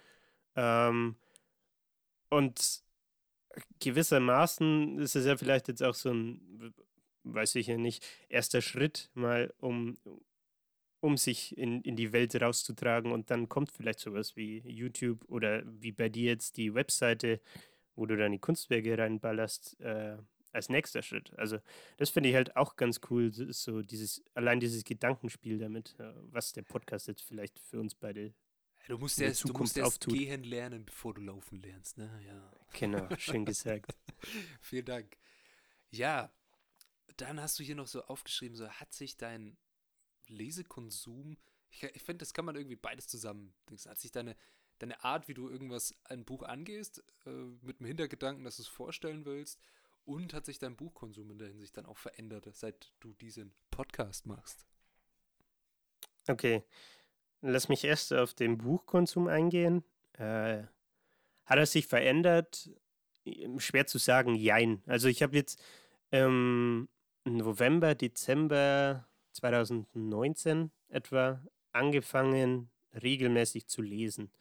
Ähm, 0.55 1.15
und 2.29 2.83
gewissermaßen 3.79 4.99
ist 4.99 5.15
es 5.15 5.25
ja 5.25 5.37
vielleicht 5.37 5.67
jetzt 5.67 5.83
auch 5.83 5.95
so 5.95 6.11
ein, 6.11 6.73
weiß 7.23 7.55
ich 7.55 7.67
ja 7.67 7.77
nicht, 7.77 8.05
erster 8.29 8.61
Schritt 8.61 9.09
mal, 9.13 9.53
um, 9.57 9.97
um 10.99 11.17
sich 11.17 11.57
in, 11.57 11.81
in 11.81 11.95
die 11.95 12.11
Welt 12.11 12.39
rauszutragen 12.39 13.11
und 13.11 13.31
dann 13.31 13.49
kommt 13.49 13.71
vielleicht 13.71 13.99
sowas 13.99 14.35
wie 14.35 14.59
YouTube 14.59 15.23
oder 15.27 15.63
wie 15.65 15.91
bei 15.91 16.09
dir 16.09 16.31
jetzt 16.31 16.57
die 16.57 16.73
Webseite, 16.73 17.41
wo 17.95 18.05
du 18.05 18.17
deine 18.17 18.39
Kunstwerke 18.39 18.97
reinballerst, 18.97 19.79
äh, 19.81 20.17
als 20.51 20.69
nächster 20.69 21.01
Schritt. 21.01 21.31
Also 21.37 21.59
das 21.97 22.09
finde 22.09 22.29
ich 22.29 22.35
halt 22.35 22.55
auch 22.55 22.75
ganz 22.75 23.01
cool, 23.09 23.31
so 23.31 23.81
dieses, 23.81 24.23
allein 24.33 24.59
dieses 24.59 24.83
Gedankenspiel 24.83 25.59
damit, 25.59 25.95
äh, 25.99 26.11
was 26.31 26.53
der 26.53 26.63
Podcast 26.63 27.07
jetzt 27.07 27.21
vielleicht 27.21 27.59
für 27.59 27.79
uns 27.79 27.95
beide 27.95 28.33
Du 28.89 28.97
musst 28.97 29.21
erst, 29.21 29.47
du 29.47 29.53
musst 29.53 29.77
erst 29.77 30.07
gehen 30.07 30.43
lernen, 30.43 30.83
bevor 30.83 31.13
du 31.13 31.21
laufen 31.21 31.61
lernst, 31.61 31.99
ne? 31.99 32.09
Ja. 32.25 32.51
Genau, 32.73 33.07
schön 33.19 33.45
gesagt. 33.45 33.95
Vielen 34.61 34.85
Dank. 34.85 35.15
Ja, 35.91 36.33
dann 37.17 37.39
hast 37.39 37.59
du 37.59 37.63
hier 37.63 37.75
noch 37.75 37.85
so 37.85 38.03
aufgeschrieben, 38.05 38.57
so 38.57 38.67
hat 38.67 38.91
sich 38.91 39.15
dein 39.15 39.57
Lesekonsum, 40.27 41.37
ich, 41.69 41.83
ich 41.83 42.01
finde, 42.01 42.23
das 42.23 42.33
kann 42.33 42.45
man 42.45 42.55
irgendwie 42.55 42.77
beides 42.77 43.07
zusammen. 43.07 43.53
Hat 43.85 43.99
sich 43.99 44.11
deine, 44.11 44.35
deine 44.79 45.03
Art, 45.03 45.27
wie 45.27 45.35
du 45.35 45.49
irgendwas, 45.49 45.93
ein 46.05 46.25
Buch 46.25 46.41
angehst, 46.41 47.03
äh, 47.27 47.29
mit 47.61 47.79
dem 47.79 47.85
Hintergedanken, 47.85 48.43
dass 48.43 48.55
du 48.55 48.63
es 48.63 48.67
vorstellen 48.67 49.23
willst, 49.23 49.59
und 50.03 50.33
hat 50.33 50.47
sich 50.47 50.57
dein 50.57 50.75
Buchkonsum 50.75 51.29
in 51.29 51.37
der 51.37 51.49
Hinsicht 51.49 51.77
dann 51.77 51.85
auch 51.85 51.99
verändert, 51.99 52.49
seit 52.55 52.91
du 53.01 53.13
diesen 53.13 53.53
Podcast 53.69 54.25
machst? 54.25 54.65
Okay. 56.27 56.63
Lass 57.41 57.69
mich 57.69 57.83
erst 57.83 58.13
auf 58.13 58.33
den 58.33 58.57
Buchkonsum 58.57 59.27
eingehen. 59.27 59.83
Äh, 60.13 60.63
hat 61.45 61.57
er 61.57 61.65
sich 61.65 61.87
verändert? 61.87 62.69
Schwer 63.57 63.87
zu 63.87 63.97
sagen, 63.97 64.35
jein. 64.35 64.81
Also 64.85 65.07
ich 65.07 65.23
habe 65.23 65.35
jetzt 65.35 65.61
ähm, 66.11 66.89
November, 67.25 67.95
Dezember 67.95 69.07
2019 69.33 70.71
etwa 70.89 71.41
angefangen, 71.71 72.69
regelmäßig 73.01 73.67
zu 73.67 73.81
lesen. 73.81 74.31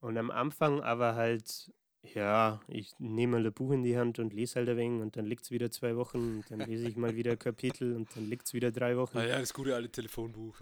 Und 0.00 0.16
am 0.16 0.30
Anfang 0.30 0.80
aber 0.80 1.14
halt, 1.16 1.72
ja, 2.02 2.60
ich 2.68 2.92
nehme 2.98 3.38
mal 3.38 3.46
ein 3.46 3.52
Buch 3.52 3.72
in 3.72 3.82
die 3.82 3.98
Hand 3.98 4.18
und 4.18 4.32
lese 4.32 4.56
halt 4.56 4.68
ein 4.68 4.76
wenig 4.76 5.02
und 5.02 5.16
dann 5.16 5.26
liegt 5.26 5.44
es 5.44 5.50
wieder 5.50 5.70
zwei 5.70 5.96
Wochen 5.96 6.36
und 6.36 6.50
dann 6.50 6.60
lese 6.60 6.88
ich 6.88 6.96
mal 6.96 7.16
wieder 7.16 7.32
ein 7.32 7.38
Kapitel 7.38 7.96
und 7.96 8.14
dann 8.14 8.28
liegt 8.28 8.46
es 8.46 8.54
wieder 8.54 8.70
drei 8.70 8.96
Wochen. 8.96 9.18
Ah 9.18 9.24
ja, 9.26 9.38
das 9.40 9.52
gute 9.52 9.74
alte 9.74 9.90
Telefonbuch. 9.90 10.60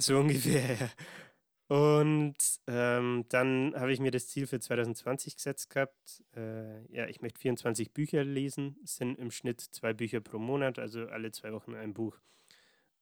So 0.00 0.18
ungefähr. 0.18 0.90
Und 1.68 2.36
ähm, 2.66 3.26
dann 3.28 3.74
habe 3.76 3.92
ich 3.92 4.00
mir 4.00 4.10
das 4.10 4.28
Ziel 4.28 4.46
für 4.46 4.58
2020 4.58 5.36
gesetzt 5.36 5.68
gehabt. 5.68 6.24
Äh, 6.34 6.90
ja, 6.90 7.06
ich 7.06 7.20
möchte 7.20 7.38
24 7.38 7.92
Bücher 7.92 8.24
lesen. 8.24 8.76
Es 8.82 8.96
sind 8.96 9.18
im 9.18 9.30
Schnitt 9.30 9.60
zwei 9.60 9.92
Bücher 9.92 10.20
pro 10.20 10.38
Monat, 10.38 10.78
also 10.78 11.06
alle 11.06 11.32
zwei 11.32 11.52
Wochen 11.52 11.74
ein 11.74 11.92
Buch. 11.92 12.18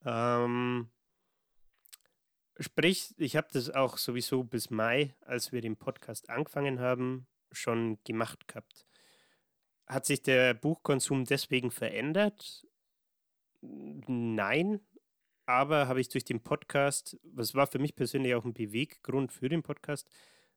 Ähm, 0.04 0.90
sprich, 2.58 3.14
ich 3.16 3.36
habe 3.36 3.48
das 3.52 3.70
auch 3.70 3.96
sowieso 3.96 4.42
bis 4.42 4.68
Mai, 4.68 5.14
als 5.20 5.52
wir 5.52 5.60
den 5.60 5.76
Podcast 5.76 6.28
angefangen 6.28 6.80
haben, 6.80 7.28
schon 7.52 7.98
gemacht 8.02 8.48
gehabt. 8.48 8.86
Hat 9.86 10.04
sich 10.04 10.20
der 10.20 10.52
Buchkonsum 10.52 11.24
deswegen 11.24 11.70
verändert? 11.70 12.66
Nein, 13.60 14.80
aber 15.48 15.88
habe 15.88 15.98
ich 15.98 16.10
durch 16.10 16.24
den 16.24 16.40
Podcast, 16.40 17.18
was 17.22 17.54
war 17.54 17.66
für 17.66 17.78
mich 17.78 17.96
persönlich 17.96 18.34
auch 18.34 18.44
ein 18.44 18.52
Beweggrund 18.52 19.32
für 19.32 19.48
den 19.48 19.62
Podcast, 19.62 20.06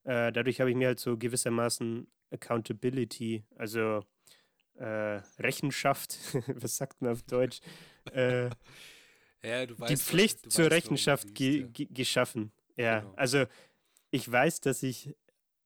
äh, 0.03 0.33
dadurch 0.33 0.59
habe 0.59 0.69
ich 0.69 0.75
mir 0.75 0.87
halt 0.87 0.99
so 0.99 1.17
gewissermaßen 1.17 2.11
Accountability, 2.29 3.45
also 3.55 4.03
äh, 4.75 5.21
Rechenschaft, 5.39 6.17
was 6.47 6.75
sagt 6.75 7.01
man 7.01 7.13
auf 7.13 7.23
Deutsch? 7.23 7.61
äh, 8.11 8.45
ja, 9.43 9.79
weißt, 9.79 9.89
die 9.89 9.95
Pflicht 9.95 10.51
zur 10.51 10.65
weißt, 10.65 10.73
Rechenschaft 10.73 11.35
ge 11.35 11.67
ja. 11.73 11.85
geschaffen. 11.89 12.51
Ja, 12.75 12.99
genau. 12.99 13.13
also 13.15 13.45
ich 14.09 14.29
weiß, 14.29 14.59
dass 14.59 14.83
ich 14.83 15.15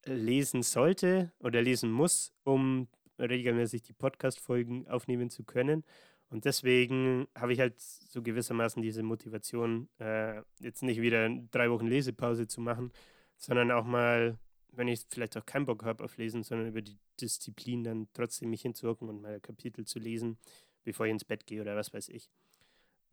lesen 0.04 0.62
sollte 0.62 1.32
oder 1.40 1.64
lesen 1.64 1.90
muss, 1.92 2.32
um 2.44 2.90
regelmäßig 3.18 3.82
die 3.82 3.94
Podcast-Folgen 3.94 4.88
aufnehmen 4.88 5.32
zu 5.32 5.44
können. 5.44 5.84
Und 6.30 6.46
deswegen 6.46 7.28
habe 7.36 7.54
ich 7.54 7.60
halt 7.60 7.80
so 7.80 8.22
gewissermaßen 8.22 8.82
diese 8.82 9.04
Motivation, 9.04 9.88
äh, 10.00 10.42
jetzt 10.60 10.84
nicht 10.84 11.02
wieder 11.02 11.30
drei 11.52 11.70
Wochen 11.70 11.88
Lesepause 11.88 12.48
zu 12.48 12.62
machen, 12.62 12.92
sondern 13.38 13.72
auch 13.72 13.86
mal, 13.86 14.38
wenn 14.72 14.88
ich 14.88 15.06
vielleicht 15.10 15.38
auch 15.38 15.46
keinen 15.46 15.66
Bock 15.66 15.84
habe 15.84 16.04
auf 16.04 16.18
Lesen, 16.18 16.44
sondern 16.44 16.68
über 16.68 16.82
die 16.82 16.98
Disziplin 17.22 17.84
dann 17.84 18.08
trotzdem 18.14 18.50
mich 18.50 18.62
hinzuhocken 18.64 19.08
und 19.08 19.22
mal 19.22 19.40
Kapitel 19.40 19.86
zu 19.86 20.00
lesen, 20.00 20.38
bevor 20.84 21.06
ich 21.06 21.12
ins 21.12 21.26
Bett 21.26 21.46
gehe 21.46 21.62
oder 21.62 21.76
was 21.76 21.94
weiß 21.94 22.10
ich. 22.10 22.30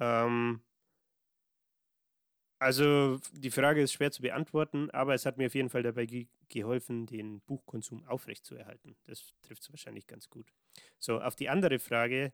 Ähm, 0.00 0.62
also 2.62 3.18
die 3.32 3.50
Frage 3.50 3.82
ist 3.82 3.92
schwer 3.92 4.12
zu 4.12 4.22
beantworten, 4.22 4.88
aber 4.92 5.14
es 5.14 5.26
hat 5.26 5.36
mir 5.36 5.46
auf 5.46 5.54
jeden 5.54 5.68
Fall 5.68 5.82
dabei 5.82 6.06
ge 6.06 6.28
geholfen, 6.48 7.06
den 7.06 7.40
Buchkonsum 7.40 8.04
aufrechtzuerhalten. 8.04 8.94
Das 9.06 9.34
trifft 9.40 9.62
es 9.62 9.72
wahrscheinlich 9.72 10.06
ganz 10.06 10.28
gut. 10.28 10.52
So, 10.98 11.18
auf 11.20 11.34
die 11.34 11.48
andere 11.48 11.78
Frage, 11.78 12.32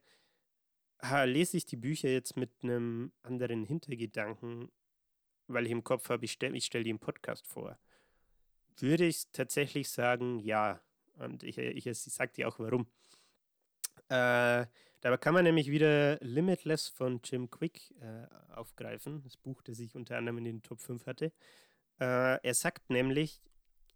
lese 1.24 1.57
ich 1.57 1.66
die 1.66 1.76
Bücher 1.76 2.09
jetzt 2.09 2.36
mit 2.36 2.51
einem 2.62 3.12
anderen 3.22 3.64
Hintergedanken, 3.64 4.70
weil 5.46 5.66
ich 5.66 5.72
im 5.72 5.84
Kopf 5.84 6.09
habe, 6.09 6.24
ich 6.24 6.32
stelle 6.32 6.61
stell 6.61 6.82
die 6.82 6.90
im 6.90 6.99
Podcast 6.99 7.46
vor. 7.46 7.78
Würde 8.78 9.07
ich 9.07 9.30
tatsächlich 9.32 9.90
sagen, 9.90 10.38
ja. 10.40 10.80
Und 11.16 11.42
ich, 11.42 11.59
ich, 11.59 11.86
ich 11.86 11.99
sage 11.99 12.32
dir 12.32 12.49
auch 12.49 12.59
warum. 12.59 12.86
Äh, 14.09 14.66
Dabei 15.01 15.16
kann 15.16 15.34
man 15.34 15.44
nämlich 15.44 15.70
wieder 15.70 16.18
Limitless 16.20 16.88
von 16.88 17.20
Jim 17.22 17.49
Quick 17.51 17.94
äh, 18.01 18.26
aufgreifen, 18.53 19.22
das 19.22 19.36
Buch, 19.36 19.62
das 19.62 19.78
ich 19.78 19.94
unter 19.94 20.16
anderem 20.16 20.38
in 20.38 20.44
den 20.44 20.62
Top 20.62 20.80
5 20.80 21.07
hatte. 21.07 21.26
Äh, 22.01 22.42
er 22.42 22.55
sagt 22.55 22.90
nämlich 22.90 23.40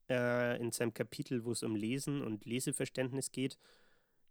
äh, 0.08 0.60
in 0.60 0.70
seinem 0.70 0.94
Kapitel, 0.94 1.44
wo 1.44 1.52
es 1.52 1.64
um 1.64 1.74
Lesen 1.74 2.22
und 2.22 2.44
Leseverständnis 2.44 3.32
geht, 3.32 3.58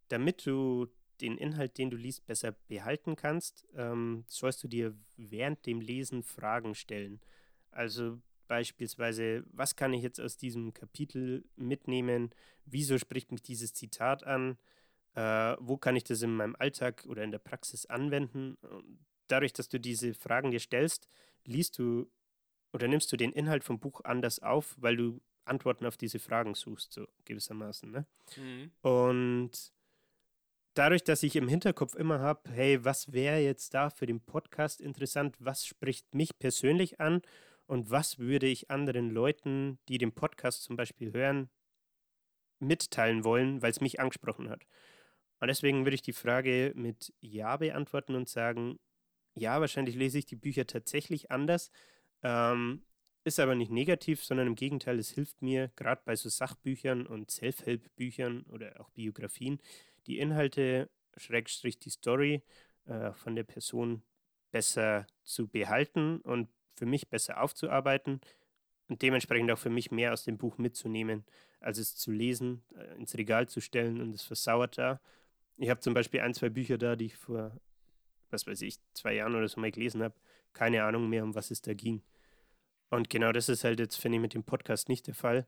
damit 0.08 0.46
du 0.46 0.88
den 1.22 1.38
Inhalt, 1.38 1.78
den 1.78 1.90
du 1.90 1.98
liest, 1.98 2.26
besser 2.26 2.54
behalten 2.68 3.16
kannst, 3.16 3.68
ähm, 3.76 4.24
sollst 4.28 4.64
du 4.64 4.68
dir 4.68 4.96
während 5.18 5.66
dem 5.66 5.82
Lesen 5.82 6.24
Fragen 6.24 6.76
stellen. 6.76 7.22
Also 7.72 8.22
beispielsweise, 8.48 9.44
was 9.52 9.76
kann 9.76 9.94
ich 9.94 10.04
jetzt 10.04 10.20
aus 10.20 10.38
diesem 10.38 10.74
Kapitel 10.74 11.46
mitnehmen? 11.56 12.32
Wieso 12.66 12.98
spricht 12.98 13.32
mich 13.32 13.42
dieses 13.42 13.74
Zitat 13.74 14.24
an? 14.26 14.58
Äh, 15.14 15.56
wo 15.60 15.78
kann 15.78 15.96
ich 15.96 16.04
das 16.04 16.22
in 16.22 16.36
meinem 16.36 16.56
Alltag 16.58 17.06
oder 17.08 17.24
in 17.24 17.32
der 17.32 17.40
Praxis 17.40 17.86
anwenden? 17.86 18.58
Dadurch, 19.28 19.54
dass 19.54 19.70
du 19.70 19.80
diese 19.80 20.14
Fragen 20.14 20.52
dir 20.52 20.60
stellst, 20.60 21.08
liest 21.46 21.80
du 21.80 22.12
oder 22.74 22.88
nimmst 22.88 23.12
du 23.12 23.18
den 23.18 23.34
Inhalt 23.34 23.64
vom 23.64 23.80
Buch 23.80 24.02
anders 24.04 24.40
auf, 24.40 24.76
weil 24.80 24.96
du 24.98 25.22
Antworten 25.46 25.86
auf 25.86 25.98
diese 25.98 26.20
Fragen 26.20 26.56
suchst, 26.56 26.94
so 26.94 27.08
gewissermaßen. 27.26 27.92
Ne? 27.92 28.06
Mhm. 28.38 28.72
Und 28.82 29.74
dadurch, 30.74 31.04
dass 31.04 31.24
ich 31.24 31.36
im 31.36 31.48
Hinterkopf 31.48 31.96
immer 31.96 32.20
habe, 32.20 32.50
hey, 32.52 32.84
was 32.84 33.12
wäre 33.12 33.40
jetzt 33.40 33.74
da 33.74 33.90
für 33.90 34.06
den 34.06 34.22
Podcast 34.22 34.82
interessant? 34.82 35.36
Was 35.40 35.66
spricht 35.66 36.14
mich 36.14 36.38
persönlich 36.40 37.00
an? 37.00 37.22
Und 37.66 37.90
was 37.90 38.20
würde 38.20 38.48
ich 38.48 38.70
anderen 38.70 39.10
Leuten, 39.10 39.80
die 39.88 39.98
den 39.98 40.12
Podcast 40.12 40.64
zum 40.64 40.76
Beispiel 40.76 41.14
hören, 41.14 41.50
mitteilen 42.60 43.24
wollen, 43.24 43.62
weil 43.62 43.72
es 43.72 43.82
mich 43.82 44.00
angesprochen 44.00 44.50
hat? 44.50 44.66
Und 45.40 45.48
deswegen 45.48 45.86
würde 45.86 45.96
ich 45.96 46.02
die 46.02 46.14
Frage 46.14 46.74
mit 46.76 47.14
Ja 47.20 47.58
beantworten 47.58 48.16
und 48.16 48.30
sagen, 48.30 48.80
ja, 49.36 49.60
wahrscheinlich 49.60 49.96
lese 49.96 50.20
ich 50.20 50.26
die 50.26 50.36
Bücher 50.36 50.68
tatsächlich 50.68 51.32
anders. 51.32 51.72
Ähm, 52.22 52.84
ist 53.24 53.40
aber 53.40 53.56
nicht 53.56 53.72
negativ, 53.72 54.24
sondern 54.24 54.48
im 54.48 54.56
Gegenteil, 54.56 55.00
es 55.00 55.12
hilft 55.12 55.42
mir, 55.42 55.72
gerade 55.76 56.02
bei 56.06 56.16
so 56.16 56.30
Sachbüchern 56.30 57.06
und 57.06 57.32
Self-Help-Büchern 57.32 58.44
oder 58.44 58.80
auch 58.80 58.90
Biografien, 58.90 59.60
die 60.08 60.20
Inhalte, 60.20 60.90
Schrägstrich 61.18 61.80
die 61.80 61.90
Story 61.90 62.42
äh, 62.86 63.14
von 63.14 63.36
der 63.36 63.44
Person 63.44 64.04
besser 64.52 65.08
zu 65.24 65.48
behalten 65.48 66.22
und 66.22 66.50
für 66.76 66.86
mich 66.86 67.10
besser 67.10 67.42
aufzuarbeiten 67.42 68.22
und 68.88 69.02
dementsprechend 69.02 69.52
auch 69.52 69.60
für 69.60 69.70
mich 69.70 69.92
mehr 69.92 70.14
aus 70.14 70.24
dem 70.24 70.38
Buch 70.38 70.58
mitzunehmen, 70.58 71.26
als 71.60 71.78
es 71.78 71.96
zu 71.96 72.12
lesen, 72.12 72.64
äh, 72.76 72.96
ins 72.96 73.16
Regal 73.18 73.48
zu 73.48 73.62
stellen 73.62 74.02
und 74.02 74.14
es 74.14 74.24
versauert 74.24 74.78
da 74.78 75.00
ich 75.62 75.70
habe 75.70 75.80
zum 75.80 75.94
Beispiel 75.94 76.22
ein, 76.22 76.34
zwei 76.34 76.50
Bücher 76.50 76.80
da, 76.80 76.96
die 76.96 77.06
ich 77.06 77.18
vor, 77.18 77.56
was 78.32 78.48
weiß 78.48 78.64
ich, 78.64 78.80
zwei 78.94 79.14
Jahren 79.14 79.36
oder 79.36 79.48
so 79.48 79.62
mal 79.62 79.72
gelesen 79.72 80.02
habe. 80.02 80.16
Keine 80.54 80.84
Ahnung 80.84 81.08
mehr, 81.08 81.24
um 81.24 81.36
was 81.36 81.52
es 81.52 81.62
da 81.62 81.76
ging. 81.76 82.02
Und 82.90 83.12
genau 83.12 83.32
das 83.32 83.48
ist 83.48 83.64
halt 83.64 83.80
jetzt, 83.80 83.96
finde 83.96 84.18
ich, 84.18 84.22
mit 84.22 84.34
dem 84.34 84.44
Podcast 84.44 84.90
nicht 84.90 85.06
der 85.06 85.14
Fall, 85.14 85.48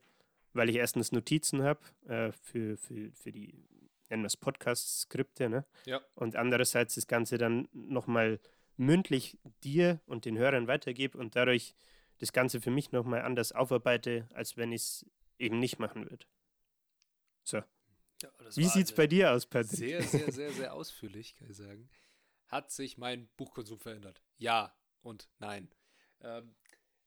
weil 0.54 0.70
ich 0.70 0.76
erstens 0.76 1.12
Notizen 1.12 1.64
habe 1.64 1.82
äh, 2.08 2.32
für, 2.32 2.78
für, 2.78 3.12
für 3.12 3.32
die, 3.32 3.66
nennen 4.10 4.24
wir 4.24 4.28
es 4.28 4.38
Podcast-Skripte, 4.38 5.49
ne? 5.49 5.66
Ja. 5.86 6.01
Und 6.16 6.36
andererseits 6.36 6.95
das 6.95 7.08
Ganze 7.08 7.38
dann 7.38 7.68
nochmal 7.72 8.39
mündlich 8.78 9.38
dir 9.64 10.01
und 10.06 10.26
den 10.26 10.38
Hörern 10.38 10.68
weitergebe 10.68 11.18
und 11.18 11.36
dadurch 11.36 11.76
das 12.20 12.34
Ganze 12.34 12.62
für 12.62 12.72
mich 12.72 12.91
nochmal 12.91 13.22
anders 13.22 13.51
aufarbeite, 13.51 14.28
als 14.34 14.58
wenn 14.58 14.72
ich 14.72 14.82
es 14.82 15.06
eben 15.38 15.60
nicht 15.60 15.80
machen 15.80 16.10
würde. 16.10 16.26
So, 17.43 17.58
ja, 18.22 18.30
Wie 18.56 18.66
sieht 18.66 18.86
es 18.88 18.95
bei 18.95 19.08
dir 19.08 19.34
aus, 19.34 19.45
Patrick? 19.45 19.78
Sehr, 19.78 20.04
sehr, 20.04 20.32
sehr, 20.32 20.51
sehr 20.51 20.74
ausführlich, 20.74 21.36
kann 21.36 21.49
ich 21.49 21.58
sagen. 21.58 21.89
Hat 22.47 22.72
sich 22.72 22.97
mein 22.97 23.28
Buchkonsum 23.36 23.80
verändert? 23.80 24.22
Ja 24.38 24.76
und 25.01 25.30
nein. 25.39 25.70
Ähm, 26.22 26.56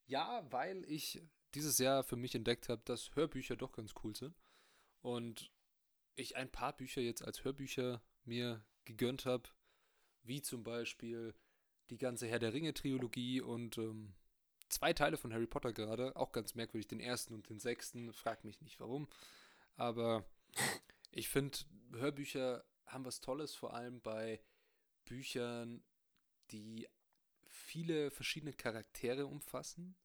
ja, 0.06 0.46
weil 0.50 0.84
ich 0.84 1.22
dieses 1.54 1.78
Jahr 1.78 2.04
für 2.04 2.16
mich 2.16 2.34
entdeckt 2.34 2.68
habe, 2.68 2.82
dass 2.84 3.14
Hörbücher 3.14 3.56
doch 3.56 3.72
ganz 3.72 3.94
cool 4.04 4.14
sind. 4.14 4.36
Und 5.00 5.50
ich 6.16 6.36
ein 6.36 6.50
paar 6.50 6.76
Bücher 6.76 7.00
jetzt 7.00 7.22
als 7.22 7.44
Hörbücher 7.44 8.02
mir 8.24 8.64
gegönnt 8.84 9.26
habe, 9.26 9.48
wie 10.22 10.42
zum 10.42 10.64
Beispiel 10.64 11.34
die 11.90 11.98
ganze 11.98 12.26
Herr 12.26 12.38
der 12.38 12.52
Ringe-Trilogie 12.52 13.40
und 13.40 13.78
ähm, 13.78 14.14
zwei 14.68 14.92
Teile 14.92 15.16
von 15.16 15.32
Harry 15.32 15.46
Potter 15.46 15.72
gerade. 15.72 16.16
Auch 16.16 16.32
ganz 16.32 16.54
merkwürdig, 16.54 16.88
den 16.88 17.00
ersten 17.00 17.34
und 17.34 17.48
den 17.48 17.60
sechsten. 17.60 18.12
Frag 18.12 18.44
mich 18.44 18.60
nicht 18.60 18.80
warum. 18.80 19.08
Aber 19.76 20.24
ich 21.12 21.28
finde, 21.28 21.58
Hörbücher 21.92 22.64
haben 22.86 23.04
was 23.04 23.20
Tolles, 23.20 23.54
vor 23.54 23.74
allem 23.74 24.00
bei 24.00 24.40
Büchern, 25.04 25.84
die 26.50 26.88
viele 27.48 28.10
verschiedene 28.10 28.52
Charaktere 28.52 29.26
umfassen 29.26 29.96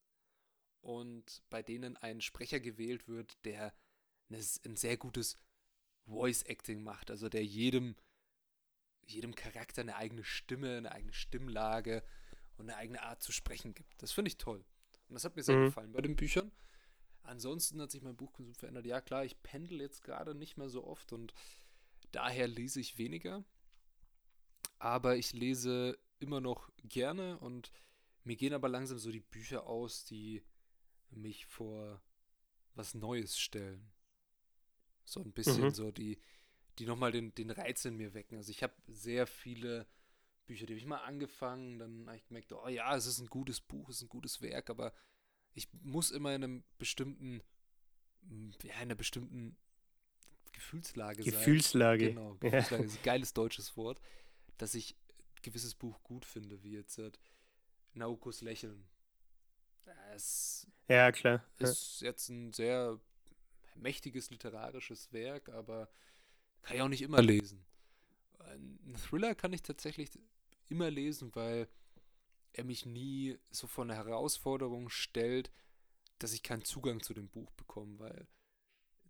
und 0.82 1.44
bei 1.50 1.62
denen 1.62 1.98
ein 1.98 2.22
Sprecher 2.22 2.60
gewählt 2.60 3.08
wird, 3.08 3.44
der 3.46 3.74
ein 4.30 4.76
sehr 4.76 4.98
gutes 4.98 5.38
Voice 6.12 6.44
Acting 6.44 6.84
macht, 6.84 7.10
also 7.10 7.30
der 7.30 7.46
jedem, 7.46 7.96
jedem 9.06 9.34
Charakter 9.34 9.82
eine 9.82 9.96
eigene 9.96 10.24
Stimme, 10.24 10.78
eine 10.78 10.92
eigene 10.92 11.14
Stimmlage 11.14 12.04
und 12.58 12.70
eine 12.70 12.78
eigene 12.78 13.02
Art 13.02 13.24
zu 13.24 13.32
sprechen 13.32 13.74
gibt. 13.74 14.02
Das 14.02 14.12
finde 14.12 14.30
ich 14.30 14.38
toll. 14.38 14.64
Und 15.08 15.16
das 15.16 15.24
hat 15.24 15.36
mir 15.36 15.44
sehr 15.44 15.58
mhm. 15.58 15.66
gefallen 15.66 15.92
bei 15.92 16.02
den 16.02 16.16
Büchern. 16.16 16.52
Ansonsten 17.24 17.82
hat 17.82 17.92
sich 17.92 18.02
mein 18.02 18.16
Buchkonsum 18.16 18.56
verändert. 18.56 18.86
Ja, 18.86 19.02
klar, 19.02 19.26
ich 19.26 19.42
pendel 19.42 19.82
jetzt 19.82 20.04
gerade 20.04 20.36
nicht 20.36 20.58
mehr 20.58 20.70
so 20.70 20.86
oft 20.86 21.14
und 21.14 21.34
daher 22.12 22.48
lese 22.48 22.80
ich 22.80 22.98
weniger. 22.98 23.44
Aber 24.80 25.16
ich 25.16 25.34
lese 25.34 25.98
immer 26.20 26.42
noch 26.42 26.70
gerne 26.84 27.38
und 27.40 27.72
mir 28.24 28.36
gehen 28.36 28.54
aber 28.54 28.70
langsam 28.70 28.98
so 28.98 29.12
die 29.12 29.20
Bücher 29.20 29.66
aus, 29.66 30.06
die 30.06 30.44
mich 31.10 31.46
vor 31.46 32.02
was 32.74 32.94
Neues 32.94 33.38
stellen. 33.38 33.92
So 35.06 35.22
ein 35.22 35.32
bisschen 35.32 35.66
mhm. 35.66 35.72
so, 35.72 35.92
die, 35.92 36.20
die 36.80 36.86
nochmal 36.86 37.12
den, 37.12 37.34
den 37.36 37.52
Reiz 37.52 37.86
in 37.86 37.98
mir 37.98 38.14
wecken. 38.14 38.38
Also 38.38 38.52
ich 38.52 38.64
habe 38.64 38.74
sehr 38.88 39.28
viele 39.28 39.88
Bücher, 40.46 40.66
die 40.66 40.74
habe 40.74 40.80
ich 40.80 40.86
mal 40.86 40.98
angefangen, 40.98 41.80
dann 41.80 42.08
habe 42.08 42.18
ich 42.18 42.26
gemerkt, 42.26 42.52
oh 42.54 42.68
ja, 42.68 42.96
es 42.96 43.06
ist 43.06 43.20
ein 43.20 43.28
gutes 43.28 43.62
Buch, 43.62 43.90
es 43.90 43.98
ist 43.98 44.04
ein 44.04 44.10
gutes 44.10 44.42
Werk, 44.42 44.70
aber 44.70 44.94
ich 45.54 45.70
muss 45.82 46.12
immer 46.12 46.34
in 46.34 46.44
einem 46.44 46.64
bestimmten, 46.78 47.42
ja, 48.64 48.74
in 48.76 48.82
einer 48.82 48.96
bestimmten 48.96 49.58
Gefühlslage, 50.54 51.24
Gefühlslage. 51.24 52.06
sein. 52.06 52.16
Genau, 52.16 52.36
Gefühlslage. 52.36 52.84
Ja. 52.84 52.90
ist 52.90 52.98
ein 53.00 53.04
geiles 53.04 53.34
deutsches 53.34 53.78
Wort, 53.78 54.02
dass 54.58 54.76
ich 54.76 54.96
ein 55.36 55.42
gewisses 55.42 55.76
Buch 55.76 56.02
gut 56.04 56.26
finde, 56.26 56.64
wie 56.64 56.74
jetzt 56.74 56.98
äh, 57.00 57.12
Naukos 57.94 58.42
Lächeln. 58.42 58.88
Es 60.14 60.68
ja, 60.88 61.12
klar. 61.12 61.44
Ist 61.58 62.02
ja. 62.02 62.08
jetzt 62.08 62.30
ein 62.30 62.54
sehr 62.54 63.00
mächtiges 63.76 64.30
literarisches 64.30 65.12
Werk, 65.14 65.50
aber 65.50 65.90
kann 66.62 66.76
ich 66.76 66.82
auch 66.82 66.90
nicht 66.90 67.02
immer 67.02 67.22
lesen. 67.22 67.64
Ein 68.40 68.96
Thriller 69.08 69.36
kann 69.36 69.54
ich 69.54 69.62
tatsächlich 69.62 70.10
immer 70.70 70.90
lesen, 70.90 71.34
weil 71.36 71.68
er 72.54 72.64
mich 72.64 72.86
nie 72.86 73.38
so 73.52 73.68
vor 73.68 73.84
eine 73.84 73.96
Herausforderung 73.96 74.90
stellt, 74.90 75.52
dass 76.20 76.34
ich 76.34 76.44
keinen 76.44 76.64
Zugang 76.64 77.02
zu 77.02 77.14
dem 77.14 77.30
Buch 77.30 77.52
bekomme, 77.52 78.00
weil 78.00 78.28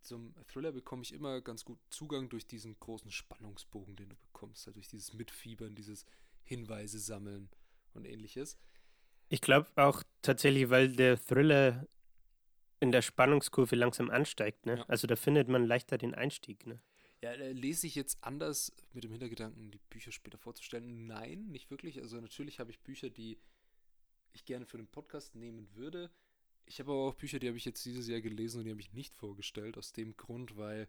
zum 0.01 0.33
Thriller 0.47 0.71
bekomme 0.71 1.03
ich 1.03 1.13
immer 1.13 1.41
ganz 1.41 1.63
gut 1.63 1.79
Zugang 1.89 2.29
durch 2.29 2.47
diesen 2.47 2.79
großen 2.79 3.11
Spannungsbogen, 3.11 3.95
den 3.95 4.09
du 4.09 4.15
bekommst, 4.15 4.65
halt 4.65 4.75
durch 4.75 4.87
dieses 4.87 5.13
Mitfiebern, 5.13 5.75
dieses 5.75 6.05
Hinweise 6.43 6.99
sammeln 6.99 7.49
und 7.93 8.05
ähnliches. 8.05 8.57
Ich 9.29 9.41
glaube 9.41 9.69
auch 9.75 10.03
tatsächlich, 10.21 10.69
weil 10.69 10.95
der 10.95 11.23
Thriller 11.23 11.87
in 12.81 12.91
der 12.91 13.01
Spannungskurve 13.01 13.75
langsam 13.75 14.09
ansteigt. 14.09 14.65
Ne? 14.65 14.77
Ja. 14.77 14.85
Also 14.87 15.07
da 15.07 15.15
findet 15.15 15.47
man 15.47 15.65
leichter 15.65 15.97
den 15.97 16.13
Einstieg. 16.13 16.65
Ne? 16.65 16.81
Ja, 17.21 17.33
lese 17.33 17.85
ich 17.85 17.95
jetzt 17.95 18.23
anders 18.23 18.73
mit 18.93 19.03
dem 19.03 19.11
Hintergedanken, 19.11 19.71
die 19.71 19.79
Bücher 19.89 20.11
später 20.11 20.39
vorzustellen? 20.39 21.05
Nein, 21.05 21.47
nicht 21.47 21.69
wirklich. 21.69 22.01
Also 22.01 22.19
natürlich 22.19 22.59
habe 22.59 22.71
ich 22.71 22.79
Bücher, 22.79 23.09
die 23.09 23.37
ich 24.33 24.45
gerne 24.45 24.65
für 24.65 24.77
den 24.77 24.87
Podcast 24.87 25.35
nehmen 25.35 25.69
würde. 25.75 26.09
Ich 26.65 26.79
habe 26.79 26.91
aber 26.91 27.09
auch 27.09 27.13
Bücher, 27.13 27.37
die 27.37 27.47
habe 27.47 27.57
ich 27.57 27.65
jetzt 27.65 27.85
dieses 27.85 28.07
Jahr 28.07 28.21
gelesen 28.21 28.59
und 28.59 28.65
die 28.65 28.71
habe 28.71 28.81
ich 28.81 28.93
nicht 28.93 29.13
vorgestellt. 29.13 29.77
Aus 29.77 29.93
dem 29.93 30.17
Grund, 30.17 30.57
weil 30.57 30.87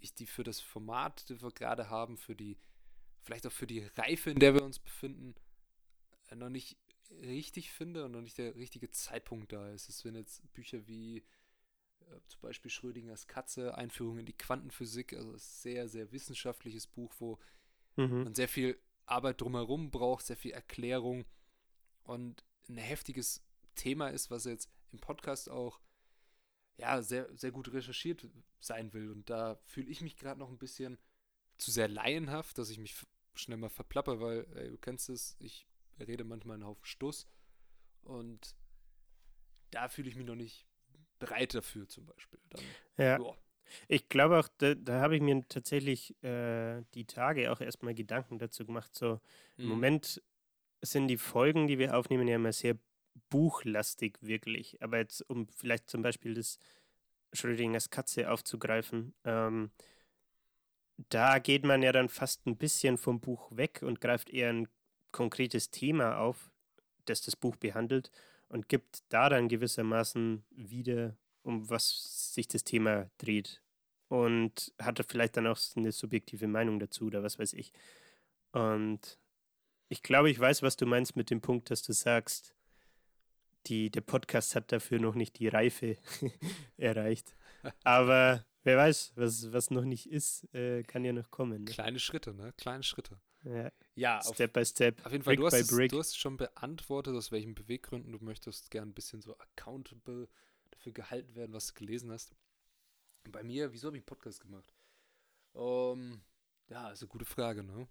ich 0.00 0.14
die 0.14 0.26
für 0.26 0.44
das 0.44 0.60
Format, 0.60 1.28
das 1.28 1.42
wir 1.42 1.50
gerade 1.50 1.90
haben, 1.90 2.16
für 2.16 2.34
die, 2.34 2.56
vielleicht 3.20 3.46
auch 3.46 3.52
für 3.52 3.66
die 3.66 3.80
Reife, 3.96 4.30
in 4.30 4.38
der 4.38 4.54
wir 4.54 4.62
uns 4.62 4.78
befinden, 4.78 5.34
äh, 6.30 6.36
noch 6.36 6.48
nicht 6.48 6.78
richtig 7.22 7.72
finde 7.72 8.04
und 8.04 8.12
noch 8.12 8.20
nicht 8.20 8.38
der 8.38 8.54
richtige 8.56 8.90
Zeitpunkt 8.90 9.52
da 9.52 9.70
ist. 9.70 9.88
Es 9.88 10.00
sind 10.00 10.14
jetzt 10.14 10.42
Bücher 10.52 10.86
wie 10.86 11.18
äh, 11.18 12.20
zum 12.28 12.40
Beispiel 12.40 12.70
Schrödingers 12.70 13.26
Katze, 13.26 13.76
Einführung 13.76 14.18
in 14.18 14.26
die 14.26 14.36
Quantenphysik, 14.36 15.12
also 15.14 15.32
ein 15.32 15.38
sehr, 15.38 15.88
sehr 15.88 16.12
wissenschaftliches 16.12 16.86
Buch, 16.86 17.14
wo 17.18 17.38
mhm. 17.96 18.24
man 18.24 18.34
sehr 18.34 18.48
viel 18.48 18.78
Arbeit 19.06 19.40
drumherum 19.40 19.90
braucht, 19.90 20.26
sehr 20.26 20.36
viel 20.36 20.52
Erklärung 20.52 21.24
und 22.04 22.44
ein 22.68 22.78
heftiges 22.78 23.42
Thema 23.74 24.08
ist, 24.08 24.30
was 24.30 24.44
jetzt 24.44 24.70
im 24.92 24.98
Podcast 24.98 25.50
auch 25.50 25.80
ja, 26.76 27.02
sehr, 27.02 27.28
sehr 27.36 27.52
gut 27.52 27.72
recherchiert 27.72 28.28
sein 28.58 28.92
will. 28.92 29.10
Und 29.10 29.28
da 29.30 29.56
fühle 29.66 29.90
ich 29.90 30.00
mich 30.00 30.16
gerade 30.16 30.40
noch 30.40 30.50
ein 30.50 30.58
bisschen 30.58 30.98
zu 31.58 31.70
sehr 31.70 31.88
laienhaft, 31.88 32.58
dass 32.58 32.70
ich 32.70 32.78
mich 32.78 32.96
schnell 33.34 33.58
mal 33.58 33.68
verplapper, 33.68 34.20
weil, 34.20 34.46
ey, 34.54 34.70
du 34.70 34.78
kennst 34.78 35.08
es, 35.08 35.36
ich 35.38 35.66
rede 36.02 36.24
manchmal 36.24 36.54
einen 36.54 36.66
Haufen 36.66 36.84
Stuss. 36.84 37.26
Und 38.02 38.54
da 39.70 39.88
fühle 39.88 40.08
ich 40.08 40.16
mich 40.16 40.26
noch 40.26 40.34
nicht 40.34 40.66
bereit 41.18 41.54
dafür, 41.54 41.88
zum 41.88 42.06
Beispiel. 42.06 42.40
Dann, 42.50 42.64
ja. 42.98 43.18
Boah. 43.18 43.36
Ich 43.88 44.08
glaube 44.08 44.38
auch, 44.38 44.48
da, 44.58 44.74
da 44.74 45.00
habe 45.00 45.16
ich 45.16 45.22
mir 45.22 45.46
tatsächlich 45.48 46.22
äh, 46.22 46.82
die 46.94 47.06
Tage 47.06 47.50
auch 47.50 47.60
erstmal 47.60 47.94
Gedanken 47.94 48.38
dazu 48.38 48.66
gemacht. 48.66 48.94
So, 48.94 49.20
mhm. 49.56 49.64
im 49.64 49.68
Moment 49.68 50.22
sind 50.82 51.08
die 51.08 51.16
Folgen, 51.16 51.68
die 51.68 51.78
wir 51.78 51.96
aufnehmen, 51.96 52.28
ja 52.28 52.36
immer 52.36 52.52
sehr 52.52 52.76
buchlastig, 53.30 54.18
wirklich. 54.20 54.82
Aber 54.82 54.98
jetzt, 54.98 55.22
um 55.30 55.48
vielleicht 55.48 55.88
zum 55.88 56.02
Beispiel 56.02 56.34
das 56.34 56.58
Schrödingers 57.32 57.90
Katze 57.90 58.30
aufzugreifen, 58.30 59.14
ähm, 59.24 59.70
da 61.08 61.38
geht 61.38 61.64
man 61.64 61.82
ja 61.82 61.92
dann 61.92 62.08
fast 62.08 62.46
ein 62.46 62.56
bisschen 62.56 62.98
vom 62.98 63.20
Buch 63.20 63.56
weg 63.56 63.80
und 63.82 64.00
greift 64.00 64.30
eher 64.30 64.50
ein 64.50 64.68
konkretes 65.12 65.70
Thema 65.70 66.18
auf, 66.18 66.50
das 67.04 67.22
das 67.22 67.36
Buch 67.36 67.56
behandelt 67.56 68.10
und 68.48 68.68
gibt 68.68 69.02
da 69.08 69.28
dann 69.28 69.48
gewissermaßen 69.48 70.44
wieder, 70.50 71.16
um 71.42 71.68
was 71.70 72.32
sich 72.34 72.48
das 72.48 72.64
Thema 72.64 73.10
dreht. 73.18 73.62
Und 74.08 74.74
hat 74.78 75.02
vielleicht 75.08 75.38
dann 75.38 75.46
auch 75.46 75.58
eine 75.74 75.90
subjektive 75.90 76.46
Meinung 76.46 76.78
dazu 76.78 77.06
oder 77.06 77.22
was 77.22 77.38
weiß 77.38 77.54
ich. 77.54 77.72
Und 78.52 79.18
ich 79.88 80.02
glaube, 80.02 80.30
ich 80.30 80.38
weiß, 80.38 80.62
was 80.62 80.76
du 80.76 80.84
meinst 80.84 81.16
mit 81.16 81.30
dem 81.30 81.40
Punkt, 81.40 81.70
dass 81.70 81.82
du 81.82 81.94
sagst, 81.94 82.54
die, 83.66 83.90
der 83.90 84.02
Podcast 84.02 84.54
hat 84.54 84.70
dafür 84.70 84.98
noch 84.98 85.14
nicht 85.14 85.38
die 85.38 85.48
Reife 85.48 85.96
erreicht. 86.76 87.34
Aber 87.84 88.44
wer 88.64 88.76
weiß, 88.76 89.12
was, 89.16 89.52
was 89.52 89.70
noch 89.70 89.84
nicht 89.84 90.10
ist, 90.10 90.52
äh, 90.54 90.82
kann 90.82 91.04
ja 91.04 91.12
noch 91.12 91.30
kommen. 91.30 91.64
Ne? 91.64 91.70
Kleine 91.70 91.98
Schritte, 91.98 92.34
ne? 92.34 92.52
Kleine 92.58 92.82
Schritte. 92.82 93.18
Ja, 93.44 93.72
ja 93.94 94.22
Step 94.22 94.50
auf, 94.50 94.52
by 94.52 94.64
Step. 94.64 95.04
Auf 95.04 95.12
jeden 95.12 95.24
Fall, 95.24 95.36
du 95.36 95.46
hast, 95.46 95.54
es, 95.54 95.68
du 95.68 95.98
hast 95.98 96.18
schon 96.18 96.36
beantwortet, 96.36 97.14
aus 97.14 97.32
welchen 97.32 97.54
Beweggründen 97.54 98.12
du 98.12 98.18
möchtest 98.24 98.70
gern 98.70 98.90
ein 98.90 98.94
bisschen 98.94 99.20
so 99.20 99.36
accountable 99.38 100.28
dafür 100.70 100.92
gehalten 100.92 101.34
werden, 101.34 101.52
was 101.52 101.68
du 101.68 101.74
gelesen 101.74 102.10
hast. 102.10 102.34
Bei 103.30 103.42
mir, 103.42 103.72
wieso 103.72 103.88
habe 103.88 103.96
ich 103.96 104.02
einen 104.02 104.06
Podcast 104.06 104.40
gemacht? 104.40 104.72
Um, 105.52 105.62
ähm, 106.00 106.20
ja, 106.68 106.90
ist 106.90 107.02
eine 107.02 107.08
gute 107.08 107.24
Frage, 107.24 107.62
ne? 107.62 107.86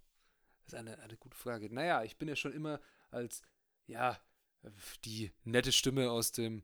Das 0.64 0.74
ist 0.74 0.80
eine, 0.80 0.98
eine 1.00 1.18
gute 1.18 1.38
Frage. 1.38 1.74
Naja, 1.74 2.04
ich 2.04 2.18
bin 2.18 2.28
ja 2.28 2.36
schon 2.36 2.54
immer 2.54 2.82
als, 3.10 3.42
ja, 3.88 4.20
die 5.06 5.32
nette 5.44 5.72
Stimme 5.72 6.12
aus 6.12 6.32
dem 6.32 6.64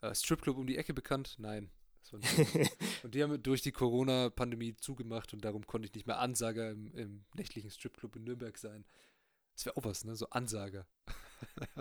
äh, 0.00 0.14
Stripclub 0.14 0.56
um 0.56 0.66
die 0.66 0.76
Ecke 0.76 0.94
bekannt. 0.94 1.36
Nein, 1.38 1.70
und 3.02 3.14
die 3.14 3.22
haben 3.22 3.42
durch 3.42 3.62
die 3.62 3.72
Corona-Pandemie 3.72 4.76
zugemacht 4.76 5.32
und 5.32 5.44
darum 5.44 5.66
konnte 5.66 5.86
ich 5.86 5.94
nicht 5.94 6.06
mehr 6.06 6.18
Ansager 6.18 6.70
im, 6.70 6.92
im 6.94 7.24
nächtlichen 7.34 7.70
Stripclub 7.70 8.16
in 8.16 8.24
Nürnberg 8.24 8.56
sein. 8.58 8.84
Das 9.54 9.66
wäre 9.66 9.76
auch 9.76 9.84
was, 9.84 10.04
ne? 10.04 10.16
So 10.16 10.28
Ansager. 10.30 10.86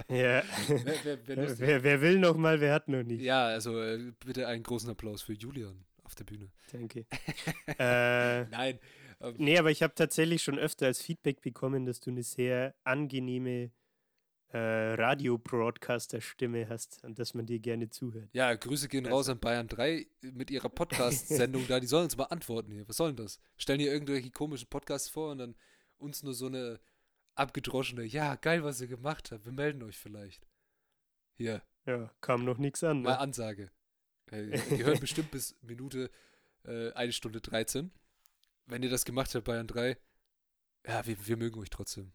Ja. 0.09 0.43
wer, 0.67 1.05
wer, 1.05 1.27
wer, 1.27 1.59
wer, 1.59 1.83
wer 1.83 2.01
will 2.01 2.19
noch 2.19 2.35
mal, 2.35 2.59
wer 2.59 2.73
hat 2.73 2.89
noch 2.89 3.03
nicht. 3.03 3.21
Ja, 3.21 3.45
also 3.45 3.81
äh, 3.81 4.11
bitte 4.25 4.47
einen 4.47 4.63
großen 4.63 4.89
Applaus 4.89 5.21
für 5.21 5.31
Julian 5.31 5.85
auf 6.03 6.13
der 6.13 6.25
Bühne. 6.25 6.51
Danke. 6.73 7.05
äh, 7.79 8.43
Nein. 8.49 8.79
Ähm, 9.21 9.35
nee, 9.37 9.57
aber 9.57 9.71
ich 9.71 9.81
habe 9.81 9.95
tatsächlich 9.95 10.43
schon 10.43 10.59
öfter 10.59 10.87
als 10.87 11.01
Feedback 11.01 11.41
bekommen, 11.41 11.85
dass 11.85 12.01
du 12.01 12.09
eine 12.09 12.23
sehr 12.23 12.75
angenehme 12.83 13.71
äh, 14.55 14.93
Radio-Broadcaster-Stimme 14.93 16.69
hast 16.69 17.03
und 17.03 17.19
dass 17.19 17.33
man 17.33 17.45
dir 17.45 17.59
gerne 17.59 17.89
zuhört. 17.89 18.29
Ja, 18.31 18.53
Grüße 18.53 18.87
gehen 18.87 19.05
raus 19.05 19.27
an 19.27 19.39
Bayern 19.39 19.67
3 19.67 20.07
mit 20.31 20.49
ihrer 20.49 20.69
Podcast-Sendung 20.69 21.65
da. 21.67 21.81
Die 21.81 21.87
sollen 21.87 22.05
uns 22.05 22.15
mal 22.15 22.25
antworten 22.25 22.71
hier. 22.71 22.87
Was 22.87 22.95
soll 22.95 23.13
denn 23.13 23.25
das? 23.25 23.37
Stellen 23.57 23.81
hier 23.81 23.91
irgendwelche 23.91 24.31
komischen 24.31 24.69
Podcasts 24.69 25.09
vor 25.09 25.31
und 25.31 25.39
dann 25.39 25.55
uns 25.97 26.23
nur 26.23 26.33
so 26.33 26.45
eine 26.45 26.79
abgedroschene, 27.35 28.03
ja, 28.03 28.35
geil, 28.35 28.63
was 28.63 28.79
ihr 28.79 28.87
gemacht 28.87 29.31
habt. 29.31 29.45
Wir 29.45 29.51
melden 29.51 29.83
euch 29.83 29.97
vielleicht. 29.97 30.47
Hier. 31.33 31.61
Ja, 31.85 32.09
kam 32.21 32.45
noch 32.45 32.57
nichts 32.57 32.81
an. 32.81 33.01
Ne? 33.01 33.09
Mal 33.09 33.15
Ansage. 33.15 33.71
Äh, 34.31 34.57
ihr 34.73 34.85
hört 34.85 35.01
bestimmt 35.01 35.31
bis 35.31 35.57
Minute 35.63 36.09
äh, 36.63 36.93
eine 36.93 37.11
Stunde 37.11 37.41
13. 37.41 37.91
Wenn 38.67 38.83
ihr 38.83 38.89
das 38.89 39.03
gemacht 39.03 39.35
habt, 39.35 39.43
Bayern 39.43 39.67
3, 39.67 39.97
ja, 40.87 41.05
wir, 41.05 41.27
wir 41.27 41.35
mögen 41.35 41.59
euch 41.59 41.69
trotzdem. 41.69 42.13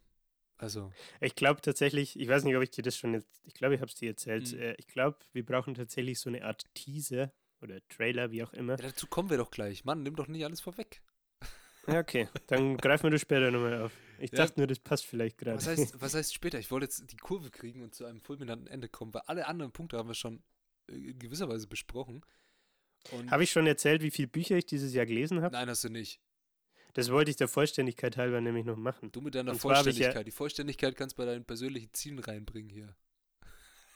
Also. 0.60 0.92
Ich 1.20 1.34
glaube 1.34 1.62
tatsächlich, 1.62 2.20
ich 2.20 2.28
weiß 2.28 2.44
nicht, 2.44 2.54
ob 2.54 2.62
ich 2.62 2.70
dir 2.70 2.82
das 2.82 2.96
schon 2.96 3.14
jetzt, 3.14 3.40
ich 3.46 3.54
glaube, 3.54 3.74
ich 3.74 3.80
habe 3.80 3.88
es 3.90 3.96
dir 3.96 4.10
erzählt. 4.10 4.52
Mhm. 4.52 4.74
Ich 4.76 4.86
glaube, 4.88 5.18
wir 5.32 5.44
brauchen 5.44 5.74
tatsächlich 5.74 6.20
so 6.20 6.28
eine 6.28 6.44
Art 6.44 6.64
Teaser 6.74 7.32
oder 7.62 7.80
Trailer, 7.88 8.30
wie 8.30 8.42
auch 8.42 8.52
immer. 8.52 8.78
Ja, 8.78 8.88
dazu 8.88 9.06
kommen 9.06 9.30
wir 9.30 9.38
doch 9.38 9.50
gleich. 9.50 9.84
Mann, 9.84 10.02
nimm 10.02 10.16
doch 10.16 10.28
nicht 10.28 10.44
alles 10.44 10.60
vorweg. 10.60 11.02
Ja, 11.86 12.00
okay. 12.00 12.28
Dann 12.46 12.76
greifen 12.76 13.04
wir 13.04 13.10
das 13.10 13.22
später 13.22 13.50
nochmal 13.50 13.82
auf. 13.82 13.92
Ich 14.18 14.32
ja. 14.32 14.38
dachte 14.38 14.60
nur, 14.60 14.66
das 14.66 14.78
passt 14.78 15.06
vielleicht 15.06 15.38
gerade. 15.38 15.56
Was 15.56 15.66
heißt, 15.66 15.94
was 16.00 16.14
heißt 16.14 16.34
später? 16.34 16.58
Ich 16.58 16.70
wollte 16.70 16.84
jetzt 16.84 17.10
die 17.10 17.16
Kurve 17.16 17.50
kriegen 17.50 17.82
und 17.82 17.94
zu 17.94 18.04
einem 18.04 18.20
fulminanten 18.20 18.66
Ende 18.66 18.88
kommen, 18.90 19.14
weil 19.14 19.22
alle 19.26 19.46
anderen 19.46 19.72
Punkte 19.72 19.96
haben 19.96 20.08
wir 20.08 20.14
schon 20.14 20.42
in 20.88 21.18
gewisser 21.18 21.48
Weise 21.48 21.68
besprochen. 21.68 22.22
Habe 23.30 23.44
ich 23.44 23.50
schon 23.50 23.66
erzählt, 23.66 24.02
wie 24.02 24.10
viele 24.10 24.28
Bücher 24.28 24.56
ich 24.56 24.66
dieses 24.66 24.92
Jahr 24.92 25.06
gelesen 25.06 25.40
habe? 25.40 25.54
Nein, 25.54 25.70
hast 25.70 25.84
du 25.84 25.88
nicht. 25.88 26.20
Das 26.94 27.10
wollte 27.10 27.30
ich 27.30 27.36
der 27.36 27.48
Vollständigkeit 27.48 28.16
halber 28.16 28.40
nämlich 28.40 28.64
noch 28.64 28.76
machen. 28.76 29.12
Du 29.12 29.20
mit 29.20 29.34
deiner 29.34 29.54
Vollständigkeit. 29.54 30.14
Ja 30.14 30.22
die 30.24 30.30
Vollständigkeit 30.30 30.96
kannst 30.96 31.16
du 31.16 31.22
bei 31.22 31.26
deinen 31.26 31.44
persönlichen 31.44 31.92
Zielen 31.92 32.18
reinbringen 32.18 32.70
hier. 32.70 32.94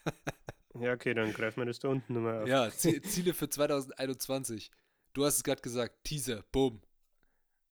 ja, 0.81 0.93
okay, 0.93 1.15
dann 1.15 1.33
greifen 1.33 1.61
wir 1.61 1.67
das 1.67 1.79
da 1.79 1.89
unten 1.89 2.15
nochmal 2.15 2.43
auf. 2.43 2.49
Ja, 2.49 2.71
Ziele 2.71 3.35
für 3.35 3.49
2021. 3.49 4.71
Du 5.13 5.25
hast 5.25 5.37
es 5.37 5.45
gerade 5.45 5.63
gesagt, 5.63 6.05
Teaser, 6.05 6.45
boom. 6.53 6.83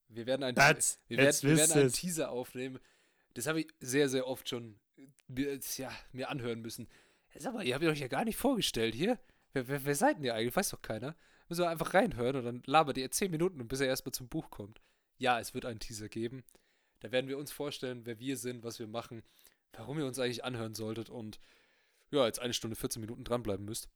Wir 0.07 0.25
werden, 0.25 0.43
ein, 0.43 0.55
That's, 0.55 0.99
wir 1.07 1.17
werden, 1.17 1.41
wir 1.41 1.57
werden 1.57 1.71
einen 1.71 1.91
Teaser 1.91 2.29
aufnehmen. 2.29 2.79
Das 3.33 3.47
habe 3.47 3.61
ich 3.61 3.67
sehr, 3.79 4.09
sehr 4.09 4.27
oft 4.27 4.47
schon 4.47 4.79
ja, 5.27 5.91
mir 6.11 6.29
anhören 6.29 6.61
müssen. 6.61 6.87
Sag 7.35 7.53
mal, 7.53 7.65
ihr 7.65 7.73
habt 7.73 7.83
euch 7.83 7.99
ja 7.99 8.07
gar 8.07 8.25
nicht 8.25 8.37
vorgestellt 8.37 8.93
hier. 8.93 9.19
Wer, 9.53 9.67
wer, 9.67 9.85
wer 9.85 9.95
seid 9.95 10.17
denn 10.17 10.23
ihr 10.23 10.35
eigentlich? 10.35 10.55
Weiß 10.55 10.69
doch 10.69 10.81
keiner. 10.81 11.15
Müssen 11.49 11.61
wir 11.61 11.69
einfach 11.69 11.93
reinhören 11.93 12.35
und 12.35 12.45
dann 12.45 12.63
labert 12.65 12.97
ihr 12.97 13.09
10 13.09 13.31
Minuten, 13.31 13.67
bis 13.67 13.79
er 13.79 13.87
erstmal 13.87 14.13
zum 14.13 14.27
Buch 14.27 14.49
kommt 14.51 14.81
ja, 15.17 15.39
es 15.39 15.53
wird 15.53 15.65
einen 15.65 15.79
Teaser 15.79 16.09
geben. 16.09 16.43
Da 16.99 17.11
werden 17.11 17.27
wir 17.27 17.37
uns 17.37 17.51
vorstellen, 17.51 18.05
wer 18.05 18.19
wir 18.19 18.37
sind, 18.37 18.63
was 18.63 18.79
wir 18.79 18.87
machen, 18.87 19.23
warum 19.73 19.99
ihr 19.99 20.05
uns 20.05 20.19
eigentlich 20.19 20.43
anhören 20.43 20.75
solltet 20.75 21.09
und 21.09 21.39
ja, 22.11 22.25
jetzt 22.25 22.39
eine 22.39 22.53
Stunde 22.53 22.75
14 22.75 23.01
Minuten 23.01 23.23
dranbleiben 23.23 23.65
müsst. 23.65 23.89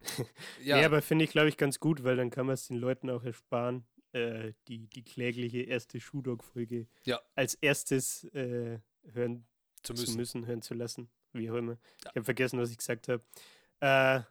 ja. 0.62 0.78
Nee, 0.78 0.84
aber 0.84 1.02
finde 1.02 1.24
ich, 1.24 1.30
glaube 1.30 1.48
ich, 1.48 1.56
ganz 1.56 1.78
gut, 1.78 2.02
weil 2.02 2.16
dann 2.16 2.30
kann 2.30 2.46
man 2.46 2.54
es 2.54 2.68
den 2.68 2.78
Leuten 2.78 3.10
auch 3.10 3.22
ersparen, 3.22 3.84
äh, 4.12 4.54
die, 4.68 4.88
die 4.88 5.04
klägliche 5.04 5.60
erste 5.60 6.00
Shoe-Dog-Folge 6.00 6.88
ja. 7.04 7.20
als 7.34 7.54
erstes 7.54 8.24
äh, 8.32 8.80
hören 9.12 9.46
zu 9.82 9.92
müssen. 9.92 10.06
zu 10.06 10.16
müssen. 10.16 10.46
hören 10.46 10.62
zu 10.62 10.74
lassen. 10.74 11.10
Wie 11.32 11.50
auch 11.50 11.56
immer. 11.56 11.72
Ja. 11.72 12.10
Ich 12.10 12.16
habe 12.16 12.24
vergessen, 12.24 12.58
was 12.58 12.70
ich 12.70 12.78
gesagt 12.78 13.08
habe. 13.08 13.22
Äh, 13.80 14.22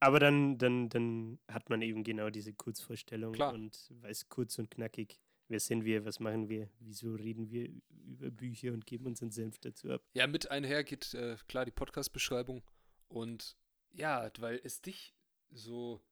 aber 0.00 0.20
dann, 0.20 0.58
dann, 0.58 0.88
dann 0.88 1.38
hat 1.48 1.68
man 1.70 1.82
eben 1.82 2.04
genau 2.04 2.30
diese 2.30 2.52
Kurzvorstellung 2.52 3.32
Klar. 3.32 3.54
und 3.54 3.90
weiß 4.02 4.28
kurz 4.28 4.58
und 4.58 4.70
knackig, 4.70 5.20
wer 5.48 5.60
sind 5.60 5.84
wir, 5.84 6.04
was 6.04 6.20
machen 6.20 6.48
wir, 6.48 6.70
wieso 6.80 7.14
reden 7.14 7.50
wir 7.50 7.70
über 7.90 8.30
Bücher 8.30 8.72
und 8.72 8.86
geben 8.86 9.06
unseren 9.06 9.30
Senf 9.30 9.58
dazu 9.58 9.90
ab. 9.90 10.02
Ja, 10.14 10.26
mit 10.26 10.50
einher 10.50 10.84
geht 10.84 11.14
äh, 11.14 11.36
klar 11.48 11.64
die 11.64 11.72
Podcast-Beschreibung. 11.72 12.62
Und 13.08 13.56
ja, 13.92 14.30
weil 14.38 14.60
es 14.64 14.80
dich 14.80 15.14
so 15.50 16.02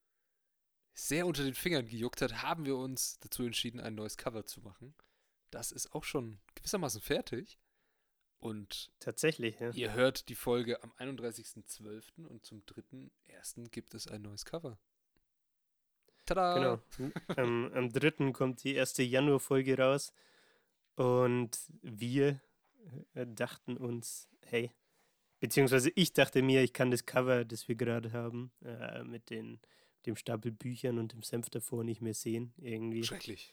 sehr 0.95 1.27
unter 1.27 1.43
den 1.43 1.55
Fingern 1.55 1.87
gejuckt 1.87 2.23
hat, 2.23 2.43
haben 2.43 2.65
wir 2.65 2.77
uns 2.77 3.19
dazu 3.21 3.43
entschieden, 3.45 3.81
ein 3.81 3.95
neues 3.95 4.17
Cover 4.17 4.47
zu 4.47 4.61
machen. 4.61 4.95
Das 5.51 5.73
ist 5.73 5.93
auch 5.93 6.05
schon 6.05 6.41
gewissermaßen 6.55 7.01
fertig. 7.01 7.59
Und 8.39 8.93
Tatsächlich, 9.01 9.59
ja. 9.59 9.71
ihr 9.71 9.95
hört 9.95 10.29
die 10.29 10.35
Folge 10.35 10.83
am 10.83 10.93
31.12. 10.99 12.27
und 12.27 12.45
zum 12.45 12.63
3.1. 12.67 13.71
gibt 13.71 13.95
es 13.95 14.07
ein 14.07 14.23
neues 14.23 14.45
Cover. 14.45 14.79
Tada! 16.27 16.55
Genau. 16.99 17.13
am, 17.37 17.73
am 17.73 17.93
3. 17.93 18.33
kommt 18.33 18.65
die 18.65 18.75
erste 18.75 19.03
Januar-Folge 19.03 19.79
raus 19.79 20.13
und 20.97 21.51
wir 21.83 22.41
äh, 23.15 23.27
dachten 23.27 23.77
uns, 23.77 24.29
hey, 24.43 24.73
beziehungsweise 25.41 25.91
ich 25.95 26.13
dachte 26.13 26.43
mir, 26.43 26.63
ich 26.63 26.73
kann 26.73 26.91
das 26.91 27.07
Cover, 27.07 27.45
das 27.45 27.69
wir 27.69 27.75
gerade 27.75 28.13
haben, 28.13 28.53
äh, 28.65 29.05
mit 29.05 29.31
den, 29.31 29.61
dem 30.07 30.17
Stapel 30.17 30.53
Büchern 30.53 30.99
und 30.99 31.13
dem 31.13 31.23
Senf 31.23 31.51
davor 31.51 31.85
nicht 31.85 32.01
mehr 32.01 32.15
sehen, 32.15 32.55
irgendwie. 32.59 33.05
Schrecklich. 33.05 33.53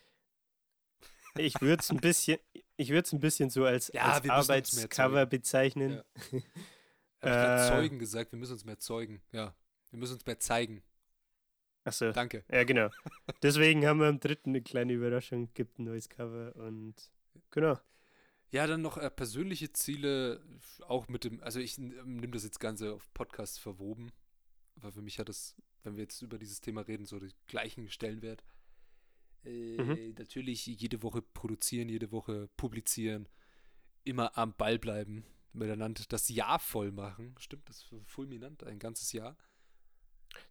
Ich 1.38 1.62
würde 1.62 1.82
es 1.82 1.90
ein 1.90 1.98
bisschen, 2.02 2.40
ich 2.76 2.90
würde 2.90 3.06
es 3.06 3.14
ein 3.14 3.20
bisschen 3.22 3.50
so 3.50 3.64
als, 3.64 3.90
Ja, 3.94 4.04
als 4.04 4.30
Arbeitscover 4.30 5.26
bezeichnen. 5.26 5.92
Ja. 5.94 6.04
Hab 6.04 6.34
ich 6.34 6.44
grad 7.22 7.60
Äh. 7.60 7.70
Zeugen 7.70 8.00
gesagt, 8.00 8.32
wir 8.32 8.40
müssen 8.40 8.54
uns 8.54 8.66
mehr 8.66 8.80
zeugen. 8.80 9.22
Ja, 9.32 9.56
wir 9.92 10.00
müssen 10.00 10.14
uns 10.14 10.26
mehr 10.26 10.40
zeigen. 10.40 10.84
Achso, 11.84 12.12
Danke. 12.12 12.44
ja 12.52 12.64
genau. 12.64 12.90
Deswegen 13.44 13.86
haben 13.88 14.00
wir 14.00 14.08
am 14.08 14.20
3. 14.20 14.38
eine 14.46 14.62
kleine 14.62 14.94
Überraschung, 14.94 15.50
gibt 15.54 15.80
ein 15.80 15.86
neues 15.86 16.10
Cover 16.10 16.56
und 16.56 16.96
genau. 17.50 17.80
Ja, 18.52 18.68
dann 18.68 18.82
noch 18.82 18.98
äh, 18.98 19.10
persönliche 19.10 19.72
Ziele, 19.72 20.44
auch 20.88 21.08
mit 21.08 21.24
dem, 21.24 21.42
also 21.42 21.60
ich 21.60 21.78
nehme 21.78 22.32
das 22.32 22.44
jetzt 22.44 22.60
Ganze 22.60 22.94
auf 22.94 23.12
Podcast 23.14 23.60
verwoben, 23.60 24.12
weil 24.76 24.92
für 24.92 25.02
mich 25.02 25.20
hat 25.20 25.30
das, 25.30 25.56
wenn 25.84 25.96
wir 25.96 26.04
jetzt 26.04 26.22
über 26.22 26.38
dieses 26.38 26.60
Thema 26.62 26.82
reden, 26.82 27.06
so 27.06 27.18
den 27.18 27.32
gleichen 27.48 27.90
Stellenwert. 27.90 28.44
Äh, 29.44 29.78
Mhm. 29.78 30.16
Natürlich 30.20 30.68
jede 30.68 31.02
Woche 31.02 31.22
produzieren, 31.22 31.90
jede 31.90 32.12
Woche 32.12 32.50
publizieren, 32.58 33.28
immer 34.04 34.38
am 34.38 34.54
Ball 34.56 34.78
bleiben, 34.78 35.26
miteinander 35.54 36.04
das 36.10 36.30
Jahr 36.30 36.60
voll 36.60 36.92
machen. 36.92 37.34
Stimmt, 37.40 37.68
das 37.70 37.78
ist 37.78 37.94
fulminant, 38.06 38.64
ein 38.64 38.78
ganzes 38.80 39.14
Jahr. 39.14 39.36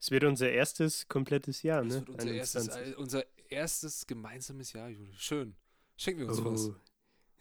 Es 0.00 0.10
wird 0.10 0.24
unser 0.24 0.50
erstes 0.50 1.06
komplettes 1.08 1.62
Jahr, 1.62 1.82
ne? 1.84 1.94
wird 1.94 2.08
unser 2.10 2.32
erstes, 2.32 2.68
21. 2.68 2.92
äh, 2.92 2.96
unser 2.96 3.24
erstes 3.48 4.06
gemeinsames 4.06 4.72
Jahr, 4.72 4.88
Jule. 4.88 5.12
Schön. 5.16 5.56
Schenken 5.96 6.20
wir 6.20 6.28
uns 6.28 6.44
was. 6.44 6.68
Oh. 6.68 6.74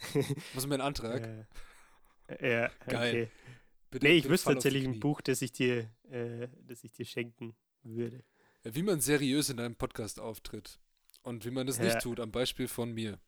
Was 0.54 0.64
ist 0.64 0.68
mein 0.68 0.82
Antrag? 0.82 1.48
Ja, 2.42 2.48
ja 2.48 2.72
Geil. 2.88 3.10
okay. 3.10 3.32
Bitte- 3.92 4.06
Nee, 4.06 4.14
ich 4.18 4.30
wüsste 4.30 4.54
tatsächlich 4.54 4.86
ein. 4.86 5.00
Buch, 5.00 5.22
das 5.22 5.42
ich 5.42 5.52
dir, 5.52 5.90
äh, 6.10 6.48
das 6.62 6.84
ich 6.84 6.94
dir 6.94 7.06
schenken 7.06 7.56
würde. 7.84 8.24
Wie 8.64 8.84
man 8.84 9.00
seriös 9.02 9.50
in 9.50 9.60
einem 9.60 9.76
Podcast 9.76 10.20
auftritt. 10.20 10.80
Und 11.24 11.44
wie 11.46 11.52
man 11.52 11.68
das 11.68 11.78
Ja. 11.80 11.86
nicht 11.86 12.00
tut, 12.02 12.20
am 12.20 12.32
Beispiel 12.32 12.68
von 12.68 12.92
mir. 12.94 13.20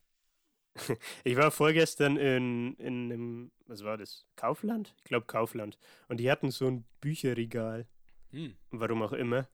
Ich 1.24 1.36
war 1.36 1.50
vorgestern 1.50 2.16
in, 2.16 2.74
in 2.76 3.12
einem, 3.12 3.52
was 3.66 3.84
war 3.84 3.98
das? 3.98 4.24
Kaufland? 4.36 4.94
Ich 4.98 5.04
glaube 5.04 5.26
Kaufland. 5.26 5.78
Und 6.08 6.18
die 6.18 6.30
hatten 6.30 6.50
so 6.50 6.66
ein 6.66 6.84
Bücherregal, 7.00 7.86
Hm. 8.32 8.56
warum 8.70 9.02
auch 9.02 9.12
immer. 9.12 9.48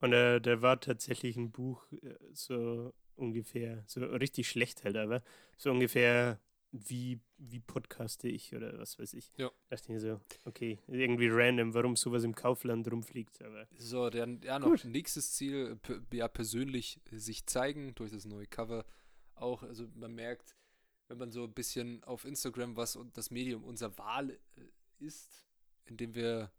Und 0.00 0.12
äh, 0.12 0.40
da 0.40 0.60
war 0.62 0.80
tatsächlich 0.80 1.36
ein 1.36 1.52
Buch 1.52 1.86
äh, 2.02 2.14
so 2.32 2.92
ungefähr, 3.14 3.84
so 3.86 4.04
richtig 4.04 4.48
schlecht 4.48 4.84
halt, 4.84 4.96
aber 4.96 5.22
so 5.56 5.70
ungefähr 5.70 6.40
wie, 6.72 7.20
wie 7.36 7.60
podcaste 7.60 8.28
ich 8.28 8.54
oder 8.54 8.78
was 8.78 8.98
weiß 8.98 9.14
ich. 9.14 9.30
Ja. 9.36 9.50
dachte 9.68 9.92
ich 9.92 10.00
so, 10.00 10.20
okay, 10.44 10.78
irgendwie 10.88 11.28
random, 11.28 11.74
warum 11.74 11.96
sowas 11.96 12.24
im 12.24 12.34
Kaufland 12.34 12.90
rumfliegt, 12.90 13.42
aber 13.42 13.68
So, 13.76 14.08
dann 14.10 14.40
ja 14.42 14.58
noch 14.58 14.68
Gut. 14.68 14.84
nächstes 14.84 15.32
Ziel, 15.32 15.78
ja 16.12 16.28
persönlich 16.28 16.98
sich 17.10 17.46
zeigen 17.46 17.94
durch 17.94 18.10
das 18.10 18.24
neue 18.24 18.46
Cover. 18.46 18.86
Auch, 19.34 19.62
also 19.62 19.86
man 19.94 20.14
merkt, 20.14 20.56
wenn 21.08 21.18
man 21.18 21.30
so 21.30 21.44
ein 21.44 21.52
bisschen 21.52 22.02
auf 22.04 22.24
Instagram, 22.24 22.76
was 22.76 22.96
und 22.96 23.16
das 23.18 23.30
Medium 23.30 23.64
unserer 23.64 23.96
Wahl 23.98 24.30
äh, 24.30 24.36
ist, 24.98 25.46
indem 25.84 26.14
wir 26.14 26.50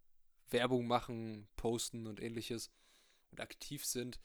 Werbung 0.54 0.88
machen, 0.88 1.48
posten 1.58 2.08
und 2.08 2.22
ähnliches 2.22 2.72
und 3.32 3.42
aktiv 3.42 3.86
sind, 3.86 4.20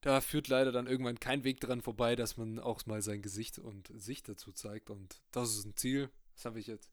da 0.00 0.20
führt 0.20 0.48
leider 0.48 0.72
dann 0.72 0.86
irgendwann 0.86 1.18
kein 1.18 1.44
Weg 1.44 1.60
dran 1.60 1.82
vorbei, 1.82 2.14
dass 2.14 2.36
man 2.36 2.58
auch 2.60 2.86
mal 2.86 3.02
sein 3.02 3.20
Gesicht 3.20 3.58
und 3.58 3.90
sich 3.94 4.22
dazu 4.22 4.52
zeigt. 4.52 4.90
Und 4.90 5.22
das 5.32 5.56
ist 5.56 5.64
ein 5.64 5.76
Ziel. 5.76 6.10
Das 6.34 6.44
habe 6.44 6.60
ich 6.60 6.68
jetzt 6.68 6.90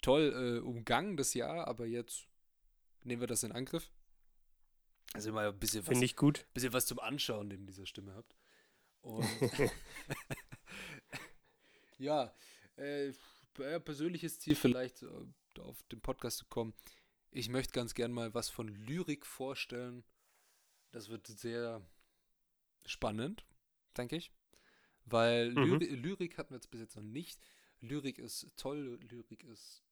toll 0.00 0.32
äh, 0.34 0.66
umgangen, 0.66 1.16
das 1.16 1.34
Jahr, 1.34 1.68
aber 1.68 1.86
jetzt 1.86 2.26
nehmen 3.04 3.20
wir 3.20 3.28
das 3.28 3.42
in 3.42 3.52
Angriff. 3.52 3.90
Also 5.12 5.32
mal 5.32 5.48
ein 5.48 5.58
bisschen 5.58 5.86
was, 5.86 6.00
ich 6.00 6.16
gut. 6.16 6.46
bisschen 6.54 6.72
was 6.72 6.86
zum 6.86 6.98
Anschauen 6.98 7.48
neben 7.48 7.66
dieser 7.66 7.86
Stimme 7.86 8.14
habt. 8.14 8.34
Und 9.02 9.26
ja, 11.98 12.34
äh, 12.76 13.12
persönliches 13.80 14.38
Ziel 14.38 14.54
vielleicht 14.54 15.02
äh, 15.02 15.60
auf 15.60 15.82
den 15.84 16.00
Podcast 16.00 16.38
zu 16.38 16.46
kommen. 16.46 16.74
Ich 17.36 17.50
möchte 17.50 17.74
ganz 17.74 17.92
gern 17.92 18.12
mal 18.12 18.32
was 18.32 18.48
von 18.48 18.66
Lyrik 18.66 19.26
vorstellen. 19.26 20.04
Das 20.90 21.10
wird 21.10 21.26
sehr 21.26 21.86
spannend, 22.86 23.44
denke 23.94 24.16
ich. 24.16 24.32
Weil 25.04 25.50
Mhm. 25.50 25.62
Lyri 25.62 25.84
Lyrik 25.96 26.38
hatten 26.38 26.52
wir 26.52 26.56
jetzt 26.56 26.70
bis 26.70 26.80
jetzt 26.80 26.96
noch 26.96 27.02
nicht. 27.02 27.38
Lyrik 27.80 28.18
ist 28.18 28.50
toll, 28.56 28.98
Lyrik 29.02 29.44
ist 29.44 29.84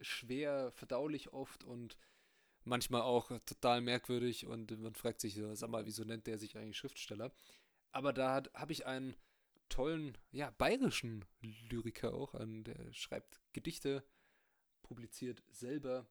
schwer 0.00 0.72
verdaulich 0.72 1.32
oft 1.32 1.62
und 1.62 1.96
manchmal 2.64 3.02
auch 3.02 3.28
total 3.46 3.80
merkwürdig 3.80 4.46
und 4.46 4.76
man 4.80 4.96
fragt 4.96 5.20
sich, 5.20 5.40
sag 5.52 5.70
mal, 5.70 5.86
wieso 5.86 6.02
nennt 6.02 6.26
der 6.26 6.38
sich 6.38 6.58
eigentlich 6.58 6.76
Schriftsteller? 6.76 7.32
Aber 7.92 8.12
da 8.12 8.42
habe 8.52 8.72
ich 8.72 8.84
einen 8.84 9.14
tollen, 9.68 10.18
ja, 10.32 10.50
bayerischen 10.50 11.24
Lyriker 11.40 12.14
auch, 12.14 12.34
an, 12.34 12.64
der 12.64 12.92
schreibt 12.92 13.40
Gedichte, 13.52 14.04
publiziert 14.82 15.44
selber, 15.52 16.04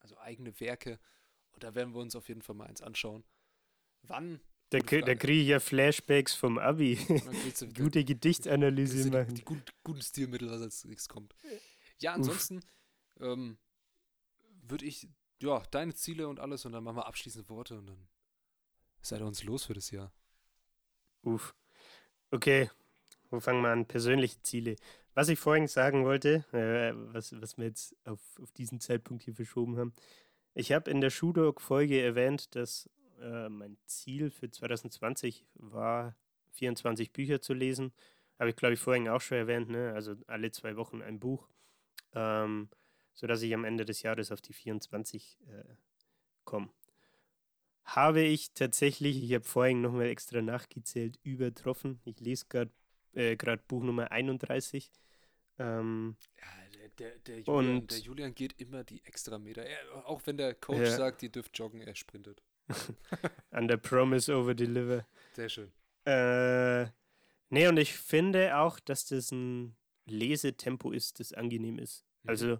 also 0.00 0.18
eigene 0.18 0.58
Werke 0.60 0.98
und 1.52 1.62
da 1.64 1.74
werden 1.74 1.94
wir 1.94 2.00
uns 2.00 2.14
auf 2.16 2.28
jeden 2.28 2.42
Fall 2.42 2.54
mal 2.56 2.66
eins 2.66 2.82
anschauen. 2.82 3.24
Wann? 4.02 4.40
Da, 4.70 4.78
da 4.80 5.14
kriege 5.14 5.40
ich 5.42 5.48
ja 5.48 5.60
Flashbacks 5.60 6.34
vom 6.34 6.58
Abi. 6.58 6.96
Denn- 6.96 7.74
Gute 7.74 8.04
Gedichtanalyse 8.04 8.98
sind 9.02 9.12
die, 9.14 9.18
machen. 9.18 9.34
die 9.34 9.44
gut, 9.44 9.72
guten 9.84 10.02
Stilmittel, 10.02 10.50
was 10.50 10.60
als 10.60 10.84
nächstes 10.84 11.08
kommt. 11.08 11.34
Ja, 11.98 12.12
ansonsten 12.14 12.60
ähm, 13.20 13.58
würde 14.62 14.84
ich, 14.84 15.08
ja, 15.40 15.60
deine 15.70 15.94
Ziele 15.94 16.26
und 16.28 16.40
alles 16.40 16.64
und 16.64 16.72
dann 16.72 16.82
machen 16.84 16.96
wir 16.96 17.06
abschließende 17.06 17.48
Worte 17.48 17.78
und 17.78 17.86
dann 17.86 18.08
seid 19.02 19.20
ihr 19.20 19.26
uns 19.26 19.44
los 19.44 19.64
für 19.64 19.74
das 19.74 19.90
Jahr. 19.92 20.12
Uff. 21.22 21.54
Okay, 22.32 22.68
wo 23.30 23.40
fangen 23.40 23.62
wir 23.62 23.70
an? 23.70 23.86
Persönliche 23.86 24.40
Ziele. 24.42 24.76
Was 25.14 25.28
ich 25.28 25.38
vorhin 25.38 25.66
sagen 25.66 26.04
wollte, 26.04 26.44
äh, 26.52 26.92
was, 27.12 27.40
was 27.40 27.56
wir 27.56 27.66
jetzt 27.66 27.96
auf, 28.04 28.20
auf 28.42 28.52
diesen 28.52 28.80
Zeitpunkt 28.80 29.22
hier 29.22 29.34
verschoben 29.34 29.78
haben. 29.78 29.94
Ich 30.54 30.72
habe 30.72 30.90
in 30.90 31.00
der 31.00 31.10
Shudok-Folge 31.10 32.00
erwähnt, 32.00 32.54
dass 32.54 32.88
äh, 33.20 33.48
mein 33.48 33.76
Ziel 33.86 34.30
für 34.30 34.50
2020 34.50 35.46
war, 35.54 36.16
24 36.52 37.12
Bücher 37.12 37.40
zu 37.40 37.54
lesen. 37.54 37.92
Habe 38.38 38.50
ich, 38.50 38.56
glaube 38.56 38.74
ich, 38.74 38.80
vorhin 38.80 39.08
auch 39.08 39.20
schon 39.20 39.38
erwähnt, 39.38 39.70
ne? 39.70 39.92
also 39.94 40.14
alle 40.26 40.50
zwei 40.50 40.76
Wochen 40.76 41.02
ein 41.02 41.18
Buch, 41.18 41.48
ähm, 42.14 42.68
sodass 43.14 43.42
ich 43.42 43.54
am 43.54 43.64
Ende 43.64 43.84
des 43.84 44.02
Jahres 44.02 44.32
auf 44.32 44.40
die 44.40 44.52
24 44.52 45.38
äh, 45.48 45.64
komme. 46.44 46.68
Habe 47.84 48.20
ich 48.20 48.52
tatsächlich, 48.52 49.22
ich 49.22 49.32
habe 49.32 49.44
vorhin 49.44 49.80
nochmal 49.80 50.06
extra 50.06 50.42
nachgezählt, 50.42 51.18
übertroffen. 51.22 52.00
Ich 52.04 52.18
lese 52.20 52.46
gerade 52.48 52.70
äh, 53.16 53.36
grad 53.36 53.66
Buch 53.66 53.82
Nummer 53.82 54.10
31. 54.12 54.90
Ähm, 55.58 56.16
Ja, 56.38 56.44
der, 56.78 56.88
der, 56.90 57.18
der, 57.20 57.40
Julian, 57.40 57.76
Und- 57.78 57.90
der 57.90 57.98
Julian 57.98 58.34
geht 58.34 58.60
immer 58.60 58.84
die 58.84 59.04
Extrameter. 59.04 59.62
Er, 59.64 59.78
auch 60.06 60.20
wenn 60.26 60.36
der 60.36 60.54
Coach 60.54 60.78
Ja. 60.80 60.90
sagt, 60.96 61.22
ihr 61.22 61.30
dürft 61.30 61.58
joggen, 61.58 61.80
er 61.80 61.94
sprintet. 61.94 62.42
under 63.50 63.76
Promise 63.76 64.34
Over 64.36 64.54
Deliver. 64.54 65.06
Sehr 65.34 65.48
schön. 65.48 65.72
Äh, 66.04 66.84
nee, 67.48 67.66
und 67.68 67.76
ich 67.78 67.94
finde 67.94 68.56
auch, 68.58 68.78
dass 68.80 69.06
das 69.06 69.30
ein 69.32 69.76
Lesetempo 70.06 70.90
ist, 70.92 71.18
das 71.20 71.32
angenehm 71.32 71.78
ist. 71.78 72.04
Mhm. 72.22 72.30
Also, 72.30 72.58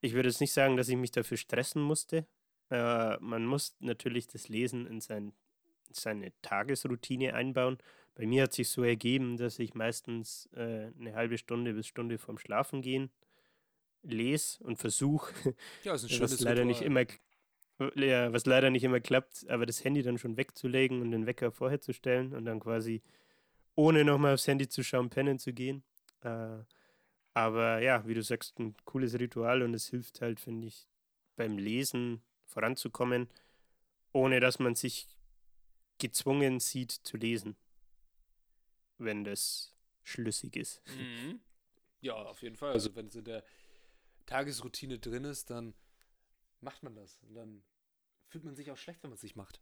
ich 0.00 0.12
würde 0.14 0.28
jetzt 0.28 0.40
nicht 0.40 0.52
sagen, 0.52 0.76
dass 0.76 0.88
ich 0.88 0.96
mich 0.96 1.10
dafür 1.10 1.36
stressen 1.36 1.82
musste. 1.82 2.26
Äh, 2.70 3.16
man 3.20 3.44
muss 3.46 3.74
natürlich 3.80 4.28
das 4.28 4.48
Lesen 4.48 4.86
in 4.86 5.00
sein, 5.00 5.32
seine 5.90 6.32
Tagesroutine 6.42 7.34
einbauen. 7.34 7.78
Bei 8.20 8.26
mir 8.26 8.42
hat 8.42 8.52
sich 8.52 8.68
so 8.68 8.84
ergeben, 8.84 9.38
dass 9.38 9.58
ich 9.58 9.72
meistens 9.72 10.46
äh, 10.52 10.90
eine 11.00 11.14
halbe 11.14 11.38
Stunde 11.38 11.72
bis 11.72 11.86
Stunde 11.86 12.18
vorm 12.18 12.36
Schlafengehen 12.36 13.10
lese 14.02 14.62
und 14.62 14.76
versuche, 14.76 15.32
Ja, 15.84 15.94
ist 15.94 16.02
ein 16.02 16.10
schönes 16.10 16.32
was 16.32 16.40
leider 16.40 16.66
nicht 16.66 16.82
immer 16.82 17.06
ja, 17.94 18.30
was 18.30 18.44
leider 18.44 18.68
nicht 18.68 18.84
immer 18.84 19.00
klappt, 19.00 19.48
aber 19.48 19.64
das 19.64 19.82
Handy 19.84 20.02
dann 20.02 20.18
schon 20.18 20.36
wegzulegen 20.36 21.00
und 21.00 21.12
den 21.12 21.24
Wecker 21.24 21.50
vorher 21.50 21.80
zu 21.80 21.94
stellen 21.94 22.34
und 22.34 22.44
dann 22.44 22.60
quasi 22.60 23.00
ohne 23.74 24.04
nochmal 24.04 24.34
aufs 24.34 24.46
Handy 24.46 24.68
zu 24.68 24.84
schauen, 24.84 25.08
pennen 25.08 25.38
zu 25.38 25.54
gehen. 25.54 25.82
Äh, 26.20 26.58
aber 27.32 27.80
ja, 27.80 28.06
wie 28.06 28.12
du 28.12 28.22
sagst, 28.22 28.58
ein 28.58 28.74
cooles 28.84 29.18
Ritual 29.18 29.62
und 29.62 29.72
es 29.72 29.88
hilft 29.88 30.20
halt, 30.20 30.40
finde 30.40 30.66
ich, 30.66 30.90
beim 31.36 31.56
Lesen 31.56 32.20
voranzukommen, 32.44 33.30
ohne 34.12 34.40
dass 34.40 34.58
man 34.58 34.74
sich 34.74 35.08
gezwungen 35.96 36.60
sieht 36.60 36.90
zu 36.92 37.16
lesen, 37.16 37.56
wenn 39.00 39.24
das 39.24 39.74
schlüssig 40.02 40.56
ist. 40.56 40.82
Mhm. 40.96 41.40
Ja, 42.00 42.14
auf 42.14 42.42
jeden 42.42 42.56
Fall. 42.56 42.72
Also 42.72 42.94
wenn 42.94 43.06
es 43.06 43.14
in 43.16 43.24
der 43.24 43.44
Tagesroutine 44.26 44.98
drin 44.98 45.24
ist, 45.24 45.50
dann 45.50 45.74
macht 46.60 46.82
man 46.82 46.94
das. 46.94 47.18
Und 47.22 47.34
dann 47.34 47.62
fühlt 48.28 48.44
man 48.44 48.54
sich 48.54 48.70
auch 48.70 48.76
schlecht, 48.78 49.02
wenn 49.02 49.10
man 49.10 49.16
es 49.16 49.22
nicht 49.22 49.36
macht. 49.36 49.60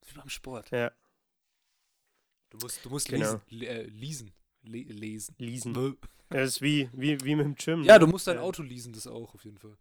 Das 0.00 0.08
ist 0.08 0.14
wie 0.14 0.18
beim 0.18 0.28
Sport. 0.28 0.70
Ja. 0.70 0.92
Du 2.50 2.58
musst, 2.58 2.84
du 2.84 2.90
musst 2.90 3.08
Genau. 3.08 3.24
lesen. 3.24 3.42
Le 3.48 3.66
äh, 3.66 3.82
lesen. 3.84 4.32
Le 4.62 4.82
lesen. 4.82 5.34
Lesen. 5.38 5.98
Das 6.30 6.48
ist 6.48 6.62
wie, 6.62 6.88
wie, 6.92 7.20
wie 7.22 7.36
mit 7.36 7.44
dem 7.46 7.54
Gym. 7.54 7.82
Ja, 7.84 7.94
ne? 7.94 8.00
du 8.00 8.06
musst 8.06 8.26
dein 8.26 8.36
Ja. 8.36 8.42
Auto 8.42 8.62
leasen, 8.62 8.92
das 8.92 9.06
auch 9.06 9.34
auf 9.34 9.44
jeden 9.44 9.58
Fall. 9.58 9.76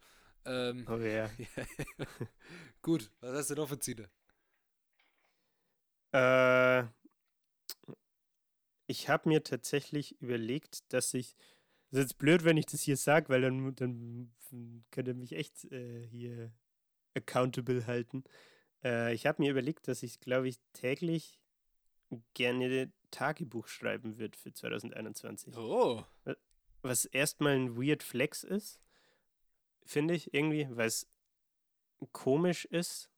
Ähm, 0.45 0.85
Oh 0.89 0.97
ja. 0.97 1.30
Gut, 2.81 3.11
was 3.22 3.35
hast 3.38 3.49
du 3.51 3.55
noch 3.55 3.69
für 3.69 3.80
Ziele? 3.80 4.10
Äh, 6.11 6.84
ich 8.94 9.10
habe 9.10 9.28
mir 9.28 9.44
tatsächlich 9.44 10.22
überlegt, 10.22 10.94
dass 10.94 11.15
ich. 11.15 11.36
Das 11.90 11.99
ist 11.99 12.11
jetzt 12.11 12.18
blöd, 12.20 12.44
wenn 12.44 12.57
ich 12.57 12.68
das 12.68 12.82
hier 12.82 12.98
sage, 12.98 13.30
weil 13.30 13.41
dann, 13.41 13.76
dann 13.76 14.34
könnt 14.91 15.07
ihr 15.07 15.14
mich 15.14 15.34
echt 15.34 15.65
äh, 15.72 16.07
hier 16.07 16.52
accountable 17.15 17.86
halten. 17.88 18.24
Äh, 18.84 19.14
ich 19.14 19.26
habe 19.26 19.41
mir 19.41 19.52
überlegt, 19.52 19.88
dass 19.88 20.02
ich, 20.02 20.20
glaube 20.20 20.48
ich, 20.48 20.57
täglich 20.74 21.40
gerne 22.34 22.91
Tagebuch 23.11 23.68
schreiben 23.68 24.18
würde 24.18 24.38
für 24.38 24.53
2021. 24.53 25.56
Oh. 25.56 26.03
Was 26.82 27.06
erstmal 27.06 27.53
ein 27.53 27.76
weird 27.76 28.03
Flex 28.03 28.44
ist, 28.44 28.80
finde 29.86 30.15
ich 30.15 30.34
irgendwie, 30.34 30.68
weil 30.72 30.88
es 30.88 31.07
komisch 32.11 32.65
ist, 32.65 33.10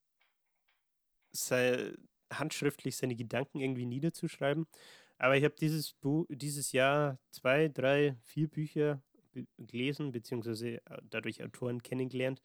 sei, 1.32 1.94
handschriftlich 2.30 2.98
seine 2.98 3.16
Gedanken 3.16 3.60
irgendwie 3.60 3.86
niederzuschreiben. 3.86 4.68
Aber 5.18 5.38
ich 5.38 5.44
habe 5.44 5.56
dieses 5.56 5.94
Buch, 5.94 6.26
dieses 6.30 6.72
Jahr 6.72 7.20
zwei, 7.32 7.70
drei, 7.70 8.18
vier 8.22 8.48
Bücher 8.50 9.02
be- 9.32 9.48
gelesen, 9.58 10.12
beziehungsweise 10.12 10.86
äh, 10.86 11.02
dadurch 11.10 11.44
Autoren 11.44 11.82
kennengelernt, 11.84 12.42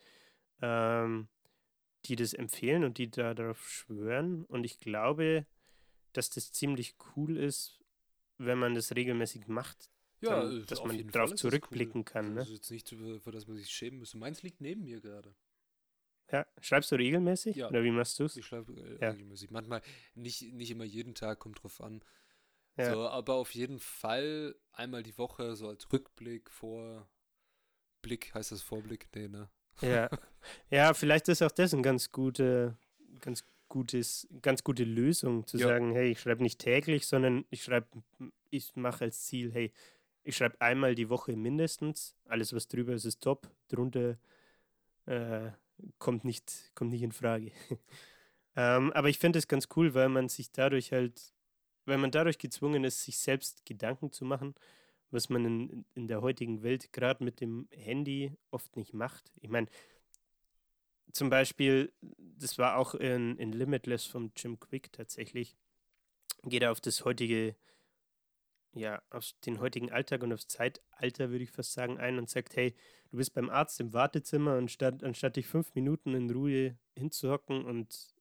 ähm, 0.63 1.29
die 2.07 2.17
das 2.17 2.33
empfehlen 2.33 2.85
und 2.85 2.99
die 2.99 3.11
da 3.11 3.35
darauf 3.35 3.69
schwören. 3.69 4.45
Und 4.45 4.65
ich 4.65 4.79
glaube, 4.79 5.47
dass 6.13 6.31
das 6.31 6.53
ziemlich 6.53 6.95
cool 7.17 7.37
ist, 7.37 7.81
wenn 8.39 8.59
man 8.59 8.75
das 8.75 8.95
regelmäßig 8.95 9.49
macht, 9.49 9.91
Ja, 10.21 10.41
dann, 10.43 10.65
dass 10.67 10.83
man 10.85 11.07
darauf 11.09 11.35
zurückblicken 11.35 12.05
kann. 12.05 12.31
Ne? 12.31 12.41
Das 12.41 12.49
ist 12.49 12.55
jetzt 12.55 12.71
nicht, 12.71 12.89
für 12.89 13.21
für 13.21 13.33
das 13.33 13.47
man 13.47 13.57
sich 13.57 13.69
schämen 13.69 13.99
müsste. 13.99 14.17
Meins 14.17 14.43
liegt 14.43 14.61
neben 14.61 14.85
mir 14.85 15.01
gerade. 15.01 15.35
Ja, 16.33 16.47
schreibst 16.61 16.93
du 16.93 16.97
regelmäßig? 16.97 17.57
Ja. 17.57 17.69
Oder 17.69 17.83
wie 17.83 17.91
machst 17.91 18.19
du 18.21 18.25
es? 18.25 18.37
Ich 18.37 18.47
schreibe 18.47 18.73
äh, 18.73 19.03
Ja. 19.05 19.11
regelmäßig. 19.11 19.51
Manchmal 19.51 19.83
nicht, 20.15 20.43
nicht 20.53 20.71
immer 20.71 20.85
jeden 20.85 21.15
Tag, 21.17 21.41
kommt 21.41 21.63
drauf 21.63 21.81
an. 21.81 22.03
Ja. 22.77 22.93
So, 22.93 23.09
aber 23.09 23.35
auf 23.35 23.55
jeden 23.55 23.79
Fall 23.79 24.55
einmal 24.73 25.03
die 25.03 25.17
Woche, 25.19 25.55
so 25.57 25.69
als 25.69 25.93
Rückblick, 25.93 26.51
Vorblick, 26.51 27.05
heißt 28.35 28.53
das 28.53 28.63
Vorblick? 28.63 29.09
Nee, 29.15 29.29
ne? 29.29 29.51
Ja. 29.83 30.09
ja, 30.71 30.95
vielleicht 30.95 31.29
ist 31.29 31.43
auch 31.43 31.51
das 31.51 31.75
ein 31.75 31.83
ganz 31.83 32.11
gute, 32.13 32.77
ganz 33.21 33.45
gutes, 33.69 34.29
ganz 34.43 34.65
gute 34.65 34.85
Lösung, 34.85 35.47
zu 35.47 35.57
Ja. 35.57 35.69
sagen, 35.69 35.93
hey, 35.93 36.11
ich 36.11 36.21
schreibe 36.21 36.43
nicht 36.43 36.59
täglich, 36.59 37.07
sondern 37.07 37.45
ich 37.51 37.63
schreibe, 37.63 37.87
ich 38.51 38.75
mache 38.77 39.05
als 39.05 39.25
Ziel, 39.25 39.53
hey, 39.53 39.73
ich 40.23 40.37
schreibe 40.37 40.61
einmal 40.61 40.95
die 40.95 41.09
Woche 41.09 41.35
mindestens. 41.37 42.15
Alles, 42.27 42.53
was 42.53 42.69
drüber 42.69 42.93
ist, 42.93 43.05
ist 43.05 43.23
top. 43.23 43.51
Drunter 43.69 44.19
äh, 45.07 45.51
kommt, 45.99 46.25
nicht, 46.25 46.73
kommt 46.75 46.91
nicht 46.91 47.03
in 47.03 47.13
Frage. 47.13 47.53
ähm, 48.57 48.93
aber 48.93 49.09
ich 49.09 49.19
finde 49.19 49.39
es 49.39 49.49
ganz 49.49 49.69
cool, 49.77 49.95
weil 49.95 50.09
man 50.09 50.29
sich 50.29 50.53
dadurch 50.53 50.93
halt, 50.93 51.33
weil 51.91 51.99
man 51.99 52.13
dadurch 52.13 52.39
gezwungen 52.39 52.85
ist, 52.85 53.03
sich 53.03 53.19
selbst 53.19 53.67
Gedanken 53.67 54.13
zu 54.13 54.25
machen, 54.25 54.55
was 55.11 55.29
man 55.29 55.45
in, 55.45 55.85
in 55.97 56.07
der 56.07 56.23
heutigen 56.23 56.63
Welt 56.63 56.93
gerade 56.93 57.25
mit 57.25 57.41
dem 57.41 57.69
Handy 57.73 58.33
oft 58.53 58.77
nicht 58.77 58.95
macht. 58.95 59.33
Ich 59.41 59.51
meine, 59.51 59.67
zum 61.13 61.31
Beispiel, 61.31 61.93
das 62.01 62.59
war 62.59 62.77
auch 62.77 62.95
in, 62.95 63.37
in 63.39 63.53
Limitless 63.53 64.05
vom 64.05 64.31
Jim 64.37 64.61
Quick 64.61 64.93
tatsächlich, 64.93 65.57
geht 66.45 66.63
er 66.63 66.71
auf 66.71 66.81
das 66.81 67.05
heutige, 67.05 67.57
ja, 68.73 69.03
auf 69.11 69.33
den 69.45 69.59
heutigen 69.59 69.91
Alltag 69.91 70.23
und 70.23 70.33
aufs 70.33 70.47
Zeitalter, 70.47 71.31
würde 71.31 71.43
ich 71.43 71.51
fast 71.51 71.73
sagen, 71.73 71.99
ein 71.99 72.19
und 72.19 72.31
sagt, 72.31 72.55
hey, 72.55 72.77
du 73.11 73.17
bist 73.17 73.35
beim 73.35 73.51
Arzt 73.51 73.81
im 73.81 73.93
Wartezimmer 73.93 74.57
und 74.57 74.71
statt, 74.71 75.03
anstatt 75.03 75.35
dich 75.35 75.49
fünf 75.49 75.75
Minuten 75.75 76.15
in 76.15 76.31
Ruhe 76.31 76.79
hinzuhocken 76.97 77.65
und 77.65 78.15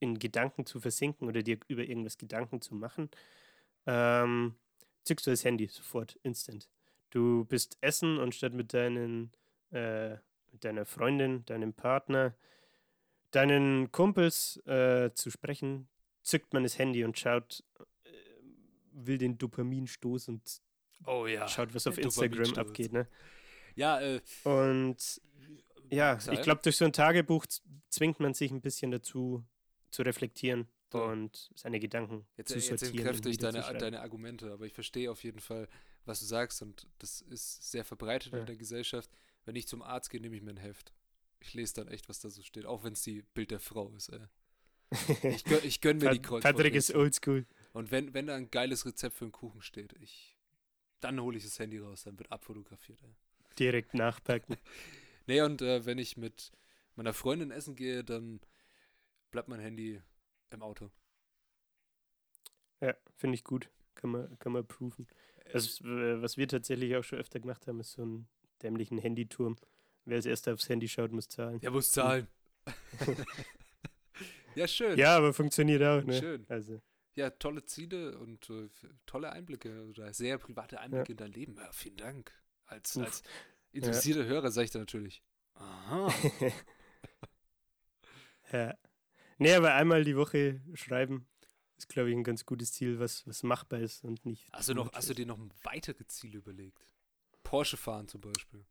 in 0.00 0.18
Gedanken 0.18 0.66
zu 0.66 0.80
versinken 0.80 1.28
oder 1.28 1.42
dir 1.42 1.58
über 1.68 1.82
irgendwas 1.84 2.18
Gedanken 2.18 2.60
zu 2.60 2.74
machen, 2.74 3.10
ähm, 3.86 4.56
zückst 5.04 5.26
du 5.26 5.30
das 5.30 5.44
Handy 5.44 5.66
sofort, 5.68 6.18
instant. 6.22 6.68
Du 7.10 7.44
bist 7.44 7.78
essen 7.80 8.18
und 8.18 8.34
statt 8.34 8.52
mit 8.52 8.72
deinen, 8.74 9.32
äh, 9.70 10.16
mit 10.52 10.64
deiner 10.64 10.84
Freundin, 10.86 11.44
deinem 11.46 11.72
Partner, 11.72 12.34
deinen 13.30 13.92
Kumpels 13.92 14.56
äh, 14.66 15.10
zu 15.14 15.30
sprechen, 15.30 15.88
zückt 16.22 16.52
man 16.52 16.62
das 16.62 16.78
Handy 16.78 17.04
und 17.04 17.18
schaut, 17.18 17.64
äh, 18.04 18.10
will 18.92 19.18
den 19.18 19.38
Dopaminstoß 19.38 20.28
und 20.28 20.62
Oh 21.06 21.26
ja. 21.26 21.48
schaut, 21.48 21.74
was 21.74 21.86
auf 21.86 21.94
der 21.94 22.04
Instagram 22.04 22.54
abgeht. 22.58 22.92
Ne? 22.92 23.08
Ja, 23.74 24.00
äh, 24.00 24.20
Und 24.44 25.20
ja, 25.88 26.18
ich 26.30 26.42
glaube, 26.42 26.60
durch 26.62 26.76
so 26.76 26.84
ein 26.84 26.92
Tagebuch 26.92 27.46
zwingt 27.88 28.20
man 28.20 28.34
sich 28.34 28.50
ein 28.50 28.60
bisschen 28.60 28.90
dazu, 28.90 29.42
zu 29.90 30.02
reflektieren 30.02 30.68
So. 30.92 31.02
und 31.04 31.50
seine 31.54 31.80
Gedanken 31.80 32.26
Jetzt, 32.36 32.48
zu 32.50 32.54
jetzt 32.56 32.68
sortieren. 32.68 32.96
entkräfte 32.98 33.28
und 33.28 33.32
ich 33.32 33.38
deine, 33.38 33.60
deine 33.78 34.00
Argumente, 34.00 34.52
aber 34.52 34.66
ich 34.66 34.72
verstehe 34.72 35.10
auf 35.10 35.22
jeden 35.24 35.40
Fall, 35.40 35.68
was 36.04 36.20
du 36.20 36.26
sagst 36.26 36.62
und 36.62 36.86
das 36.98 37.20
ist 37.22 37.70
sehr 37.70 37.84
verbreitet 37.84 38.32
Ja. 38.32 38.38
in 38.40 38.46
der 38.46 38.56
Gesellschaft. 38.56 39.10
Wenn 39.44 39.56
ich 39.56 39.66
zum 39.68 39.82
Arzt 39.82 40.10
gehe, 40.10 40.20
nehme 40.20 40.36
ich 40.36 40.42
mir 40.42 40.50
ein 40.50 40.56
Heft. 40.56 40.92
Ich 41.40 41.54
lese 41.54 41.74
dann 41.74 41.88
echt, 41.88 42.08
was 42.08 42.20
da 42.20 42.28
so 42.28 42.42
steht, 42.42 42.66
auch 42.66 42.84
wenn 42.84 42.92
es 42.92 43.02
die 43.02 43.22
Bild 43.34 43.50
der 43.50 43.60
Frau 43.60 43.90
ist. 43.96 44.08
Ey. 44.10 44.20
Ich, 45.22 45.44
gönn, 45.44 45.60
ich 45.62 45.80
gönn 45.80 45.98
mir 45.98 46.10
die 46.10 46.18
Pat- 46.18 46.42
Patrick 46.42 46.74
ist 46.74 46.92
oldschool. 46.94 47.46
Und 47.72 47.90
wenn, 47.92 48.12
wenn 48.12 48.26
da 48.26 48.34
ein 48.34 48.50
geiles 48.50 48.84
Rezept 48.84 49.14
für 49.16 49.24
einen 49.24 49.30
Kuchen 49.32 49.62
steht, 49.62 49.92
ich, 50.00 50.36
dann 50.98 51.20
hole 51.20 51.38
ich 51.38 51.44
das 51.44 51.58
Handy 51.60 51.78
raus, 51.78 52.02
dann 52.02 52.18
wird 52.18 52.32
abfotografiert. 52.32 53.00
Ey. 53.02 53.14
Direkt 53.58 53.94
nachpacken. 53.94 54.56
Nee, 55.26 55.42
und 55.42 55.62
äh, 55.62 55.86
wenn 55.86 55.98
ich 55.98 56.16
mit 56.16 56.50
meiner 56.96 57.12
Freundin 57.12 57.52
essen 57.52 57.76
gehe, 57.76 58.02
dann 58.02 58.40
bleibt 59.30 59.48
mein 59.48 59.60
Handy 59.60 60.00
im 60.50 60.62
Auto. 60.62 60.90
Ja, 62.80 62.94
finde 63.16 63.34
ich 63.34 63.44
gut. 63.44 63.70
Kann 63.94 64.10
man, 64.10 64.38
kann 64.38 64.52
man 64.52 64.66
proven. 64.66 65.06
Was, 65.52 65.80
äh, 65.80 66.22
was 66.22 66.36
wir 66.36 66.48
tatsächlich 66.48 66.96
auch 66.96 67.04
schon 67.04 67.18
öfter 67.18 67.40
gemacht 67.40 67.66
haben, 67.66 67.80
ist 67.80 67.92
so 67.92 68.02
einen 68.02 68.28
dämlichen 68.62 68.98
Handyturm. 68.98 69.56
Wer 70.04 70.16
als 70.16 70.26
erster 70.26 70.54
aufs 70.54 70.68
Handy 70.68 70.88
schaut, 70.88 71.12
muss 71.12 71.28
zahlen. 71.28 71.60
Der 71.60 71.70
muss 71.70 71.92
zahlen. 71.92 72.26
ja, 74.54 74.66
schön. 74.66 74.98
Ja, 74.98 75.16
aber 75.16 75.32
funktioniert 75.34 75.82
auch, 75.82 76.02
ne? 76.02 76.18
Schön. 76.18 76.46
Also, 76.48 76.80
Ja, 77.14 77.30
tolle 77.30 77.64
Ziele 77.64 78.18
und 78.18 78.48
äh, 78.48 78.68
tolle 79.06 79.32
Einblicke 79.32 79.86
oder 79.86 80.12
sehr 80.14 80.38
private 80.38 80.80
Einblicke 80.80 81.12
in 81.12 81.18
dein 81.18 81.32
Leben. 81.32 81.56
Ja, 81.56 81.70
vielen 81.72 81.96
Dank. 81.96 82.32
Als, 82.66 82.96
Uff. 82.96 83.04
als 83.04 83.22
interessierter 83.72 84.24
Hörer 84.24 84.50
sage 84.50 84.66
ich 84.66 84.70
da 84.70 84.78
natürlich. 84.78 85.22
Aha. 85.54 86.14
ja. 88.52 88.74
Nee, 89.40 89.54
aber 89.54 89.74
einmal 89.74 90.04
die 90.04 90.16
Woche 90.16 90.60
schreiben 90.74 91.26
ist, 91.78 91.88
glaube 91.88 92.10
ich, 92.10 92.16
ein 92.16 92.24
ganz 92.24 92.44
gutes 92.44 92.72
Ziel, 92.72 93.00
was, 93.00 93.26
was 93.26 93.42
machbar 93.42 93.80
ist 93.80 94.04
und 94.04 94.26
nicht. 94.26 94.46
Hast 94.52 94.68
du, 94.68 94.74
noch, 94.74 94.92
hast 94.92 95.08
du 95.08 95.14
dir 95.14 95.24
noch 95.24 95.38
weitere 95.62 96.06
Ziele 96.06 96.38
überlegt? 96.38 96.86
Porsche 97.42 97.78
fahren 97.78 98.06
zum 98.06 98.20
Beispiel. 98.20 98.66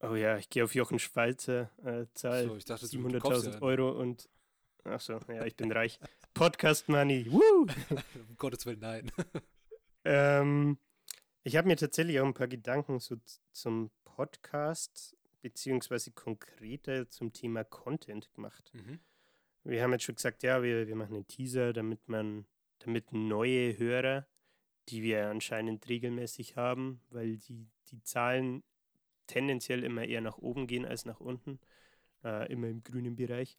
Oh 0.00 0.16
ja, 0.16 0.36
ich 0.36 0.50
gehe 0.50 0.64
auf 0.64 0.74
Jochen 0.74 0.98
Schweizer, 0.98 1.70
äh, 1.84 2.06
Zahl 2.14 2.48
So, 2.48 2.56
ich 2.56 2.64
dachte, 2.64 2.88
du, 2.88 3.08
du 3.08 3.18
kaufst 3.20 3.44
700.000 3.44 3.46
ja 3.46 3.52
einen. 3.52 3.62
Euro 3.62 4.00
und. 4.00 4.28
Ach 4.82 5.00
so, 5.00 5.20
ja, 5.28 5.44
ich 5.44 5.56
bin 5.56 5.70
reich. 5.70 6.00
Podcast 6.34 6.88
Money. 6.88 7.30
Woo! 7.30 7.66
Um 8.28 8.36
Gottes 8.36 8.66
Willen, 8.66 8.80
nein. 8.80 9.12
Ähm, 10.02 10.78
ich 11.42 11.56
habe 11.56 11.68
mir 11.68 11.76
tatsächlich 11.76 12.18
auch 12.20 12.24
ein 12.24 12.32
paar 12.32 12.48
Gedanken 12.48 13.00
so 13.00 13.16
zum 13.52 13.90
Podcast, 14.04 15.14
beziehungsweise 15.42 16.10
konkreter 16.12 17.10
zum 17.10 17.34
Thema 17.34 17.64
Content 17.64 18.32
gemacht. 18.32 18.70
Mhm. 18.72 19.00
Wir 19.64 19.82
haben 19.82 19.92
jetzt 19.92 20.04
schon 20.04 20.14
gesagt, 20.14 20.42
ja, 20.42 20.62
wir, 20.62 20.86
wir 20.86 20.96
machen 20.96 21.14
einen 21.14 21.26
Teaser, 21.26 21.72
damit 21.72 22.08
man, 22.08 22.46
damit 22.78 23.12
neue 23.12 23.78
Hörer, 23.78 24.26
die 24.88 25.02
wir 25.02 25.28
anscheinend 25.28 25.88
regelmäßig 25.88 26.56
haben, 26.56 27.00
weil 27.10 27.36
die, 27.36 27.68
die 27.90 28.02
Zahlen 28.02 28.62
tendenziell 29.26 29.84
immer 29.84 30.04
eher 30.04 30.20
nach 30.20 30.38
oben 30.38 30.66
gehen 30.66 30.84
als 30.84 31.04
nach 31.04 31.20
unten, 31.20 31.60
äh, 32.24 32.50
immer 32.52 32.68
im 32.68 32.82
grünen 32.82 33.16
Bereich. 33.16 33.56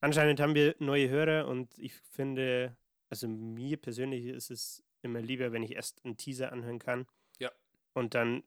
Anscheinend 0.00 0.40
haben 0.40 0.54
wir 0.54 0.74
neue 0.78 1.08
Hörer 1.08 1.46
und 1.46 1.78
ich 1.78 1.94
finde, 1.94 2.76
also 3.08 3.28
mir 3.28 3.76
persönlich 3.76 4.26
ist 4.26 4.50
es 4.50 4.82
immer 5.02 5.20
lieber, 5.20 5.52
wenn 5.52 5.62
ich 5.62 5.72
erst 5.72 6.04
einen 6.04 6.16
Teaser 6.16 6.52
anhören 6.52 6.78
kann. 6.78 7.06
Ja. 7.38 7.50
Und 7.92 8.14
dann 8.14 8.42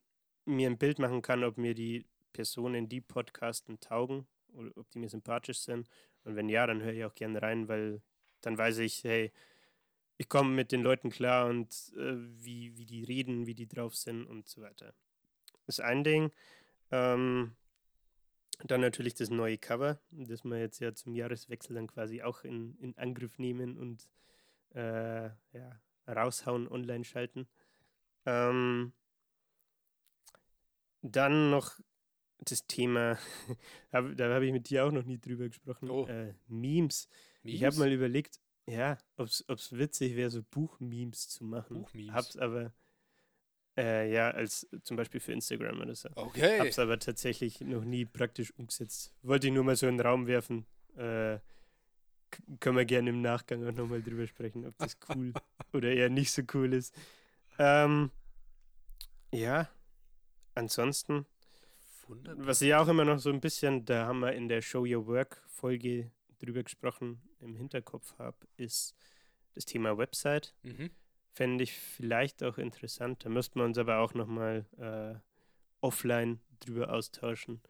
mir 0.45 0.69
ein 0.69 0.77
Bild 0.77 0.99
machen 0.99 1.21
kann, 1.21 1.43
ob 1.43 1.57
mir 1.57 1.73
die 1.75 2.05
Personen, 2.33 2.89
die 2.89 3.01
podcasten, 3.01 3.79
taugen 3.79 4.27
oder 4.53 4.71
ob 4.75 4.89
die 4.91 4.99
mir 4.99 5.09
sympathisch 5.09 5.59
sind. 5.59 5.87
Und 6.23 6.35
wenn 6.35 6.49
ja, 6.49 6.65
dann 6.67 6.81
höre 6.81 6.93
ich 6.93 7.05
auch 7.05 7.15
gerne 7.15 7.41
rein, 7.41 7.67
weil 7.67 8.01
dann 8.41 8.57
weiß 8.57 8.79
ich, 8.79 9.03
hey, 9.03 9.31
ich 10.17 10.29
komme 10.29 10.49
mit 10.49 10.71
den 10.71 10.81
Leuten 10.81 11.09
klar 11.09 11.47
und 11.47 11.71
äh, 11.97 12.15
wie, 12.15 12.77
wie 12.77 12.85
die 12.85 13.03
reden, 13.03 13.47
wie 13.47 13.55
die 13.55 13.67
drauf 13.67 13.95
sind 13.95 14.25
und 14.25 14.47
so 14.47 14.61
weiter. 14.61 14.93
Das 15.65 15.79
ist 15.79 15.85
ein 15.85 16.03
Ding. 16.03 16.31
Ähm, 16.91 17.55
dann 18.65 18.81
natürlich 18.81 19.15
das 19.15 19.29
neue 19.29 19.57
Cover, 19.57 19.99
das 20.11 20.43
wir 20.43 20.59
jetzt 20.59 20.79
ja 20.79 20.93
zum 20.93 21.15
Jahreswechsel 21.15 21.75
dann 21.75 21.87
quasi 21.87 22.21
auch 22.21 22.43
in, 22.43 22.77
in 22.79 22.97
Angriff 22.97 23.39
nehmen 23.39 23.77
und 23.77 24.07
äh, 24.75 25.25
ja, 25.25 25.81
raushauen, 26.07 26.67
online 26.67 27.03
schalten. 27.03 27.47
Ähm, 28.25 28.93
dann 31.01 31.49
noch 31.49 31.79
das 32.51 32.65
Thema, 32.67 33.17
da 33.91 33.99
habe 34.33 34.45
ich 34.45 34.51
mit 34.51 34.69
dir 34.69 34.85
auch 34.85 34.91
noch 34.91 35.03
nie 35.05 35.19
drüber 35.19 35.47
gesprochen, 35.47 35.89
Oh. 35.89 36.05
äh, 36.07 36.33
Memes. 36.47 37.07
Ich 37.43 37.63
habe 37.63 37.75
mal 37.77 37.91
überlegt, 37.91 38.39
ja, 38.65 38.97
ob 39.17 39.27
es 39.27 39.71
witzig 39.71 40.15
wäre, 40.15 40.29
so 40.29 40.41
Buchmemes 40.43 41.27
zu 41.29 41.43
machen. 41.43 41.81
Buchmemes? 41.81 42.13
Hab's 42.13 42.37
aber, 42.37 42.73
äh, 43.77 44.11
ja, 44.13 44.31
als 44.31 44.67
zum 44.83 44.95
Beispiel 44.97 45.19
für 45.19 45.33
Instagram 45.33 45.81
oder 45.81 45.95
so. 45.95 46.09
Okay. 46.15 46.59
Hab's 46.59 46.79
aber 46.79 46.99
tatsächlich 46.99 47.59
noch 47.61 47.83
nie 47.83 48.05
praktisch 48.05 48.53
umgesetzt. 48.57 49.13
Wollte 49.21 49.47
ich 49.47 49.53
nur 49.53 49.63
mal 49.63 49.75
so 49.75 49.87
in 49.87 49.97
den 49.97 50.05
Raum 50.05 50.27
werfen. 50.27 50.65
Äh, 50.95 51.39
können 52.59 52.77
wir 52.77 52.85
gerne 52.85 53.09
im 53.09 53.21
Nachgang 53.21 53.67
auch 53.67 53.71
nochmal 53.73 54.01
drüber 54.01 54.25
sprechen, 54.25 54.65
ob 54.65 54.77
das 54.77 54.97
cool 55.15 55.33
oder 55.73 55.91
eher 55.91 56.09
nicht 56.09 56.31
so 56.31 56.41
cool 56.53 56.73
ist. 56.73 56.95
Ähm, 57.59 58.09
ja, 59.31 59.69
ansonsten, 60.55 61.25
Wunderbar. 62.07 62.45
was 62.47 62.61
ich 62.61 62.73
auch 62.75 62.87
immer 62.87 63.05
noch 63.05 63.19
so 63.19 63.29
ein 63.29 63.39
bisschen, 63.41 63.85
da 63.85 64.05
haben 64.07 64.19
wir 64.19 64.33
in 64.33 64.47
der 64.47 64.61
Show 64.61 64.81
Your 64.85 65.07
Work 65.07 65.41
Folge 65.47 66.11
drüber 66.39 66.63
gesprochen, 66.63 67.21
im 67.39 67.55
Hinterkopf 67.55 68.17
habe, 68.17 68.37
ist 68.57 68.95
das 69.53 69.65
Thema 69.65 69.97
Website. 69.97 70.53
Mhm. 70.63 70.89
Fände 71.31 71.63
ich 71.63 71.73
vielleicht 71.73 72.43
auch 72.43 72.57
interessant. 72.57 73.23
Da 73.25 73.29
müssten 73.29 73.59
wir 73.59 73.65
uns 73.65 73.77
aber 73.77 73.99
auch 73.99 74.13
nochmal 74.13 74.65
äh, 74.77 75.15
offline 75.81 76.39
drüber 76.59 76.93
austauschen. 76.93 77.61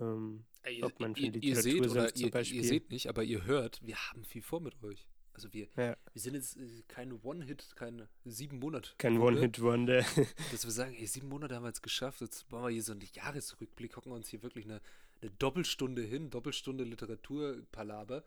Ähm, 0.00 0.44
Ey, 0.62 0.78
Ihr, 0.78 0.86
ob 0.86 1.00
man 1.00 1.14
für 1.16 1.22
ihr, 1.22 1.26
ihr 1.26 1.32
Literatur 1.56 1.62
seht 1.62 1.78
sonst 1.84 1.90
oder 1.92 2.14
zum 2.14 2.24
ihr, 2.26 2.30
Beispiel- 2.30 2.56
ihr 2.58 2.64
seht 2.64 2.90
nicht, 2.90 3.08
aber 3.08 3.24
ihr 3.24 3.44
hört, 3.44 3.80
wir 3.84 3.96
haben 3.96 4.24
viel 4.24 4.42
vor 4.42 4.60
mit 4.60 4.80
euch. 4.84 5.08
Also 5.34 5.52
wir, 5.52 5.66
Ja. 5.76 5.96
wir 6.12 6.20
sind 6.22 6.34
jetzt 6.34 6.56
äh, 6.58 6.82
keine 6.88 7.14
One-Hit, 7.22 7.74
keine 7.76 8.08
sieben 8.24 8.58
Monate. 8.58 8.90
kein 8.98 9.18
One-Hit-Wonder. 9.18 10.04
Dass 10.52 10.64
wir 10.64 10.70
sagen, 10.72 10.94
ey, 10.94 11.06
sieben 11.06 11.28
Monate 11.28 11.54
haben 11.54 11.62
wir 11.62 11.68
jetzt 11.68 11.82
geschafft, 11.82 12.20
jetzt 12.20 12.50
machen 12.50 12.64
wir 12.64 12.70
hier 12.70 12.82
so 12.82 12.92
einen 12.92 13.02
Jahresrückblick, 13.14 13.96
hocken 13.96 14.12
wir 14.12 14.16
uns 14.16 14.28
hier 14.28 14.42
wirklich 14.42 14.64
eine, 14.66 14.80
eine 15.20 15.30
Doppelstunde 15.32 16.02
hin, 16.02 16.30
Doppelstunde 16.30 16.84
Literaturpalaber 16.84 18.24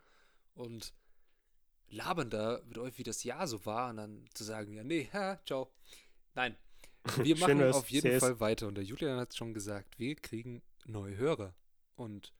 und 0.55 0.93
labern 1.89 2.29
da 2.31 2.61
mit 2.65 2.77
euch, 2.79 2.97
wie 2.97 3.03
das 3.03 3.23
Jahr 3.23 3.47
so 3.47 3.65
war 3.65 3.91
und 3.91 3.97
dann 3.97 4.25
zu 4.33 4.43
sagen, 4.43 4.73
ja, 4.73 4.83
nee, 4.83 5.07
ha, 5.13 5.39
ciao. 5.45 5.71
Nein, 6.33 6.57
wir 7.17 7.37
machen 7.37 7.61
auf 7.63 7.89
jeden 7.89 8.11
CS. 8.11 8.19
Fall 8.19 8.39
weiter 8.39 8.67
und 8.67 8.75
der 8.75 8.83
Julian 8.83 9.19
hat 9.19 9.29
es 9.31 9.37
schon 9.37 9.53
gesagt, 9.53 9.99
wir 9.99 10.15
kriegen 10.15 10.63
neue 10.85 11.15
Hörer 11.17 11.53
und 11.95 12.33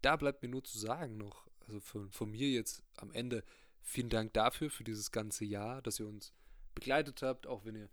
da 0.00 0.16
bleibt 0.16 0.42
mir 0.42 0.48
nur 0.48 0.64
zu 0.64 0.78
sagen 0.78 1.16
noch, 1.18 1.46
also 1.72 1.80
von, 1.80 2.10
von 2.10 2.30
mir 2.30 2.50
jetzt 2.50 2.82
am 2.96 3.12
Ende, 3.12 3.42
vielen 3.80 4.10
Dank 4.10 4.34
dafür, 4.34 4.70
für 4.70 4.84
dieses 4.84 5.10
ganze 5.10 5.44
Jahr, 5.44 5.80
dass 5.80 5.98
ihr 5.98 6.06
uns 6.06 6.32
begleitet 6.74 7.22
habt, 7.22 7.46
auch 7.46 7.64
wenn 7.64 7.76
ihr 7.76 7.88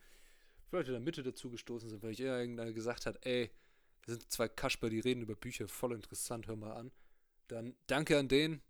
vielleicht 0.67 0.87
in 0.87 0.93
der 0.93 1.01
Mitte 1.01 1.23
dazu 1.23 1.49
gestoßen 1.49 1.89
sind, 1.89 2.03
weil 2.03 2.11
ich 2.11 2.19
irgendeiner 2.19 2.73
gesagt 2.73 3.05
hat, 3.05 3.25
ey, 3.25 3.49
da 4.05 4.13
sind 4.13 4.29
zwei 4.31 4.47
Kasper, 4.47 4.89
die 4.89 4.99
reden 4.99 5.21
über 5.21 5.35
Bücher, 5.35 5.67
voll 5.67 5.93
interessant, 5.93 6.47
hör 6.47 6.55
mal 6.55 6.73
an. 6.73 6.91
Dann 7.47 7.75
danke 7.87 8.17
an 8.19 8.27
den, 8.27 8.61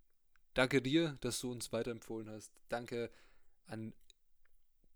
danke 0.53 0.81
dir, 0.81 1.17
dass 1.21 1.39
du 1.39 1.51
uns 1.51 1.71
weiterempfohlen 1.71 2.29
hast. 2.29 2.51
Danke 2.69 3.11
an 3.65 3.93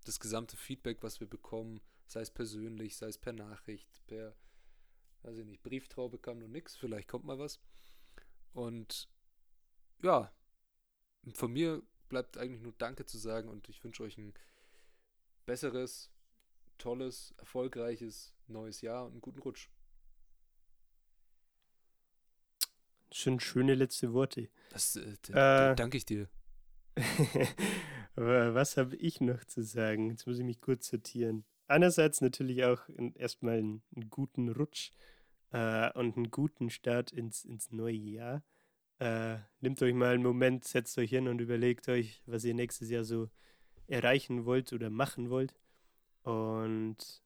das 0.05 0.19
gesamte 0.19 0.57
Feedback, 0.57 1.01
was 1.01 1.19
wir 1.19 1.27
bekommen, 1.27 1.81
sei 2.05 2.21
es 2.21 2.31
persönlich, 2.31 2.95
sei 2.95 3.07
es 3.07 3.17
per 3.17 3.33
Nachricht, 3.33 4.05
per, 4.07 4.35
weiß 5.23 5.39
ich 5.39 5.45
nicht, 5.45 5.63
Brieftraube 5.63 6.19
kam 6.19 6.39
noch 6.39 6.47
nix, 6.47 6.75
vielleicht 6.75 7.07
kommt 7.07 7.25
mal 7.25 7.39
was. 7.39 7.59
Und 8.53 9.09
ja, 10.03 10.31
von 11.33 11.51
mir 11.51 11.81
bleibt 12.09 12.37
eigentlich 12.37 12.61
nur 12.61 12.73
Danke 12.77 13.05
zu 13.05 13.17
sagen 13.17 13.49
und 13.49 13.69
ich 13.69 13.83
wünsche 13.83 14.03
euch 14.03 14.17
ein 14.17 14.33
besseres, 15.45 16.11
tolles, 16.77 17.33
erfolgreiches 17.37 18.33
neues 18.47 18.81
Jahr 18.81 19.05
und 19.05 19.13
einen 19.13 19.21
guten 19.21 19.39
Rutsch. 19.39 19.69
Schon 23.11 23.39
schöne 23.39 23.75
letzte 23.75 24.13
Worte. 24.13 24.49
Das 24.71 24.95
äh, 24.95 25.15
Äh. 25.31 25.75
danke 25.75 25.97
ich 25.97 26.05
dir. 26.05 26.29
Aber 28.15 28.53
was 28.53 28.77
habe 28.77 28.95
ich 28.95 29.21
noch 29.21 29.43
zu 29.45 29.63
sagen? 29.63 30.09
Jetzt 30.09 30.27
muss 30.27 30.37
ich 30.39 30.45
mich 30.45 30.61
kurz 30.61 30.87
sortieren. 30.87 31.45
Einerseits 31.67 32.21
natürlich 32.21 32.63
auch 32.65 32.81
erstmal 33.15 33.59
einen, 33.59 33.83
einen 33.95 34.09
guten 34.09 34.49
Rutsch 34.49 34.91
äh, 35.51 35.91
und 35.93 36.17
einen 36.17 36.29
guten 36.29 36.69
Start 36.69 37.11
ins, 37.11 37.45
ins 37.45 37.71
neue 37.71 37.95
Jahr. 37.95 38.43
Äh, 39.03 39.39
nehmt 39.59 39.81
euch 39.81 39.93
mal 39.93 40.13
einen 40.13 40.23
Moment, 40.23 40.63
setzt 40.63 40.97
euch 40.97 41.09
hin 41.09 41.27
und 41.27 41.41
überlegt 41.41 41.89
euch, 41.89 42.21
was 42.25 42.45
ihr 42.45 42.53
nächstes 42.53 42.89
Jahr 42.89 43.03
so 43.03 43.29
erreichen 43.87 44.45
wollt 44.45 44.71
oder 44.71 44.89
machen 44.89 45.29
wollt. 45.29 45.53
Und 46.21 47.21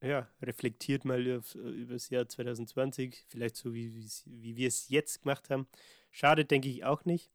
ja, 0.00 0.28
reflektiert 0.40 1.04
mal 1.04 1.36
auf, 1.36 1.56
über 1.56 1.94
das 1.94 2.10
Jahr 2.10 2.28
2020, 2.28 3.24
vielleicht 3.28 3.56
so 3.56 3.74
wie, 3.74 4.06
wie 4.26 4.54
wir 4.54 4.68
es 4.68 4.88
jetzt 4.88 5.22
gemacht 5.22 5.50
haben. 5.50 5.66
Schade, 6.12 6.44
denke 6.44 6.68
ich 6.68 6.84
auch 6.84 7.04
nicht. 7.04 7.28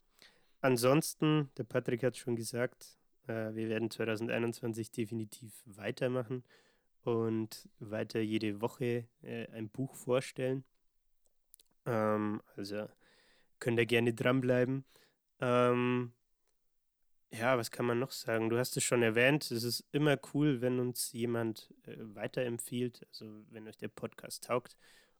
Ansonsten, 0.61 1.49
der 1.57 1.65
Patrick 1.65 2.03
hat 2.03 2.15
schon 2.15 2.37
gesagt, 2.37 2.97
äh, 3.27 3.53
wir 3.55 3.67
werden 3.67 3.91
2021 3.91 4.89
definitiv 4.91 5.51
weitermachen 5.65 6.45
und 7.03 7.67
weiter 7.79 8.21
jede 8.21 8.61
Woche 8.61 9.09
äh, 9.21 9.47
ein 9.51 9.67
Buch 9.67 9.95
vorstellen. 9.95 10.63
Ähm, 11.85 12.41
also 12.55 12.87
könnt 13.59 13.79
ihr 13.79 13.85
gerne 13.85 14.13
dranbleiben. 14.13 14.85
Ähm, 15.39 16.13
ja, 17.31 17.57
was 17.57 17.71
kann 17.71 17.85
man 17.85 17.99
noch 17.99 18.11
sagen? 18.11 18.49
Du 18.49 18.57
hast 18.57 18.75
es 18.75 18.83
schon 18.83 19.03
erwähnt, 19.03 19.51
es 19.51 19.63
ist 19.63 19.85
immer 19.91 20.17
cool, 20.33 20.61
wenn 20.61 20.79
uns 20.79 21.11
jemand 21.11 21.73
äh, 21.85 21.95
weiterempfiehlt, 21.99 23.05
also 23.11 23.45
wenn 23.51 23.67
euch 23.67 23.77
der 23.77 23.87
Podcast 23.87 24.45
taugt 24.45 24.75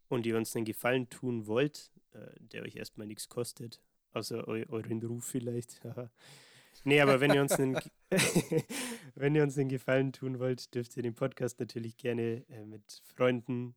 und 0.07 0.25
ihr 0.25 0.35
uns 0.35 0.55
einen 0.55 0.65
Gefallen 0.65 1.09
tun 1.09 1.45
wollt, 1.45 1.91
äh, 2.13 2.31
der 2.39 2.63
euch 2.63 2.75
erstmal 2.75 3.05
nichts 3.05 3.29
kostet, 3.29 3.81
außer 4.13 4.47
eu 4.47 4.65
euren 4.69 5.03
Ruf 5.03 5.25
vielleicht. 5.25 5.81
nee, 6.83 6.99
aber 6.99 7.19
wenn 7.19 7.33
ihr 7.33 7.41
uns 7.41 7.53
einen, 7.53 7.77
wenn 9.15 9.35
ihr 9.35 9.43
uns 9.43 9.57
einen 9.57 9.69
Gefallen 9.69 10.11
tun 10.11 10.39
wollt, 10.39 10.73
dürft 10.73 10.97
ihr 10.97 11.03
den 11.03 11.15
Podcast 11.15 11.59
natürlich 11.59 11.95
gerne 11.95 12.43
äh, 12.49 12.65
mit 12.65 13.03
Freunden 13.03 13.75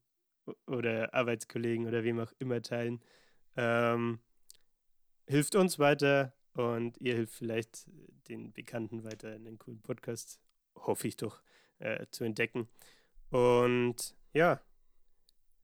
oder 0.67 1.13
Arbeitskollegen 1.13 1.87
oder 1.87 2.03
wem 2.03 2.19
auch 2.19 2.33
immer 2.39 2.63
teilen. 2.63 3.01
Ähm, 3.57 4.21
hilft 5.27 5.55
uns 5.55 5.79
weiter 5.79 6.33
und 6.55 6.99
ihr 6.99 7.15
hilft 7.15 7.35
vielleicht 7.35 7.87
den 8.29 8.53
Bekannten 8.53 9.05
weiter 9.05 9.33
einen 9.33 9.59
coolen 9.59 9.81
Podcast, 9.81 10.41
hoffe 10.75 11.09
ich 11.09 11.17
doch, 11.17 11.43
äh, 11.79 12.07
zu 12.11 12.25
entdecken. 12.25 12.69
Und 13.31 14.15
ja, 14.33 14.61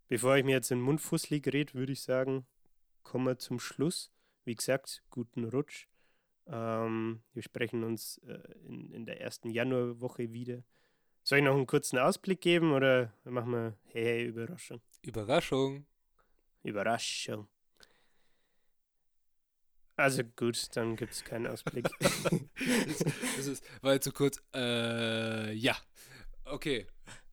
bevor 0.08 0.36
ich 0.36 0.44
mir 0.44 0.52
jetzt 0.52 0.70
in 0.70 0.78
den 0.78 0.84
Mund 0.84 1.00
fusselig 1.00 1.46
rede, 1.52 1.74
würde 1.74 1.92
ich 1.92 2.02
sagen, 2.02 2.46
kommen 3.02 3.26
wir 3.26 3.38
zum 3.38 3.58
Schluss. 3.58 4.12
Wie 4.44 4.54
gesagt, 4.54 5.02
guten 5.10 5.44
Rutsch. 5.44 5.86
Ähm, 6.46 7.22
wir 7.34 7.42
sprechen 7.42 7.84
uns 7.84 8.18
äh, 8.18 8.38
in, 8.64 8.90
in 8.92 9.04
der 9.04 9.20
ersten 9.20 9.50
Januarwoche 9.50 10.32
wieder. 10.32 10.64
Soll 11.22 11.38
ich 11.38 11.44
noch 11.44 11.54
einen 11.54 11.66
kurzen 11.66 11.98
Ausblick 11.98 12.40
geben 12.40 12.72
oder 12.72 13.12
machen 13.24 13.52
wir 13.52 13.76
hey, 13.92 14.04
hey 14.04 14.24
Überraschung? 14.24 14.80
Überraschung. 15.02 15.84
Überraschung. 16.62 17.48
Also 19.98 20.22
gut, 20.36 20.76
dann 20.76 20.94
gibt 20.94 21.12
es 21.12 21.24
keinen 21.24 21.48
Ausblick. 21.48 21.88
Das, 22.00 22.98
das 23.36 23.46
ist, 23.46 23.64
war 23.82 23.94
jetzt 23.94 24.04
zu 24.04 24.12
kurz. 24.12 24.40
Äh, 24.54 25.52
ja. 25.54 25.76
Okay. 26.44 26.86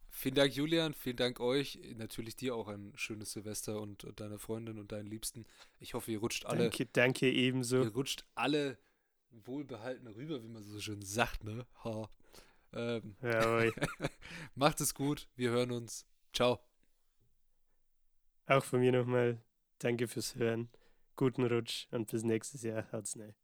Vielen 0.09 0.35
Dank, 0.35 0.55
Julian. 0.55 0.93
Vielen 0.93 1.17
Dank 1.17 1.39
euch. 1.39 1.79
Natürlich 1.95 2.35
dir 2.35 2.55
auch 2.55 2.67
ein 2.67 2.93
schönes 2.95 3.33
Silvester 3.33 3.79
und, 3.79 4.03
und 4.03 4.19
deiner 4.19 4.39
Freundin 4.39 4.79
und 4.79 4.91
deinen 4.91 5.05
Liebsten. 5.05 5.45
Ich 5.79 5.93
hoffe, 5.93 6.11
ihr 6.11 6.19
rutscht 6.19 6.45
alle, 6.45 6.63
danke, 6.63 6.85
danke 6.87 7.31
ebenso. 7.31 7.83
ihr 7.83 7.93
rutscht 7.93 8.25
alle 8.33 8.77
wohlbehalten 9.29 10.07
rüber, 10.07 10.41
wie 10.41 10.47
man 10.47 10.63
so 10.63 10.79
schön 10.79 11.03
sagt, 11.03 11.43
ne? 11.43 11.67
Ha. 11.83 12.09
Ähm, 12.73 13.15
Jawohl. 13.21 13.73
macht 14.55 14.81
es 14.81 14.95
gut. 14.95 15.27
Wir 15.35 15.51
hören 15.51 15.71
uns. 15.71 16.05
Ciao. 16.33 16.59
Auch 18.47 18.63
von 18.63 18.79
mir 18.79 18.91
nochmal 18.91 19.39
Danke 19.79 20.07
fürs 20.07 20.35
Hören. 20.35 20.69
Guten 21.17 21.45
Rutsch 21.45 21.87
und 21.91 22.11
bis 22.11 22.23
nächstes 22.23 22.63
Jahr. 22.63 22.91
Haut's 22.91 23.15
ne. 23.15 23.35